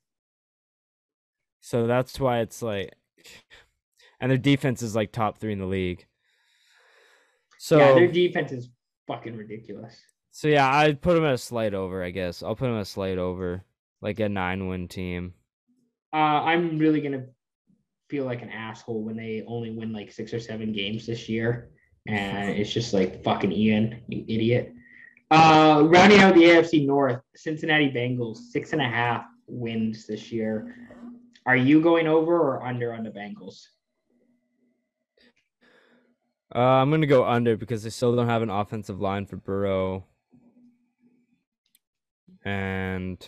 so 1.62 1.88
that's 1.88 2.20
why 2.20 2.40
it's 2.40 2.62
like 2.62 2.94
and 4.20 4.30
their 4.30 4.38
defense 4.38 4.82
is 4.82 4.96
like 4.96 5.12
top 5.12 5.38
3 5.38 5.54
in 5.54 5.60
the 5.60 5.66
league. 5.66 6.06
So 7.58 7.78
yeah, 7.78 7.94
their 7.94 8.08
defense 8.12 8.52
is 8.52 8.70
fucking 9.08 9.36
ridiculous. 9.36 9.96
So 10.36 10.50
yeah, 10.50 10.70
I'd 10.70 11.02
put 11.02 11.14
them 11.16 11.24
at 11.24 11.34
a 11.36 11.38
slight 11.38 11.74
over, 11.74 12.04
I 12.04 12.10
guess. 12.10 12.44
I'll 12.44 12.58
put 12.58 12.66
them 12.66 12.76
at 12.76 12.82
a 12.82 12.86
slight 12.86 13.18
over, 13.18 13.64
like 14.02 14.20
a 14.20 14.24
9-win 14.24 14.90
team. 14.90 15.34
Uh, 16.12 16.44
I'm 16.44 16.78
really 16.78 17.00
gonna 17.00 17.28
feel 18.10 18.26
like 18.26 18.42
an 18.42 18.50
asshole 18.50 19.02
when 19.02 19.16
they 19.16 19.46
only 19.48 19.72
win 19.72 19.94
like 19.94 20.12
six 20.12 20.34
or 20.34 20.42
seven 20.42 20.74
games 20.74 21.06
this 21.06 21.30
year, 21.30 21.70
and 22.06 22.50
it's 22.50 22.74
just 22.74 22.94
like 22.94 23.24
fucking 23.24 23.54
Ian, 23.54 24.02
you 24.10 24.26
idiot. 24.28 24.74
Uh, 25.32 25.84
rounding 25.86 26.20
out 26.20 26.34
the 26.34 26.44
AFC 26.44 26.86
North, 26.86 27.22
Cincinnati 27.38 27.90
Bengals 27.90 28.40
six 28.52 28.74
and 28.74 28.82
a 28.82 28.90
half 28.90 29.24
wins 29.48 30.06
this 30.06 30.34
year. 30.34 30.76
Are 31.46 31.56
you 31.56 31.80
going 31.80 32.08
over 32.08 32.38
or 32.38 32.62
under 32.62 32.94
on 32.94 33.06
the 33.06 33.10
Bengals? 33.10 33.68
Uh, 36.54 36.60
I'm 36.60 36.90
going 36.90 37.00
to 37.00 37.08
go 37.08 37.24
under 37.24 37.56
because 37.56 37.84
they 37.84 37.90
still 37.90 38.14
don't 38.18 38.28
have 38.28 38.42
an 38.42 38.50
offensive 38.50 39.00
line 39.00 39.26
for 39.26 39.38
Burrow. 39.38 40.04
And 42.46 43.28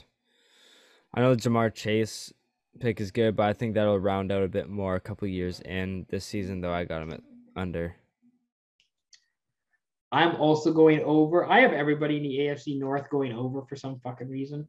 I 1.13 1.21
know 1.21 1.35
the 1.35 1.41
Ja'Marr 1.41 1.73
Chase 1.73 2.31
pick 2.79 3.01
is 3.01 3.11
good, 3.11 3.35
but 3.35 3.47
I 3.47 3.53
think 3.53 3.73
that'll 3.73 3.99
round 3.99 4.31
out 4.31 4.43
a 4.43 4.47
bit 4.47 4.69
more 4.69 4.95
a 4.95 5.01
couple 5.01 5.27
years 5.27 5.59
in 5.61 6.05
this 6.09 6.23
season, 6.23 6.61
though 6.61 6.73
I 6.73 6.85
got 6.85 7.01
him 7.01 7.11
at 7.11 7.21
under. 7.55 7.95
I'm 10.11 10.35
also 10.35 10.71
going 10.71 11.01
over. 11.03 11.45
I 11.45 11.59
have 11.61 11.73
everybody 11.73 12.17
in 12.17 12.23
the 12.23 12.37
AFC 12.37 12.79
North 12.79 13.09
going 13.09 13.33
over 13.33 13.63
for 13.63 13.75
some 13.75 13.99
fucking 14.03 14.29
reason. 14.29 14.67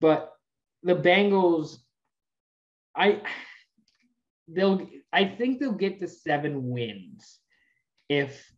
But 0.00 0.32
the 0.82 0.96
Bengals, 0.96 1.76
I 2.96 3.20
they'll 4.48 4.88
I 5.12 5.26
think 5.26 5.60
they'll 5.60 5.72
get 5.72 6.00
to 6.00 6.08
seven 6.08 6.70
wins 6.70 7.38
if 8.08 8.50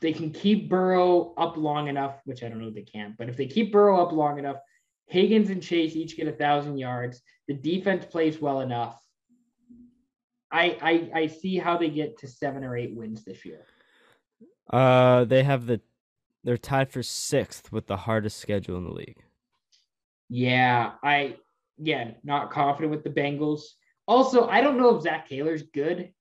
they 0.00 0.12
can 0.12 0.30
keep 0.30 0.68
Burrow 0.68 1.34
up 1.36 1.56
long 1.56 1.88
enough, 1.88 2.20
which 2.24 2.42
I 2.42 2.48
don't 2.48 2.60
know 2.60 2.68
if 2.68 2.74
they 2.74 2.82
can, 2.82 3.14
but 3.18 3.28
if 3.28 3.36
they 3.36 3.46
keep 3.46 3.72
Burrow 3.72 4.02
up 4.02 4.12
long 4.12 4.38
enough, 4.38 4.58
Higgins 5.06 5.50
and 5.50 5.62
Chase 5.62 5.96
each 5.96 6.16
get 6.16 6.28
a 6.28 6.32
thousand 6.32 6.78
yards. 6.78 7.22
The 7.48 7.54
defense 7.54 8.04
plays 8.04 8.40
well 8.40 8.60
enough. 8.60 9.00
I, 10.50 10.78
I 10.80 11.20
I 11.20 11.26
see 11.26 11.58
how 11.58 11.76
they 11.76 11.90
get 11.90 12.18
to 12.18 12.28
seven 12.28 12.64
or 12.64 12.76
eight 12.76 12.94
wins 12.94 13.24
this 13.24 13.44
year. 13.44 13.66
Uh, 14.70 15.24
they 15.24 15.42
have 15.42 15.66
the 15.66 15.80
they're 16.44 16.56
tied 16.56 16.90
for 16.90 17.02
sixth 17.02 17.72
with 17.72 17.86
the 17.86 17.96
hardest 17.96 18.38
schedule 18.38 18.76
in 18.78 18.84
the 18.84 18.92
league. 18.92 19.22
Yeah, 20.28 20.92
I 21.02 21.36
yeah, 21.78 22.12
not 22.22 22.50
confident 22.50 22.90
with 22.90 23.04
the 23.04 23.10
Bengals. 23.10 23.62
Also, 24.06 24.46
I 24.46 24.60
don't 24.60 24.78
know 24.78 24.96
if 24.96 25.02
Zac 25.02 25.28
Taylor's 25.28 25.62
good. 25.62 26.12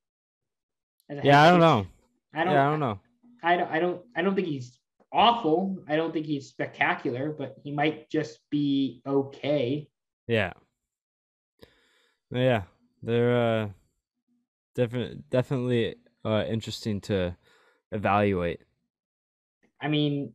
Yeah, 1.09 1.41
I 1.41 1.51
don't 1.51 1.59
know. 1.59 1.87
I 2.33 2.43
don't. 2.43 2.53
Yeah, 2.53 2.67
I 2.67 2.69
don't 2.69 2.79
know. 2.79 2.99
I 3.47 3.55
don't. 3.55 3.71
I 3.71 3.79
don't. 3.79 4.01
I 4.13 4.21
don't 4.21 4.35
think 4.35 4.47
he's 4.47 4.77
awful. 5.13 5.77
I 5.87 5.95
don't 5.95 6.11
think 6.11 6.25
he's 6.25 6.49
spectacular, 6.49 7.31
but 7.31 7.55
he 7.63 7.71
might 7.71 8.09
just 8.09 8.39
be 8.49 9.01
okay. 9.07 9.87
Yeah. 10.27 10.51
Yeah, 12.29 12.63
they're 13.01 13.37
uh 13.37 13.69
definitely 14.75 15.23
definitely 15.29 15.95
uh 16.25 16.43
interesting 16.49 16.99
to 17.01 17.37
evaluate. 17.93 18.59
I 19.79 19.87
mean, 19.87 20.33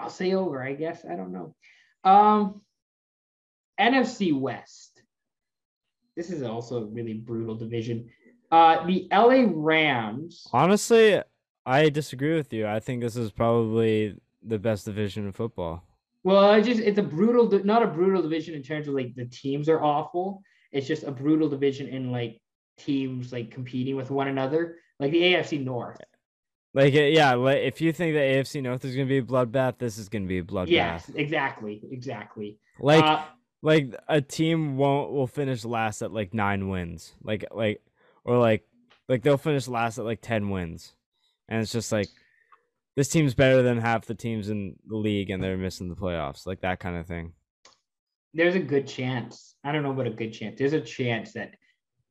I'll 0.00 0.10
say 0.10 0.34
over. 0.34 0.60
I 0.60 0.72
guess 0.72 1.04
I 1.08 1.14
don't 1.14 1.32
know. 1.32 1.54
Um, 2.02 2.62
NFC 3.78 4.36
West. 4.36 5.02
This 6.16 6.30
is 6.32 6.42
also 6.42 6.82
a 6.82 6.86
really 6.86 7.14
brutal 7.14 7.54
division. 7.54 8.10
Uh, 8.50 8.86
the 8.86 9.08
LA 9.10 9.44
Rams. 9.48 10.46
Honestly, 10.52 11.20
I 11.64 11.88
disagree 11.88 12.34
with 12.34 12.52
you. 12.52 12.66
I 12.66 12.80
think 12.80 13.02
this 13.02 13.16
is 13.16 13.32
probably 13.32 14.16
the 14.42 14.58
best 14.58 14.84
division 14.84 15.26
in 15.26 15.32
football. 15.32 15.82
Well, 16.22 16.44
I 16.44 16.60
just 16.60 16.80
it's 16.80 16.98
a 16.98 17.02
brutal, 17.02 17.48
not 17.64 17.82
a 17.82 17.86
brutal 17.86 18.22
division 18.22 18.54
in 18.54 18.62
terms 18.62 18.88
of 18.88 18.94
like 18.94 19.14
the 19.14 19.26
teams 19.26 19.68
are 19.68 19.82
awful. 19.82 20.42
It's 20.72 20.86
just 20.86 21.04
a 21.04 21.10
brutal 21.10 21.48
division 21.48 21.88
in 21.88 22.10
like 22.10 22.40
teams 22.78 23.32
like 23.32 23.50
competing 23.50 23.96
with 23.96 24.10
one 24.10 24.28
another, 24.28 24.76
like 24.98 25.12
the 25.12 25.22
AFC 25.22 25.64
North. 25.64 25.98
Like 26.74 26.92
yeah, 26.92 27.34
like, 27.34 27.58
if 27.58 27.80
you 27.80 27.92
think 27.92 28.14
the 28.14 28.20
AFC 28.20 28.62
North 28.62 28.84
is 28.84 28.94
going 28.94 29.06
to 29.06 29.08
be 29.08 29.18
a 29.18 29.22
bloodbath, 29.22 29.78
this 29.78 29.98
is 29.98 30.08
going 30.08 30.22
to 30.24 30.28
be 30.28 30.38
a 30.38 30.42
bloodbath. 30.42 30.70
Yes, 30.70 31.10
exactly, 31.14 31.80
exactly. 31.90 32.58
Like 32.78 33.02
Uh, 33.02 33.24
like 33.62 33.94
a 34.08 34.20
team 34.20 34.76
won't 34.76 35.12
will 35.12 35.26
finish 35.26 35.64
last 35.64 36.02
at 36.02 36.12
like 36.12 36.34
9 36.34 36.68
wins. 36.68 37.14
Like 37.22 37.44
like 37.54 37.80
or 38.26 38.38
like 38.38 38.64
like 39.08 39.22
they'll 39.22 39.38
finish 39.38 39.68
last 39.68 39.98
at 39.98 40.04
like 40.04 40.20
10 40.20 40.50
wins. 40.50 40.92
And 41.48 41.62
it's 41.62 41.72
just 41.72 41.92
like 41.92 42.08
this 42.96 43.08
team's 43.08 43.34
better 43.34 43.62
than 43.62 43.78
half 43.78 44.04
the 44.06 44.14
teams 44.14 44.48
in 44.48 44.76
the 44.86 44.96
league 44.96 45.30
and 45.30 45.42
they're 45.42 45.56
missing 45.56 45.88
the 45.88 45.94
playoffs. 45.94 46.46
Like 46.46 46.60
that 46.62 46.80
kind 46.80 46.96
of 46.96 47.06
thing. 47.06 47.32
there's 48.34 48.56
a 48.56 48.60
good 48.60 48.86
chance. 48.86 49.54
I 49.64 49.72
don't 49.72 49.82
know 49.82 49.92
about 49.92 50.06
a 50.08 50.10
good 50.10 50.32
chance. 50.32 50.58
There's 50.58 50.72
a 50.72 50.80
chance 50.80 51.32
that 51.32 51.54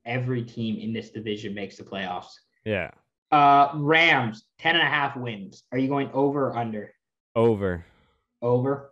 every 0.06 0.44
team 0.44 0.80
in 0.80 0.94
this 0.94 1.10
division 1.12 1.54
makes 1.54 1.76
the 1.78 1.84
playoffs. 1.84 2.32
Yeah. 2.64 2.92
Uh, 3.32 3.72
Rams, 3.76 4.46
10 4.60 4.76
and 4.76 4.84
a 4.84 4.90
half 4.90 5.18
wins. 5.18 5.64
Are 5.72 5.78
you 5.78 5.88
going 5.88 6.10
over 6.14 6.48
or 6.48 6.58
under? 6.58 6.94
Over. 7.36 7.86
Over. 8.42 8.92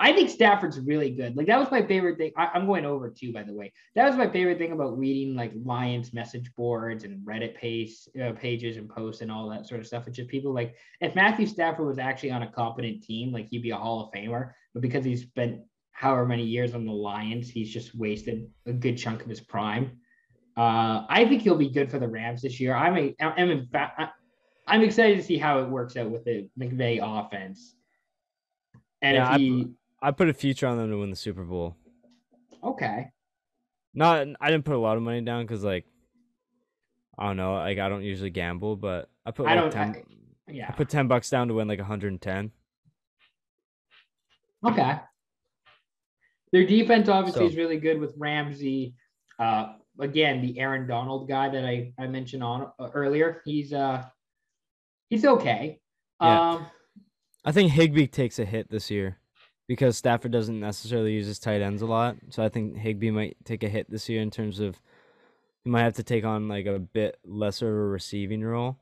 I 0.00 0.12
think 0.12 0.30
Stafford's 0.30 0.78
really 0.78 1.10
good. 1.10 1.36
Like 1.36 1.48
that 1.48 1.58
was 1.58 1.72
my 1.72 1.84
favorite 1.84 2.18
thing. 2.18 2.30
I, 2.36 2.50
am 2.54 2.66
going 2.66 2.84
over 2.84 3.10
too, 3.10 3.32
by 3.32 3.42
the 3.42 3.52
way. 3.52 3.72
That 3.96 4.06
was 4.06 4.16
my 4.16 4.28
favorite 4.28 4.58
thing 4.58 4.70
about 4.70 4.96
reading 4.96 5.34
like 5.34 5.52
Lions 5.64 6.12
message 6.12 6.54
boards 6.54 7.02
and 7.02 7.26
Reddit 7.26 7.56
page 7.56 7.96
uh, 8.22 8.32
pages 8.32 8.76
and 8.76 8.88
posts 8.88 9.22
and 9.22 9.32
all 9.32 9.48
that 9.48 9.66
sort 9.66 9.80
of 9.80 9.88
stuff. 9.88 10.06
It's 10.06 10.16
just 10.16 10.28
people 10.28 10.54
like 10.54 10.76
if 11.00 11.16
Matthew 11.16 11.46
Stafford 11.46 11.86
was 11.86 11.98
actually 11.98 12.30
on 12.30 12.44
a 12.44 12.50
competent 12.50 13.02
team, 13.02 13.32
like 13.32 13.48
he'd 13.48 13.62
be 13.62 13.70
a 13.70 13.76
Hall 13.76 14.04
of 14.04 14.12
Famer. 14.12 14.52
But 14.72 14.82
because 14.82 15.04
he's 15.04 15.22
spent 15.22 15.62
however 15.90 16.26
many 16.26 16.44
years 16.44 16.74
on 16.74 16.86
the 16.86 16.92
Lions, 16.92 17.50
he's 17.50 17.72
just 17.72 17.92
wasted 17.96 18.48
a 18.66 18.72
good 18.72 18.96
chunk 18.96 19.22
of 19.22 19.28
his 19.28 19.40
prime. 19.40 19.98
Uh, 20.56 21.06
I 21.08 21.24
think 21.28 21.42
he'll 21.42 21.56
be 21.56 21.70
good 21.70 21.90
for 21.90 21.98
the 21.98 22.08
Rams 22.08 22.42
this 22.42 22.60
year. 22.60 22.74
I'm 22.74 22.96
a, 22.96 23.14
I'm 23.20 23.50
in 23.50 23.66
fact, 23.66 24.00
I'm 24.66 24.82
excited 24.82 25.16
to 25.16 25.24
see 25.24 25.38
how 25.38 25.58
it 25.58 25.68
works 25.68 25.96
out 25.96 26.10
with 26.10 26.24
the 26.24 26.48
McVay 26.58 27.00
offense. 27.02 27.74
And 29.02 29.16
Yeah, 29.16 29.34
if 29.34 29.40
he 29.40 29.68
I 30.00 30.10
put 30.12 30.28
a 30.28 30.34
future 30.34 30.66
on 30.66 30.76
them 30.78 30.90
to 30.90 30.98
win 30.98 31.10
the 31.10 31.16
Super 31.16 31.44
Bowl. 31.44 31.76
Okay. 32.62 33.10
Not 33.94 34.26
I 34.40 34.50
didn't 34.50 34.64
put 34.64 34.74
a 34.76 34.78
lot 34.78 34.96
of 34.96 35.02
money 35.02 35.20
down 35.22 35.46
cuz 35.46 35.64
like 35.64 35.86
I 37.18 37.26
don't 37.26 37.36
know. 37.36 37.54
Like 37.54 37.78
I 37.78 37.88
don't 37.88 38.02
usually 38.02 38.30
gamble, 38.30 38.76
but 38.76 39.08
I 39.26 39.30
put 39.32 39.46
I 39.46 39.54
like 39.54 39.72
don't. 39.72 39.72
10, 39.72 39.88
I, 40.48 40.52
yeah. 40.52 40.66
I 40.68 40.72
put 40.72 40.88
ten 40.88 41.08
bucks 41.08 41.28
down 41.30 41.48
to 41.48 41.54
win 41.54 41.66
like 41.68 41.78
110. 41.80 42.52
Okay. 44.64 45.00
Their 46.52 46.66
defense 46.66 47.08
obviously 47.08 47.40
So- 47.40 47.46
is 47.46 47.56
really 47.56 47.78
good 47.78 47.98
with 47.98 48.14
Ramsey. 48.16 48.94
Uh, 49.38 49.74
again, 50.00 50.42
the 50.42 50.58
Aaron 50.58 50.86
Donald 50.88 51.28
guy 51.28 51.48
that 51.48 51.64
I, 51.64 51.92
I 51.98 52.06
mentioned 52.06 52.42
on 52.42 52.70
uh, 52.78 52.88
earlier, 52.94 53.42
he's 53.44 53.72
uh 53.72 54.04
he's 55.10 55.24
okay. 55.24 55.80
Yeah. 56.20 56.50
Um, 56.52 56.66
I 57.44 57.52
think 57.52 57.72
Higbee 57.72 58.08
takes 58.08 58.38
a 58.38 58.44
hit 58.44 58.68
this 58.70 58.90
year 58.90 59.18
because 59.68 59.96
Stafford 59.96 60.32
doesn't 60.32 60.58
necessarily 60.58 61.12
use 61.12 61.26
his 61.26 61.38
tight 61.38 61.60
ends 61.60 61.82
a 61.82 61.86
lot. 61.86 62.16
So 62.30 62.42
I 62.42 62.48
think 62.48 62.76
Higbee 62.76 63.10
might 63.10 63.36
take 63.44 63.62
a 63.62 63.68
hit 63.68 63.88
this 63.90 64.08
year 64.08 64.22
in 64.22 64.30
terms 64.30 64.58
of 64.58 64.80
he 65.62 65.70
might 65.70 65.82
have 65.82 65.94
to 65.94 66.02
take 66.02 66.24
on 66.24 66.48
like 66.48 66.66
a 66.66 66.78
bit 66.78 67.18
lesser 67.24 67.68
of 67.68 67.74
a 67.74 67.88
receiving 67.88 68.42
role. 68.42 68.78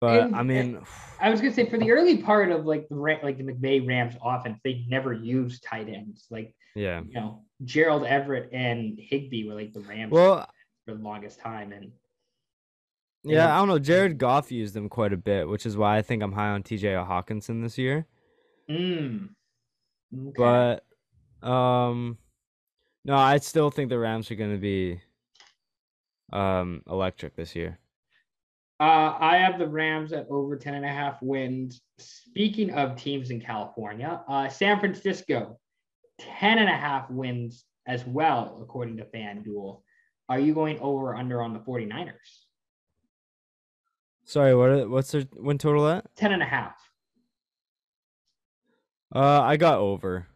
But 0.00 0.22
And- 0.24 0.36
I 0.36 0.42
mean, 0.42 0.80
I 1.20 1.28
was 1.30 1.40
gonna 1.42 1.52
say 1.52 1.68
for 1.68 1.76
the 1.78 1.90
early 1.92 2.16
part 2.22 2.50
of 2.50 2.64
like 2.64 2.88
the 2.88 2.94
like 2.96 3.36
the 3.38 3.44
McVay 3.44 3.86
Rams 3.86 4.14
offense, 4.24 4.58
they 4.64 4.84
never 4.88 5.12
used 5.12 5.62
tight 5.62 5.88
ends. 5.88 6.26
Like 6.30 6.54
yeah. 6.74 7.02
you 7.06 7.12
know, 7.14 7.42
Gerald 7.64 8.04
Everett 8.04 8.48
and 8.52 8.98
Higbee 8.98 9.46
were 9.46 9.54
like 9.54 9.72
the 9.74 9.80
Rams 9.80 10.10
Well, 10.12 10.48
for 10.86 10.94
the 10.94 11.02
longest 11.02 11.40
time, 11.40 11.72
and 11.72 11.92
yeah, 13.22 13.36
Yeah. 13.48 13.54
I 13.54 13.58
don't 13.58 13.68
know. 13.68 13.78
Jared 13.78 14.16
Goff 14.16 14.50
used 14.50 14.72
them 14.72 14.88
quite 14.88 15.12
a 15.12 15.18
bit, 15.18 15.46
which 15.46 15.66
is 15.66 15.76
why 15.76 15.98
I 15.98 16.02
think 16.02 16.22
I'm 16.22 16.32
high 16.32 16.48
on 16.50 16.62
TJ 16.62 17.06
Hockenson 17.06 17.62
this 17.62 17.76
year. 17.76 18.06
mm, 18.70 19.28
okay. 20.14 20.80
But 21.42 21.48
um 21.48 22.18
no, 23.04 23.16
I 23.16 23.38
still 23.38 23.70
think 23.70 23.88
the 23.88 23.98
Rams 23.98 24.30
are 24.30 24.36
going 24.36 24.52
to 24.52 24.58
be 24.58 25.00
um 26.32 26.82
electric 26.88 27.36
this 27.36 27.56
year. 27.56 27.78
Uh, 28.80 29.14
I 29.20 29.36
have 29.36 29.58
the 29.58 29.68
Rams 29.68 30.14
at 30.14 30.26
over 30.30 30.56
10 30.56 30.74
and 30.74 30.86
a 30.86 30.88
half 30.88 31.20
wins. 31.20 31.82
Speaking 31.98 32.70
of 32.70 32.96
teams 32.96 33.30
in 33.30 33.38
California, 33.38 34.22
uh, 34.26 34.48
San 34.48 34.80
Francisco, 34.80 35.58
10 36.18 36.58
and 36.58 36.68
a 36.68 36.76
half 36.76 37.10
wins 37.10 37.66
as 37.86 38.06
well, 38.06 38.58
according 38.62 38.96
to 38.96 39.04
FanDuel. 39.04 39.82
Are 40.30 40.38
you 40.38 40.54
going 40.54 40.78
over 40.78 41.08
or 41.08 41.16
under 41.16 41.42
on 41.42 41.52
the 41.52 41.58
49ers? 41.58 42.14
Sorry, 44.24 44.54
what 44.54 44.70
are, 44.70 44.88
what's 44.88 45.10
their 45.10 45.26
win 45.34 45.58
total 45.58 45.86
at? 45.86 46.06
10 46.16 46.32
and 46.32 46.42
a 46.42 46.46
half. 46.46 46.74
Uh 49.14 49.40
I 49.42 49.56
got 49.56 49.78
over. 49.78 50.26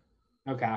Okay. 0.49 0.77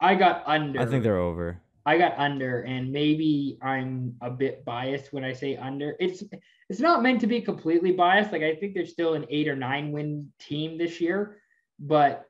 I 0.00 0.14
got 0.14 0.42
under. 0.46 0.80
I 0.80 0.86
think 0.86 1.02
they're 1.02 1.18
over. 1.18 1.60
I 1.86 1.98
got 1.98 2.18
under, 2.18 2.62
and 2.62 2.90
maybe 2.90 3.58
I'm 3.62 4.16
a 4.20 4.28
bit 4.28 4.64
biased 4.64 5.12
when 5.12 5.24
I 5.24 5.32
say 5.32 5.56
under. 5.56 5.96
It's 6.00 6.22
it's 6.68 6.80
not 6.80 7.02
meant 7.02 7.20
to 7.20 7.26
be 7.26 7.40
completely 7.40 7.92
biased. 7.92 8.32
Like 8.32 8.42
I 8.42 8.56
think 8.56 8.74
they're 8.74 8.86
still 8.86 9.14
an 9.14 9.24
eight 9.30 9.48
or 9.48 9.56
nine 9.56 9.92
win 9.92 10.30
team 10.40 10.76
this 10.76 11.00
year, 11.00 11.38
but 11.78 12.24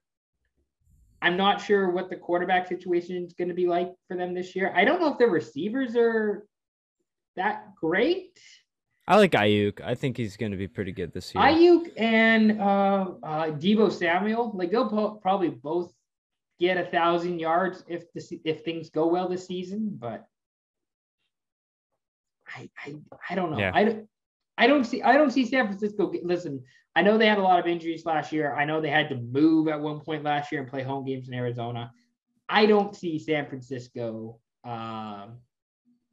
I'm 1.23 1.37
not 1.37 1.61
sure 1.61 1.91
what 1.91 2.11
the 2.11 2.17
quarterback 2.17 2.69
situation 2.69 3.25
is 3.25 3.33
going 3.33 3.49
to 3.49 3.55
be 3.55 3.67
like 3.67 3.95
for 4.07 4.17
them 4.17 4.35
this 4.35 4.55
year. 4.55 4.73
I 4.77 4.85
don't 4.85 5.01
know 5.01 5.11
if 5.11 5.19
their 5.19 5.31
receivers 5.31 5.97
are 5.97 6.47
that 7.37 7.75
great. 7.75 8.39
I 9.09 9.17
like 9.17 9.33
Aiyuk. 9.33 9.81
I 9.85 9.95
think 9.95 10.17
he's 10.17 10.37
going 10.37 10.51
to 10.53 10.59
be 10.59 10.67
pretty 10.67 10.93
good 10.93 11.13
this 11.13 11.33
year. 11.35 11.45
Aiyuk 11.45 11.93
and 11.97 12.61
uh, 12.61 13.13
uh, 13.23 13.45
Deebo 13.53 13.93
Samuel, 13.93 14.51
like 14.55 14.73
they'll 14.73 14.89
po- 14.89 15.21
probably 15.23 15.51
both 15.51 15.93
get 16.59 16.77
a 16.77 16.87
thousand 16.87 17.39
yards 17.39 17.85
if 17.87 18.13
the 18.13 18.21
se- 18.21 18.41
if 18.45 18.63
things 18.65 18.91
go 18.91 19.07
well 19.07 19.29
this 19.29 19.47
season. 19.47 19.97
But 19.97 20.27
I 22.49 22.69
I, 22.85 22.97
I 23.31 23.35
don't 23.37 23.53
know. 23.53 23.59
Yeah. 23.59 23.71
I 23.75 23.85
don't 23.85 24.09
I 24.59 24.67
don't 24.67 24.85
see 24.85 25.03
I 25.03 25.13
don't 25.13 25.31
see 25.31 25.47
San 25.47 25.67
Francisco. 25.67 26.09
Get, 26.09 26.25
listen, 26.25 26.63
I 26.97 27.03
know 27.03 27.17
they 27.17 27.29
had 27.29 27.39
a 27.39 27.43
lot 27.43 27.61
of 27.61 27.67
injuries 27.67 28.05
last 28.07 28.33
year. 28.33 28.55
I 28.57 28.65
know 28.65 28.81
they 28.81 28.91
had 28.91 29.09
to 29.11 29.17
move 29.17 29.69
at 29.69 29.81
one 29.81 30.01
point 30.01 30.25
last 30.25 30.51
year 30.51 30.63
and 30.63 30.71
play 30.71 30.83
home 30.83 31.05
games 31.05 31.29
in 31.29 31.35
Arizona. 31.35 31.93
I 32.49 32.67
don't 32.67 32.97
see 32.97 33.21
San 33.21 33.47
Francisco 33.47 34.41
um 34.65 35.37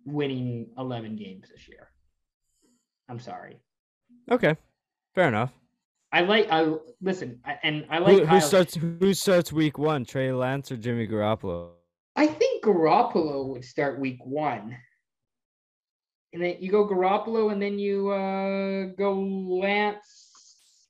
winning 0.05 0.67
11 0.77 1.15
games 1.15 1.49
this 1.49 1.67
year. 1.67 1.92
I'm 3.09 3.19
sorry. 3.19 3.57
okay. 4.31 4.55
Fair 5.15 5.27
enough. 5.27 5.51
I 6.11 6.21
like 6.21 6.47
I 6.51 6.73
listen 7.01 7.39
I, 7.43 7.57
and 7.63 7.85
I 7.89 7.97
like 7.99 8.19
Who, 8.19 8.25
who 8.25 8.41
starts 8.41 8.75
who 8.75 9.13
starts 9.13 9.51
week 9.51 9.77
1? 9.77 10.05
Trey 10.05 10.31
Lance 10.31 10.71
or 10.71 10.77
Jimmy 10.77 11.07
Garoppolo? 11.07 11.71
I 12.15 12.27
think 12.27 12.63
Garoppolo 12.63 13.47
would 13.47 13.65
start 13.65 13.99
week 13.99 14.19
one. 14.23 14.77
And 16.31 16.43
then 16.43 16.57
you 16.59 16.71
go 16.71 16.87
Garoppolo 16.87 17.51
and 17.51 17.61
then 17.61 17.79
you 17.79 18.09
uh 18.11 18.93
go 18.97 19.19
Lance 19.19 20.89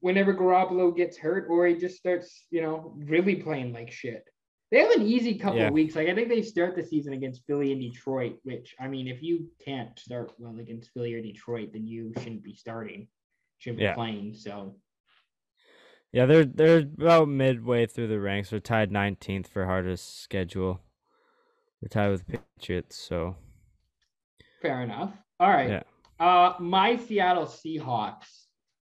whenever 0.00 0.34
Garoppolo 0.34 0.96
gets 0.96 1.16
hurt 1.16 1.46
or 1.50 1.66
he 1.66 1.74
just 1.74 1.96
starts, 1.96 2.46
you 2.50 2.62
know, 2.62 2.94
really 2.96 3.36
playing 3.36 3.72
like 3.72 3.90
shit. 3.90 4.24
They 4.70 4.80
have 4.80 4.90
an 4.92 5.02
easy 5.02 5.38
couple 5.38 5.58
Yeah. 5.60 5.68
of 5.68 5.72
weeks. 5.72 5.94
Like 5.94 6.08
I 6.08 6.14
think 6.14 6.28
they 6.28 6.42
start 6.42 6.74
the 6.74 6.82
season 6.84 7.12
against 7.12 7.46
Philly 7.46 7.72
and 7.72 7.80
Detroit, 7.80 8.38
which 8.42 8.74
I 8.80 8.88
mean, 8.88 9.06
if 9.06 9.22
you 9.22 9.48
can't 9.64 9.96
start 9.98 10.32
well 10.38 10.58
against 10.58 10.90
Philly 10.92 11.14
or 11.14 11.22
Detroit, 11.22 11.70
then 11.72 11.86
you 11.86 12.12
shouldn't 12.18 12.42
be 12.42 12.54
starting, 12.54 13.06
shouldn't 13.58 13.78
be 13.78 13.84
Yeah. 13.84 13.94
playing. 13.94 14.34
So 14.34 14.76
Yeah, 16.12 16.26
they're 16.26 16.44
they're 16.44 16.78
about 16.78 17.28
midway 17.28 17.86
through 17.86 18.08
the 18.08 18.20
ranks. 18.20 18.50
They're 18.50 18.60
tied 18.60 18.90
19th 18.90 19.46
for 19.48 19.66
hardest 19.66 20.18
schedule. 20.20 20.80
They're 21.80 21.88
tied 21.88 22.10
with 22.10 22.26
Patriots, 22.26 22.96
so 22.96 23.36
Fair 24.62 24.82
enough. 24.82 25.16
All 25.38 25.50
right. 25.50 25.68
Yeah. 25.70 25.82
Uh, 26.18 26.56
my 26.58 26.96
Seattle 26.96 27.44
Seahawks. 27.44 28.46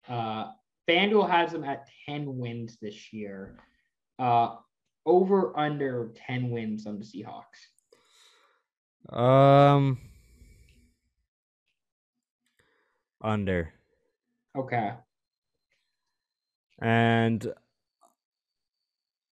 Uh, 0.06 0.52
FanDuel 0.86 1.28
has 1.28 1.52
them 1.52 1.64
at 1.64 1.88
10 2.04 2.36
wins 2.36 2.76
this 2.82 3.12
year. 3.14 3.58
Uh, 4.18 4.56
over 5.07 5.57
under 5.59 6.12
10 6.26 6.50
wins 6.50 6.86
on 6.86 6.98
the 6.98 7.05
Seahawks. 7.05 7.68
um 9.16 9.98
under. 13.20 13.72
Okay. 14.56 14.93
And 16.81 17.52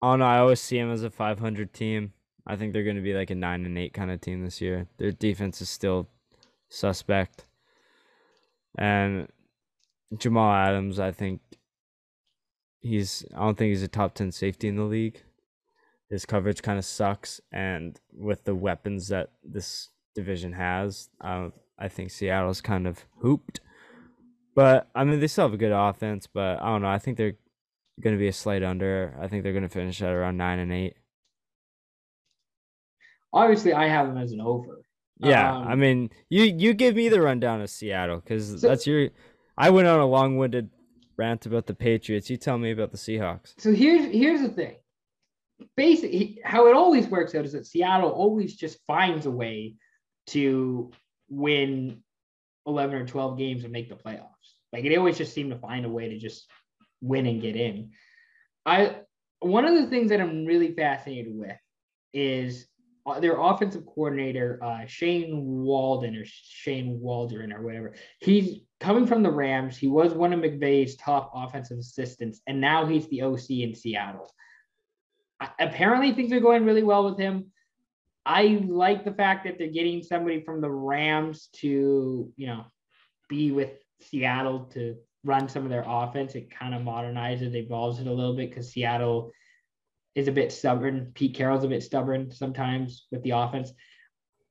oh 0.01 0.15
no, 0.15 0.25
I 0.25 0.39
always 0.39 0.59
see 0.59 0.79
them 0.79 0.91
as 0.91 1.03
a 1.03 1.09
500 1.09 1.73
team. 1.73 2.13
I 2.45 2.55
think 2.55 2.73
they're 2.73 2.83
going 2.83 2.97
to 2.97 3.01
be 3.01 3.13
like 3.13 3.29
a 3.29 3.35
9 3.35 3.65
and 3.65 3.77
8 3.77 3.93
kind 3.93 4.11
of 4.11 4.19
team 4.19 4.43
this 4.43 4.59
year. 4.59 4.87
Their 4.97 5.11
defense 5.11 5.61
is 5.61 5.69
still 5.69 6.09
suspect. 6.67 7.45
And 8.77 9.29
Jamal 10.17 10.51
Adams, 10.51 10.99
I 10.99 11.11
think 11.11 11.41
he's 12.81 13.23
I 13.35 13.39
don't 13.39 13.57
think 13.57 13.69
he's 13.69 13.83
a 13.83 13.87
top 13.87 14.13
10 14.15 14.31
safety 14.31 14.67
in 14.67 14.75
the 14.75 14.83
league. 14.83 15.21
His 16.09 16.25
coverage 16.25 16.61
kind 16.61 16.77
of 16.77 16.85
sucks 16.85 17.41
and 17.51 17.99
with 18.13 18.43
the 18.43 18.53
weapons 18.55 19.07
that 19.07 19.31
this 19.43 19.89
division 20.15 20.53
has, 20.53 21.09
uh, 21.21 21.49
I 21.79 21.87
think 21.87 22.11
Seattle's 22.11 22.61
kind 22.61 22.85
of 22.85 23.05
hooped. 23.21 23.61
But 24.55 24.89
I 24.93 25.03
mean, 25.05 25.19
they 25.19 25.27
still 25.27 25.45
have 25.45 25.53
a 25.53 25.57
good 25.57 25.71
offense. 25.71 26.27
But 26.27 26.61
I 26.61 26.67
don't 26.67 26.83
know. 26.83 26.87
I 26.89 26.99
think 26.99 27.17
they're 27.17 27.37
going 27.99 28.15
to 28.15 28.19
be 28.19 28.27
a 28.27 28.33
slight 28.33 28.61
under. 28.63 29.17
I 29.19 29.27
think 29.27 29.41
they're 29.43 29.53
going 29.53 29.63
to 29.63 29.69
finish 29.69 30.01
at 30.01 30.11
around 30.13 30.37
nine 30.37 30.59
and 30.59 30.71
eight. 30.71 30.95
Obviously, 33.33 33.73
I 33.73 33.87
have 33.87 34.07
them 34.07 34.17
as 34.17 34.31
an 34.31 34.41
over. 34.41 34.81
Yeah, 35.17 35.57
I 35.57 35.73
Um, 35.73 35.79
mean, 35.79 36.09
you 36.29 36.43
you 36.43 36.73
give 36.73 36.95
me 36.95 37.09
the 37.09 37.21
rundown 37.21 37.61
of 37.61 37.69
Seattle 37.69 38.17
because 38.17 38.61
So- 38.61 38.67
that's 38.67 38.85
your. 38.85 39.09
I 39.57 39.69
went 39.69 39.87
on 39.87 39.99
a 39.99 40.05
long-winded 40.05 40.69
rant 41.17 41.45
about 41.45 41.67
the 41.67 41.73
Patriots. 41.75 42.29
You 42.29 42.37
tell 42.37 42.57
me 42.57 42.71
about 42.71 42.91
the 42.91 42.97
Seahawks. 42.97 43.53
So 43.59 43.71
here's 43.73 44.05
here's 44.11 44.41
the 44.41 44.49
thing. 44.49 44.75
Basically, 45.75 46.39
how 46.43 46.67
it 46.67 46.75
always 46.75 47.07
works 47.07 47.35
out 47.35 47.45
is 47.45 47.53
that 47.53 47.67
Seattle 47.67 48.09
always 48.09 48.55
just 48.55 48.79
finds 48.85 49.25
a 49.25 49.31
way 49.31 49.75
to 50.27 50.91
win 51.29 52.03
11 52.65 52.95
or 52.95 53.05
12 53.05 53.37
games 53.37 53.63
and 53.63 53.73
make 53.73 53.89
the 53.89 53.95
playoffs. 53.95 54.29
Like 54.71 54.83
they 54.83 54.97
always 54.97 55.17
just 55.17 55.33
seem 55.33 55.49
to 55.49 55.57
find 55.57 55.85
a 55.85 55.89
way 55.89 56.09
to 56.09 56.17
just 56.17 56.45
win 57.01 57.25
and 57.27 57.41
get 57.41 57.55
in. 57.55 57.91
I 58.65 58.97
one 59.39 59.65
of 59.65 59.75
the 59.75 59.87
things 59.87 60.09
that 60.09 60.21
I'm 60.21 60.45
really 60.45 60.73
fascinated 60.73 61.33
with 61.35 61.57
is 62.13 62.65
uh, 63.05 63.19
their 63.19 63.39
offensive 63.39 63.85
coordinator, 63.85 64.59
uh, 64.63 64.85
Shane 64.85 65.43
Walden 65.43 66.15
or 66.15 66.23
Shane 66.25 66.99
Waldron 67.01 67.51
or 67.51 67.61
whatever. 67.61 67.95
He's 68.19 68.61
coming 68.79 69.05
from 69.05 69.23
the 69.23 69.31
Rams. 69.31 69.77
He 69.77 69.87
was 69.87 70.13
one 70.13 70.31
of 70.31 70.39
McVay's 70.39 70.95
top 70.95 71.31
offensive 71.35 71.77
assistants, 71.77 72.39
and 72.47 72.61
now 72.61 72.85
he's 72.85 73.07
the 73.09 73.23
OC 73.23 73.49
in 73.49 73.75
Seattle. 73.75 74.31
Apparently, 75.59 76.13
things 76.13 76.31
are 76.31 76.39
going 76.39 76.65
really 76.65 76.83
well 76.83 77.09
with 77.09 77.17
him. 77.17 77.51
I 78.25 78.63
like 78.67 79.03
the 79.03 79.13
fact 79.13 79.45
that 79.45 79.57
they're 79.57 79.67
getting 79.67 80.01
somebody 80.01 80.41
from 80.41 80.61
the 80.61 80.71
Rams 80.71 81.49
to, 81.57 82.31
you 82.35 82.47
know, 82.47 82.65
be 83.27 83.51
with 83.51 83.71
Seattle 84.01 84.65
to 84.73 84.95
run 85.23 85.49
some 85.49 85.63
of 85.63 85.69
their 85.69 85.83
offense. 85.85 86.35
It 86.35 86.51
kind 86.51 86.73
of 86.73 86.81
modernizes, 86.81 87.55
evolves 87.55 87.99
it 87.99 88.07
a 88.07 88.13
little 88.13 88.35
bit 88.35 88.49
because 88.49 88.71
Seattle 88.71 89.31
is 90.15 90.27
a 90.27 90.31
bit 90.31 90.51
stubborn. 90.51 91.11
Pete 91.15 91.35
Carroll's 91.35 91.63
a 91.63 91.67
bit 91.67 91.83
stubborn 91.83 92.31
sometimes 92.31 93.07
with 93.11 93.23
the 93.23 93.31
offense. 93.31 93.71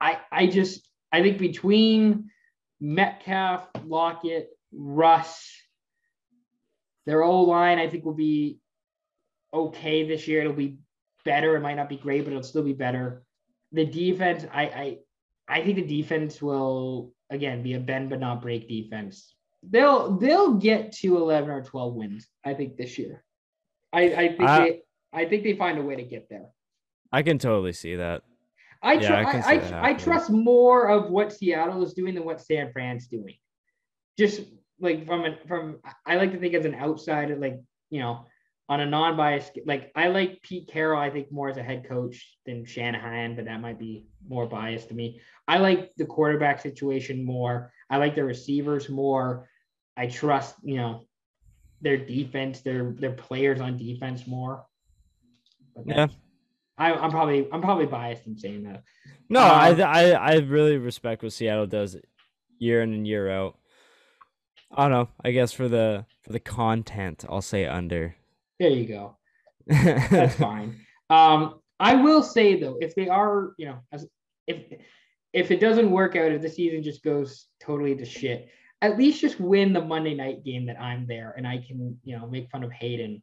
I 0.00 0.18
I 0.30 0.46
just 0.48 0.88
I 1.12 1.22
think 1.22 1.38
between 1.38 2.30
Metcalf, 2.80 3.68
Lockett, 3.86 4.48
Russ, 4.72 5.50
their 7.06 7.22
O 7.22 7.42
line, 7.42 7.78
I 7.78 7.88
think 7.88 8.04
will 8.04 8.14
be 8.14 8.58
okay 9.52 10.06
this 10.06 10.26
year. 10.26 10.40
It'll 10.40 10.52
be 10.52 10.78
better. 11.24 11.56
It 11.56 11.60
might 11.60 11.74
not 11.76 11.88
be 11.88 11.96
great, 11.96 12.24
but 12.24 12.30
it'll 12.30 12.42
still 12.42 12.62
be 12.62 12.72
better. 12.72 13.22
The 13.72 13.84
defense, 13.84 14.44
I 14.52 14.62
I, 14.62 14.98
I 15.48 15.62
think 15.62 15.76
the 15.76 15.86
defense 16.02 16.40
will 16.42 17.12
again 17.30 17.62
be 17.62 17.74
a 17.74 17.80
bend 17.80 18.10
but 18.10 18.20
not 18.20 18.42
break 18.42 18.68
defense. 18.68 19.34
They'll 19.62 20.16
they'll 20.18 20.54
get 20.54 20.92
to 20.98 21.16
eleven 21.16 21.50
or 21.50 21.62
twelve 21.62 21.94
wins. 21.94 22.26
I 22.44 22.54
think 22.54 22.76
this 22.76 22.98
year. 22.98 23.24
I 23.92 24.02
I 24.02 24.28
think 24.28 24.40
I- 24.42 24.58
they 24.68 24.82
I 25.14 25.24
think 25.26 25.44
they 25.44 25.54
find 25.54 25.78
a 25.78 25.82
way 25.82 25.96
to 25.96 26.02
get 26.02 26.28
there. 26.30 26.46
I 27.12 27.22
can 27.22 27.38
totally 27.38 27.72
see 27.74 27.96
that. 27.96 28.22
I, 28.82 28.94
Yeah, 28.94 29.22
tr- 29.22 29.28
I 29.28 29.40
I, 29.40 29.54
I, 29.54 29.90
I 29.90 29.94
trust 29.94 30.30
more 30.30 30.88
of 30.88 31.10
what 31.10 31.32
Seattle 31.32 31.82
is 31.84 31.92
doing 31.92 32.14
than 32.14 32.24
what 32.24 32.40
San 32.40 32.72
Fran's 32.72 33.06
doing. 33.06 33.36
Just 34.18 34.40
like 34.80 35.06
from 35.06 35.24
an 35.24 35.36
from 35.46 35.78
I 36.06 36.16
like 36.16 36.32
to 36.32 36.38
think 36.38 36.54
as 36.54 36.64
an 36.64 36.74
outsider, 36.74 37.36
like 37.36 37.60
you 37.90 38.00
know, 38.00 38.26
on 38.72 38.80
a 38.80 38.86
non-biased 38.86 39.58
like 39.66 39.92
I 39.94 40.08
like 40.08 40.40
Pete 40.40 40.66
Carroll, 40.66 40.98
I 40.98 41.10
think 41.10 41.30
more 41.30 41.50
as 41.50 41.58
a 41.58 41.62
head 41.62 41.86
coach 41.86 42.38
than 42.46 42.64
Shanahan, 42.64 43.36
but 43.36 43.44
that 43.44 43.60
might 43.60 43.78
be 43.78 44.06
more 44.26 44.46
biased 44.46 44.88
to 44.88 44.94
me. 44.94 45.20
I 45.46 45.58
like 45.58 45.92
the 45.98 46.06
quarterback 46.06 46.62
situation 46.62 47.22
more. 47.22 47.70
I 47.90 47.98
like 47.98 48.14
the 48.14 48.24
receivers 48.24 48.88
more. 48.88 49.46
I 49.94 50.06
trust, 50.06 50.54
you 50.62 50.76
know, 50.76 51.02
their 51.82 51.98
defense, 51.98 52.62
their 52.62 52.92
their 52.92 53.12
players 53.12 53.60
on 53.60 53.76
defense 53.76 54.26
more. 54.26 54.64
Yeah. 55.84 56.06
I, 56.78 56.94
I'm 56.94 57.10
probably 57.10 57.48
I'm 57.52 57.60
probably 57.60 57.84
biased 57.84 58.26
in 58.26 58.38
saying 58.38 58.62
that. 58.62 58.84
No, 59.28 59.42
Um, 59.42 59.50
I, 59.50 59.82
I 59.82 60.10
I 60.12 60.34
really 60.38 60.78
respect 60.78 61.22
what 61.22 61.34
Seattle 61.34 61.66
does 61.66 61.98
year 62.58 62.80
in 62.80 62.94
and 62.94 63.06
year 63.06 63.28
out. 63.28 63.58
I 64.74 64.84
don't 64.84 64.92
know. 64.92 65.08
I 65.22 65.32
guess 65.32 65.52
for 65.52 65.68
the 65.68 66.06
for 66.22 66.32
the 66.32 66.40
content, 66.40 67.26
I'll 67.28 67.42
say 67.42 67.66
under. 67.66 68.16
There 68.62 68.70
you 68.70 68.86
go. 68.86 69.16
That's 69.66 70.36
fine. 70.38 70.76
Um, 71.10 71.60
I 71.80 71.96
will 71.96 72.22
say 72.22 72.60
though, 72.60 72.78
if 72.80 72.94
they 72.94 73.08
are, 73.08 73.54
you 73.58 73.66
know, 73.66 73.78
as 73.90 74.06
if 74.46 74.58
if 75.32 75.50
it 75.50 75.58
doesn't 75.58 75.90
work 75.90 76.14
out, 76.14 76.30
if 76.30 76.42
the 76.42 76.48
season 76.48 76.80
just 76.80 77.02
goes 77.02 77.46
totally 77.60 77.96
to 77.96 78.04
shit, 78.04 78.50
at 78.80 78.96
least 78.96 79.20
just 79.20 79.40
win 79.40 79.72
the 79.72 79.80
Monday 79.80 80.14
night 80.14 80.44
game 80.44 80.66
that 80.66 80.80
I'm 80.80 81.08
there 81.08 81.34
and 81.36 81.44
I 81.44 81.58
can, 81.58 81.98
you 82.04 82.16
know, 82.16 82.28
make 82.28 82.50
fun 82.50 82.62
of 82.62 82.70
Hayden 82.70 83.20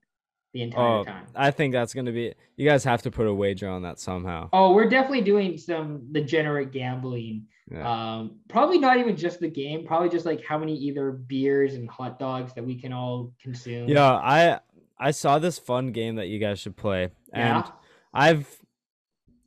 the 0.53 0.63
entire 0.63 0.99
Oh, 0.99 1.03
time. 1.05 1.27
I 1.35 1.51
think 1.51 1.71
that's 1.71 1.93
gonna 1.93 2.11
be. 2.11 2.33
You 2.57 2.67
guys 2.67 2.83
have 2.83 3.01
to 3.03 3.11
put 3.11 3.25
a 3.25 3.33
wager 3.33 3.69
on 3.69 3.83
that 3.83 3.97
somehow. 3.97 4.49
Oh, 4.51 4.73
we're 4.73 4.89
definitely 4.89 5.21
doing 5.21 5.57
some 5.57 6.11
degenerate 6.11 6.73
gambling. 6.73 7.45
Yeah. 7.71 7.87
Um, 7.87 8.39
probably 8.47 8.79
not 8.79 8.97
even 8.97 9.15
just 9.15 9.39
the 9.39 9.47
game, 9.47 9.85
probably 9.85 10.09
just 10.09 10.25
like 10.25 10.43
how 10.43 10.57
many 10.57 10.75
either 10.75 11.11
beers 11.11 11.75
and 11.75 11.89
hot 11.89 12.17
dogs 12.17 12.53
that 12.55 12.65
we 12.65 12.75
can 12.75 12.91
all 12.91 13.31
consume. 13.41 13.87
Yeah, 13.87 14.11
I 14.11 14.59
I 14.99 15.11
saw 15.11 15.39
this 15.39 15.57
fun 15.57 15.91
game 15.91 16.15
that 16.15 16.27
you 16.27 16.39
guys 16.39 16.59
should 16.59 16.75
play, 16.75 17.09
and 17.33 17.57
Yeah. 17.57 17.71
I've 18.13 18.59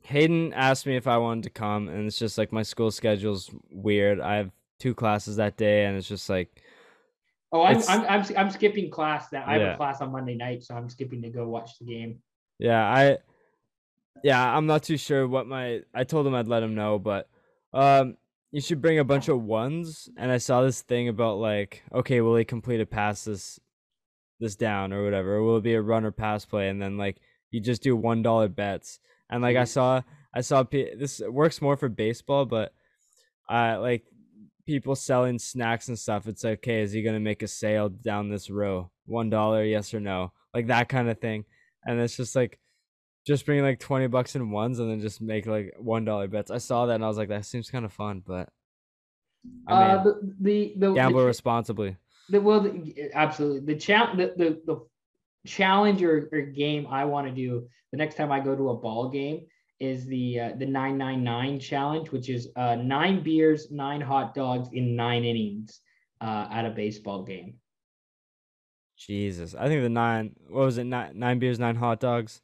Hayden 0.03 0.53
asked 0.53 0.87
me 0.87 0.97
if 0.97 1.07
I 1.07 1.19
wanted 1.19 1.45
to 1.45 1.51
come, 1.51 1.89
and 1.89 2.07
it's 2.07 2.19
just 2.19 2.39
like 2.39 2.53
my 2.53 2.62
school 2.62 2.91
schedule's 2.91 3.51
weird. 3.70 4.20
I 4.20 4.37
have 4.37 4.51
two 4.79 4.95
classes 4.95 5.37
that 5.37 5.57
day, 5.57 5.85
and 5.85 5.97
it's 5.97 6.09
just 6.09 6.29
like 6.29 6.62
Oh, 7.55 7.62
I'm, 7.62 7.77
I'm, 7.87 8.05
I'm, 8.07 8.37
I'm 8.37 8.51
skipping 8.51 8.91
class 8.91 9.29
that 9.29 9.47
I 9.47 9.53
have 9.53 9.61
Yeah. 9.61 9.74
a 9.74 9.77
class 9.77 10.01
on 10.01 10.11
Monday 10.11 10.35
night, 10.35 10.65
so 10.65 10.74
I'm 10.74 10.89
skipping 10.89 11.20
to 11.20 11.29
go 11.29 11.47
watch 11.47 11.79
the 11.79 11.85
game. 11.85 12.23
Yeah, 12.59 12.83
I 12.83 13.19
yeah, 14.23 14.57
I'm 14.57 14.66
not 14.66 14.83
too 14.83 14.97
sure 14.97 15.27
what 15.27 15.47
my 15.47 15.83
I 15.95 16.05
told 16.05 16.27
him 16.27 16.35
I'd 16.35 16.49
let 16.49 16.62
him 16.62 16.74
know, 16.74 16.99
but 16.99 17.29
um 17.73 18.16
you 18.53 18.61
should 18.61 18.81
bring 18.83 18.99
a 18.99 19.05
bunch 19.05 19.29
of 19.29 19.43
ones 19.43 20.09
and 20.16 20.31
I 20.31 20.39
saw 20.39 20.62
this 20.62 20.83
thing 20.83 21.09
about 21.09 21.39
like, 21.39 21.83
okay, 21.93 22.20
will 22.20 22.37
he 22.37 22.45
complete 22.45 22.81
a 22.81 22.87
pass 22.87 23.24
this 23.24 23.59
this 24.43 24.56
down 24.56 24.93
or 24.93 25.05
whatever, 25.05 25.36
or 25.36 25.43
will 25.43 25.56
it 25.56 25.62
be 25.62 25.74
a 25.74 25.82
run 25.82 26.05
or 26.05 26.10
pass 26.10 26.44
play 26.44 26.69
and 26.69 26.81
then 26.81 26.98
like 26.98 27.19
you 27.51 27.60
just 27.60 27.82
do 27.82 27.97
one 27.97 28.23
dollar 28.23 28.48
bets. 28.48 28.98
And 29.31 29.43
like 29.43 29.56
I 29.56 29.64
saw 29.64 30.02
I 30.35 30.43
saw 30.43 30.64
pe- 30.64 30.97
this 30.97 31.20
works 31.20 31.62
more 31.62 31.77
for 31.77 31.89
baseball, 31.89 32.44
but 32.44 32.73
uh 33.48 33.78
like 33.81 34.05
people 34.66 34.94
selling 34.94 35.39
snacks 35.39 35.89
and 35.89 35.98
stuff, 35.98 36.28
it's 36.28 36.44
like, 36.44 36.59
okay, 36.59 36.82
is 36.82 36.93
he 36.93 37.02
gonna 37.02 37.20
make 37.20 37.43
a 37.43 37.48
sale 37.48 37.89
down 37.89 38.28
this 38.28 38.51
row? 38.51 38.90
One 39.06 39.31
dollar, 39.31 39.64
yes 39.64 39.94
or 39.94 40.01
no? 40.01 40.32
Like 40.52 40.66
that 40.66 40.89
kind 40.89 41.09
of 41.09 41.19
thing 41.19 41.44
and 41.85 42.01
it's 42.01 42.16
just 42.16 42.36
like 42.36 42.59
just 43.27 43.47
bring 43.47 43.62
like 43.62 43.78
20 43.78 44.09
bucks 44.09 44.35
in 44.35 44.51
ones 44.51 44.78
and 44.78 44.90
then 44.90 45.01
just 45.01 45.20
make 45.20 45.47
like 45.47 45.74
one 45.78 46.05
dollar 46.05 46.28
bets 46.28 46.51
i 46.51 46.59
saw 46.59 46.86
that 46.86 46.94
and 46.94 47.05
i 47.05 47.09
was 47.09 47.19
like 47.19 47.28
that 47.28 47.44
seems 47.44 47.70
kind 47.70 47.85
of 47.85 47.93
fun 47.93 48.23
but 48.27 48.48
i 49.66 49.81
mean 49.81 49.98
uh, 49.98 50.02
the, 50.05 50.35
the, 50.40 50.73
the, 50.77 50.93
gamble 50.93 51.20
the, 51.20 51.27
responsibly 51.27 51.97
the 52.33 52.41
well, 52.41 52.61
the, 52.61 53.11
absolutely. 53.15 53.75
The, 53.75 53.81
cha- 53.81 54.15
the, 54.17 54.35
the, 54.37 54.61
the 54.67 54.77
challenge 55.47 56.03
or, 56.03 56.29
or 56.33 56.41
game 56.43 56.87
I 56.89 57.05
want 57.05 57.27
to 57.29 57.33
do 57.35 57.69
the 57.93 57.99
next 57.99 58.17
time 58.17 58.33
I 58.33 58.41
go 58.41 58.57
to 58.57 58.71
a 58.71 58.77
ball 58.77 59.09
game 59.11 59.47
is 59.81 60.07
the 60.07 60.41
uh, 60.41 60.53
the 60.59 60.67
999 60.67 61.61
challenge, 61.61 62.11
which 62.11 62.29
is 62.29 62.49
uh, 62.57 62.77
nine 62.77 63.23
beers, 63.23 63.71
nine 63.71 64.01
hot 64.01 64.35
dogs 64.35 64.69
in 64.73 64.97
nine 64.97 65.25
innings 65.25 65.81
uh, 66.21 66.49
at 66.51 66.65
a 66.65 66.71
baseball 66.71 67.23
game. 67.25 67.55
jesus 68.97 69.55
i 69.55 69.67
think 69.69 69.83
the 69.83 69.89
nine 69.89 70.35
what 70.49 70.65
was 70.65 70.79
it 70.79 70.85
nine, 70.85 71.19
nine 71.19 71.39
beers 71.39 71.59
nine 71.59 71.75
hot 71.75 71.99
dogs 71.99 72.41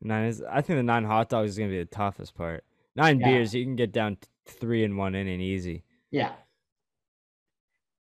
nine 0.00 0.24
is 0.26 0.42
i 0.50 0.60
think 0.62 0.78
the 0.78 0.82
nine 0.82 1.04
hot 1.04 1.28
dogs 1.28 1.50
is 1.50 1.58
gonna 1.58 1.70
be 1.70 1.78
the 1.78 1.84
toughest 1.84 2.34
part 2.34 2.64
nine 2.96 3.18
Yeah. 3.18 3.26
beers 3.26 3.54
you 3.54 3.64
can 3.64 3.76
get 3.76 3.92
down 3.92 4.16
three 4.46 4.84
in 4.84 4.96
one 4.96 5.14
inning 5.14 5.40
easy 5.40 5.84
Yeah. 6.10 6.32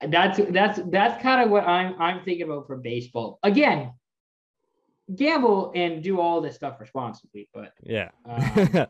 That's 0.00 0.40
that's 0.50 0.80
that's 0.90 1.22
kind 1.22 1.42
of 1.42 1.50
what 1.50 1.64
I'm 1.64 2.00
I'm 2.00 2.22
thinking 2.24 2.42
about 2.44 2.66
for 2.66 2.76
baseball. 2.76 3.38
Again, 3.42 3.92
gamble 5.14 5.72
and 5.74 6.02
do 6.02 6.20
all 6.20 6.40
this 6.40 6.54
stuff 6.56 6.80
responsibly. 6.80 7.48
But 7.52 7.72
yeah 7.82 8.10
uh, 8.28 8.86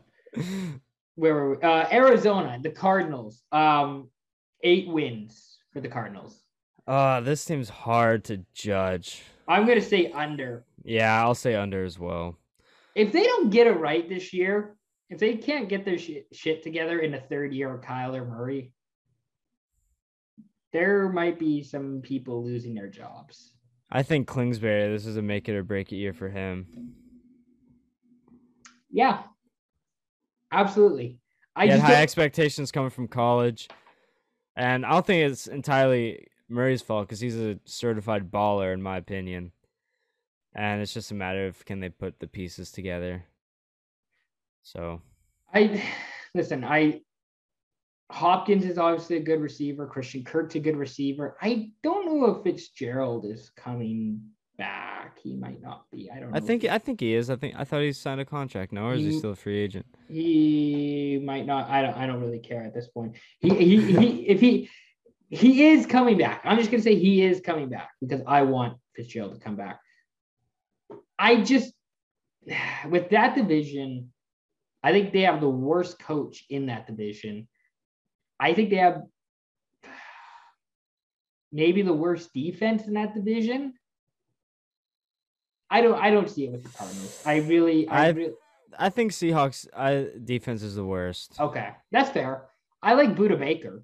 where 1.15 1.33
were 1.33 1.55
we? 1.55 1.61
Uh, 1.61 1.87
Arizona, 1.91 2.59
the 2.61 2.69
Cardinals, 2.69 3.41
um, 3.51 4.09
eight 4.61 4.87
wins 4.87 5.57
for 5.73 5.81
the 5.81 5.87
Cardinals. 5.89 6.43
oh 6.87 7.21
this 7.21 7.41
seems 7.41 7.69
hard 7.69 8.23
to 8.25 8.43
judge 8.53 9.21
I'm 9.47 9.65
gonna 9.67 9.81
say 9.81 10.11
under. 10.11 10.65
yeah 10.83 11.23
i'll 11.23 11.35
say 11.35 11.55
under 11.55 11.83
as 11.85 11.97
well 11.99 12.35
If 12.95 13.11
they 13.11 13.23
don't 13.23 13.49
get 13.49 13.67
it 13.67 13.77
right 13.79 14.07
this 14.09 14.33
year, 14.33 14.75
if 15.09 15.19
they 15.19 15.35
can't 15.37 15.69
get 15.69 15.85
their 15.85 15.97
shit, 15.97 16.27
shit 16.33 16.61
together 16.63 16.99
in 16.99 17.11
the 17.11 17.19
third 17.19 17.53
year 17.53 17.73
of 17.73 17.81
Kyler 17.81 18.27
Murray, 18.27 18.71
there 20.71 21.09
might 21.09 21.39
be 21.39 21.63
some 21.63 22.01
people 22.01 22.43
losing 22.43 22.73
their 22.73 22.89
jobs. 22.89 23.53
i 23.91 24.03
think 24.03 24.31
kingsbury 24.31 24.91
this 24.91 25.05
is 25.05 25.17
a 25.17 25.21
make 25.21 25.49
it 25.49 25.55
or 25.55 25.63
break 25.63 25.91
it 25.91 25.97
year 25.97 26.13
for 26.13 26.29
him 26.29 26.67
Yeah, 28.91 29.23
absolutely. 30.51 31.19
I 31.55 31.65
he 31.65 31.71
had 31.71 31.79
high 31.79 32.01
expectations 32.01 32.71
coming 32.71 32.89
from 32.89 33.07
college, 33.07 33.67
and 34.55 34.85
I 34.85 34.91
don't 34.91 35.05
think 35.05 35.29
it's 35.31 35.47
entirely 35.47 36.27
Murray's 36.47 36.81
fault 36.81 37.07
because 37.07 37.19
he's 37.19 37.37
a 37.37 37.59
certified 37.65 38.31
baller, 38.31 38.73
in 38.73 38.81
my 38.81 38.97
opinion. 38.97 39.51
And 40.55 40.81
it's 40.81 40.93
just 40.93 41.11
a 41.11 41.15
matter 41.15 41.45
of 41.45 41.63
can 41.65 41.79
they 41.79 41.89
put 41.89 42.19
the 42.19 42.27
pieces 42.27 42.71
together. 42.71 43.25
So 44.63 45.01
I 45.53 45.83
listen. 46.33 46.63
I 46.63 47.01
Hopkins 48.11 48.65
is 48.65 48.77
obviously 48.77 49.17
a 49.17 49.21
good 49.21 49.39
receiver. 49.39 49.85
Christian 49.85 50.23
Kirk's 50.23 50.55
a 50.55 50.59
good 50.59 50.75
receiver. 50.77 51.37
I 51.41 51.71
don't 51.83 52.05
know 52.07 52.25
if 52.35 52.43
Fitzgerald 52.43 53.25
is 53.25 53.51
coming 53.55 54.21
back. 54.57 55.19
He 55.21 55.35
might 55.35 55.61
not 55.61 55.85
be. 55.91 56.09
I 56.09 56.19
don't. 56.19 56.31
know. 56.31 56.37
I 56.37 56.39
think 56.39 56.65
I 56.65 56.79
think 56.79 56.99
he 57.01 57.13
is. 57.13 57.29
I 57.29 57.35
think 57.35 57.55
I 57.57 57.63
thought 57.63 57.81
he 57.81 57.91
signed 57.93 58.19
a 58.21 58.25
contract. 58.25 58.71
No, 58.71 58.85
or 58.85 58.93
is 58.95 59.01
he 59.01 59.11
He- 59.11 59.17
still 59.19 59.31
a 59.31 59.35
free 59.35 59.59
agent? 59.59 59.85
he 60.09 61.21
might 61.23 61.45
not. 61.45 61.69
I 61.69 61.81
don't. 61.83 61.95
I 61.97 62.07
don't 62.07 62.19
really 62.21 62.39
care 62.39 62.63
at 62.63 62.73
this 62.73 62.87
point. 62.87 63.15
He 63.39 63.49
he, 63.49 63.91
he 63.93 64.07
if 64.27 64.39
he 64.39 64.69
he 65.29 65.67
is 65.67 65.85
coming 65.85 66.17
back. 66.17 66.41
I'm 66.45 66.57
just 66.57 66.71
gonna 66.71 66.81
say 66.81 66.95
he 66.95 67.21
is 67.23 67.41
coming 67.41 67.69
back 67.69 67.89
because 68.01 68.21
I 68.25 68.41
want 68.41 68.77
Fitzgerald 68.95 69.35
to 69.35 69.39
come 69.39 69.55
back. 69.55 69.79
I 71.19 71.41
just 71.43 71.71
with 72.89 73.11
that 73.11 73.35
division, 73.35 74.11
I 74.81 74.93
think 74.93 75.13
they 75.13 75.21
have 75.21 75.41
the 75.41 75.49
worst 75.49 75.99
coach 75.99 76.45
in 76.49 76.65
that 76.67 76.87
division. 76.87 77.47
I 78.39 78.53
think 78.53 78.69
they 78.69 78.77
have 78.77 79.03
maybe 81.51 81.81
the 81.81 81.93
worst 81.93 82.33
defense 82.33 82.85
in 82.87 82.93
that 82.93 83.13
division. 83.13 83.73
I 85.69 85.81
don't. 85.81 85.99
I 85.99 86.09
don't 86.09 86.29
see 86.29 86.45
it 86.45 86.51
with 86.51 86.63
the 86.63 86.69
Cardinals. 86.69 87.21
I 87.25 87.37
really. 87.37 87.87
I, 87.87 88.05
I- 88.05 88.09
really 88.09 88.33
I 88.77 88.89
think 88.89 89.11
Seahawks 89.11 89.67
I, 89.75 90.07
defense 90.23 90.61
is 90.63 90.75
the 90.75 90.85
worst. 90.85 91.35
okay. 91.39 91.71
That's 91.91 92.09
fair. 92.11 92.43
I 92.81 92.93
like 92.93 93.15
Budda 93.15 93.37
Baker. 93.37 93.83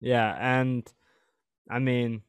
Yeah, 0.00 0.36
and 0.38 0.86
I 1.70 1.78
mean, 1.78 2.22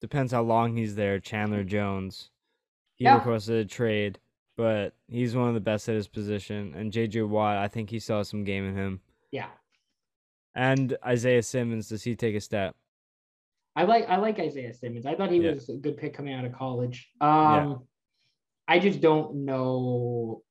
depends 0.00 0.32
how 0.32 0.42
long 0.42 0.76
he's 0.76 0.96
there. 0.96 1.20
Chandler 1.20 1.62
Jones, 1.62 2.30
he 2.96 3.04
Yeah. 3.04 3.16
requested 3.16 3.64
a 3.64 3.68
trade, 3.68 4.18
but 4.56 4.94
he's 5.08 5.36
one 5.36 5.46
of 5.48 5.54
the 5.54 5.60
best 5.60 5.88
at 5.88 5.94
his 5.94 6.08
position. 6.08 6.74
And 6.74 6.90
JJ 6.90 7.28
Watt, 7.28 7.58
I 7.58 7.68
think 7.68 7.90
he 7.90 8.00
saw 8.00 8.22
some 8.22 8.42
game 8.42 8.66
in 8.66 8.74
him. 8.74 9.00
Yeah. 9.30 9.48
And 10.58 10.96
Isaiah 11.06 11.42
Simmons, 11.44 11.88
does 11.88 12.02
he 12.02 12.16
take 12.16 12.34
a 12.34 12.40
step? 12.40 12.74
I 13.76 13.84
like 13.84 14.08
I 14.08 14.16
like 14.16 14.40
Isaiah 14.40 14.74
Simmons. 14.74 15.06
I 15.06 15.14
thought 15.14 15.30
he 15.30 15.38
Yeah. 15.38 15.52
was 15.52 15.68
a 15.68 15.74
good 15.76 15.96
pick 15.96 16.14
coming 16.14 16.34
out 16.34 16.44
of 16.44 16.52
college. 16.52 17.08
Um 17.20 17.84
I 18.66 18.80
just 18.80 19.00
don't 19.00 19.44
know 19.46 20.42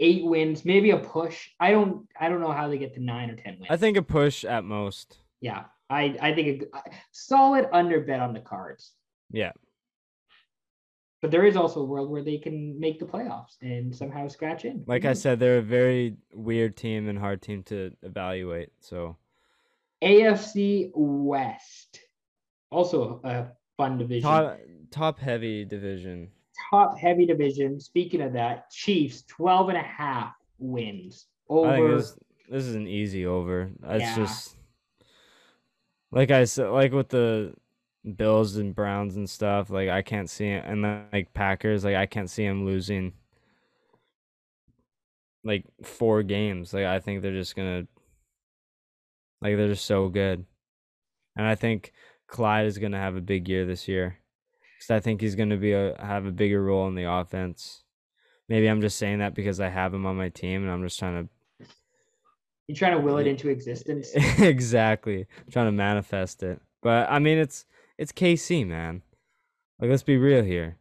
eight 0.00 0.22
wins, 0.26 0.66
maybe 0.66 0.90
a 0.90 0.98
push. 0.98 1.48
I 1.58 1.70
don't 1.70 2.06
I 2.20 2.28
don't 2.28 2.42
know 2.42 2.52
how 2.52 2.68
they 2.68 2.76
get 2.76 2.92
to 2.94 3.00
nine 3.02 3.30
or 3.30 3.36
ten 3.36 3.54
wins. 3.54 3.68
I 3.70 3.78
think 3.78 3.96
a 3.96 4.02
push 4.02 4.44
at 4.44 4.64
most. 4.64 5.18
yeah. 5.40 5.64
I 5.88 6.16
I 6.20 6.34
think 6.34 6.64
a, 6.74 6.76
a 6.76 6.82
solid 7.12 7.68
under 7.72 8.00
bet 8.00 8.20
on 8.20 8.34
the 8.34 8.40
cards. 8.40 8.92
Yeah. 9.30 9.52
But 11.26 11.32
there 11.32 11.44
is 11.44 11.56
also 11.56 11.80
a 11.80 11.84
world 11.84 12.08
where 12.08 12.22
they 12.22 12.38
can 12.38 12.78
make 12.78 13.00
the 13.00 13.04
playoffs 13.04 13.56
and 13.60 13.92
somehow 13.92 14.28
scratch 14.28 14.64
in. 14.64 14.84
Like 14.86 15.04
I 15.04 15.08
mm-hmm. 15.08 15.16
said, 15.16 15.40
they're 15.40 15.58
a 15.58 15.60
very 15.60 16.14
weird 16.32 16.76
team 16.76 17.08
and 17.08 17.18
hard 17.18 17.42
team 17.42 17.64
to 17.64 17.90
evaluate. 18.04 18.70
So 18.78 19.16
AFC 20.04 20.92
West. 20.94 21.98
Also 22.70 23.20
a 23.24 23.46
fun 23.76 23.98
division. 23.98 24.22
top 24.22 24.60
top 24.92 25.18
heavy 25.18 25.64
division. 25.64 26.30
top 26.70 26.96
heavy 26.96 27.26
division. 27.26 27.80
Speaking 27.80 28.20
of 28.20 28.32
that, 28.34 28.70
Chiefs 28.70 29.24
12 29.26 29.70
and 29.70 29.78
a 29.78 29.82
half 29.82 30.32
wins 30.60 31.26
over. 31.48 31.96
this 31.96 32.16
this 32.48 32.66
is 32.66 32.76
an 32.76 32.86
easy 32.86 33.26
over. 33.26 33.72
It's 33.82 34.00
Yeah. 34.00 34.14
just 34.14 34.56
like 36.12 36.30
I 36.30 36.44
said, 36.44 36.68
like 36.68 36.92
with 36.92 37.08
the 37.08 37.52
Bills 38.14 38.56
and 38.56 38.74
Browns 38.74 39.16
and 39.16 39.28
stuff. 39.28 39.70
Like 39.70 39.88
I 39.88 40.02
can't 40.02 40.30
see 40.30 40.48
it, 40.48 40.64
and 40.66 40.84
then, 40.84 41.04
like 41.12 41.34
Packers, 41.34 41.84
like 41.84 41.96
I 41.96 42.06
can't 42.06 42.30
see 42.30 42.46
them 42.46 42.64
losing 42.64 43.12
like 45.44 45.64
four 45.82 46.22
games. 46.22 46.72
Like 46.72 46.84
I 46.84 47.00
think 47.00 47.22
they're 47.22 47.32
just 47.32 47.56
gonna 47.56 47.86
like 49.42 49.56
they're 49.56 49.68
just 49.68 49.86
so 49.86 50.08
good, 50.08 50.44
and 51.36 51.46
I 51.46 51.54
think 51.54 51.92
Clyde 52.28 52.66
is 52.66 52.78
gonna 52.78 52.98
have 52.98 53.16
a 53.16 53.20
big 53.20 53.48
year 53.48 53.66
this 53.66 53.88
year. 53.88 54.18
Cause 54.80 54.94
I 54.94 55.00
think 55.00 55.20
he's 55.20 55.34
gonna 55.34 55.56
be 55.56 55.72
a 55.72 55.96
have 55.98 56.26
a 56.26 56.32
bigger 56.32 56.62
role 56.62 56.86
in 56.88 56.94
the 56.94 57.10
offense. 57.10 57.82
Maybe 58.48 58.68
I'm 58.68 58.80
just 58.80 58.98
saying 58.98 59.18
that 59.18 59.34
because 59.34 59.58
I 59.58 59.68
have 59.68 59.92
him 59.92 60.06
on 60.06 60.16
my 60.16 60.28
team, 60.28 60.62
and 60.62 60.70
I'm 60.70 60.82
just 60.82 60.98
trying 60.98 61.26
to 61.26 61.66
You're 62.68 62.76
trying 62.76 62.96
to 62.96 63.00
will 63.00 63.18
it 63.18 63.26
into 63.26 63.48
existence. 63.48 64.10
exactly 64.38 65.26
trying 65.50 65.66
to 65.66 65.72
manifest 65.72 66.42
it 66.42 66.60
but 66.82 67.10
i 67.10 67.18
mean 67.18 67.38
it's 67.38 67.64
it's 67.98 68.12
kc 68.12 68.66
man. 68.66 69.02
Like 69.80 69.90
let's 69.90 70.02
be 70.02 70.16
real 70.16 70.42
here. 70.44 70.76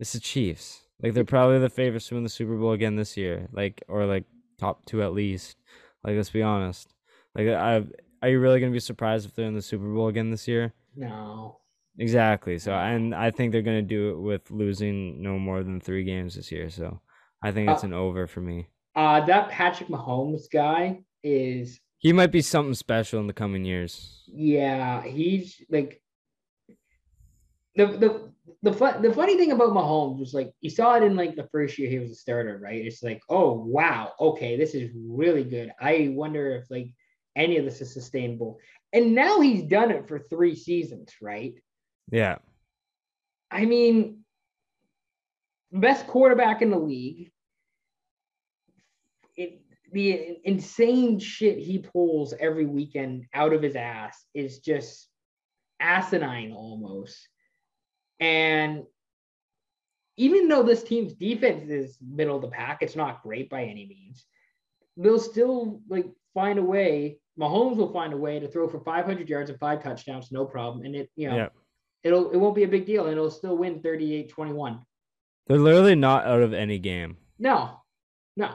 It's 0.00 0.12
the 0.12 0.20
chiefs. 0.20 0.80
Like 1.02 1.14
they're 1.14 1.24
probably 1.24 1.58
the 1.58 1.70
favorites 1.70 2.08
to 2.08 2.14
win 2.14 2.22
the 2.24 2.28
super 2.28 2.56
bowl 2.56 2.72
again 2.72 2.96
this 2.96 3.16
year. 3.16 3.48
Like 3.52 3.82
or 3.88 4.06
like 4.06 4.24
top 4.58 4.84
two 4.86 5.02
at 5.02 5.12
least. 5.12 5.56
Like 6.04 6.16
let's 6.16 6.30
be 6.30 6.42
honest. 6.42 6.92
Like 7.34 7.48
i 7.48 7.84
are 8.22 8.28
you 8.28 8.40
really 8.40 8.60
gonna 8.60 8.72
be 8.72 8.80
surprised 8.80 9.26
if 9.26 9.34
they're 9.34 9.46
in 9.46 9.54
the 9.54 9.62
super 9.62 9.92
bowl 9.92 10.08
again 10.08 10.30
this 10.30 10.48
year? 10.48 10.72
No. 10.96 11.58
exactly. 11.98 12.58
So 12.58 12.72
and 12.72 13.14
i 13.14 13.30
think 13.30 13.52
they're 13.52 13.62
gonna 13.62 13.82
do 13.82 14.10
it 14.10 14.18
with 14.20 14.50
losing 14.50 15.22
no 15.22 15.38
more 15.38 15.62
than 15.62 15.80
three 15.80 16.04
games 16.04 16.34
this 16.34 16.50
year. 16.52 16.70
So 16.70 17.00
i 17.42 17.50
think 17.52 17.68
it's 17.70 17.84
Uh, 17.84 17.88
an 17.88 17.92
over 17.92 18.26
for 18.26 18.40
me. 18.40 18.66
Uh, 18.96 19.24
that 19.26 19.48
Patrick 19.50 19.88
Mahomes 19.88 20.42
guy 20.52 21.02
is, 21.24 21.80
he 21.98 22.12
might 22.12 22.30
be 22.30 22.40
something 22.40 22.74
special 22.74 23.18
in 23.18 23.26
the 23.26 23.32
coming 23.32 23.64
years. 23.64 24.22
Yeah, 24.28 25.02
he's 25.02 25.60
like 25.68 26.00
the 27.76 27.86
the 27.86 28.32
the 28.62 28.72
fun, 28.72 29.02
the 29.02 29.12
funny 29.12 29.36
thing 29.36 29.52
about 29.52 29.72
Mahomes 29.72 30.18
was 30.18 30.32
like 30.32 30.52
you 30.60 30.70
saw 30.70 30.94
it 30.94 31.02
in 31.02 31.16
like 31.16 31.36
the 31.36 31.48
first 31.52 31.78
year 31.78 31.90
he 31.90 31.98
was 31.98 32.10
a 32.10 32.14
starter, 32.14 32.58
right? 32.62 32.84
It's 32.84 33.02
like, 33.02 33.20
oh 33.28 33.52
wow, 33.52 34.12
okay, 34.18 34.56
this 34.56 34.74
is 34.74 34.90
really 34.94 35.44
good. 35.44 35.70
I 35.80 36.12
wonder 36.12 36.56
if 36.56 36.70
like 36.70 36.90
any 37.36 37.58
of 37.58 37.64
this 37.64 37.80
is 37.80 37.92
sustainable. 37.92 38.58
And 38.92 39.14
now 39.14 39.40
he's 39.40 39.64
done 39.64 39.90
it 39.90 40.08
for 40.08 40.18
three 40.18 40.54
seasons, 40.54 41.12
right? 41.20 41.54
yeah 42.10 42.36
I 43.50 43.66
mean, 43.66 44.24
best 45.72 46.06
quarterback 46.06 46.60
in 46.60 46.70
the 46.70 46.78
league. 46.78 47.30
It, 49.36 49.60
the 49.92 50.38
insane 50.44 51.20
shit 51.20 51.58
he 51.58 51.78
pulls 51.78 52.34
every 52.40 52.66
weekend 52.66 53.26
out 53.32 53.52
of 53.52 53.62
his 53.62 53.76
ass 53.76 54.24
is 54.34 54.58
just 54.58 55.08
asinine 55.78 56.52
almost. 56.52 57.28
And 58.20 58.84
even 60.16 60.48
though 60.48 60.62
this 60.62 60.82
team's 60.82 61.14
defense 61.14 61.68
is 61.70 61.98
middle 62.00 62.36
of 62.36 62.42
the 62.42 62.48
pack, 62.48 62.82
it's 62.82 62.96
not 62.96 63.22
great 63.22 63.50
by 63.50 63.64
any 63.64 63.86
means. 63.86 64.24
They'll 64.96 65.18
still 65.18 65.80
like 65.88 66.06
find 66.34 66.58
a 66.58 66.62
way. 66.62 67.18
Mahomes 67.38 67.76
will 67.76 67.92
find 67.92 68.12
a 68.12 68.16
way 68.16 68.38
to 68.38 68.46
throw 68.46 68.68
for 68.68 68.78
500 68.78 69.28
yards 69.28 69.50
and 69.50 69.58
five 69.58 69.82
touchdowns, 69.82 70.30
no 70.30 70.44
problem. 70.44 70.84
And 70.84 70.94
it, 70.94 71.10
you 71.16 71.28
know, 71.28 71.36
yeah 71.36 71.48
it'll 72.04 72.30
it 72.30 72.36
won't 72.36 72.54
be 72.54 72.62
a 72.64 72.68
big 72.68 72.86
deal 72.86 73.04
and 73.06 73.12
it'll 73.12 73.30
still 73.30 73.56
win 73.56 73.80
38-21 73.80 74.78
They're 75.46 75.58
literally 75.58 75.94
not 75.94 76.26
out 76.26 76.42
of 76.42 76.52
any 76.52 76.78
game. 76.78 77.16
no 77.38 77.80
no 78.36 78.50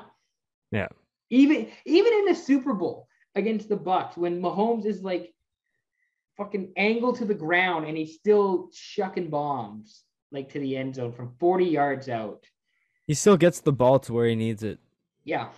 Yeah. 0.72 0.88
even 1.30 1.70
even 1.86 2.14
in 2.14 2.26
the 2.26 2.36
super 2.36 2.74
bowl 2.74 3.08
against 3.36 3.68
the 3.68 3.76
bucks 3.76 4.16
when 4.16 4.42
mahomes 4.42 4.86
is 4.86 5.02
like 5.04 5.34
fucking 6.40 6.72
angled 6.78 7.18
to 7.18 7.26
the 7.26 7.34
ground 7.36 7.86
and 7.86 7.96
he's 7.98 8.16
still 8.16 8.70
chucking 8.74 9.30
bombs 9.30 10.04
like 10.32 10.50
to 10.50 10.60
the 10.60 10.76
end 10.78 10.96
zone 10.96 11.12
from 11.12 11.36
40 11.40 11.66
yards 11.66 12.08
out 12.10 12.46
He 13.06 13.14
still 13.14 13.36
gets 13.38 13.60
the 13.60 13.74
ball 13.74 14.00
to 14.00 14.14
where 14.14 14.26
he 14.28 14.36
needs 14.36 14.64
it. 14.64 14.80
yeah 15.26 15.50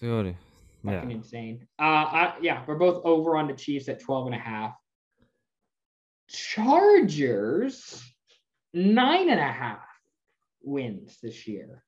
Dude. 0.00 0.36
Yeah. 0.84 0.92
fucking 1.00 1.10
insane 1.10 1.66
uh 1.80 1.82
I, 1.82 2.34
yeah 2.40 2.62
we're 2.66 2.76
both 2.76 3.04
over 3.04 3.36
on 3.36 3.48
the 3.48 3.52
chiefs 3.54 3.88
at 3.88 4.00
12 4.00 4.26
and 4.26 4.34
a 4.36 4.38
half 4.38 4.74
chargers 6.28 8.02
nine 8.72 9.28
and 9.28 9.40
a 9.40 9.52
half 9.52 9.80
wins 10.62 11.18
this 11.22 11.48
year 11.48 11.82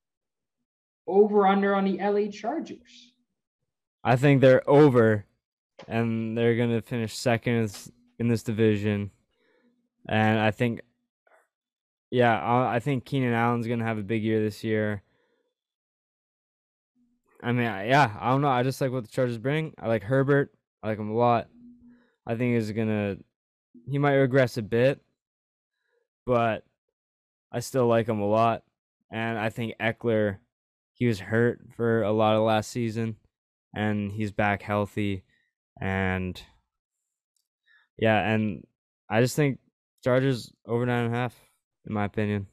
over 1.07 1.47
under 1.47 1.75
on 1.75 1.85
the 1.85 1.99
la 2.03 2.31
chargers 2.33 3.15
I 4.03 4.17
think 4.17 4.41
they're 4.41 4.69
over 4.69 5.27
and 5.87 6.37
they're 6.37 6.57
going 6.57 6.71
to 6.71 6.81
finish 6.81 7.15
second 7.17 7.71
in 8.21 8.29
this- 8.29 8.43
division. 8.45 9.11
And 10.09 10.39
I 10.39 10.51
think, 10.51 10.83
yeah, 12.11 12.41
I 12.69 12.79
think 12.79 13.05
Keenan 13.05 13.33
Allen's 13.33 13.67
to 13.81 13.85
have 13.85 13.99
a 13.99 14.03
big 14.03 14.23
year 14.23 14.41
this 14.41 14.63
year. 14.63 15.03
I 17.43 17.53
mean, 17.53 17.65
yeah, 17.65 18.17
I 18.21 18.31
don't 18.31 18.43
know. 18.43 18.49
I 18.49 18.63
just 18.63 18.81
like 18.81 18.93
what 18.93 19.05
the 19.05 19.11
Chargers 19.11 19.39
bring. 19.39 19.75
I 19.79 19.89
like 19.89 20.03
Herbert. 20.03 20.53
I 20.83 20.89
like 20.89 20.99
him 20.99 21.11
a 21.11 21.17
lot. 21.17 21.49
I 22.27 22.37
think 22.37 22.55
he's 22.55 22.73
to, 22.89 23.19
he 23.89 23.99
might 23.99 24.15
regress 24.15 24.57
a 24.57 24.63
bit, 24.63 25.01
but 26.27 26.65
I 27.51 27.61
still 27.61 27.87
like 27.87 28.09
him 28.09 28.21
a 28.21 28.27
lot. 28.27 28.63
And 29.11 29.39
I 29.39 29.49
think 29.49 29.75
Ekeler, 29.81 30.39
he 30.93 31.07
was 31.07 31.21
hurt 31.21 31.61
for 31.77 32.03
a 32.03 32.13
lot 32.13 32.37
of 32.37 32.43
last 32.43 32.71
season 32.71 33.17
and 33.75 34.13
he's 34.13 34.33
back 34.33 34.63
healthy 34.63 35.25
and 35.81 36.41
yeah 38.01 38.33
and 38.33 38.65
i 39.09 39.21
just 39.21 39.37
think 39.37 39.59
chargers 40.03 40.53
over 40.67 40.85
nine 40.87 41.05
and 41.07 41.15
a 41.15 41.17
half 41.17 41.35
in 41.87 41.93
my 41.93 42.05
opinion 42.05 42.47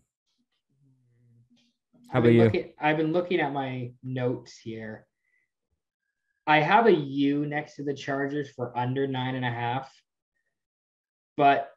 how 2.09 2.19
I've 2.19 2.23
about 2.23 2.29
been 2.29 2.35
you 2.35 2.43
looking, 2.43 2.73
I've 2.79 2.97
been 2.97 3.13
looking 3.13 3.39
at 3.41 3.53
my 3.53 3.91
notes 4.01 4.57
here. 4.57 5.05
I 6.45 6.59
have 6.61 6.87
a 6.87 6.93
U 6.93 7.45
next 7.45 7.75
to 7.75 7.83
the 7.83 7.93
Chargers 7.93 8.49
for 8.51 8.77
under 8.77 9.05
nine 9.05 9.35
and 9.35 9.43
a 9.43 9.51
half, 9.51 9.93
but 11.35 11.69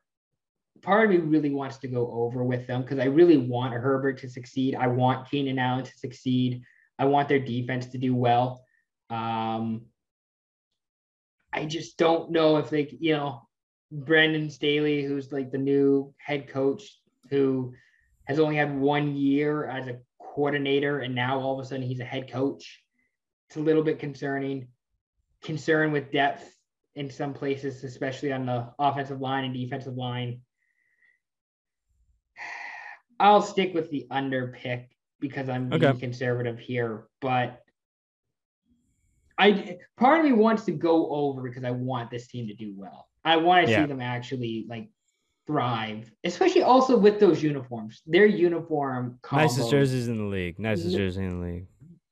part 0.82 1.04
of 1.04 1.10
me 1.10 1.16
really 1.16 1.50
wants 1.50 1.78
to 1.78 1.88
go 1.88 2.10
over 2.12 2.44
with 2.44 2.68
them 2.68 2.82
because 2.82 3.00
I 3.00 3.06
really 3.06 3.36
want 3.36 3.74
Herbert 3.74 4.18
to 4.18 4.30
succeed. 4.30 4.76
I 4.76 4.86
want 4.86 5.28
Keenan 5.28 5.58
Allen 5.58 5.84
to 5.84 5.98
succeed. 5.98 6.62
I 6.98 7.06
want 7.06 7.28
their 7.28 7.40
defense 7.40 7.86
to 7.86 7.98
do 7.98 8.14
well. 8.14 8.64
Um, 9.10 9.86
I 11.52 11.64
just 11.64 11.98
don't 11.98 12.30
know 12.30 12.58
if 12.58 12.70
they, 12.70 12.96
you 13.00 13.16
know, 13.16 13.42
Brandon 13.90 14.50
Staley, 14.50 15.02
who's 15.02 15.32
like 15.32 15.50
the 15.50 15.58
new 15.58 16.14
head 16.18 16.48
coach, 16.48 17.00
who 17.28 17.74
has 18.24 18.38
only 18.38 18.56
had 18.56 18.78
one 18.78 19.16
year 19.16 19.66
as 19.66 19.88
a 19.88 19.98
coordinator, 20.20 21.00
and 21.00 21.14
now 21.14 21.40
all 21.40 21.58
of 21.58 21.64
a 21.64 21.68
sudden 21.68 21.82
he's 21.82 22.00
a 22.00 22.04
head 22.04 22.30
coach. 22.30 22.82
It's 23.48 23.56
a 23.56 23.60
little 23.60 23.82
bit 23.82 23.98
concerning. 23.98 24.68
Concern 25.42 25.90
with 25.90 26.12
depth 26.12 26.54
in 26.94 27.10
some 27.10 27.34
places, 27.34 27.82
especially 27.82 28.32
on 28.32 28.46
the 28.46 28.68
offensive 28.78 29.20
line 29.20 29.44
and 29.44 29.54
defensive 29.54 29.96
line. 29.96 30.42
I'll 33.18 33.42
stick 33.42 33.74
with 33.74 33.90
the 33.90 34.06
under 34.10 34.48
pick 34.48 34.90
because 35.18 35.48
I'm 35.48 35.68
being 35.68 35.98
conservative 35.98 36.58
here, 36.58 37.06
but 37.20 37.62
I 39.38 39.78
part 39.96 40.20
of 40.20 40.24
me 40.24 40.32
wants 40.32 40.64
to 40.66 40.72
go 40.72 41.10
over 41.10 41.42
because 41.42 41.64
I 41.64 41.70
want 41.70 42.10
this 42.10 42.28
team 42.28 42.46
to 42.48 42.54
do 42.54 42.72
well. 42.76 43.09
I 43.24 43.36
want 43.36 43.66
to 43.66 43.72
Yeah. 43.72 43.82
see 43.82 43.88
them 43.88 44.00
actually 44.00 44.66
like 44.68 44.88
thrive, 45.46 46.10
especially 46.24 46.62
also 46.62 46.96
with 46.96 47.20
those 47.20 47.42
uniforms. 47.42 48.02
Their 48.06 48.26
uniform 48.26 49.18
nicest 49.32 49.70
jerseys 49.70 50.08
in 50.08 50.18
the 50.18 50.24
league 50.24 50.58
nicest 50.58 50.96
jersey 50.96 51.24
in 51.24 51.40
the 51.40 51.46
league 51.46 51.66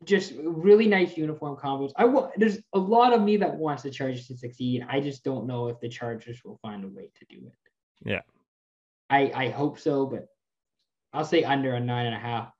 just 0.04 0.32
really 0.42 0.86
nice 0.86 1.16
uniform 1.16 1.56
combos. 1.56 1.92
I 1.96 2.04
want 2.06 2.32
there's 2.38 2.58
a 2.72 2.78
lot 2.78 3.12
of 3.12 3.20
me 3.22 3.36
that 3.38 3.54
wants 3.54 3.82
the 3.82 3.90
Chargers 3.90 4.26
to 4.28 4.36
succeed. 4.36 4.86
I 4.88 5.00
just 5.00 5.22
don't 5.22 5.46
know 5.46 5.68
if 5.68 5.78
the 5.80 5.88
Chargers 5.88 6.42
will 6.44 6.58
find 6.62 6.84
a 6.84 6.88
way 6.88 7.10
to 7.14 7.24
do 7.28 7.46
it. 7.46 7.52
Yeah. 8.04 8.22
I 9.10 9.30
I 9.34 9.48
hope 9.50 9.78
so, 9.78 10.06
but 10.06 10.28
I'll 11.12 11.24
say 11.24 11.44
under 11.44 11.74
a 11.74 11.80
nine 11.80 12.06
and 12.06 12.14
a 12.14 12.18
half. 12.18 12.52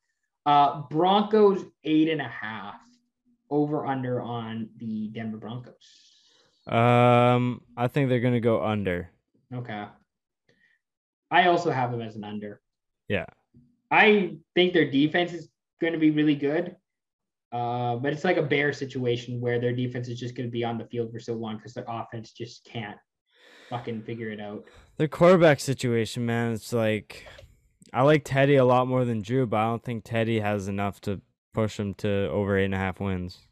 Uh 0.47 0.83
Broncos 0.91 1.65
eight 1.85 2.09
and 2.09 2.21
a 2.21 2.29
half 2.29 2.81
over 3.51 3.87
under 3.87 4.21
on 4.21 4.69
the 4.77 5.09
Denver 5.09 5.39
Broncos. 5.39 6.18
Um, 6.69 7.63
I 7.77 7.89
think 7.89 8.09
they're 8.09 8.21
gonna 8.21 8.41
go 8.41 8.65
under. 8.65 9.11
Okay. 9.55 9.87
I 11.31 11.47
also 11.47 11.71
have 11.71 11.91
them 11.91 12.01
as 12.01 12.17
an 12.17 12.25
under. 12.25 12.61
Yeah. 13.09 13.27
I 13.91 14.37
think 14.55 14.73
their 14.73 14.91
defense 14.91 15.33
is 15.33 15.49
going 15.81 15.93
to 15.93 15.99
be 15.99 16.11
really 16.11 16.35
good. 16.35 16.77
Uh, 17.51 17.97
but 17.97 18.13
it's 18.13 18.25
like 18.25 18.37
a 18.37 18.43
bear 18.43 18.73
situation 18.73 19.41
where 19.41 19.59
their 19.59 19.73
defense 19.73 20.09
is 20.09 20.21
just 20.21 20.35
going 20.35 20.47
to 20.47 20.53
be 20.53 20.65
on 20.65 20.77
the 20.77 20.85
field 20.87 21.11
for 21.11 21.19
so 21.19 21.33
long 21.33 21.57
because 21.57 21.73
their 21.73 21.87
offense 21.89 22.33
just 22.33 22.65
can't 22.65 22.99
fucking 23.71 24.03
figure 24.03 24.31
it 24.31 24.41
out. 24.41 24.65
Their 24.99 25.09
quarterback 25.09 25.61
situation, 25.61 26.27
man, 26.27 26.53
it's 26.53 26.73
like 26.73 27.27
I 27.93 28.03
like 28.03 28.23
Teddy 28.25 28.57
a 28.57 28.65
lot 28.65 28.87
more 28.87 29.07
than 29.07 29.23
Drew, 29.23 29.47
but 29.47 29.57
I 29.57 29.65
don't 29.65 29.83
think 29.83 30.05
Teddy 30.05 30.41
has 30.41 30.69
enough 30.69 31.01
to 31.03 31.23
push 31.55 31.79
him 31.79 31.95
to 31.95 32.29
over 32.29 32.59
eight 32.59 32.67
and 32.67 32.75
a 32.75 32.79
half 32.79 33.01
wins. 33.01 33.48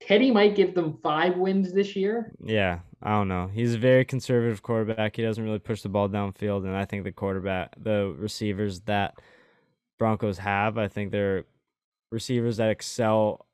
Teddy 0.00 0.30
might 0.30 0.54
give 0.54 0.74
them 0.74 0.98
five 1.02 1.36
wins 1.36 1.72
this 1.72 1.96
year. 1.96 2.32
Yeah, 2.42 2.80
I 3.02 3.10
don't 3.10 3.28
know. 3.28 3.48
He's 3.52 3.74
a 3.74 3.78
very 3.78 4.04
conservative 4.04 4.62
quarterback. 4.62 5.16
He 5.16 5.22
doesn't 5.22 5.42
really 5.42 5.58
push 5.58 5.82
the 5.82 5.88
ball 5.88 6.08
downfield, 6.08 6.64
and 6.64 6.76
I 6.76 6.84
think 6.84 7.04
the 7.04 7.12
quarterback, 7.12 7.74
the 7.82 8.14
receivers 8.16 8.80
that 8.82 9.14
Broncos 9.98 10.38
have, 10.38 10.78
I 10.78 10.88
think 10.88 11.10
they're 11.10 11.44
receivers 12.10 12.56
that 12.56 12.70
excel 12.70 13.46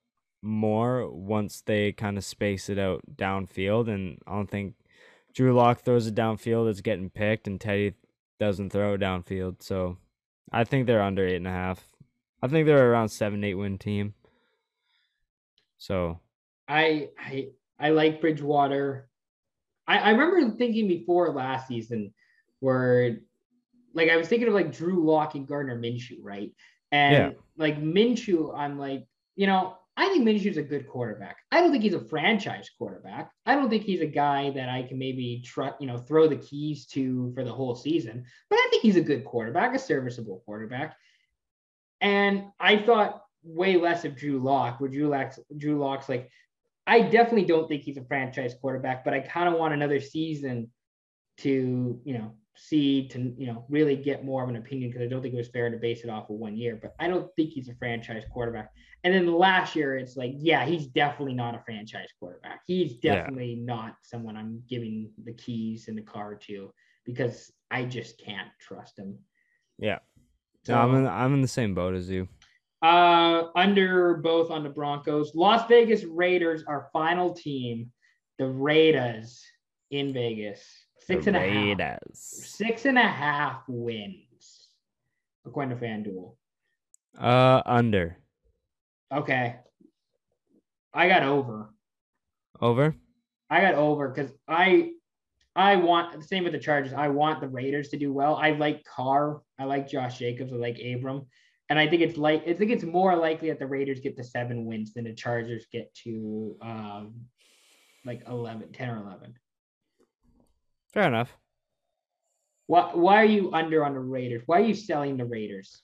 more 0.42 1.10
once 1.10 1.62
they 1.62 1.92
kind 1.92 2.18
of 2.18 2.24
space 2.24 2.68
it 2.68 2.78
out 2.78 3.02
downfield. 3.16 3.88
And 3.88 4.18
I 4.26 4.32
don't 4.32 4.50
think 4.50 4.74
Drew 5.34 5.54
Lock 5.54 5.80
throws 5.80 6.06
it 6.06 6.14
downfield, 6.14 6.70
it's 6.70 6.82
getting 6.82 7.10
picked, 7.10 7.46
and 7.46 7.60
Teddy 7.60 7.94
doesn't 8.38 8.70
throw 8.70 8.94
it 8.94 9.00
downfield. 9.00 9.62
So 9.62 9.96
I 10.52 10.64
think 10.64 10.86
they're 10.86 11.02
under 11.02 11.26
eight 11.26 11.36
and 11.36 11.48
a 11.48 11.50
half. 11.50 11.88
I 12.42 12.48
think 12.48 12.66
they're 12.66 12.90
around 12.90 13.08
seven, 13.08 13.42
eight 13.42 13.54
win 13.54 13.78
team. 13.78 14.14
So 15.78 16.20
I 16.68 17.08
I 17.18 17.48
I 17.78 17.90
like 17.90 18.20
Bridgewater. 18.20 19.08
I, 19.86 19.98
I 19.98 20.10
remember 20.10 20.56
thinking 20.56 20.88
before 20.88 21.30
last 21.32 21.68
season 21.68 22.14
where 22.60 23.18
like 23.92 24.10
I 24.10 24.16
was 24.16 24.28
thinking 24.28 24.48
of 24.48 24.54
like 24.54 24.72
Drew 24.72 25.04
Lock 25.04 25.34
and 25.34 25.46
Gardner 25.46 25.78
Minshew, 25.78 26.18
right? 26.22 26.52
And 26.90 27.14
Yeah. 27.14 27.30
like 27.56 27.80
Minshew, 27.80 28.56
I'm 28.56 28.78
like, 28.78 29.06
you 29.36 29.46
know, 29.46 29.76
I 29.96 30.08
think 30.08 30.26
Minshew's 30.26 30.56
a 30.56 30.62
good 30.62 30.88
quarterback. 30.88 31.36
I 31.52 31.60
don't 31.60 31.70
think 31.70 31.84
he's 31.84 31.94
a 31.94 32.00
franchise 32.00 32.68
quarterback. 32.76 33.30
I 33.46 33.54
don't 33.54 33.70
think 33.70 33.84
he's 33.84 34.00
a 34.00 34.06
guy 34.06 34.50
that 34.50 34.68
I 34.68 34.82
can 34.82 34.98
maybe 34.98 35.42
try, 35.44 35.70
you 35.78 35.86
know, 35.86 35.98
throw 35.98 36.26
the 36.26 36.36
keys 36.36 36.86
to 36.86 37.32
for 37.34 37.44
the 37.44 37.52
whole 37.52 37.76
season. 37.76 38.24
But 38.50 38.56
I 38.56 38.68
think 38.70 38.82
he's 38.82 38.96
a 38.96 39.00
good 39.00 39.24
quarterback, 39.24 39.74
a 39.74 39.78
serviceable 39.78 40.42
quarterback. 40.44 40.96
And 42.00 42.46
I 42.58 42.78
thought 42.78 43.22
way 43.44 43.76
less 43.76 44.04
of 44.04 44.16
Drew 44.16 44.38
Lock, 44.40 44.80
where 44.80 44.90
Drew 44.90 45.08
Lock's 45.08 45.38
Drew 45.56 45.78
Lock's 45.78 46.08
like, 46.08 46.30
I 46.86 47.00
definitely 47.00 47.46
don't 47.46 47.68
think 47.68 47.82
he's 47.82 47.96
a 47.96 48.04
franchise 48.04 48.54
quarterback, 48.60 49.04
but 49.04 49.14
I 49.14 49.20
kind 49.20 49.48
of 49.48 49.58
want 49.58 49.74
another 49.74 50.00
season 50.00 50.70
to, 51.38 52.00
you 52.04 52.18
know, 52.18 52.34
see 52.56 53.08
to, 53.08 53.34
you 53.36 53.46
know, 53.46 53.64
really 53.68 53.96
get 53.96 54.24
more 54.24 54.42
of 54.44 54.48
an 54.48 54.56
opinion 54.56 54.90
because 54.90 55.02
I 55.02 55.08
don't 55.08 55.22
think 55.22 55.34
it 55.34 55.38
was 55.38 55.48
fair 55.48 55.70
to 55.70 55.76
base 55.76 56.04
it 56.04 56.10
off 56.10 56.30
of 56.30 56.36
one 56.36 56.56
year. 56.56 56.78
But 56.80 56.94
I 57.00 57.08
don't 57.08 57.28
think 57.36 57.50
he's 57.50 57.68
a 57.68 57.74
franchise 57.74 58.24
quarterback. 58.30 58.70
And 59.02 59.12
then 59.12 59.26
last 59.26 59.74
year, 59.74 59.96
it's 59.96 60.16
like, 60.16 60.34
yeah, 60.36 60.64
he's 60.64 60.86
definitely 60.86 61.34
not 61.34 61.54
a 61.54 61.62
franchise 61.64 62.08
quarterback. 62.18 62.60
He's 62.66 62.98
Yeah. 63.02 63.14
definitely 63.16 63.56
not 63.56 63.96
someone 64.02 64.36
I'm 64.36 64.62
giving 64.68 65.10
the 65.24 65.32
keys 65.32 65.88
in 65.88 65.96
the 65.96 66.02
car 66.02 66.34
to 66.46 66.72
because 67.04 67.52
I 67.70 67.84
just 67.84 68.18
can't 68.18 68.48
trust 68.60 68.98
him. 68.98 69.18
yeah, 69.78 69.98
So, 70.64 70.74
no, 70.74 70.80
I'm 70.80 70.94
in, 70.94 71.06
I'm 71.06 71.34
in 71.34 71.42
the 71.42 71.48
same 71.48 71.74
boat 71.74 71.94
as 71.94 72.08
you. 72.08 72.28
Uh, 72.84 73.48
under 73.56 74.14
both 74.18 74.50
on 74.50 74.62
the 74.62 74.68
Broncos. 74.68 75.34
Las 75.34 75.66
Vegas 75.68 76.04
Raiders, 76.04 76.64
our 76.68 76.90
final 76.92 77.32
team, 77.32 77.90
the 78.38 78.46
Raiders 78.46 79.42
in 79.90 80.12
Vegas. 80.12 80.62
Six 80.98 81.24
The 81.24 81.30
and 81.30 81.36
a 81.38 81.74
half. 81.76 81.98
Six 82.12 82.84
and 82.84 82.98
a 82.98 83.02
half 83.02 83.62
wins, 83.68 84.68
according 85.46 85.78
to 85.78 85.82
FanDuel. 85.82 86.34
Uh, 87.18 87.62
under. 87.64 88.18
Okay. 89.12 89.56
I 90.92 91.08
got 91.08 91.22
over. 91.22 91.70
Over. 92.60 92.94
I 93.48 93.60
got 93.62 93.74
over 93.74 94.08
because 94.08 94.30
I 94.46 94.90
I 95.56 95.76
want 95.76 96.20
the 96.20 96.26
same 96.26 96.44
with 96.44 96.52
the 96.52 96.58
Chargers. 96.58 96.92
I 96.92 97.08
want 97.08 97.40
the 97.40 97.48
Raiders 97.48 97.88
to 97.90 97.96
do 97.96 98.12
well. 98.12 98.36
I 98.36 98.50
like 98.50 98.84
Carr. 98.84 99.40
I 99.58 99.64
like 99.64 99.88
Josh 99.88 100.18
Jacobs. 100.18 100.52
I 100.52 100.56
like 100.56 100.78
Abram. 100.78 101.26
And 101.70 101.78
I 101.78 101.88
think 101.88 102.02
it's 102.02 102.18
like 102.18 102.46
I 102.46 102.52
think 102.54 102.70
it's 102.70 102.84
more 102.84 103.16
likely 103.16 103.48
that 103.48 103.58
the 103.58 103.66
Raiders 103.66 104.00
get 104.00 104.16
to 104.16 104.24
seven 104.24 104.66
wins 104.66 104.92
than 104.92 105.04
the 105.04 105.14
Chargers 105.14 105.66
get 105.72 105.94
to 106.04 106.56
um 106.60 107.14
like 108.04 108.22
11, 108.28 108.72
10 108.72 108.88
or 108.90 108.98
11. 108.98 109.34
Fair 110.92 111.08
enough. 111.08 111.34
Why 112.66 112.90
why 112.94 113.16
are 113.16 113.24
you 113.24 113.52
under 113.52 113.84
on 113.84 113.94
the 113.94 114.00
Raiders? 114.00 114.42
Why 114.46 114.58
are 114.58 114.64
you 114.64 114.74
selling 114.74 115.16
the 115.16 115.24
Raiders? 115.24 115.82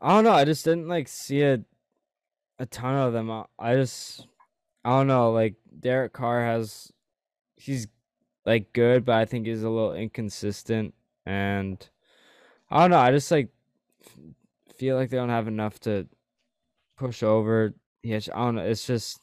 I 0.00 0.14
don't 0.14 0.24
know. 0.24 0.32
I 0.32 0.44
just 0.44 0.64
didn't 0.64 0.88
like 0.88 1.08
see 1.08 1.42
a 1.42 1.60
a 2.58 2.66
ton 2.66 2.94
of 2.94 3.12
them. 3.12 3.30
I- 3.58 3.74
just 3.74 4.26
I 4.84 4.90
don't 4.90 5.06
know. 5.06 5.30
Like 5.30 5.54
Derek 5.78 6.12
Carr 6.12 6.44
has, 6.44 6.92
he's 7.56 7.86
like 8.44 8.72
good, 8.72 9.04
but 9.04 9.14
I 9.14 9.24
think 9.24 9.46
he's 9.46 9.62
a 9.62 9.70
little 9.70 9.94
inconsistent. 9.94 10.94
And 11.24 11.88
I 12.68 12.80
don't 12.80 12.90
know. 12.90 12.98
I 12.98 13.12
just 13.12 13.30
like 13.30 13.48
feel 14.82 14.96
like 14.96 15.10
they 15.10 15.16
don't 15.16 15.28
have 15.28 15.46
enough 15.46 15.78
to 15.78 16.08
push 16.98 17.22
over. 17.22 17.72
Yeah, 18.02 18.18
I 18.34 18.38
don't 18.46 18.56
know. 18.56 18.62
It's 18.64 18.84
just 18.84 19.20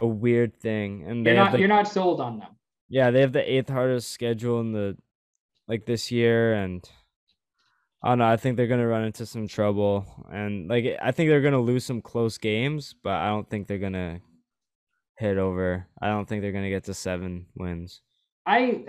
a 0.00 0.06
weird 0.06 0.58
thing. 0.58 1.04
And 1.06 1.26
they 1.26 1.34
You're 1.34 1.44
not 1.44 1.52
the 1.52 1.58
you're 1.58 1.68
not 1.68 1.86
sold 1.86 2.18
on 2.18 2.38
them. 2.38 2.48
yeah, 2.88 3.10
they 3.10 3.20
have 3.20 3.34
the 3.34 3.44
eighth 3.44 3.68
hardest 3.68 4.10
schedule 4.10 4.60
in 4.60 4.72
the 4.72 4.96
like 5.68 5.84
this 5.84 6.10
year, 6.10 6.54
and 6.54 6.82
I 8.02 8.08
don't 8.08 8.18
know. 8.20 8.26
I 8.26 8.38
think 8.38 8.56
they're 8.56 8.66
gonna 8.66 8.86
run 8.88 9.04
into 9.04 9.26
some 9.26 9.46
trouble, 9.46 10.06
and 10.32 10.66
like 10.66 10.96
I 11.02 11.10
think 11.12 11.28
they're 11.28 11.42
gonna 11.42 11.60
lose 11.60 11.84
some 11.84 12.00
close 12.00 12.38
games, 12.38 12.94
but 13.02 13.12
I 13.12 13.26
don't 13.28 13.48
think 13.50 13.66
they're 13.66 13.76
gonna 13.76 14.20
hit 15.18 15.36
over. 15.36 15.86
I 16.00 16.06
don't 16.08 16.26
think 16.26 16.40
they're 16.40 16.52
gonna 16.52 16.70
get 16.70 16.84
to 16.84 16.94
seven 16.94 17.48
wins. 17.54 18.00
I 18.46 18.86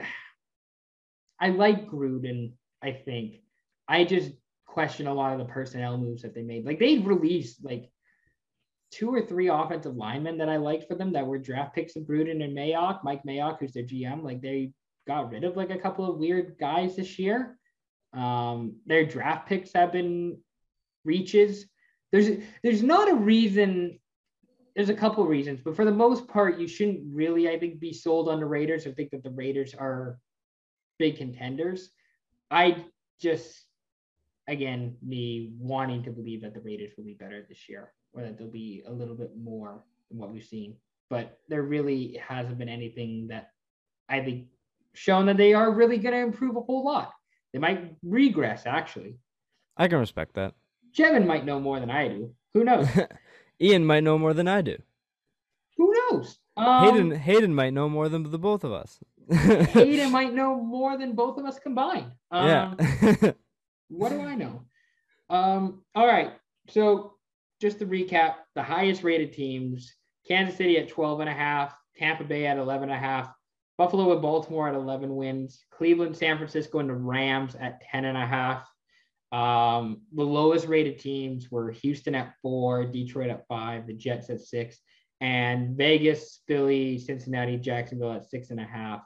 I 1.41 1.49
like 1.49 1.89
Gruden, 1.91 2.53
I 2.81 2.93
think. 2.93 3.41
I 3.89 4.05
just 4.05 4.31
question 4.75 5.07
a 5.07 5.13
lot 5.13 5.31
of 5.31 5.39
the 5.39 5.45
personnel 5.45 5.97
moves 5.97 6.21
that 6.21 6.35
they 6.35 6.41
made. 6.41 6.65
Like 6.65 6.79
they 6.79 6.97
released 6.97 7.63
like 7.63 7.89
two 8.91 9.09
or 9.09 9.21
three 9.21 9.47
offensive 9.47 9.95
linemen 9.95 10.37
that 10.39 10.49
I 10.49 10.57
liked 10.57 10.85
for 10.85 10.95
them 10.95 11.13
that 11.13 11.25
were 11.25 11.37
draft 11.37 11.73
picks 11.73 11.95
of 11.95 12.03
Gruden 12.03 12.43
and 12.43 12.55
Mayock, 12.55 13.01
Mike 13.01 13.21
Mayock, 13.25 13.59
who's 13.59 13.71
their 13.71 13.83
GM. 13.83 14.21
Like 14.21 14.41
they 14.41 14.73
got 15.07 15.31
rid 15.31 15.45
of 15.45 15.55
like 15.55 15.69
a 15.69 15.77
couple 15.77 16.09
of 16.09 16.17
weird 16.17 16.57
guys 16.59 16.97
this 16.97 17.17
year. 17.17 17.57
Um, 18.11 18.75
their 18.85 19.05
draft 19.05 19.47
picks 19.47 19.71
have 19.71 19.93
been 19.93 20.39
reaches. 21.05 21.65
There's 22.11 22.43
there's 22.61 22.83
not 22.83 23.09
a 23.09 23.15
reason. 23.15 23.97
There's 24.75 24.89
a 24.89 24.93
couple 24.93 25.25
reasons, 25.25 25.61
but 25.63 25.77
for 25.77 25.85
the 25.85 25.91
most 25.91 26.27
part, 26.27 26.59
you 26.59 26.67
shouldn't 26.67 26.99
really, 27.13 27.47
I 27.47 27.57
think, 27.57 27.79
be 27.79 27.93
sold 27.93 28.27
on 28.27 28.41
the 28.41 28.45
Raiders 28.45 28.85
or 28.85 28.91
think 28.91 29.11
that 29.11 29.23
the 29.23 29.29
Raiders 29.29 29.73
are 29.73 30.19
big 30.99 31.15
contenders. 31.15 31.91
I 32.51 32.83
just, 33.21 33.64
again, 34.47 34.95
me 35.01 35.53
wanting 35.57 36.03
to 36.03 36.11
believe 36.11 36.41
that 36.41 36.53
the 36.53 36.61
Raiders 36.61 36.91
will 36.97 37.05
be 37.05 37.13
better 37.13 37.45
this 37.47 37.67
year 37.67 37.93
or 38.13 38.23
that 38.23 38.37
they'll 38.37 38.47
be 38.47 38.83
a 38.87 38.91
little 38.91 39.15
bit 39.15 39.31
more 39.37 39.83
than 40.09 40.19
what 40.19 40.31
we've 40.31 40.43
seen. 40.43 40.75
But 41.09 41.39
there 41.49 41.63
really 41.63 42.19
hasn't 42.27 42.57
been 42.57 42.69
anything 42.69 43.27
that 43.29 43.51
I 44.09 44.21
think 44.21 44.47
shown 44.93 45.25
that 45.27 45.37
they 45.37 45.53
are 45.53 45.71
really 45.73 45.97
going 45.97 46.13
to 46.13 46.21
improve 46.21 46.55
a 46.55 46.61
whole 46.61 46.85
lot. 46.85 47.11
They 47.53 47.59
might 47.59 47.95
regress, 48.03 48.63
actually. 48.65 49.17
I 49.77 49.87
can 49.87 49.99
respect 49.99 50.35
that. 50.35 50.53
Jevin 50.97 51.25
might 51.25 51.45
know 51.45 51.59
more 51.59 51.79
than 51.79 51.91
I 51.91 52.07
do. 52.07 52.33
Who 52.53 52.63
knows? 52.63 52.87
Ian 53.61 53.85
might 53.85 54.03
know 54.03 54.17
more 54.17 54.33
than 54.33 54.47
I 54.47 54.61
do. 54.61 54.77
Who 55.77 55.93
knows? 55.93 56.39
Um, 56.57 56.85
Hayden 56.85 57.11
Hayden 57.11 57.53
might 57.53 57.73
know 57.73 57.89
more 57.89 58.07
than 58.07 58.29
the 58.29 58.37
both 58.37 58.63
of 58.63 58.71
us. 58.71 58.99
Hayden 59.29 60.11
might 60.11 60.33
know 60.33 60.55
more 60.55 60.97
than 60.97 61.13
both 61.13 61.37
of 61.37 61.45
us 61.45 61.59
combined. 61.59 62.11
Um, 62.31 62.77
yeah. 62.81 63.31
what 63.89 64.09
do 64.09 64.21
I 64.21 64.35
know? 64.35 64.65
Um, 65.29 65.83
all 65.93 66.07
right. 66.07 66.33
So 66.69 67.13
just 67.61 67.79
to 67.79 67.85
recap, 67.85 68.35
the 68.55 68.63
highest 68.63 69.03
rated 69.03 69.33
teams, 69.33 69.93
Kansas 70.27 70.57
City 70.57 70.77
at 70.77 70.89
12 70.89 71.21
and 71.21 71.29
a 71.29 71.33
half, 71.33 71.75
Tampa 71.97 72.23
Bay 72.23 72.45
at 72.45 72.57
11 72.57 72.89
and 72.89 72.97
a 72.97 72.99
half, 72.99 73.31
Buffalo 73.77 74.11
and 74.13 74.21
Baltimore 74.21 74.69
at 74.69 74.75
11 74.75 75.15
wins, 75.15 75.63
Cleveland, 75.71 76.15
San 76.15 76.37
Francisco, 76.37 76.79
and 76.79 76.89
the 76.89 76.93
Rams 76.93 77.55
at 77.55 77.81
10 77.81 78.05
and 78.05 78.17
a 78.17 78.25
half. 78.25 78.67
Um, 79.31 80.01
the 80.13 80.23
lowest 80.23 80.67
rated 80.67 80.99
teams 80.99 81.51
were 81.51 81.71
Houston 81.71 82.15
at 82.15 82.35
four, 82.41 82.85
Detroit 82.85 83.29
at 83.29 83.47
five, 83.47 83.85
the 83.87 83.93
Jets 83.93 84.29
at 84.29 84.41
six, 84.41 84.79
and 85.19 85.75
Vegas, 85.75 86.41
Philly, 86.47 86.97
Cincinnati, 86.97 87.57
Jacksonville 87.57 88.13
at 88.13 88.29
six 88.29 88.49
and 88.51 88.59
a 88.59 88.65
half. 88.65 89.01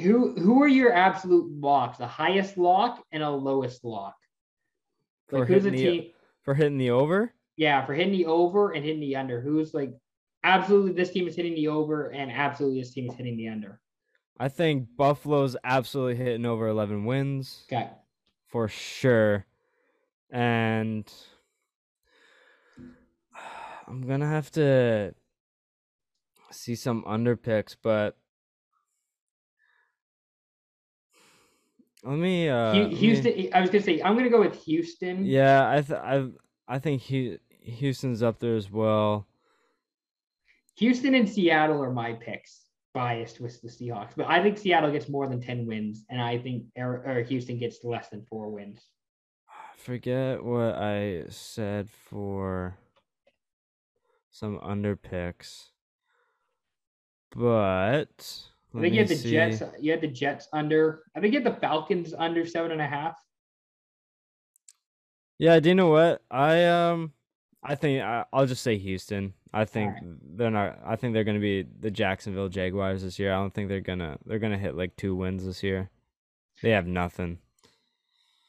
Who 0.00 0.34
who 0.34 0.62
are 0.62 0.68
your 0.68 0.92
absolute 0.92 1.50
locks? 1.60 1.98
The 1.98 2.06
highest 2.06 2.56
lock 2.58 3.04
and 3.12 3.22
a 3.22 3.30
lowest 3.30 3.84
lock. 3.84 4.16
For 5.28 5.44
who's 5.44 5.64
hitting 5.64 5.78
the- 5.78 6.00
team? 6.00 6.10
For 6.42 6.54
hitting 6.54 6.78
the 6.78 6.90
over? 6.90 7.32
Yeah, 7.56 7.84
for 7.84 7.94
hitting 7.94 8.12
the 8.12 8.26
over 8.26 8.72
and 8.72 8.84
hitting 8.84 9.00
the 9.00 9.16
under. 9.16 9.40
Who's 9.40 9.74
like 9.74 9.92
absolutely 10.44 10.92
this 10.92 11.10
team 11.10 11.26
is 11.26 11.34
hitting 11.34 11.54
the 11.54 11.68
over 11.68 12.08
and 12.12 12.30
absolutely 12.30 12.80
this 12.80 12.92
team 12.92 13.10
is 13.10 13.16
hitting 13.16 13.36
the 13.36 13.48
under. 13.48 13.80
I 14.38 14.48
think 14.48 14.88
Buffalo's 14.96 15.56
absolutely 15.64 16.16
hitting 16.16 16.44
over 16.46 16.68
11 16.68 17.04
wins 17.06 17.64
Okay. 17.72 17.90
for 18.46 18.68
sure. 18.68 19.46
And 20.30 21.10
I'm 23.88 24.02
going 24.06 24.20
to 24.20 24.26
have 24.26 24.50
to 24.52 25.14
see 26.50 26.74
some 26.74 27.02
under 27.06 27.36
picks, 27.36 27.74
but 27.74 28.16
let 32.06 32.18
me 32.18 32.48
uh 32.48 32.72
Hu- 32.72 32.80
let 32.82 32.90
me- 32.90 32.96
Houston. 32.96 33.48
I 33.52 33.60
was 33.60 33.70
gonna 33.70 33.82
say 33.84 34.00
I'm 34.02 34.16
gonna 34.16 34.30
go 34.30 34.40
with 34.40 34.62
Houston. 34.64 35.24
Yeah, 35.24 35.68
I 35.70 35.80
th- 35.82 35.98
I 36.00 36.28
I 36.68 36.78
think 36.78 37.02
Hu- 37.02 37.38
Houston's 37.60 38.22
up 38.22 38.38
there 38.38 38.56
as 38.56 38.70
well. 38.70 39.26
Houston 40.78 41.14
and 41.14 41.28
Seattle 41.28 41.82
are 41.82 41.92
my 41.92 42.12
picks. 42.14 42.62
Biased 42.94 43.40
with 43.40 43.60
the 43.60 43.68
Seahawks, 43.68 44.12
but 44.16 44.26
I 44.26 44.42
think 44.42 44.56
Seattle 44.56 44.90
gets 44.90 45.06
more 45.10 45.28
than 45.28 45.38
ten 45.40 45.66
wins, 45.66 46.06
and 46.08 46.18
I 46.20 46.38
think 46.38 46.64
or, 46.78 47.02
or 47.06 47.22
Houston 47.24 47.58
gets 47.58 47.84
less 47.84 48.08
than 48.08 48.22
four 48.24 48.48
wins. 48.48 48.86
I 49.50 49.76
forget 49.76 50.42
what 50.42 50.74
I 50.76 51.24
said 51.28 51.90
for 51.90 52.78
some 54.30 54.58
under 54.62 54.96
picks. 54.96 55.72
But 57.34 58.46
I 58.76 58.80
think 58.80 58.94
you 58.94 59.00
had 59.00 59.08
the 59.08 59.16
see. 59.16 59.30
Jets. 59.30 59.62
You 59.80 59.92
had 59.92 60.00
the 60.00 60.08
Jets 60.08 60.48
under. 60.52 61.02
I 61.16 61.20
think 61.20 61.32
you 61.32 61.40
had 61.40 61.52
the 61.52 61.58
Falcons 61.60 62.14
under 62.16 62.44
seven 62.46 62.72
and 62.72 62.80
a 62.80 62.86
half. 62.86 63.16
Yeah, 65.38 65.60
do 65.60 65.68
you 65.68 65.74
know 65.74 65.88
what? 65.88 66.22
I 66.30 66.64
um 66.64 67.12
I 67.62 67.74
think 67.74 68.02
I, 68.02 68.24
I'll 68.32 68.46
just 68.46 68.62
say 68.62 68.78
Houston. 68.78 69.34
I 69.52 69.64
think 69.64 69.94
Alright. 69.94 70.36
they're 70.36 70.50
not 70.50 70.78
I 70.84 70.96
think 70.96 71.14
they're 71.14 71.24
going 71.24 71.36
to 71.36 71.40
be 71.40 71.66
the 71.80 71.90
Jacksonville 71.90 72.48
Jaguars 72.48 73.02
this 73.02 73.18
year. 73.18 73.32
I 73.32 73.36
don't 73.36 73.52
think 73.52 73.68
they're 73.68 73.80
going 73.80 73.98
to 73.98 74.18
they're 74.24 74.38
to 74.38 74.58
hit 74.58 74.76
like 74.76 74.96
two 74.96 75.14
wins 75.14 75.44
this 75.44 75.62
year. 75.62 75.90
They 76.62 76.70
have 76.70 76.86
nothing 76.86 77.38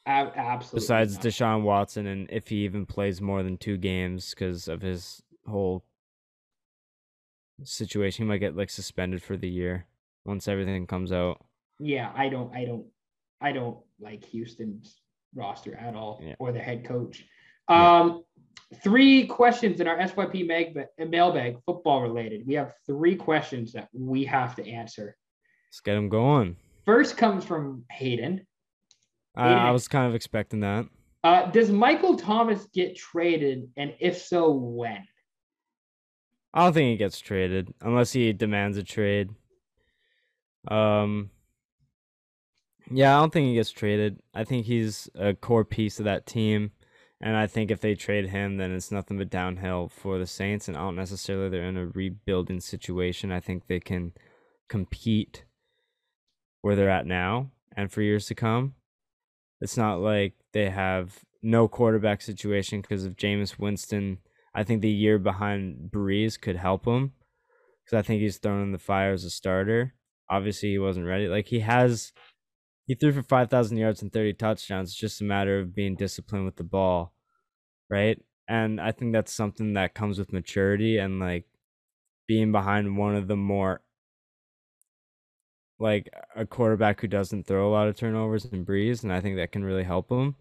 A- 0.06 0.32
absolutely. 0.34 0.80
besides. 0.80 1.18
Deshaun 1.18 1.62
Watson 1.62 2.06
and 2.06 2.30
if 2.30 2.48
he 2.48 2.64
even 2.64 2.86
plays 2.86 3.20
more 3.20 3.42
than 3.42 3.58
two 3.58 3.76
games 3.76 4.34
cuz 4.34 4.68
of 4.68 4.80
his 4.82 5.22
whole 5.46 5.84
situation, 7.64 8.24
he 8.24 8.28
might 8.28 8.38
get 8.38 8.56
like 8.56 8.70
suspended 8.70 9.22
for 9.22 9.36
the 9.36 9.48
year 9.48 9.86
once 10.28 10.46
everything 10.46 10.86
comes 10.86 11.10
out. 11.10 11.38
yeah, 11.80 12.12
I 12.14 12.28
don't, 12.28 12.54
I 12.54 12.64
don't, 12.66 12.86
I 13.40 13.50
don't 13.52 13.78
like 13.98 14.24
Houston's 14.26 15.00
roster 15.34 15.74
at 15.76 15.94
all 15.94 16.20
Yeah. 16.22 16.34
or 16.38 16.52
the 16.52 16.58
head 16.60 16.84
coach. 16.84 17.24
Yeah. 17.70 18.00
Um, 18.00 18.24
three 18.82 19.26
questions 19.26 19.80
in 19.80 19.88
our 19.88 19.96
SYP 19.98 20.46
mag- 20.46 20.86
mailbag, 20.98 21.56
football 21.64 22.02
related. 22.02 22.46
We 22.46 22.54
have 22.54 22.74
three 22.86 23.16
questions 23.16 23.72
that 23.72 23.88
we 23.92 24.24
have 24.24 24.54
to 24.56 24.68
answer. 24.68 25.16
Let's 25.70 25.80
get 25.80 25.94
them 25.94 26.08
going. 26.08 26.56
First 26.84 27.16
comes 27.16 27.44
from 27.44 27.84
Hayden. 27.90 28.46
I, 29.36 29.48
Hayden- 29.48 29.58
I 29.66 29.70
was 29.70 29.88
kind 29.88 30.06
of 30.06 30.14
expecting 30.14 30.60
that. 30.60 30.86
Uh, 31.24 31.50
does 31.50 31.70
Michael 31.70 32.16
Thomas 32.16 32.66
get 32.74 32.96
traded, 32.96 33.68
and 33.76 33.94
if 33.98 34.18
so, 34.18 34.52
when? 34.52 35.04
I 36.54 36.64
don't 36.64 36.72
think 36.72 36.90
he 36.92 36.96
gets 36.96 37.18
traded 37.18 37.72
unless 37.82 38.12
he 38.12 38.32
demands 38.32 38.76
a 38.78 38.82
trade. 38.82 39.30
Um 40.66 41.30
Yeah, 42.90 43.16
I 43.16 43.20
don't 43.20 43.32
think 43.32 43.48
he 43.48 43.54
gets 43.54 43.70
traded. 43.70 44.20
I 44.34 44.44
think 44.44 44.66
he's 44.66 45.08
a 45.14 45.34
core 45.34 45.64
piece 45.64 45.98
of 45.98 46.04
that 46.06 46.26
team. 46.26 46.72
And 47.20 47.36
I 47.36 47.46
think 47.48 47.70
if 47.70 47.80
they 47.80 47.94
trade 47.94 48.28
him, 48.28 48.58
then 48.58 48.72
it's 48.72 48.92
nothing 48.92 49.18
but 49.18 49.28
downhill 49.30 49.88
for 49.88 50.18
the 50.18 50.26
Saints. 50.26 50.68
And 50.68 50.76
I 50.76 50.80
don't 50.80 50.96
necessarily 50.96 51.48
they're 51.48 51.64
in 51.64 51.76
a 51.76 51.86
rebuilding 51.86 52.60
situation. 52.60 53.32
I 53.32 53.40
think 53.40 53.66
they 53.66 53.80
can 53.80 54.12
compete 54.68 55.44
where 56.62 56.76
they're 56.76 56.90
at 56.90 57.06
now 57.06 57.50
and 57.76 57.90
for 57.90 58.02
years 58.02 58.26
to 58.26 58.34
come. 58.34 58.74
It's 59.60 59.76
not 59.76 60.00
like 60.00 60.34
they 60.52 60.70
have 60.70 61.24
no 61.42 61.66
quarterback 61.66 62.22
situation 62.22 62.80
because 62.80 63.04
of 63.04 63.16
Jameis 63.16 63.58
Winston. 63.58 64.18
I 64.54 64.62
think 64.62 64.80
the 64.80 64.90
year 64.90 65.18
behind 65.18 65.90
Brees 65.90 66.40
could 66.40 66.56
help 66.56 66.86
him 66.86 67.12
because 67.84 67.98
I 67.98 68.02
think 68.02 68.20
he's 68.22 68.38
thrown 68.38 68.62
in 68.62 68.72
the 68.72 68.78
fire 68.78 69.12
as 69.12 69.24
a 69.24 69.30
starter. 69.30 69.94
Obviously, 70.30 70.70
he 70.70 70.78
wasn't 70.78 71.06
ready. 71.06 71.28
Like 71.28 71.46
he 71.46 71.60
has, 71.60 72.12
he 72.86 72.94
threw 72.94 73.12
for 73.12 73.22
five 73.22 73.50
thousand 73.50 73.78
yards 73.78 74.02
and 74.02 74.12
thirty 74.12 74.32
touchdowns. 74.32 74.90
It's 74.90 74.98
just 74.98 75.20
a 75.20 75.24
matter 75.24 75.58
of 75.58 75.74
being 75.74 75.96
disciplined 75.96 76.44
with 76.44 76.56
the 76.56 76.64
ball, 76.64 77.14
right? 77.90 78.20
And 78.48 78.80
I 78.80 78.92
think 78.92 79.12
that's 79.12 79.32
something 79.32 79.74
that 79.74 79.94
comes 79.94 80.18
with 80.18 80.32
maturity 80.32 80.98
and 80.98 81.20
like 81.20 81.44
being 82.26 82.52
behind 82.52 82.96
one 82.96 83.14
of 83.16 83.28
the 83.28 83.36
more 83.36 83.82
like 85.78 86.08
a 86.34 86.44
quarterback 86.44 87.00
who 87.00 87.06
doesn't 87.06 87.46
throw 87.46 87.68
a 87.68 87.72
lot 87.72 87.88
of 87.88 87.96
turnovers 87.96 88.44
and 88.44 88.66
Brees, 88.66 89.02
and 89.02 89.12
I 89.12 89.20
think 89.20 89.36
that 89.36 89.52
can 89.52 89.64
really 89.64 89.84
help 89.84 90.10
him. 90.10 90.34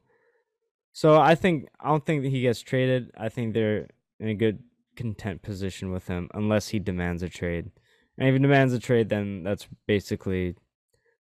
So 0.94 1.20
I 1.20 1.36
think 1.36 1.68
I 1.80 1.90
don't 1.90 2.06
think 2.06 2.24
that 2.24 2.30
he 2.30 2.42
gets 2.42 2.62
traded. 2.62 3.12
I 3.18 3.30
think 3.30 3.54
they're 3.54 3.88
in 4.20 4.30
a 4.30 4.34
good 4.34 4.60
content 4.96 5.44
position 5.44 5.92
with 5.92 6.08
him 6.08 6.28
unless 6.34 6.70
he 6.70 6.80
demands 6.80 7.22
a 7.22 7.30
trade. 7.30 7.72
And 8.18 8.28
if 8.28 8.34
he 8.34 8.40
demands 8.40 8.74
a 8.74 8.80
trade, 8.80 9.10
then 9.10 9.44
that's 9.44 9.68
basically 9.88 10.56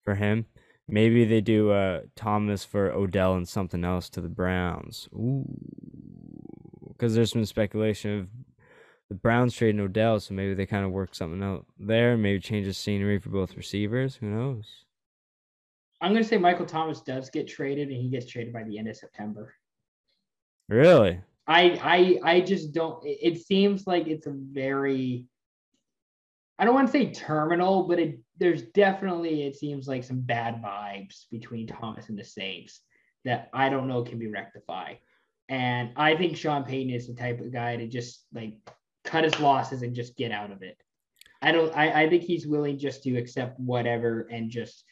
for 0.04 0.16
him. 0.16 0.46
Maybe 0.88 1.26
they 1.26 1.42
do 1.42 1.72
uh 1.72 2.02
Thomas 2.16 2.64
for 2.64 2.92
Odell 2.92 3.36
and 3.36 3.48
something 3.48 3.84
else 3.84 4.10
to 4.12 4.22
the 4.22 4.30
Browns. 4.30 5.08
Ooh, 5.14 5.46
because 6.90 7.16
there's 7.16 7.32
some 7.32 7.46
speculation 7.46 8.20
of 8.20 8.28
the 9.10 9.16
Browns 9.16 9.56
trading 9.56 9.82
Odell, 9.82 10.20
so 10.20 10.34
maybe 10.34 10.54
they 10.54 10.66
kind 10.66 10.86
of 10.86 10.92
work 10.92 11.14
something 11.14 11.44
out 11.44 11.66
there. 11.78 12.18
Maybe 12.18 12.40
change 12.40 12.66
the 12.66 12.74
scenery 12.74 13.20
for 13.20 13.30
both 13.30 13.56
receivers. 13.56 14.16
Who 14.16 14.28
knows? 14.28 14.66
I'm 16.02 16.12
going 16.12 16.24
to 16.24 16.28
say 16.28 16.38
Michael 16.38 16.66
Thomas 16.66 17.02
does 17.02 17.30
get 17.30 17.48
traded, 17.48 17.90
and 17.90 17.98
he 17.98 18.10
gets 18.10 18.26
traded 18.26 18.52
by 18.52 18.64
the 18.64 18.78
end 18.78 18.90
of 18.90 18.98
September. 18.98 19.54
Really? 20.68 21.22
I 21.48 22.20
I 22.24 22.32
I 22.32 22.42
just 22.42 22.74
don't. 22.74 23.00
It 23.06 23.46
seems 23.46 23.86
like 23.88 24.08
it's 24.08 24.28
a 24.28 24.34
very. 24.34 25.28
I 26.60 26.66
don't 26.66 26.76
want 26.76 26.88
to 26.88 26.92
say 26.92 27.12
terminal, 27.12 27.88
but 27.88 28.00
it 28.00 28.20
there's 28.38 28.64
definitely 28.74 29.44
it 29.44 29.56
seems 29.56 29.88
like 29.88 30.04
some 30.04 30.20
bad 30.20 30.62
vibes 30.62 31.26
between 31.32 31.68
Thomas 31.68 32.10
and 32.10 32.18
the 32.18 32.24
Saints 32.24 32.82
that 33.26 33.50
I 33.54 33.70
don't 33.70 33.88
know 33.88 34.04
can 34.04 34.20
be 34.20 34.28
rectified. 34.28 34.98
And 35.50 35.92
I 35.96 36.16
think 36.16 36.38
Sean 36.38 36.64
Payton 36.64 36.94
is 36.94 37.08
the 37.08 37.14
type 37.14 37.40
of 37.40 37.52
guy 37.52 37.76
to 37.76 37.88
just 37.88 38.26
like 38.34 38.56
cut 39.04 39.24
his 39.24 39.40
losses 39.40 39.82
and 39.82 39.96
just 39.96 40.16
get 40.16 40.32
out 40.32 40.52
of 40.52 40.62
it. 40.62 40.78
I 41.42 41.52
don't. 41.52 41.76
I, 41.76 42.04
I 42.04 42.10
think 42.10 42.24
he's 42.24 42.48
willing 42.48 42.78
just 42.78 43.04
to 43.04 43.18
accept 43.18 43.60
whatever 43.60 44.28
and 44.32 44.50
just 44.50 44.86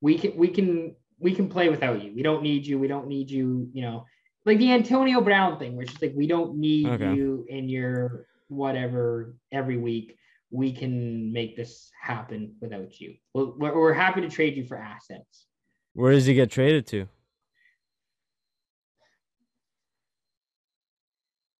we 0.00 0.18
can 0.18 0.36
we 0.36 0.48
can 0.48 0.96
we 1.18 1.32
can 1.34 1.48
play 1.48 1.68
without 1.68 2.02
you. 2.02 2.12
We 2.14 2.22
don't 2.22 2.42
need 2.42 2.66
you. 2.66 2.78
We 2.78 2.88
don't 2.88 3.06
need 3.06 3.30
you. 3.30 3.68
You 3.72 3.82
know, 3.82 4.04
like 4.44 4.58
the 4.58 4.72
Antonio 4.72 5.20
Brown 5.20 5.58
thing, 5.58 5.76
where 5.76 5.84
it's 5.84 6.02
like 6.02 6.14
we 6.16 6.26
don't 6.26 6.56
need 6.56 6.88
Okay. 6.88 7.14
you 7.14 7.46
in 7.48 7.68
your 7.68 8.26
whatever 8.48 9.36
every 9.52 9.76
week. 9.76 10.16
We 10.52 10.70
can 10.70 11.32
make 11.32 11.56
this 11.56 11.90
happen 12.00 12.54
without 12.60 13.00
you. 13.00 13.14
Well, 13.32 13.54
we're, 13.56 13.74
we're 13.74 13.94
happy 13.94 14.20
to 14.20 14.28
trade 14.28 14.54
you 14.54 14.66
for 14.66 14.76
assets. 14.76 15.46
Where 15.94 16.12
does 16.12 16.26
he 16.26 16.34
get 16.34 16.50
traded 16.50 16.86
to? 16.88 17.08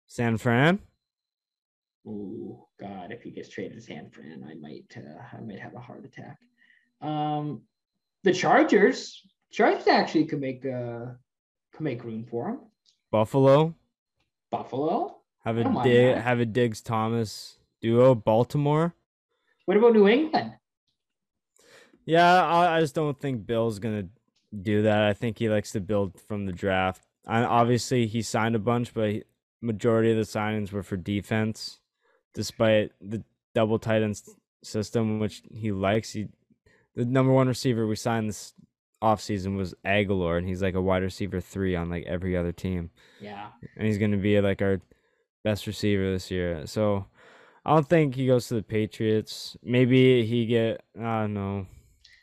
San 0.06 0.36
Fran? 0.36 0.78
Oh 2.06 2.69
God, 2.78 3.12
if 3.12 3.23
he 3.23 3.31
gets 3.31 3.48
traded 3.48 3.78
to 3.78 3.81
San 3.81 4.10
Fran, 4.10 4.44
I 4.47 4.55
might 4.60 4.94
uh, 4.94 5.36
I 5.36 5.40
might 5.40 5.59
have 5.59 5.74
a 5.74 5.81
heart 5.81 6.05
attack. 6.05 6.36
Um, 7.01 7.62
the 8.23 8.32
Chargers, 8.35 9.23
Chargers 9.51 9.86
actually 9.86 10.27
could 10.27 10.40
make 10.40 10.66
uh 10.66 11.06
could 11.73 11.81
make 11.81 12.05
room 12.05 12.27
for 12.31 12.51
him. 12.51 12.59
Buffalo? 13.10 13.74
Buffalo. 14.51 15.16
Have 15.44 15.56
a 15.56 15.82
dig, 15.82 16.16
have 16.19 16.40
a 16.40 16.44
Diggs 16.44 16.82
Thomas 16.82 17.56
duo. 17.82 18.14
Baltimore? 18.14 18.94
What 19.66 19.76
about 19.76 19.92
New 19.92 20.09
England? 20.09 20.54
Yeah, 22.04 22.44
I, 22.44 22.76
I 22.76 22.80
just 22.80 22.94
don't 22.94 23.18
think 23.20 23.46
Bill's 23.46 23.78
gonna 23.78 24.09
do 24.60 24.82
that. 24.82 25.02
I 25.02 25.12
think 25.12 25.38
he 25.38 25.48
likes 25.48 25.72
to 25.72 25.80
build 25.80 26.20
from 26.20 26.46
the 26.46 26.52
draft. 26.52 27.02
I, 27.26 27.44
obviously, 27.44 28.06
he 28.06 28.22
signed 28.22 28.56
a 28.56 28.60
bunch, 28.60 28.92
but 28.92 29.10
he, 29.10 29.22
majority 29.60 30.10
of 30.10 30.16
the 30.16 30.22
signings 30.22 30.72
were 30.72 30.82
for 30.82 30.96
defense, 30.96 31.78
despite 32.34 32.90
the 33.00 33.22
double 33.54 33.78
tight 33.78 34.02
end 34.02 34.20
system, 34.64 35.20
which 35.20 35.42
he 35.52 35.70
likes. 35.70 36.12
He, 36.12 36.28
the 36.96 37.04
number 37.04 37.32
one 37.32 37.48
receiver 37.48 37.86
we 37.86 37.96
signed 37.96 38.28
this 38.28 38.52
offseason 39.02 39.56
was 39.56 39.74
Agholor, 39.86 40.38
and 40.38 40.48
he's 40.48 40.62
like 40.62 40.74
a 40.74 40.82
wide 40.82 41.02
receiver 41.02 41.40
three 41.40 41.76
on 41.76 41.88
like 41.88 42.04
every 42.06 42.36
other 42.36 42.52
team. 42.52 42.90
Yeah. 43.20 43.48
And 43.76 43.86
he's 43.86 43.98
gonna 43.98 44.16
be 44.16 44.40
like 44.40 44.60
our 44.60 44.80
best 45.44 45.66
receiver 45.66 46.12
this 46.12 46.30
year. 46.30 46.66
So 46.66 47.06
I 47.64 47.74
don't 47.74 47.89
think 47.89 48.14
he 48.14 48.26
goes 48.26 48.48
to 48.48 48.55
the 48.55 48.62
Patriots. 48.62 49.56
Maybe 49.62 50.24
he 50.26 50.47
get 50.47 50.82
I 50.98 51.22
don't 51.22 51.34
know. 51.34 51.66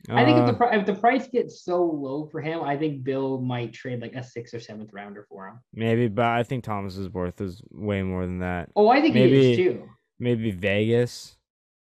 I 0.10 0.26
think 0.26 0.38
if 0.40 0.58
the 0.58 0.66
Uh, 0.66 0.70
if 0.72 0.86
the 0.86 0.96
price 0.96 1.28
gets 1.28 1.62
so 1.64 1.84
low 1.84 2.26
for 2.26 2.42
him, 2.42 2.62
I 2.64 2.78
think 2.78 3.04
Bill 3.04 3.42
might 3.42 3.74
trade 3.74 4.02
like 4.02 4.16
a 4.16 4.24
sixth 4.24 4.54
or 4.54 4.60
seventh 4.60 4.92
rounder 4.94 5.26
for 5.30 5.48
him. 5.48 5.60
maybe, 5.74 6.08
but 6.08 6.26
I 6.26 6.44
think 6.44 6.64
Thomas's 6.64 7.10
worth 7.10 7.42
is 7.42 7.62
way 7.72 8.02
more 8.02 8.26
than 8.26 8.40
that. 8.40 8.70
Oh, 8.76 8.88
I 8.88 9.02
think 9.02 9.16
he 9.16 9.52
is 9.52 9.58
too. 9.58 9.88
Maybe 10.18 10.52
Vegas 10.52 11.38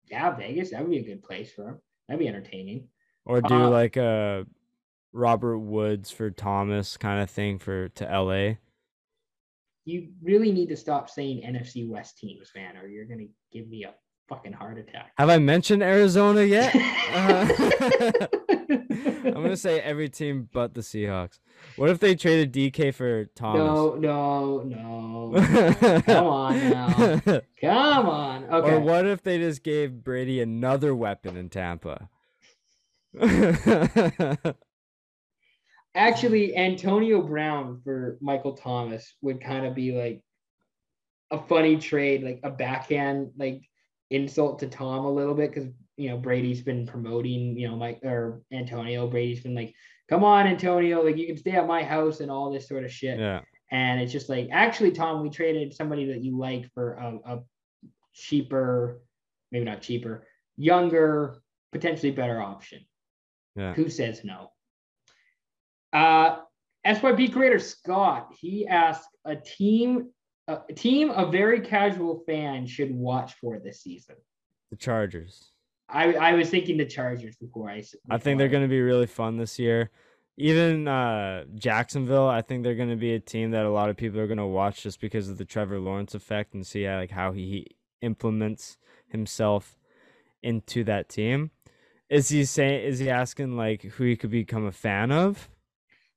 Yeah, 0.10 0.36
Vegas, 0.36 0.72
that 0.72 0.82
would 0.82 0.92
be 0.92 1.00
a 1.00 1.04
good 1.04 1.24
place 1.24 1.52
for 1.52 1.70
him. 1.70 1.80
That'd 2.08 2.20
be 2.20 2.28
entertaining. 2.28 2.88
or 3.26 3.42
do 3.42 3.54
Uh, 3.54 3.70
like 3.70 3.98
a 3.98 4.46
Robert 5.12 5.60
Woods 5.60 6.10
for 6.12 6.32
Thomas 6.32 6.98
kind 6.98 7.22
of 7.22 7.30
thing 7.30 7.60
for 7.60 7.90
to 7.90 8.06
LA. 8.06 8.56
You 9.86 10.10
really 10.22 10.52
need 10.52 10.70
to 10.70 10.78
stop 10.78 11.10
saying 11.10 11.42
NFC 11.46 11.88
West 11.88 12.18
teams, 12.18 12.52
man, 12.56 12.78
or 12.78 12.88
you're 12.88 13.06
gonna 13.06 13.28
give 13.52 13.68
me 13.68 13.84
a 13.84 13.94
fucking 14.30 14.54
heart 14.54 14.78
attack. 14.78 15.12
Have 15.18 15.30
I 15.30 15.38
mentioned 15.38 15.84
Arizona 15.84 16.44
yet? 16.44 16.76
Uh, 17.14 17.48
I'm 19.26 19.34
gonna 19.34 19.56
say 19.56 19.80
every 19.82 20.10
team 20.10 20.50
but 20.52 20.74
the 20.74 20.82
Seahawks. 20.82 21.38
What 21.76 21.92
if 21.92 22.00
they 22.00 22.16
traded 22.16 22.52
DK 22.52 22.92
for 22.94 23.26
Thomas? 23.36 23.60
no, 23.60 24.64
no, 24.64 24.64
no. 24.64 26.02
Come 26.06 26.26
on 26.26 26.70
now. 26.72 27.42
Come 27.62 28.10
on. 28.10 28.46
Okay. 28.46 28.74
Or 28.74 28.80
what 28.80 29.06
if 29.06 29.22
they 29.22 29.38
just 29.38 29.62
gave 29.62 30.04
Brady 30.04 30.42
another 30.42 30.96
weapon 30.96 31.38
in 31.38 31.50
Tampa? 31.50 32.10
Actually, 35.96 36.56
Antonio 36.56 37.22
Brown 37.22 37.82
for 37.84 38.18
Michael 38.20 38.54
Thomas 38.54 39.14
would 39.22 39.42
kind 39.42 39.66
of 39.66 39.76
be 39.76 39.92
like 39.92 40.22
a 41.32 41.38
funny 41.38 41.78
trade, 41.78 42.24
like 42.24 42.40
a 42.44 42.50
backhand 42.50 43.32
like 43.38 43.62
insult 44.10 44.60
to 44.60 44.68
Tom 44.68 45.06
a 45.06 45.12
little 45.12 45.34
bit 45.34 45.54
because 45.54 45.70
you 45.98 46.10
know 46.10 46.18
Brady's 46.18 46.62
been 46.62 46.88
promoting, 46.88 47.58
you 47.58 47.68
know, 47.68 47.76
Mike 47.76 48.00
or 48.04 48.42
Antonio. 48.52 49.08
Brady's 49.08 49.42
been 49.42 49.56
like, 49.56 49.74
"Come 50.10 50.24
on, 50.24 50.48
Antonio, 50.48 51.04
like 51.04 51.18
you 51.18 51.28
can 51.28 51.38
stay 51.38 51.52
at 51.52 51.68
my 51.68 51.84
house 51.84 52.20
and 52.20 52.32
all 52.32 52.52
this 52.52 52.68
sort 52.68 52.84
of 52.84 52.92
shit." 52.92 53.20
yeah. 53.20 53.42
And 53.72 54.00
it's 54.00 54.12
just 54.12 54.30
like, 54.30 54.50
actually, 54.52 54.92
Tom, 54.92 55.24
we 55.24 55.32
traded 55.32 55.74
somebody 55.74 56.06
that 56.06 56.24
you 56.24 56.38
like 56.38 56.72
for 56.76 56.94
a, 56.94 57.18
a 57.26 57.40
cheaper, 58.14 59.02
maybe 59.52 59.66
not 59.66 59.82
cheaper, 59.82 60.28
younger, 60.56 61.42
potentially 61.72 62.12
better 62.12 62.40
option. 62.40 62.86
Yeah. 63.56 63.74
Who 63.74 63.90
says 63.90 64.24
no? 64.24 64.52
Uh, 65.94 66.38
SYP 66.86 67.32
creator 67.32 67.60
Scott, 67.60 68.34
he 68.38 68.68
asked 68.68 69.10
a 69.26 69.36
team, 69.36 70.10
a 70.48 70.60
team 70.76 71.12
a 71.12 71.30
very 71.30 71.62
casual 71.62 72.24
fan 72.26 72.66
should 72.66 72.94
watch 72.94 73.36
for 73.40 73.60
this 73.60 73.82
season. 73.82 74.16
The 74.72 74.78
Chargers. 74.78 75.52
I, 75.88 76.14
I 76.14 76.34
was 76.34 76.50
thinking 76.50 76.78
the 76.78 76.86
Chargers 76.86 77.36
before 77.36 77.70
I. 77.70 77.84
I 78.10 78.18
think 78.18 78.40
they're 78.40 78.50
going 78.50 78.64
to 78.64 78.70
be 78.70 78.82
really 78.82 79.06
fun 79.06 79.38
this 79.38 79.60
year. 79.60 79.92
Even 80.36 80.88
uh, 80.88 81.44
Jacksonville, 81.54 82.28
I 82.28 82.42
think 82.42 82.64
they're 82.64 82.74
going 82.76 82.90
to 82.90 82.96
be 82.96 83.14
a 83.14 83.20
team 83.20 83.52
that 83.52 83.66
a 83.66 83.70
lot 83.70 83.90
of 83.90 83.96
people 83.96 84.20
are 84.20 84.26
going 84.26 84.40
to 84.40 84.46
watch 84.48 84.82
just 84.82 85.00
because 85.00 85.30
of 85.30 85.38
the 85.38 85.46
Trevor 85.46 85.80
Lawrence 85.80 86.16
effect 86.16 86.56
and 86.56 86.66
see 86.66 86.84
how, 86.84 86.98
like 86.98 87.12
how 87.12 87.34
he, 87.34 87.46
he 87.46 87.68
implements 88.02 88.78
himself 89.08 89.78
into 90.42 90.84
that 90.86 91.08
team. 91.08 91.52
Is 92.10 92.30
he 92.30 92.46
saying? 92.46 92.84
Is 92.84 93.00
he 93.00 93.10
asking 93.10 93.56
like 93.56 93.84
who 93.84 94.06
he 94.06 94.16
could 94.16 94.32
become 94.32 94.66
a 94.66 94.72
fan 94.72 95.12
of? 95.12 95.50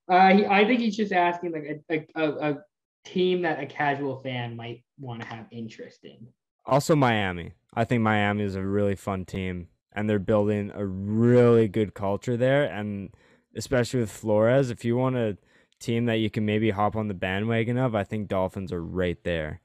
Uh, 0.09 0.35
he, 0.35 0.47
I 0.47 0.65
think 0.65 0.81
he's 0.81 0.97
just 0.97 1.13
asking 1.13 1.53
like 1.53 1.85
a, 1.91 2.21
a, 2.21 2.53
a, 2.53 2.59
team 3.05 3.43
that 3.43 3.61
a 3.61 3.67
casual 3.67 4.21
fan 4.21 4.57
might 4.57 4.83
want 4.99 5.21
to 5.21 5.27
have 5.29 5.47
interest 5.53 6.05
in. 6.05 6.27
Also, 6.65 6.97
Miami. 6.97 7.53
I 7.73 7.85
think 7.85 8.03
Miami 8.03 8.43
is 8.43 8.57
a 8.57 8.63
really 8.63 8.97
fun 8.97 9.25
team, 9.25 9.69
and 9.93 10.11
they're 10.11 10.19
building 10.19 10.73
a 10.75 10.85
really 10.85 11.69
good 11.69 11.95
culture 11.95 12.37
there. 12.37 12.65
And 12.65 13.11
especially 13.55 14.01
with 14.01 14.11
Flores, 14.11 14.71
if 14.71 14.85
you 14.85 14.97
want 14.97 15.15
a 15.17 15.37
team 15.79 16.07
that 16.07 16.17
you 16.17 16.31
can 16.31 16.45
maybe 16.45 16.71
hop 16.71 16.97
on 16.97 17.07
the 17.07 17.15
bandwagon 17.15 17.79
of, 17.79 17.95
I 17.95 18.03
think 18.03 18.29
Dolphins 18.29 18.73
are 18.73 18.83
right 18.83 19.23
there. 19.23 19.61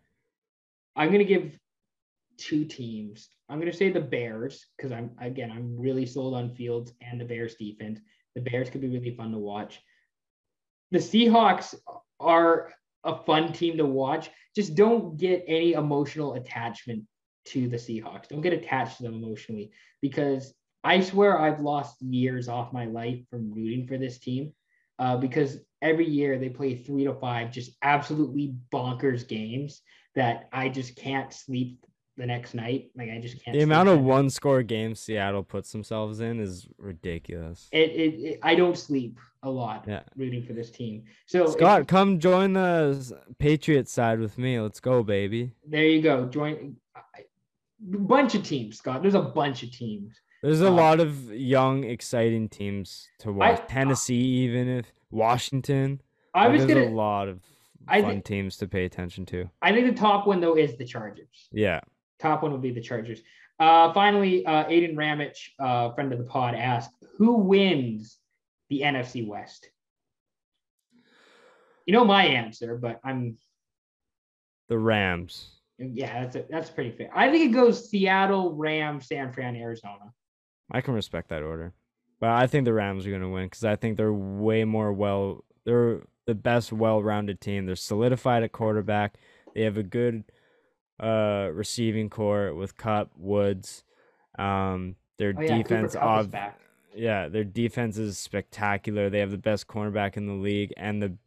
I'm 0.95 1.11
gonna 1.11 1.23
give 1.23 1.57
two 2.37 2.65
teams. 2.65 3.29
I'm 3.49 3.59
gonna 3.59 3.73
say 3.73 3.91
the 3.91 4.01
Bears 4.01 4.65
because 4.75 4.91
I'm 4.91 5.11
again 5.19 5.51
I'm 5.51 5.79
really 5.79 6.05
sold 6.05 6.35
on 6.35 6.55
Fields 6.55 6.93
and 7.01 7.19
the 7.19 7.25
Bears 7.25 7.55
defense. 7.55 7.99
The 8.35 8.41
Bears 8.41 8.69
could 8.69 8.81
be 8.81 8.87
really 8.87 9.15
fun 9.15 9.31
to 9.31 9.37
watch. 9.37 9.81
The 10.91 10.99
Seahawks 10.99 11.75
are 12.19 12.71
a 13.03 13.15
fun 13.23 13.53
team 13.53 13.77
to 13.77 13.85
watch. 13.85 14.29
Just 14.55 14.75
don't 14.75 15.17
get 15.17 15.43
any 15.47 15.73
emotional 15.73 16.33
attachment 16.33 17.03
to 17.45 17.67
the 17.67 17.77
Seahawks. 17.77 18.27
Don't 18.27 18.41
get 18.41 18.53
attached 18.53 18.97
to 18.97 19.03
them 19.03 19.15
emotionally 19.15 19.71
because 20.01 20.53
I 20.83 21.01
swear 21.01 21.39
I've 21.39 21.59
lost 21.59 22.01
years 22.01 22.47
off 22.47 22.73
my 22.73 22.85
life 22.85 23.19
from 23.29 23.53
rooting 23.53 23.87
for 23.87 23.97
this 23.97 24.19
team 24.19 24.53
uh, 24.99 25.17
because 25.17 25.59
every 25.81 26.07
year 26.07 26.37
they 26.37 26.49
play 26.49 26.75
three 26.75 27.05
to 27.05 27.13
five 27.13 27.51
just 27.51 27.71
absolutely 27.81 28.55
bonkers 28.71 29.27
games 29.27 29.81
that 30.15 30.49
I 30.51 30.69
just 30.69 30.95
can't 30.95 31.31
sleep 31.31 31.85
the 32.17 32.25
next 32.25 32.53
night. 32.53 32.91
Like 32.95 33.09
I 33.09 33.19
just 33.19 33.43
can't. 33.43 33.55
The 33.57 33.63
amount 33.63 33.89
of 33.89 34.01
one 34.01 34.29
score 34.29 34.63
games 34.63 34.99
Seattle 34.99 35.43
puts 35.43 35.71
themselves 35.71 36.19
in 36.19 36.39
is 36.39 36.67
ridiculous. 36.77 37.67
It, 37.71 37.91
it, 37.91 38.13
it 38.19 38.39
I 38.43 38.55
don't 38.55 38.77
sleep 38.77 39.17
a 39.43 39.49
lot 39.49 39.85
Yeah. 39.87 40.03
rooting 40.15 40.43
for 40.43 40.53
this 40.53 40.69
team. 40.69 41.03
So 41.25 41.45
if- 41.45 41.51
Scott, 41.53 41.87
come 41.87 42.19
join 42.19 42.53
the 42.53 43.17
Patriots 43.39 43.91
side 43.91 44.19
with 44.19 44.37
me. 44.37 44.59
Let's 44.59 44.79
go, 44.79 45.03
baby. 45.03 45.51
there 45.67 45.85
you 45.85 46.01
go. 46.01 46.27
Join 46.27 46.75
I- 46.95 47.23
bunch 47.81 48.35
of 48.35 48.43
teams, 48.43 48.77
Scott. 48.77 49.01
There's 49.01 49.15
a 49.15 49.21
bunch 49.21 49.63
of 49.63 49.71
teams. 49.71 50.13
There's 50.43 50.61
a 50.61 50.67
Uh, 50.67 50.71
lot 50.71 50.99
of 50.99 51.31
young, 51.31 51.83
exciting 51.83 52.49
teams 52.49 53.07
to 53.19 53.31
watch. 53.31 53.59
I- 53.59 53.63
Tennessee, 53.65 54.15
even 54.45 54.67
if 54.67 54.91
Washington. 55.11 56.01
I 56.33 56.47
was 56.47 56.65
there's 56.65 56.75
gonna. 56.85 56.93
a 56.93 56.95
lot 56.95 57.27
of 57.27 57.41
I 57.87 58.01
fun 58.01 58.17
thi- 58.17 58.21
teams 58.21 58.57
to 58.57 58.67
pay 58.67 58.85
attention 58.85 59.25
to. 59.27 59.49
I 59.61 59.71
think 59.71 59.87
the 59.87 59.99
top 59.99 60.27
one 60.27 60.39
though 60.39 60.55
is 60.55 60.75
the 60.77 60.85
Chargers. 60.85 61.47
Yeah. 61.51 61.79
Top 62.21 62.43
one 62.43 62.51
would 62.51 62.61
be 62.61 62.71
the 62.71 62.81
Chargers. 62.81 63.21
Uh, 63.59 63.91
finally, 63.93 64.45
uh, 64.45 64.65
Aiden 64.65 64.95
Ramich, 64.95 65.37
uh, 65.59 65.93
friend 65.93 66.11
of 66.13 66.19
the 66.19 66.25
pod, 66.25 66.53
asked, 66.55 66.91
"Who 67.17 67.37
wins 67.37 68.19
the 68.69 68.81
NFC 68.81 69.27
West?" 69.27 69.69
You 71.85 71.93
know 71.93 72.05
my 72.05 72.25
answer, 72.25 72.77
but 72.77 72.99
I'm 73.03 73.37
The 74.69 74.77
Rams. 74.77 75.55
yeah, 75.77 76.21
that's 76.23 76.35
a, 76.35 76.45
that's 76.49 76.69
pretty 76.69 76.91
fair. 76.91 77.09
I 77.13 77.29
think 77.31 77.49
it 77.51 77.53
goes 77.53 77.89
Seattle, 77.89 78.53
Rams, 78.53 79.07
San 79.07 79.33
Fran, 79.33 79.55
Arizona. 79.55 80.13
I 80.71 80.81
can 80.81 80.93
respect 80.93 81.29
that 81.29 81.43
order. 81.43 81.73
But 82.19 82.29
I 82.29 82.45
think 82.45 82.65
the 82.65 82.73
Rams 82.73 83.05
are 83.05 83.09
going 83.09 83.23
to 83.23 83.29
win 83.29 83.47
because 83.47 83.65
I 83.65 83.75
think 83.75 83.97
they're 83.97 84.13
way 84.13 84.63
more 84.63 84.93
well. 84.93 85.43
They're 85.65 86.03
the 86.27 86.35
best, 86.35 86.71
well-rounded 86.71 87.41
team. 87.41 87.65
They're 87.65 87.75
solidified 87.75 88.43
at 88.43 88.51
quarterback. 88.51 89.15
They 89.55 89.63
have 89.63 89.77
a 89.77 89.83
good 89.83 90.23
uh 91.01 91.49
receiving 91.53 92.09
core 92.09 92.53
with 92.53 92.77
Kupp, 92.77 93.11
Woods. 93.17 93.83
Um, 94.37 94.95
their 95.17 95.33
Oh 95.37 95.41
yeah, 95.41 95.57
defense, 95.57 95.95
of 95.95 96.33
yeah, 96.95 97.27
their 97.27 97.43
defense 97.43 97.97
is 97.97 98.17
spectacular. 98.17 99.09
They 99.09 99.19
have 99.19 99.31
the 99.31 99.37
best 99.37 99.67
cornerback 99.67 100.17
in 100.17 100.25
the 100.27 100.33
league 100.33 100.73
and 100.77 101.01
the 101.01 101.17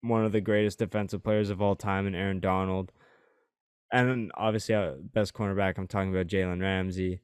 one 0.00 0.24
of 0.24 0.32
the 0.32 0.40
greatest 0.40 0.78
defensive 0.78 1.22
players 1.22 1.50
of 1.50 1.62
all 1.62 1.76
time 1.76 2.06
in 2.06 2.14
Aaron 2.14 2.40
Donald. 2.40 2.92
And 3.92 4.08
then 4.08 4.30
obviously, 4.34 4.74
uh, 4.74 4.92
best 5.12 5.34
cornerback, 5.34 5.76
I'm 5.78 5.86
talking 5.86 6.10
about 6.10 6.26
Jalen 6.26 6.60
Ramsey. 6.60 7.20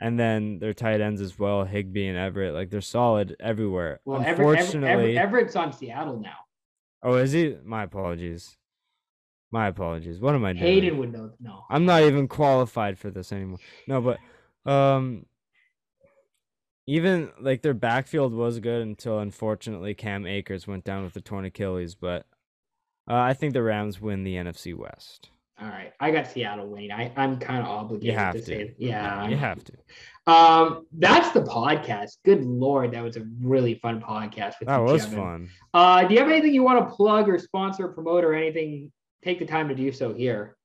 And 0.00 0.18
then 0.18 0.58
their 0.58 0.72
tight 0.72 1.00
ends 1.00 1.20
as 1.20 1.38
well, 1.38 1.64
Higbee 1.64 2.06
and 2.06 2.16
Everett. 2.18 2.54
Like 2.54 2.70
they're 2.70 2.80
solid 2.80 3.36
everywhere. 3.40 4.00
Well, 4.04 4.20
Everett, 4.20 4.38
Everett, 4.38 4.58
Unfortunately, 4.60 4.90
Everett, 4.90 5.16
Everett's 5.16 5.56
on 5.56 5.72
Seattle 5.72 6.18
now. 6.20 6.36
oh, 7.02 7.16
is 7.16 7.32
he? 7.32 7.56
My 7.64 7.82
apologies. 7.84 8.56
My 9.54 9.68
apologies. 9.68 10.18
What 10.18 10.34
am 10.34 10.44
I 10.44 10.52
doing? 10.52 10.64
Hayden 10.64 10.98
would 10.98 11.12
know. 11.12 11.30
No, 11.38 11.64
I'm 11.70 11.84
not 11.86 12.02
even 12.02 12.26
qualified 12.26 12.98
for 12.98 13.08
this 13.10 13.30
anymore. 13.32 13.60
No, 13.86 14.00
but 14.00 14.18
um 14.70 15.26
even 16.86 17.30
like 17.40 17.62
their 17.62 17.72
backfield 17.72 18.34
was 18.34 18.58
good 18.58 18.82
until 18.82 19.20
unfortunately 19.20 19.94
Cam 19.94 20.26
Akers 20.26 20.66
went 20.66 20.82
down 20.84 21.04
with 21.04 21.14
a 21.14 21.20
torn 21.20 21.44
Achilles, 21.44 21.94
but 21.94 22.26
uh, 23.08 23.14
I 23.14 23.32
think 23.34 23.52
the 23.52 23.62
Rams 23.62 24.00
win 24.00 24.24
the 24.24 24.34
NFC 24.34 24.74
West. 24.76 25.30
all 25.60 25.68
right. 25.68 25.92
I 26.00 26.10
got 26.10 26.26
Seattle 26.26 26.66
winning. 26.68 26.90
I 26.90 27.12
I'm 27.16 27.38
kind 27.38 27.60
of 27.62 27.66
obligated 27.66 28.18
to, 28.18 28.32
to. 28.32 28.42
say, 28.44 28.74
yeah, 28.76 29.28
You 29.28 29.36
have 29.36 29.62
to. 29.64 29.72
Um, 30.26 30.86
that's 30.92 31.30
the 31.30 31.42
podcast. 31.42 32.16
Good 32.24 32.42
lord, 32.44 32.90
that 32.92 33.04
was 33.04 33.16
a 33.16 33.24
really 33.40 33.76
fun 33.76 34.00
podcast 34.00 34.54
with 34.58 34.68
That 34.68 34.78
you, 34.78 34.84
was 34.84 35.04
Kevin. 35.04 35.18
fun. 35.18 35.50
Uh, 35.72 36.04
do 36.08 36.12
you 36.14 36.20
have 36.20 36.28
anything 36.28 36.52
you 36.54 36.64
want 36.64 36.80
to 36.88 36.94
plug 36.94 37.28
or 37.28 37.38
sponsor, 37.38 37.84
or 37.86 37.92
promote, 37.92 38.24
or 38.24 38.34
anything? 38.34 38.90
Take 39.24 39.38
the 39.38 39.46
time 39.46 39.68
to 39.68 39.74
do 39.74 39.90
so 39.90 40.12
here. 40.12 40.56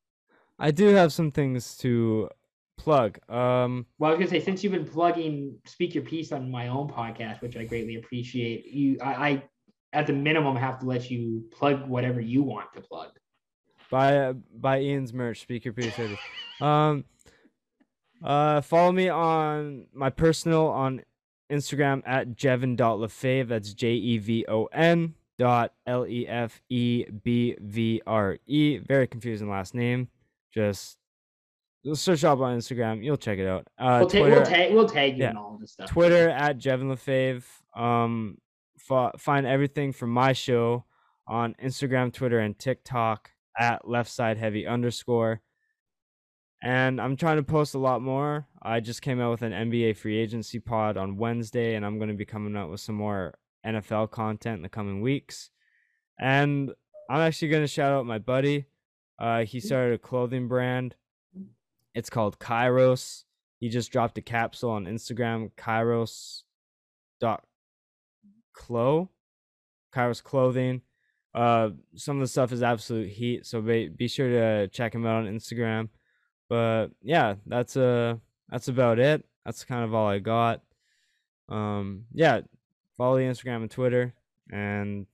I 0.60 0.72
do 0.72 0.88
have 0.88 1.14
some 1.14 1.31
things 1.31 1.77
to 1.77 2.30
plug. 2.77 3.18
Um, 3.30 3.86
well, 3.99 4.11
I 4.11 4.15
was 4.15 4.19
gonna 4.19 4.30
say 4.30 4.44
since 4.44 4.61
you've 4.64 4.73
been 4.73 4.86
plugging 4.86 5.56
"Speak 5.65 5.95
Your 5.95 6.03
Piece" 6.03 6.34
on 6.34 6.52
my 6.52 6.68
own 6.68 6.90
podcast, 6.90 7.41
which 7.41 7.56
I 7.56 7.64
greatly 7.64 7.95
appreciate, 7.95 8.65
you, 8.68 8.98
I, 9.02 9.30
I 9.30 9.44
at 9.94 10.07
the 10.07 10.14
minimum 10.14 10.57
have 10.57 10.77
to 10.80 10.86
let 10.86 11.10
you 11.10 11.45
plug 11.52 11.88
whatever 11.88 12.19
you 12.19 12.44
want 12.44 12.73
to 12.73 12.81
plug. 12.81 13.11
By 13.90 14.18
uh, 14.18 14.34
buy 14.53 14.81
Ian's 14.81 15.14
merch. 15.14 15.40
Speak 15.40 15.64
Your 15.64 15.73
Piece. 15.73 15.94
um, 16.60 17.06
uh, 18.22 18.60
follow 18.60 18.91
me 18.91 19.07
on 19.07 19.88
my 19.94 20.10
personal 20.10 20.68
on 20.68 21.02
Instagram 21.49 22.03
at 22.06 22.36
jevon.lefebvre. 22.36 23.48
That's 23.48 23.73
J 23.73 23.94
E 23.94 24.18
V 24.18 24.45
O 24.49 24.65
N 24.65 25.15
dot 25.40 25.74
L 25.88 26.06
E 26.06 26.28
F 26.28 26.61
E 26.70 27.06
B 27.24 27.56
V 27.60 28.02
R 28.06 28.38
E. 28.45 28.78
Very 28.78 29.07
confusing 29.07 29.49
last 29.49 29.74
name. 29.74 30.10
Just 30.53 30.98
search 31.94 32.24
up 32.24 32.40
on 32.40 32.57
Instagram. 32.57 33.03
You'll 33.03 33.18
check 33.18 33.40
it 33.40 33.48
out. 33.48 33.66
Uh, 33.80 33.99
we'll, 34.02 34.10
ta- 34.10 34.20
Twitter, 34.20 34.36
we'll, 34.36 34.45
tag, 34.45 34.74
we'll 34.74 34.90
tag 34.90 35.18
you 35.18 35.24
yeah, 35.24 35.34
all 35.36 35.57
this 35.60 35.72
stuff. 35.72 35.90
Twitter 35.90 36.30
at 36.30 36.60
Jevon 36.60 36.90
Lefebvre. 36.90 37.82
Um, 37.82 38.38
f- 38.91 39.20
find 39.20 39.48
everything 39.48 39.94
from 39.94 40.11
my 40.11 40.34
show 40.34 40.86
on 41.26 41.56
Instagram, 41.64 42.14
Twitter, 42.14 42.40
and 42.40 42.57
TikTok 42.60 43.32
at 43.57 43.88
left 43.88 44.11
side 44.11 44.38
heavy 44.38 44.68
underscore. 44.68 45.41
And 46.61 46.99
I'm 46.99 47.16
trying 47.16 47.38
to 47.38 47.44
post 47.44 47.74
a 47.74 47.80
lot 47.80 48.02
more. 48.02 48.45
I 48.61 48.82
just 48.82 49.02
came 49.02 49.22
out 49.22 49.32
with 49.32 49.44
an 49.44 49.53
NBA 49.53 49.95
free 49.95 50.18
agency 50.18 50.60
pod 50.60 50.98
on 50.98 51.16
Wednesday, 51.16 51.76
and 51.76 51.86
I'm 51.86 51.98
going 51.98 52.10
to 52.10 52.16
be 52.16 52.26
coming 52.26 52.57
out 52.57 52.70
with 52.70 52.82
some 52.82 52.95
more 52.95 53.36
NFL 53.65 54.11
content 54.11 54.57
in 54.57 54.64
the 54.64 54.69
coming 54.69 55.02
weeks. 55.02 55.49
And 56.19 56.72
I'm 57.10 57.22
actually 57.22 57.49
going 57.49 57.64
to 57.64 57.68
shout 57.68 57.91
out 57.91 58.06
my 58.06 58.19
buddy. 58.19 58.65
Uh, 59.18 59.44
he 59.44 59.60
started 59.60 59.95
a 59.95 59.98
clothing 59.98 60.48
brand. 60.48 60.95
It's 61.94 62.10
called 62.10 62.40
Kairos. 62.40 63.23
He 63.60 63.69
just 63.69 63.91
dropped 63.91 64.18
a 64.18 64.22
capsule 64.22 64.72
on 64.72 64.86
Instagram, 64.86 65.52
Kairos 65.57 66.44
dot 67.19 67.44
clo, 68.53 69.10
Kairos 69.94 70.23
clothing. 70.23 70.81
Uh, 71.36 71.69
some 71.95 72.18
of 72.18 72.22
the 72.22 72.27
stuff 72.27 72.52
is 72.52 72.64
absolute 72.64 73.10
heat, 73.10 73.45
so 73.45 73.61
be, 73.61 73.90
be 73.90 74.07
sure 74.07 74.30
to 74.30 74.68
check 74.69 74.95
him 74.95 75.06
out 75.06 75.26
on 75.26 75.34
Instagram. 75.34 75.90
But 76.48 76.88
yeah, 77.02 77.36
that's 77.45 77.77
uh 77.77 78.15
that's 78.49 78.68
about 78.68 78.98
it. 78.98 79.23
That's 79.45 79.64
kind 79.64 79.84
of 79.84 79.94
all 79.94 80.07
I 80.07 80.19
got. 80.19 80.61
Um, 81.48 82.06
yeah, 82.14 82.41
follow 83.00 83.18
the 83.18 83.24
Instagram 83.24 83.62
and 83.62 83.72
Twitter, 83.72 84.14
and 84.52 85.08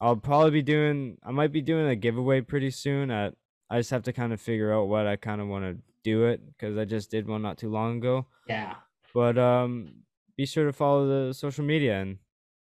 I'll 0.00 0.16
probably 0.16 0.52
be 0.52 0.62
doing. 0.62 1.18
I 1.22 1.32
might 1.32 1.52
be 1.52 1.60
doing 1.60 1.88
a 1.88 1.96
giveaway 1.96 2.40
pretty 2.40 2.70
soon. 2.70 3.10
At 3.10 3.34
I 3.68 3.78
just 3.78 3.90
have 3.90 4.04
to 4.04 4.14
kind 4.14 4.32
of 4.32 4.40
figure 4.40 4.72
out 4.72 4.88
what 4.88 5.06
I 5.06 5.16
kind 5.16 5.42
of 5.42 5.48
want 5.48 5.64
to 5.64 5.82
do 6.02 6.24
it 6.24 6.40
because 6.46 6.78
I 6.78 6.86
just 6.86 7.10
did 7.10 7.28
one 7.28 7.42
not 7.42 7.58
too 7.58 7.68
long 7.68 7.98
ago. 7.98 8.26
Yeah. 8.48 8.76
But 9.12 9.36
um, 9.36 9.92
be 10.36 10.46
sure 10.46 10.64
to 10.64 10.72
follow 10.72 11.26
the 11.26 11.34
social 11.34 11.64
media 11.64 12.00
and 12.00 12.18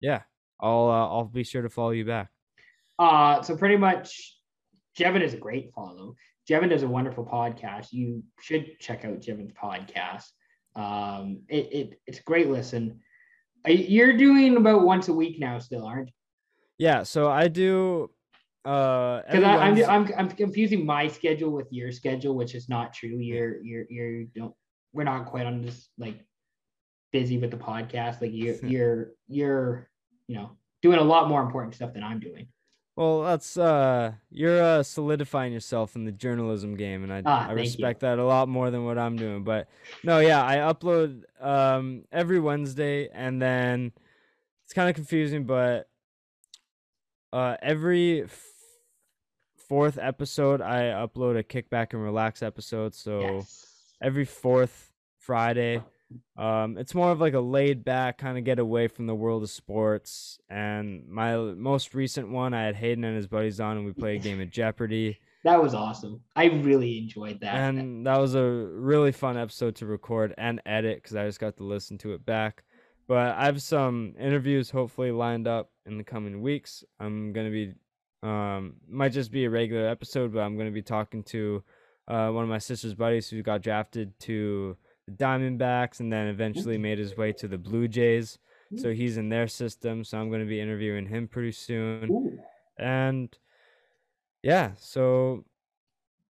yeah, 0.01 0.23
I'll 0.61 0.89
uh, 0.89 1.09
I'll 1.09 1.24
be 1.24 1.44
sure 1.44 1.62
to 1.62 1.69
follow 1.69 1.90
you 1.90 2.05
back. 2.05 2.28
Uh, 2.98 3.43
so 3.43 3.57
pretty 3.57 3.77
much, 3.77 4.39
Jevon 4.98 5.23
is 5.23 5.35
a 5.35 5.39
great 5.39 5.73
follow. 5.74 6.15
Jevon 6.48 6.70
does 6.70 6.82
a 6.82 6.89
wonderful 6.89 7.24
podcast. 7.24 7.93
You 7.93 8.23
should 8.40 8.78
check 8.78 9.05
out 9.05 9.20
Jevon's 9.20 9.52
podcast. 9.52 10.27
Um, 10.77 11.43
it, 11.48 11.69
it 11.73 12.01
it's 12.07 12.20
a 12.20 12.23
great 12.23 12.48
listen. 12.48 13.01
You're 13.66 14.16
doing 14.16 14.56
about 14.56 14.82
once 14.82 15.08
a 15.08 15.12
week 15.12 15.38
now, 15.38 15.58
still, 15.58 15.84
aren't 15.84 16.08
you? 16.08 16.14
Yeah. 16.78 17.02
So 17.02 17.30
I 17.30 17.48
do. 17.48 18.10
Uh, 18.64 19.22
because 19.22 19.44
I'm, 19.44 19.84
I'm 19.84 20.12
I'm 20.18 20.28
confusing 20.28 20.84
my 20.84 21.08
schedule 21.08 21.50
with 21.50 21.66
your 21.70 21.90
schedule, 21.92 22.34
which 22.34 22.54
is 22.54 22.68
not 22.68 22.92
true. 22.92 23.18
You're 23.18 23.62
you're 23.62 23.84
you're 23.88 24.24
don't 24.34 24.54
we're 24.92 25.04
not 25.04 25.26
quite 25.26 25.46
on 25.46 25.62
this 25.62 25.88
like 25.98 26.18
busy 27.12 27.38
with 27.38 27.50
the 27.50 27.56
podcast. 27.56 28.20
Like 28.20 28.32
you're 28.32 28.56
you're 28.62 29.10
you're 29.28 29.88
you 30.26 30.36
know 30.36 30.50
doing 30.82 30.98
a 30.98 31.04
lot 31.04 31.28
more 31.28 31.42
important 31.42 31.74
stuff 31.74 31.94
than 31.94 32.02
I'm 32.02 32.20
doing. 32.20 32.48
Well, 33.01 33.22
that's 33.22 33.56
uh 33.56 34.12
you're 34.31 34.62
uh 34.62 34.82
solidifying 34.82 35.55
yourself 35.55 35.97
in 35.97 36.05
the 36.05 36.12
journalism 36.12 36.77
game 36.77 37.02
and 37.02 37.10
I 37.10 37.22
ah, 37.24 37.48
I 37.48 37.52
respect 37.52 38.02
you. 38.02 38.09
that 38.09 38.18
a 38.18 38.24
lot 38.27 38.47
more 38.47 38.70
than 38.70 38.85
what 38.85 38.98
I'm 38.98 39.16
doing. 39.16 39.43
But 39.43 39.68
no, 40.05 40.18
yeah, 40.18 40.44
I 40.44 40.56
upload 40.56 41.22
um 41.40 42.05
every 42.12 42.39
Wednesday 42.40 43.09
and 43.09 43.40
then 43.40 43.93
it's 44.66 44.74
kind 44.74 44.90
of 44.90 44.94
confusing, 44.97 45.44
but 45.44 45.89
uh 47.32 47.56
every 47.62 48.24
f- 48.24 48.44
fourth 49.66 49.98
episode 49.98 50.60
I 50.60 50.89
upload 50.89 51.39
a 51.39 51.43
kickback 51.43 51.94
and 51.94 52.02
relax 52.02 52.43
episode. 52.43 52.94
So 52.94 53.20
yes. 53.20 53.94
every 54.02 54.27
fourth 54.27 54.93
Friday 55.16 55.82
um, 56.36 56.78
it's 56.78 56.94
more 56.94 57.10
of 57.10 57.20
like 57.20 57.34
a 57.34 57.40
laid 57.40 57.84
back 57.84 58.18
kind 58.18 58.38
of 58.38 58.44
get 58.44 58.58
away 58.58 58.88
from 58.88 59.06
the 59.06 59.14
world 59.14 59.42
of 59.42 59.50
sports. 59.50 60.38
And 60.48 61.08
my 61.08 61.36
most 61.36 61.94
recent 61.94 62.30
one, 62.30 62.54
I 62.54 62.64
had 62.64 62.76
Hayden 62.76 63.04
and 63.04 63.16
his 63.16 63.26
buddies 63.26 63.60
on, 63.60 63.76
and 63.76 63.86
we 63.86 63.92
played 63.92 64.20
a 64.20 64.24
game 64.24 64.40
of 64.40 64.50
Jeopardy. 64.50 65.18
That 65.42 65.62
was 65.62 65.72
awesome. 65.72 66.20
I 66.36 66.44
really 66.48 66.98
enjoyed 66.98 67.40
that. 67.40 67.54
And 67.54 68.06
that 68.06 68.18
was 68.18 68.34
a 68.34 68.44
really 68.44 69.10
fun 69.10 69.38
episode 69.38 69.74
to 69.76 69.86
record 69.86 70.34
and 70.36 70.60
edit 70.66 71.02
because 71.02 71.16
I 71.16 71.24
just 71.24 71.40
got 71.40 71.56
to 71.56 71.64
listen 71.64 71.96
to 71.98 72.12
it 72.12 72.26
back. 72.26 72.62
But 73.08 73.38
I 73.38 73.46
have 73.46 73.62
some 73.62 74.14
interviews 74.20 74.68
hopefully 74.68 75.12
lined 75.12 75.48
up 75.48 75.70
in 75.86 75.96
the 75.96 76.04
coming 76.04 76.42
weeks. 76.42 76.84
I'm 77.00 77.32
gonna 77.32 77.50
be, 77.50 77.72
um, 78.22 78.74
might 78.86 79.12
just 79.12 79.32
be 79.32 79.46
a 79.46 79.50
regular 79.50 79.88
episode, 79.88 80.34
but 80.34 80.40
I'm 80.40 80.58
gonna 80.58 80.70
be 80.70 80.82
talking 80.82 81.22
to 81.24 81.64
uh, 82.06 82.28
one 82.28 82.44
of 82.44 82.50
my 82.50 82.58
sister's 82.58 82.94
buddies 82.94 83.30
who 83.30 83.42
got 83.42 83.62
drafted 83.62 84.12
to 84.20 84.76
the 85.10 85.24
Diamondbacks 85.24 86.00
and 86.00 86.12
then 86.12 86.28
eventually 86.28 86.78
made 86.78 86.98
his 86.98 87.16
way 87.16 87.32
to 87.34 87.48
the 87.48 87.58
Blue 87.58 87.88
Jays. 87.88 88.38
So 88.76 88.92
he's 88.92 89.16
in 89.16 89.28
their 89.28 89.48
system. 89.48 90.04
So 90.04 90.18
I'm 90.18 90.28
going 90.28 90.42
to 90.42 90.46
be 90.46 90.60
interviewing 90.60 91.06
him 91.06 91.26
pretty 91.26 91.52
soon. 91.52 92.38
And 92.78 93.36
yeah, 94.42 94.72
so 94.76 95.44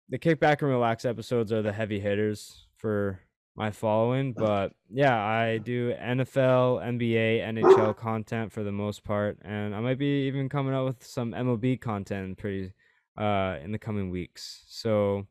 the 0.08 0.18
kickback 0.18 0.62
and 0.62 0.70
relax 0.70 1.04
episodes 1.04 1.52
are 1.52 1.62
the 1.62 1.72
heavy 1.72 1.98
hitters 1.98 2.66
for 2.76 3.20
my 3.56 3.72
following. 3.72 4.32
But 4.32 4.72
yeah, 4.88 5.16
I 5.16 5.58
do 5.58 5.92
NFL, 5.94 6.80
NBA, 6.80 7.42
NHL 7.42 7.96
content 7.98 8.52
for 8.52 8.62
the 8.62 8.72
most 8.72 9.02
part. 9.02 9.38
And 9.42 9.74
I 9.74 9.80
might 9.80 9.98
be 9.98 10.26
even 10.28 10.48
coming 10.48 10.74
out 10.74 10.86
with 10.86 11.04
some 11.04 11.32
MLB 11.32 11.80
content 11.80 12.38
pretty 12.38 12.72
uh 13.16 13.56
in 13.64 13.72
the 13.72 13.78
coming 13.78 14.10
weeks. 14.10 14.62
So 14.68 15.26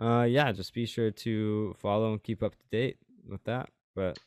uh 0.00 0.26
yeah 0.28 0.50
just 0.52 0.74
be 0.74 0.86
sure 0.86 1.10
to 1.10 1.74
follow 1.78 2.12
and 2.12 2.22
keep 2.22 2.42
up 2.42 2.52
to 2.52 2.66
date 2.70 2.98
with 3.28 3.42
that 3.44 3.68
but 3.94 4.18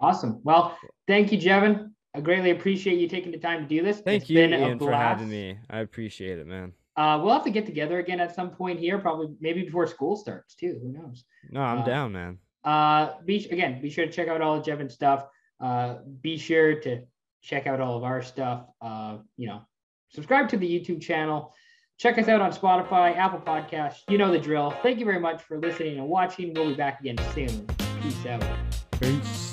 awesome. 0.00 0.40
Well 0.44 0.76
thank 1.06 1.32
you 1.32 1.38
Jevon. 1.38 1.90
i 2.14 2.20
greatly 2.20 2.50
appreciate 2.50 2.98
you 2.98 3.08
taking 3.08 3.32
the 3.32 3.38
time 3.38 3.62
to 3.62 3.68
do 3.68 3.82
this. 3.82 4.00
Thank 4.00 4.22
it's 4.22 4.30
you 4.30 4.38
ian 4.40 4.78
for 4.78 4.92
having 4.92 5.28
me. 5.28 5.58
I 5.68 5.80
appreciate 5.80 6.38
it 6.38 6.46
man. 6.46 6.72
Uh 6.96 7.20
we'll 7.22 7.32
have 7.32 7.44
to 7.44 7.50
get 7.50 7.66
together 7.66 7.98
again 7.98 8.20
at 8.20 8.34
some 8.34 8.50
point 8.50 8.78
here 8.78 8.98
probably 8.98 9.28
maybe 9.40 9.62
before 9.64 9.86
school 9.86 10.16
starts 10.16 10.54
too. 10.54 10.78
Who 10.82 10.92
knows? 10.92 11.24
No 11.50 11.60
i'm 11.60 11.78
uh, 11.78 11.84
down 11.84 12.12
man. 12.12 12.38
uh 12.64 13.14
be 13.24 13.44
again 13.50 13.80
be 13.82 13.90
sure 13.90 14.06
to 14.06 14.12
check 14.12 14.28
out 14.28 14.40
all 14.40 14.56
of 14.56 14.64
jevon's 14.64 14.94
stuff. 14.94 15.26
Uh 15.60 15.96
be 16.20 16.36
sure 16.38 16.80
to 16.80 17.02
check 17.42 17.66
out 17.66 17.80
all 17.80 17.96
of 17.96 18.04
our 18.04 18.22
stuff. 18.22 18.66
Uh 18.80 19.18
you 19.36 19.48
know 19.48 19.62
subscribe 20.10 20.48
to 20.48 20.56
the 20.56 20.66
youtube 20.66 21.02
channel 21.02 21.52
Check 21.98 22.16
us 22.16 22.28
out 22.28 22.40
on 22.40 22.52
Spotify, 22.52 23.16
Apple 23.16 23.40
Podcasts. 23.40 24.02
You 24.08 24.18
know 24.18 24.30
the 24.30 24.38
drill. 24.38 24.72
Thank 24.84 25.00
you 25.00 25.04
very 25.04 25.18
much 25.18 25.42
for 25.42 25.58
listening 25.58 25.98
and 25.98 26.08
watching. 26.08 26.54
We'll 26.54 26.68
be 26.68 26.74
back 26.74 27.00
again 27.00 27.16
soon. 27.34 27.66
Peace 28.00 28.24
out. 28.26 28.44
Peace. 29.00 29.47